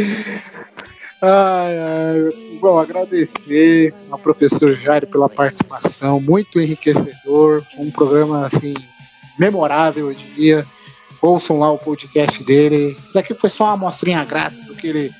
Ai, 1.26 1.78
ai, 1.78 2.58
bom, 2.60 2.78
agradecer 2.78 3.94
ao 4.10 4.18
professor 4.18 4.74
Jairo 4.74 5.06
pela 5.06 5.26
participação, 5.26 6.20
muito 6.20 6.60
enriquecedor, 6.60 7.62
um 7.78 7.90
programa 7.90 8.46
assim 8.46 8.74
memorável, 9.38 10.10
eu 10.10 10.14
diria. 10.14 10.66
Ouçam 11.22 11.58
lá 11.58 11.72
o 11.72 11.78
podcast 11.78 12.44
dele. 12.44 12.94
Isso 13.06 13.18
aqui 13.18 13.32
foi 13.32 13.48
só 13.48 13.64
uma 13.64 13.72
amostrinha 13.72 14.22
grátis 14.22 14.60
do 14.66 14.74
que 14.74 14.86
ele 14.86 15.10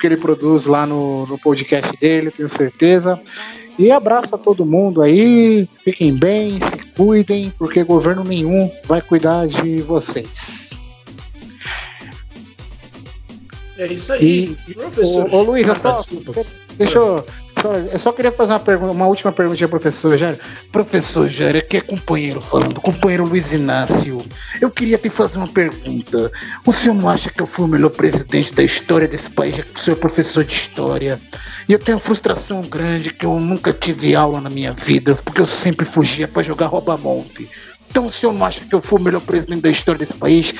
que 0.00 0.06
ele 0.08 0.16
produz 0.16 0.66
lá 0.66 0.84
no, 0.84 1.26
no 1.28 1.38
podcast 1.38 1.96
dele, 2.00 2.32
tenho 2.32 2.48
certeza. 2.48 3.20
E 3.78 3.92
abraço 3.92 4.34
a 4.34 4.38
todo 4.38 4.66
mundo 4.66 5.00
aí, 5.00 5.68
fiquem 5.78 6.18
bem, 6.18 6.58
se 6.58 6.84
cuidem, 6.96 7.52
porque 7.56 7.84
governo 7.84 8.24
nenhum 8.24 8.68
vai 8.84 9.00
cuidar 9.00 9.46
de 9.46 9.80
vocês. 9.80 10.61
É 13.78 13.86
isso 13.86 14.12
aí. 14.12 14.56
E, 14.68 14.74
professor. 14.74 15.28
Ô, 15.32 15.36
ô 15.36 15.42
Luiz, 15.42 15.68
ah, 15.68 15.74
só, 15.74 15.92
desculpa. 15.96 16.32
Deixa 16.76 16.98
eu. 16.98 17.24
Só, 17.60 17.74
eu 17.74 17.98
só 17.98 18.12
queria 18.12 18.32
fazer 18.32 18.52
uma, 18.52 18.60
pergunta, 18.60 18.92
uma 18.92 19.06
última 19.06 19.30
perguntinha, 19.30 19.68
professor 19.68 20.16
Jair. 20.16 20.38
Professor 20.70 21.28
Jair, 21.28 21.56
aqui 21.56 21.76
é 21.76 21.80
companheiro 21.80 22.40
falando, 22.40 22.80
companheiro 22.80 23.24
Luiz 23.24 23.52
Inácio. 23.52 24.20
Eu 24.60 24.70
queria 24.70 24.98
te 24.98 25.08
fazer 25.08 25.38
uma 25.38 25.48
pergunta. 25.48 26.32
O 26.66 26.72
senhor 26.72 26.94
não 26.94 27.08
acha 27.08 27.30
que 27.30 27.40
eu 27.40 27.46
fui 27.46 27.64
o 27.64 27.68
melhor 27.68 27.90
presidente 27.90 28.52
da 28.52 28.62
história 28.62 29.06
desse 29.06 29.30
país, 29.30 29.56
já 29.56 29.62
que 29.62 29.78
o 29.78 29.82
senhor 29.82 29.96
é 29.96 30.00
professor 30.00 30.44
de 30.44 30.54
história? 30.54 31.20
E 31.68 31.72
eu 31.72 31.78
tenho 31.78 31.98
uma 31.98 32.04
frustração 32.04 32.62
grande 32.62 33.12
que 33.12 33.24
eu 33.24 33.38
nunca 33.38 33.72
tive 33.72 34.14
aula 34.14 34.40
na 34.40 34.50
minha 34.50 34.72
vida, 34.72 35.14
porque 35.24 35.40
eu 35.40 35.46
sempre 35.46 35.86
fugia 35.86 36.26
para 36.26 36.42
jogar 36.42 36.66
rouba-monte. 36.66 37.48
Então 37.92 38.06
o 38.06 38.10
senhor 38.10 38.32
não 38.32 38.44
acha 38.44 38.62
que 38.62 38.74
eu 38.74 38.80
fui 38.80 38.98
o 38.98 39.02
melhor 39.02 39.20
presidente 39.20 39.60
da 39.60 39.68
história 39.68 39.98
desse 39.98 40.14
país? 40.14 40.54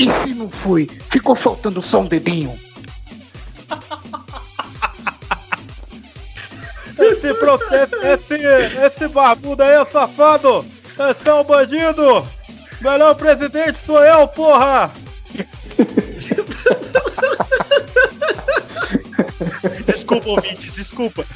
E 0.00 0.08
se 0.08 0.32
não 0.32 0.48
fui, 0.48 0.88
ficou 1.10 1.36
faltando 1.36 1.82
só 1.82 2.00
um 2.00 2.06
dedinho? 2.06 2.58
Esse 6.98 7.34
processo, 7.34 7.96
esse, 7.96 8.34
esse 8.82 9.08
barbudo 9.08 9.62
aí 9.62 9.72
é 9.72 9.84
safado! 9.84 10.64
Esse 11.10 11.28
é 11.28 11.34
um 11.34 11.44
bandido! 11.44 12.26
Melhor 12.80 13.14
presidente 13.14 13.76
sou 13.76 14.02
eu, 14.02 14.26
porra! 14.28 14.90
desculpa, 19.84 20.30
ouvintes, 20.30 20.76
desculpa. 20.76 21.26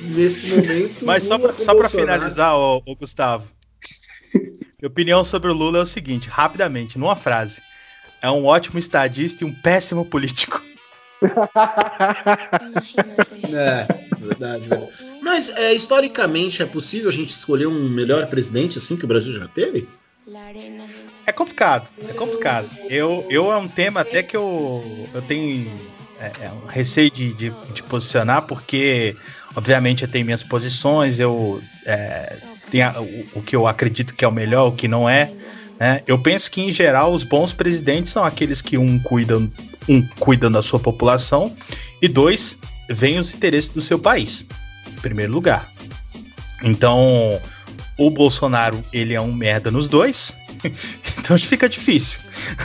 Nesse 0.00 0.46
momento. 0.46 1.04
Mas 1.04 1.24
só 1.24 1.38
pra, 1.38 1.52
só 1.58 1.74
pra 1.74 1.90
finalizar, 1.90 2.56
ô, 2.56 2.82
ô 2.86 2.96
Gustavo. 2.96 3.57
Minha 4.80 4.88
opinião 4.88 5.24
sobre 5.24 5.50
o 5.50 5.54
Lula 5.54 5.78
é 5.78 5.82
o 5.82 5.86
seguinte, 5.86 6.28
rapidamente, 6.28 6.98
numa 6.98 7.16
frase. 7.16 7.60
É 8.22 8.30
um 8.30 8.44
ótimo 8.44 8.78
estadista 8.78 9.44
e 9.44 9.46
um 9.46 9.52
péssimo 9.54 10.04
político. 10.04 10.62
é, 13.52 13.86
verdade, 14.18 14.68
verdade. 14.68 14.92
Mas 15.20 15.48
é, 15.50 15.74
historicamente 15.74 16.62
é 16.62 16.66
possível 16.66 17.08
a 17.08 17.12
gente 17.12 17.30
escolher 17.30 17.66
um 17.66 17.88
melhor 17.88 18.26
presidente 18.28 18.78
assim 18.78 18.96
que 18.96 19.04
o 19.04 19.08
Brasil 19.08 19.34
já 19.34 19.48
teve? 19.48 19.88
É 21.26 21.32
complicado, 21.32 21.88
é 22.08 22.12
complicado. 22.12 22.70
Eu, 22.88 23.26
eu 23.28 23.52
é 23.52 23.56
um 23.56 23.68
tema 23.68 24.00
até 24.00 24.22
que 24.22 24.36
eu, 24.36 25.08
eu 25.12 25.22
tenho 25.22 25.70
é, 26.18 26.46
é 26.46 26.50
um 26.50 26.66
receio 26.66 27.10
de, 27.10 27.32
de, 27.32 27.52
de, 27.72 27.82
posicionar, 27.82 28.42
porque 28.42 29.16
obviamente 29.54 30.02
eu 30.02 30.08
tenho 30.08 30.24
minhas 30.24 30.42
posições, 30.42 31.18
eu 31.18 31.62
é, 31.84 32.36
tenho 32.70 32.86
a, 32.86 33.00
o, 33.00 33.26
o 33.36 33.42
que 33.42 33.54
eu 33.54 33.66
acredito 33.66 34.14
que 34.14 34.24
é 34.24 34.28
o 34.28 34.32
melhor, 34.32 34.68
o 34.68 34.72
que 34.72 34.88
não 34.88 35.08
é. 35.08 35.30
Né? 35.78 36.02
Eu 36.06 36.18
penso 36.18 36.50
que, 36.50 36.60
em 36.60 36.72
geral, 36.72 37.12
os 37.12 37.24
bons 37.24 37.52
presidentes 37.52 38.12
são 38.12 38.24
aqueles 38.24 38.60
que, 38.60 38.76
um, 38.76 38.98
cuidam, 38.98 39.50
um, 39.88 40.06
cuidam 40.18 40.50
da 40.50 40.62
sua 40.62 40.80
população 40.80 41.54
e, 42.02 42.08
dois, 42.08 42.58
veem 42.90 43.18
os 43.18 43.34
interesses 43.34 43.70
do 43.70 43.80
seu 43.80 43.98
país, 43.98 44.46
em 44.90 45.00
primeiro 45.00 45.32
lugar. 45.32 45.68
Então, 46.62 47.40
o 47.96 48.10
Bolsonaro, 48.10 48.82
ele 48.92 49.14
é 49.14 49.20
um 49.20 49.32
merda 49.32 49.70
nos 49.70 49.88
dois, 49.88 50.36
então 51.18 51.38
fica 51.38 51.68
difícil. 51.68 52.20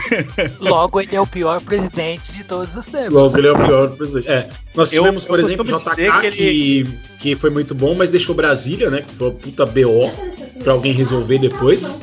Logo, 0.60 1.00
ele 1.02 1.16
é 1.16 1.22
o 1.22 1.28
pior 1.28 1.62
presidente 1.62 2.32
de 2.34 2.44
todos 2.44 2.76
os 2.76 2.86
tempos. 2.86 3.14
Logo, 3.14 3.38
ele 3.38 3.48
é 3.48 3.52
o 3.52 3.58
pior 3.58 3.90
presidente. 3.96 4.30
É, 4.30 4.50
nós 4.76 4.90
tivemos, 4.90 5.24
eu, 5.24 5.30
por 5.30 5.40
eu 5.40 5.46
exemplo, 5.46 5.66
o 5.66 5.80
JK, 5.80 5.96
que, 5.96 6.28
ele... 6.28 6.84
que, 6.84 6.98
que 7.20 7.36
foi 7.36 7.50
muito 7.50 7.74
bom, 7.74 7.96
mas 7.96 8.10
deixou 8.10 8.36
Brasília, 8.36 8.90
né? 8.90 9.02
Que 9.02 9.16
foi 9.16 9.30
uma 9.30 9.36
puta 9.36 9.66
BO 9.66 10.12
pra 10.64 10.74
alguém 10.74 10.94
resolver 10.94 11.40
depois, 11.40 11.82
né? 11.82 11.94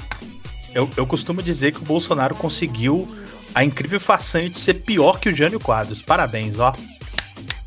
Eu, 0.75 0.89
eu 0.97 1.07
costumo 1.07 1.43
dizer 1.43 1.73
que 1.73 1.79
o 1.79 1.85
Bolsonaro 1.85 2.35
conseguiu 2.35 3.09
a 3.55 3.65
incrível 3.65 3.99
façanha 3.99 4.49
de 4.49 4.59
ser 4.59 4.75
pior 4.75 5.19
que 5.19 5.29
o 5.29 5.35
Jânio 5.35 5.59
Quadros. 5.59 6.01
Parabéns, 6.01 6.59
ó. 6.59 6.75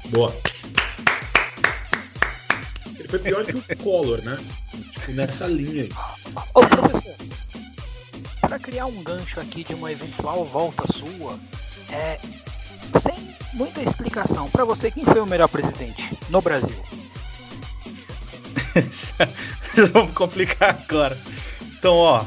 Boa. 0.06 0.34
Ele 2.98 3.08
foi 3.08 3.20
pior 3.20 3.46
que 3.46 3.54
o 3.54 3.78
Collor, 3.78 4.22
né? 4.24 4.38
Tipo, 4.94 5.12
nessa 5.12 5.48
linha 5.48 5.84
aí. 5.84 5.90
Ô, 6.54 6.66
professor, 6.66 7.16
para 8.54 8.60
criar 8.60 8.86
um 8.86 9.02
gancho 9.02 9.40
aqui 9.40 9.64
de 9.64 9.74
uma 9.74 9.92
eventual 9.92 10.46
volta 10.46 10.84
sua, 10.94 11.40
é, 11.92 12.20
sem 13.02 13.36
muita 13.52 13.82
explicação, 13.82 14.48
para 14.48 14.64
você, 14.64 14.92
quem 14.92 15.04
foi 15.04 15.20
o 15.20 15.26
melhor 15.26 15.48
presidente 15.48 16.16
no 16.30 16.40
Brasil? 16.40 16.76
Vamos 19.92 20.14
complicar 20.14 20.78
agora. 20.88 21.18
Então, 21.80 21.96
ó, 21.96 22.24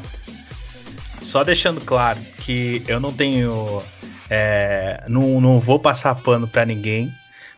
só 1.22 1.44
deixando 1.44 1.80
claro 1.80 2.18
que 2.38 2.82
eu 2.88 2.98
não 2.98 3.12
tenho. 3.12 3.80
É, 4.28 5.04
não, 5.06 5.40
não 5.40 5.60
vou 5.60 5.78
passar 5.78 6.12
pano 6.16 6.48
para 6.48 6.66
ninguém, 6.66 7.14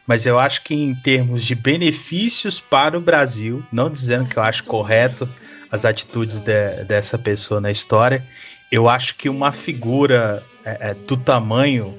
mas 0.07 0.27
eu 0.27 0.39
acho 0.39 0.63
que 0.63 0.75
em 0.75 0.95
termos 0.95 1.43
de 1.43 1.55
benefícios 1.55 2.61
para 2.61 2.99
o 2.99 3.01
Brasil, 3.01 3.65
não 3.73 3.89
dizendo 3.89 4.29
que 4.29 4.39
eu 4.39 4.43
acho 4.43 4.65
correto 4.65 5.27
as 5.71 5.85
atitudes 5.85 6.41
de, 6.41 6.85
dessa 6.85 7.19
pessoa 7.19 7.61
na 7.61 7.71
história, 7.71 8.25
eu 8.71 8.89
acho 8.89 9.15
que 9.15 9.29
uma 9.29 9.53
figura 9.53 10.43
é, 10.65 10.91
é, 10.91 10.95
do 10.95 11.17
tamanho 11.17 11.97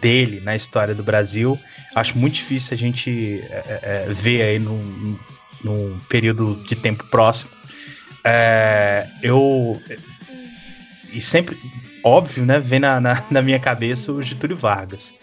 dele 0.00 0.40
na 0.40 0.54
história 0.56 0.94
do 0.94 1.02
Brasil, 1.02 1.58
acho 1.94 2.18
muito 2.18 2.34
difícil 2.34 2.74
a 2.74 2.78
gente 2.78 3.40
é, 3.50 3.54
é, 3.54 3.80
é 3.82 4.12
ver 4.12 4.42
aí 4.42 4.58
num, 4.58 5.18
num 5.62 5.98
período 6.08 6.62
de 6.66 6.74
tempo 6.74 7.04
próximo. 7.04 7.50
É, 8.24 9.06
eu 9.22 9.80
e 11.12 11.20
sempre, 11.20 11.56
óbvio, 12.04 12.44
né, 12.44 12.58
vem 12.58 12.80
na, 12.80 13.00
na, 13.00 13.24
na 13.30 13.40
minha 13.40 13.58
cabeça 13.58 14.12
o 14.12 14.22
Getúlio 14.22 14.56
Vargas. 14.56 15.14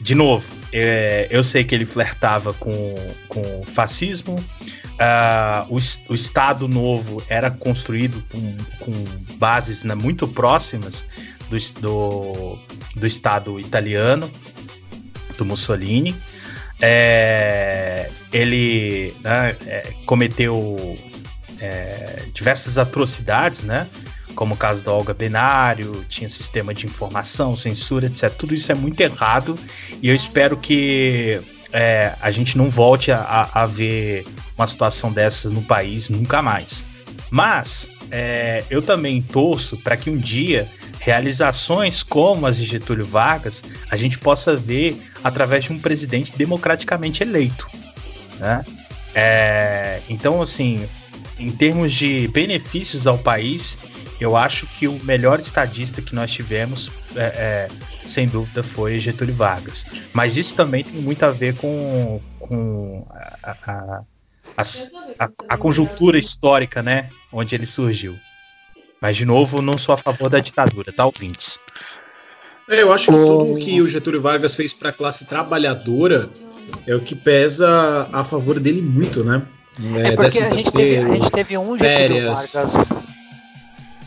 De 0.00 0.14
novo, 0.14 0.46
é, 0.72 1.26
eu 1.30 1.42
sei 1.42 1.64
que 1.64 1.74
ele 1.74 1.84
flertava 1.84 2.54
com, 2.54 2.94
com 3.28 3.62
fascismo, 3.64 4.34
uh, 4.34 5.74
o, 5.74 5.78
o 6.12 6.14
Estado 6.14 6.68
Novo 6.68 7.22
era 7.28 7.50
construído 7.50 8.22
com, 8.30 8.56
com 8.78 8.92
bases 9.36 9.82
né, 9.82 9.94
muito 9.94 10.28
próximas 10.28 11.04
do, 11.50 11.58
do, 11.80 12.58
do 12.96 13.06
Estado 13.06 13.58
italiano, 13.58 14.30
do 15.36 15.44
Mussolini. 15.44 16.14
É, 16.80 18.10
ele 18.32 19.12
né, 19.20 19.56
é, 19.66 19.92
cometeu 20.06 20.96
é, 21.60 22.22
diversas 22.32 22.78
atrocidades, 22.78 23.62
né? 23.62 23.88
Como 24.38 24.54
o 24.54 24.56
caso 24.56 24.84
da 24.84 24.92
Olga 24.92 25.12
Benário, 25.12 26.04
tinha 26.08 26.30
sistema 26.30 26.72
de 26.72 26.86
informação, 26.86 27.56
censura, 27.56 28.06
etc. 28.06 28.32
Tudo 28.32 28.54
isso 28.54 28.70
é 28.70 28.74
muito 28.76 29.00
errado 29.00 29.58
e 30.00 30.08
eu 30.08 30.14
espero 30.14 30.56
que 30.56 31.40
é, 31.72 32.14
a 32.20 32.30
gente 32.30 32.56
não 32.56 32.70
volte 32.70 33.10
a, 33.10 33.50
a, 33.52 33.66
ver 33.66 34.24
uma 34.56 34.64
situação 34.64 35.10
dessas 35.10 35.50
no 35.50 35.60
país 35.60 36.08
nunca 36.08 36.40
mais. 36.40 36.84
Mas 37.32 37.90
é, 38.12 38.62
eu 38.70 38.80
também 38.80 39.20
torço 39.20 39.76
para 39.78 39.96
que 39.96 40.08
um 40.08 40.16
dia 40.16 40.68
realizações 41.00 42.04
como 42.04 42.46
as 42.46 42.58
de 42.58 42.64
Getúlio 42.64 43.06
Vargas 43.06 43.60
a 43.90 43.96
gente 43.96 44.18
possa 44.18 44.54
ver 44.54 45.02
através 45.24 45.64
de 45.64 45.72
um 45.72 45.80
presidente 45.80 46.32
democraticamente 46.38 47.24
eleito. 47.24 47.66
Né? 48.38 48.64
É, 49.16 50.00
então, 50.08 50.40
assim, 50.40 50.86
em 51.40 51.50
termos 51.50 51.92
de 51.92 52.28
benefícios 52.28 53.04
ao 53.04 53.18
país, 53.18 53.76
eu 54.20 54.36
acho 54.36 54.66
que 54.66 54.88
o 54.88 54.98
melhor 55.04 55.38
estadista 55.38 56.02
que 56.02 56.14
nós 56.14 56.30
tivemos, 56.30 56.90
é, 57.14 57.20
é, 57.20 57.68
sem 58.06 58.26
dúvida, 58.26 58.62
foi 58.62 58.98
Getúlio 58.98 59.34
Vargas. 59.34 59.86
Mas 60.12 60.36
isso 60.36 60.54
também 60.54 60.82
tem 60.82 61.00
muito 61.00 61.22
a 61.22 61.30
ver 61.30 61.54
com, 61.54 62.20
com 62.38 63.06
a, 63.10 63.56
a, 63.62 64.02
a, 65.18 65.30
a 65.48 65.56
conjuntura 65.56 66.18
histórica, 66.18 66.82
né? 66.82 67.10
Onde 67.32 67.54
ele 67.54 67.66
surgiu. 67.66 68.18
Mas, 69.00 69.16
de 69.16 69.24
novo, 69.24 69.62
não 69.62 69.78
sou 69.78 69.94
a 69.94 69.98
favor 69.98 70.28
da 70.28 70.40
ditadura, 70.40 70.92
tá, 70.92 71.06
ouvintes? 71.06 71.60
É, 72.68 72.82
eu 72.82 72.92
acho 72.92 73.06
que 73.06 73.12
tudo 73.12 73.52
o 73.52 73.58
que 73.58 73.80
o 73.80 73.88
Getúlio 73.88 74.20
Vargas 74.20 74.54
fez 74.54 74.74
para 74.74 74.90
a 74.90 74.92
classe 74.92 75.26
trabalhadora 75.26 76.28
é 76.86 76.94
o 76.94 77.00
que 77.00 77.14
pesa 77.14 78.08
a 78.12 78.24
favor 78.24 78.58
dele 78.58 78.82
muito, 78.82 79.22
né? 79.22 79.42
É, 79.96 80.08
é 80.08 80.16
porque 80.16 80.40
a 80.40 80.50
gente, 80.50 80.72
teve, 80.72 80.96
a 80.96 81.14
gente, 81.14 81.30
teve, 81.30 81.56
um 81.56 81.78
Getúlio 81.78 82.34
Vargas 82.34 82.88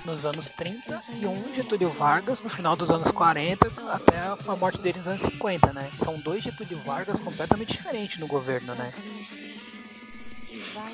nos 0.05 0.25
anos 0.25 0.49
30 0.49 1.01
e 1.19 1.25
um 1.25 1.53
Getúlio 1.53 1.89
Vargas 1.89 2.43
no 2.43 2.49
final 2.49 2.75
dos 2.75 2.89
anos 2.89 3.11
40 3.11 3.67
até 3.89 4.17
a 4.47 4.55
morte 4.55 4.79
dele 4.81 4.97
nos 4.97 5.07
anos 5.07 5.21
50, 5.21 5.73
né? 5.73 5.89
São 6.03 6.17
dois 6.19 6.43
Getúlio 6.43 6.79
Vargas 6.85 7.19
completamente 7.19 7.73
diferentes 7.73 8.19
no 8.19 8.27
governo, 8.27 8.73
né? 8.75 8.91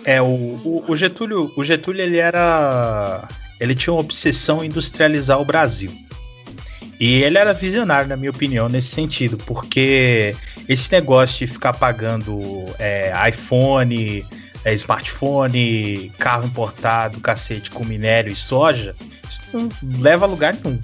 É, 0.03 0.21
o, 0.21 0.25
o, 0.25 0.85
o 0.87 0.95
Getúlio, 0.95 1.51
o 1.55 1.63
Getúlio 1.63 2.01
ele 2.01 2.17
era 2.17 3.27
ele 3.59 3.75
tinha 3.75 3.93
uma 3.93 4.01
obsessão 4.01 4.63
industrializar 4.63 5.39
o 5.39 5.45
Brasil. 5.45 5.91
E 6.99 7.21
ele 7.21 7.37
era 7.37 7.53
visionário, 7.53 8.09
na 8.09 8.17
minha 8.17 8.31
opinião, 8.31 8.67
nesse 8.67 8.87
sentido, 8.87 9.37
porque 9.37 10.35
esse 10.67 10.91
negócio 10.91 11.45
de 11.45 11.51
ficar 11.51 11.73
pagando 11.73 12.65
é, 12.79 13.11
iPhone, 13.29 14.25
é, 14.63 14.73
smartphone, 14.73 16.11
carro 16.17 16.45
importado, 16.45 17.19
cacete 17.19 17.69
com 17.71 17.83
minério 17.83 18.31
e 18.31 18.35
soja, 18.35 18.95
isso 19.27 19.41
não 19.53 19.69
leva 19.99 20.25
a 20.25 20.27
lugar 20.27 20.53
nenhum. 20.53 20.79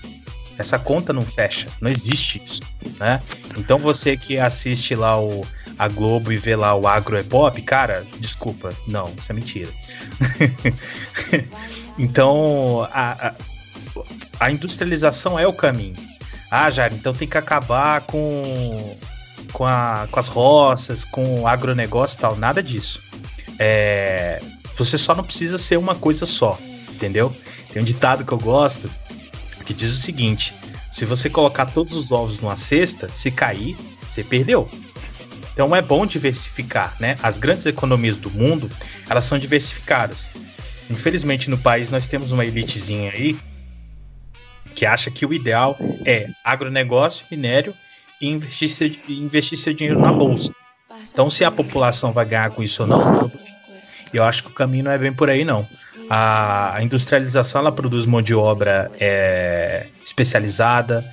essa 0.58 0.78
conta 0.78 1.12
não 1.12 1.24
fecha, 1.24 1.68
não 1.82 1.90
existe 1.90 2.42
isso, 2.46 2.62
né? 3.00 3.22
Então 3.58 3.78
você 3.78 4.16
que 4.16 4.38
assiste 4.38 4.96
lá 4.96 5.20
o 5.20 5.46
a 5.78 5.88
Globo 5.88 6.32
e 6.32 6.38
vê 6.38 6.56
lá 6.56 6.76
o 6.76 6.88
agro 6.88 7.18
é 7.18 7.24
pop, 7.24 7.60
cara, 7.62 8.06
desculpa, 8.20 8.74
não, 8.88 9.12
isso 9.18 9.32
é 9.32 9.36
mentira. 9.36 9.72
então 11.98 12.88
a, 12.92 13.28
a, 13.28 13.34
a, 14.40 14.52
industrialização 14.52 15.38
é 15.40 15.48
o 15.48 15.54
caminho. 15.54 15.96
Ah, 16.50 16.70
Jair, 16.70 16.94
então 16.94 17.14
tem 17.14 17.28
que 17.28 17.38
acabar 17.38 18.02
com, 18.02 18.98
com, 19.52 19.66
a, 19.66 20.08
com 20.12 20.20
as 20.20 20.28
roças, 20.28 21.04
com 21.04 21.42
o 21.42 21.48
agronegócio 21.48 22.18
e 22.18 22.20
tal, 22.20 22.36
nada 22.36 22.62
disso. 22.62 23.02
É, 23.60 24.42
você 24.78 24.98
só 24.98 25.14
não 25.16 25.24
precisa 25.24 25.58
ser 25.58 25.78
uma 25.78 25.96
coisa 25.96 26.26
só, 26.26 26.60
entendeu? 26.90 27.36
Tem 27.72 27.82
um 27.82 27.86
ditado 27.86 28.26
que 28.26 28.32
eu 28.32 28.38
gosto 28.38 28.90
que 29.66 29.74
diz 29.74 29.92
o 29.92 29.98
seguinte: 29.98 30.54
se 30.92 31.06
você 31.06 31.30
colocar 31.30 31.66
todos 31.66 31.96
os 31.96 32.12
ovos 32.12 32.40
numa 32.40 32.58
cesta, 32.58 33.10
se 33.10 33.32
cair, 33.32 33.76
você 34.08 34.24
perdeu. 34.24 34.70
Então 35.54 35.76
é 35.76 35.82
bom 35.82 36.06
diversificar, 36.06 36.96
né? 37.00 37.18
As 37.22 37.38
grandes 37.38 37.66
economias 37.66 38.18
do 38.18 38.30
mundo, 38.30 38.70
elas 39.10 39.26
são 39.26 39.38
diversificadas. 39.38 40.32
Infelizmente 40.90 41.50
no 41.50 41.58
país 41.58 41.90
nós 41.90 42.06
temos 42.06 42.32
uma 42.32 42.46
elitezinha 42.46 43.12
aí 43.12 43.38
que 44.76 44.86
acha 44.86 45.12
que 45.12 45.26
o 45.26 45.34
ideal 45.34 45.78
é 46.06 46.28
agronegócio, 46.44 47.26
minério 47.30 47.74
e 48.20 48.28
investir 48.28 48.70
seu, 48.70 48.92
investir 49.08 49.58
seu 49.58 49.74
dinheiro 49.74 50.00
na 50.00 50.12
bolsa. 50.12 50.54
Então 51.12 51.30
se 51.30 51.46
a 51.46 51.52
população 51.52 52.12
vai 52.12 52.26
ganhar 52.26 52.50
com 52.50 52.64
isso 52.64 52.82
ou 52.84 52.88
não, 52.88 53.32
eu 54.18 54.24
acho 54.24 54.44
que 54.44 54.50
o 54.50 54.54
caminho 54.54 54.86
não 54.86 54.92
é 54.92 54.98
bem 54.98 55.14
por 55.14 55.30
aí 55.30 55.44
não. 55.44 55.68
A, 56.10 56.78
industrialização 56.82 57.62
ela 57.62 57.72
produz 57.72 58.06
mão 58.06 58.22
de 58.22 58.36
obra 58.36 58.92
é, 59.00 59.88
especializada, 60.04 61.04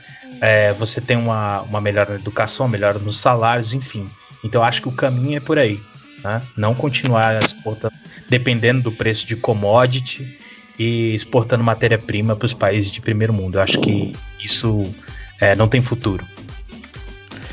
é, 0.41 0.73
você 0.73 1.01
tem 1.01 1.17
uma, 1.17 1.63
uma 1.63 1.81
melhor 1.81 2.11
educação, 2.11 2.69
melhor 2.69 2.99
nos 2.99 3.19
salários, 3.19 3.75
enfim. 3.75 4.09
Então 4.43 4.63
acho 4.63 4.83
que 4.83 4.89
o 4.89 4.93
caminho 4.93 5.37
é 5.37 5.41
por 5.41 5.59
aí. 5.59 5.81
Né? 6.25 6.43
Não 6.57 6.75
continuar 6.75 7.43
exportando, 7.43 7.95
dependendo 8.29 8.83
do 8.83 8.93
preço 8.93 9.27
de 9.27 9.37
commodity 9.37 10.39
e 10.79 11.15
exportando 11.15 11.63
matéria-prima 11.63 12.35
para 12.35 12.47
os 12.47 12.55
países 12.55 12.91
de 12.91 13.01
primeiro 13.01 13.33
mundo. 13.33 13.59
Eu 13.59 13.63
acho 13.63 13.81
que 13.81 14.13
isso 14.43 14.95
é, 15.41 15.55
não 15.55 15.69
tem 15.69 15.81
futuro. 15.81 16.25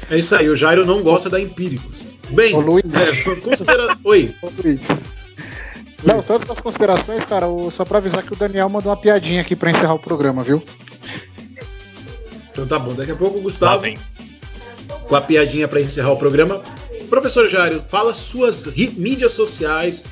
É 0.09 0.17
isso 0.17 0.35
aí, 0.35 0.47
o 0.49 0.55
Jairo 0.55 0.85
não 0.85 1.03
gosta 1.03 1.29
da 1.29 1.39
Empíricos. 1.39 2.09
Bem, 2.29 2.55
Ô, 2.55 2.59
Luiz. 2.59 2.85
É, 2.93 3.35
considera... 3.35 3.97
Oi. 4.03 4.33
Ô, 4.41 4.49
Luiz. 4.63 4.79
Não, 6.03 6.21
só 6.21 6.37
das 6.37 6.59
considerações, 6.59 7.25
cara, 7.25 7.47
só 7.71 7.83
pra 7.83 7.97
avisar 7.97 8.23
que 8.23 8.33
o 8.33 8.35
Daniel 8.35 8.69
mandou 8.69 8.91
uma 8.91 8.97
piadinha 8.97 9.41
aqui 9.41 9.55
pra 9.55 9.71
encerrar 9.71 9.95
o 9.95 9.99
programa, 9.99 10.43
viu? 10.43 10.63
Então 12.51 12.67
tá 12.67 12.77
bom, 12.79 12.93
daqui 12.93 13.11
a 13.11 13.15
pouco 13.15 13.39
o 13.39 13.41
Gustavo, 13.41 13.85
com 15.07 15.15
a 15.15 15.21
piadinha 15.21 15.67
pra 15.67 15.81
encerrar 15.81 16.11
o 16.11 16.17
programa. 16.17 16.61
Professor 17.09 17.47
Jário, 17.47 17.83
fala 17.87 18.13
suas 18.13 18.65
mídias 18.65 19.31
sociais 19.31 20.03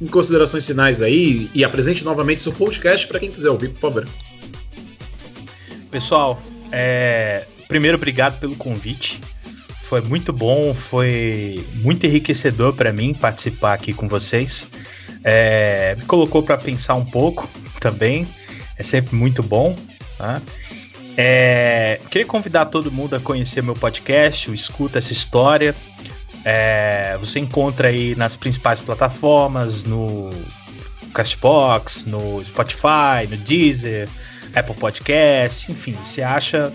em 0.00 0.06
considerações 0.06 0.66
finais 0.66 1.02
aí 1.02 1.50
e 1.54 1.62
apresente 1.62 2.04
novamente 2.04 2.42
seu 2.42 2.52
podcast 2.52 3.06
para 3.06 3.20
quem 3.20 3.30
quiser 3.30 3.50
ouvir, 3.50 3.68
por 3.70 3.80
favor. 3.80 4.08
Pessoal, 5.90 6.40
é... 6.72 7.44
primeiro 7.68 7.96
obrigado 7.96 8.38
pelo 8.40 8.56
convite. 8.56 9.20
Foi 9.90 10.00
muito 10.02 10.32
bom, 10.32 10.72
foi 10.72 11.66
muito 11.82 12.06
enriquecedor 12.06 12.72
para 12.72 12.92
mim 12.92 13.12
participar 13.12 13.72
aqui 13.72 13.92
com 13.92 14.06
vocês. 14.06 14.68
É, 15.24 15.96
me 15.98 16.04
colocou 16.04 16.44
para 16.44 16.56
pensar 16.56 16.94
um 16.94 17.04
pouco 17.04 17.50
também. 17.80 18.24
É 18.78 18.84
sempre 18.84 19.16
muito 19.16 19.42
bom. 19.42 19.76
Tá? 20.16 20.40
É, 21.16 21.98
queria 22.08 22.24
convidar 22.24 22.66
todo 22.66 22.92
mundo 22.92 23.16
a 23.16 23.20
conhecer 23.20 23.64
meu 23.64 23.74
podcast, 23.74 24.48
o 24.48 24.54
Escuta 24.54 25.00
essa 25.00 25.12
História. 25.12 25.74
É, 26.44 27.16
você 27.18 27.40
encontra 27.40 27.88
aí 27.88 28.14
nas 28.14 28.36
principais 28.36 28.78
plataformas, 28.78 29.82
no 29.82 30.30
Castbox, 31.12 32.06
no 32.06 32.40
Spotify, 32.44 33.26
no 33.28 33.36
Deezer, 33.38 34.08
Apple 34.54 34.76
Podcast, 34.76 35.72
enfim, 35.72 35.94
você 35.94 36.22
acha 36.22 36.72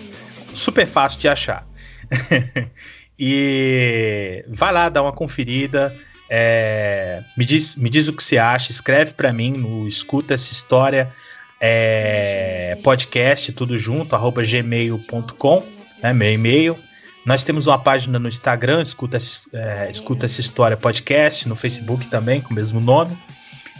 super 0.54 0.86
fácil 0.86 1.18
de 1.18 1.30
achar. 1.30 1.66
e 3.18 4.44
vai 4.48 4.72
lá 4.72 4.90
dar 4.90 5.04
uma 5.04 5.14
conferida. 5.14 5.96
É, 6.30 7.24
me, 7.38 7.46
diz, 7.46 7.76
me 7.76 7.90
diz 7.90 8.08
o 8.08 8.14
que 8.14 8.24
você 8.24 8.38
acha, 8.38 8.72
escreve 8.72 9.14
para 9.14 9.32
mim 9.32 9.52
no 9.52 9.88
Escuta 9.88 10.34
essa 10.34 10.52
história 10.52 11.12
é, 11.60 12.78
podcast, 12.84 13.52
tudo 13.54 13.78
junto, 13.78 14.16
arroba 14.16 14.44
gmail.com, 14.44 15.64
né, 16.02 16.14
meu 16.14 16.32
e-mail. 16.32 16.78
Nós 17.26 17.44
temos 17.44 17.66
uma 17.66 17.80
página 17.80 18.20
no 18.20 18.28
Instagram, 18.28 18.84
escuta, 18.84 19.18
é, 19.54 19.90
escuta 19.90 20.26
essa 20.26 20.42
história 20.42 20.78
podcast, 20.78 21.48
no 21.48 21.56
Facebook 21.56 22.08
também, 22.08 22.40
com 22.40 22.52
o 22.52 22.54
mesmo 22.54 22.80
nome, 22.80 23.18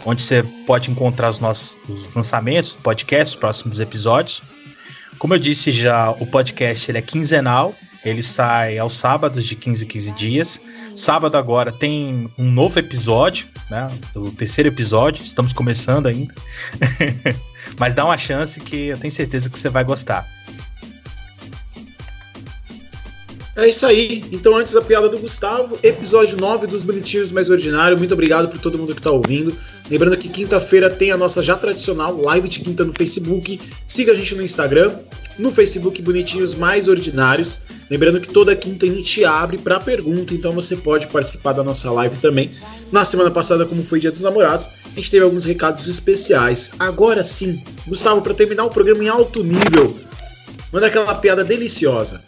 onde 0.04 0.22
você 0.22 0.42
pode 0.66 0.90
encontrar 0.90 1.30
os 1.30 1.38
nossos 1.38 1.76
os 1.88 2.12
lançamentos, 2.14 2.76
podcasts, 2.82 3.36
próximos 3.36 3.78
episódios. 3.78 4.42
Como 5.18 5.32
eu 5.32 5.38
disse 5.38 5.70
já, 5.70 6.10
o 6.10 6.26
podcast 6.26 6.90
ele 6.90 6.98
é 6.98 7.02
quinzenal, 7.02 7.74
ele 8.08 8.22
sai 8.22 8.78
aos 8.78 8.94
sábados 8.94 9.44
de 9.44 9.56
15 9.56 9.84
em 9.84 9.88
15 9.88 10.12
dias. 10.12 10.60
Sábado 10.94 11.36
agora 11.36 11.72
tem 11.72 12.30
um 12.38 12.50
novo 12.50 12.78
episódio, 12.78 13.46
né? 13.68 13.88
O 14.14 14.30
terceiro 14.30 14.68
episódio, 14.68 15.24
estamos 15.24 15.52
começando 15.52 16.06
ainda. 16.06 16.32
Mas 17.78 17.94
dá 17.94 18.04
uma 18.04 18.16
chance 18.16 18.60
que 18.60 18.86
eu 18.86 18.96
tenho 18.96 19.12
certeza 19.12 19.50
que 19.50 19.58
você 19.58 19.68
vai 19.68 19.82
gostar. 19.82 20.26
É 23.56 23.68
isso 23.68 23.86
aí. 23.86 24.22
Então, 24.30 24.54
antes 24.54 24.74
da 24.74 24.82
piada 24.82 25.08
do 25.08 25.18
Gustavo, 25.18 25.78
episódio 25.82 26.36
9 26.36 26.66
dos 26.66 26.84
Bonitinhos 26.84 27.32
Mais 27.32 27.48
Ordinário. 27.48 27.96
Muito 27.96 28.12
obrigado 28.12 28.48
por 28.48 28.58
todo 28.58 28.78
mundo 28.78 28.94
que 28.94 29.00
está 29.00 29.10
ouvindo. 29.10 29.56
Lembrando 29.90 30.16
que 30.18 30.28
quinta-feira 30.28 30.90
tem 30.90 31.10
a 31.10 31.16
nossa 31.16 31.42
já 31.42 31.56
tradicional 31.56 32.14
live 32.20 32.48
de 32.48 32.60
quinta 32.60 32.84
no 32.84 32.92
Facebook. 32.92 33.58
Siga 33.86 34.12
a 34.12 34.14
gente 34.14 34.34
no 34.34 34.42
Instagram, 34.42 34.94
no 35.38 35.50
Facebook 35.50 36.00
Bonitinhos 36.02 36.54
Mais 36.54 36.88
Ordinários. 36.88 37.62
Lembrando 37.90 38.20
que 38.20 38.28
toda 38.28 38.56
quinta 38.56 38.86
a 38.86 38.88
gente 38.88 39.24
abre 39.24 39.58
para 39.58 39.78
pergunta, 39.78 40.34
então 40.34 40.52
você 40.52 40.76
pode 40.76 41.06
participar 41.06 41.52
da 41.52 41.62
nossa 41.62 41.90
live 41.90 42.18
também. 42.18 42.52
Na 42.90 43.04
semana 43.04 43.30
passada, 43.30 43.64
como 43.64 43.82
foi 43.82 44.00
Dia 44.00 44.10
dos 44.10 44.22
Namorados, 44.22 44.68
a 44.84 44.96
gente 44.96 45.10
teve 45.10 45.24
alguns 45.24 45.44
recados 45.44 45.86
especiais. 45.86 46.72
Agora 46.78 47.22
sim, 47.22 47.62
Gustavo, 47.86 48.22
para 48.22 48.34
terminar 48.34 48.64
o 48.64 48.70
programa 48.70 49.04
em 49.04 49.08
alto 49.08 49.42
nível, 49.44 49.96
manda 50.72 50.86
aquela 50.86 51.14
piada 51.14 51.44
deliciosa. 51.44 52.22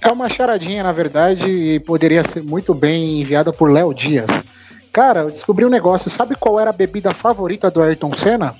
É 0.00 0.12
uma 0.12 0.28
charadinha, 0.28 0.82
na 0.82 0.92
verdade, 0.92 1.48
e 1.48 1.80
poderia 1.80 2.22
ser 2.22 2.42
muito 2.42 2.74
bem 2.74 3.22
enviada 3.22 3.52
por 3.52 3.70
Léo 3.70 3.94
Dias. 3.94 4.28
Cara, 4.92 5.20
eu 5.20 5.30
descobri 5.30 5.64
um 5.64 5.70
negócio. 5.70 6.10
Sabe 6.10 6.36
qual 6.36 6.60
era 6.60 6.70
a 6.70 6.74
bebida 6.74 7.12
favorita 7.12 7.70
do 7.70 7.82
Ayrton 7.82 8.14
Senna? 8.14 8.54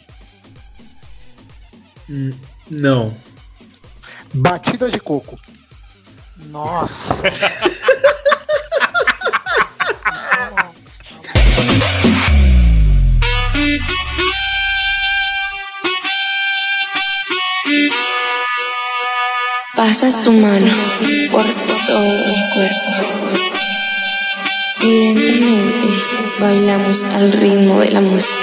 Hum, 2.09 2.33
não. 2.71 3.15
Batida 4.33 4.91
de 4.91 4.99
coco. 4.99 5.39
Nossa. 6.37 7.23
Pasa 19.77 20.11
su 20.11 20.33
mano 20.33 20.73
por 21.31 21.45
todo 21.87 22.05
el 22.05 22.51
cuerpo 22.55 22.95
y 24.81 25.15
lentamente 25.15 25.89
bailamos 26.39 27.03
al 27.05 27.33
ritmo 27.33 27.81
de 27.81 27.91
la 27.91 28.01
música. 28.01 28.35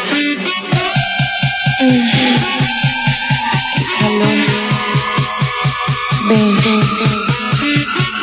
Ven, 6.31 6.55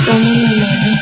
toma 0.07 0.19
mi 0.19 0.57
mano 0.57 0.93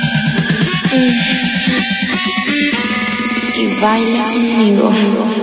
y 3.54 3.80
baila 3.80 4.24
conmigo. 4.34 5.35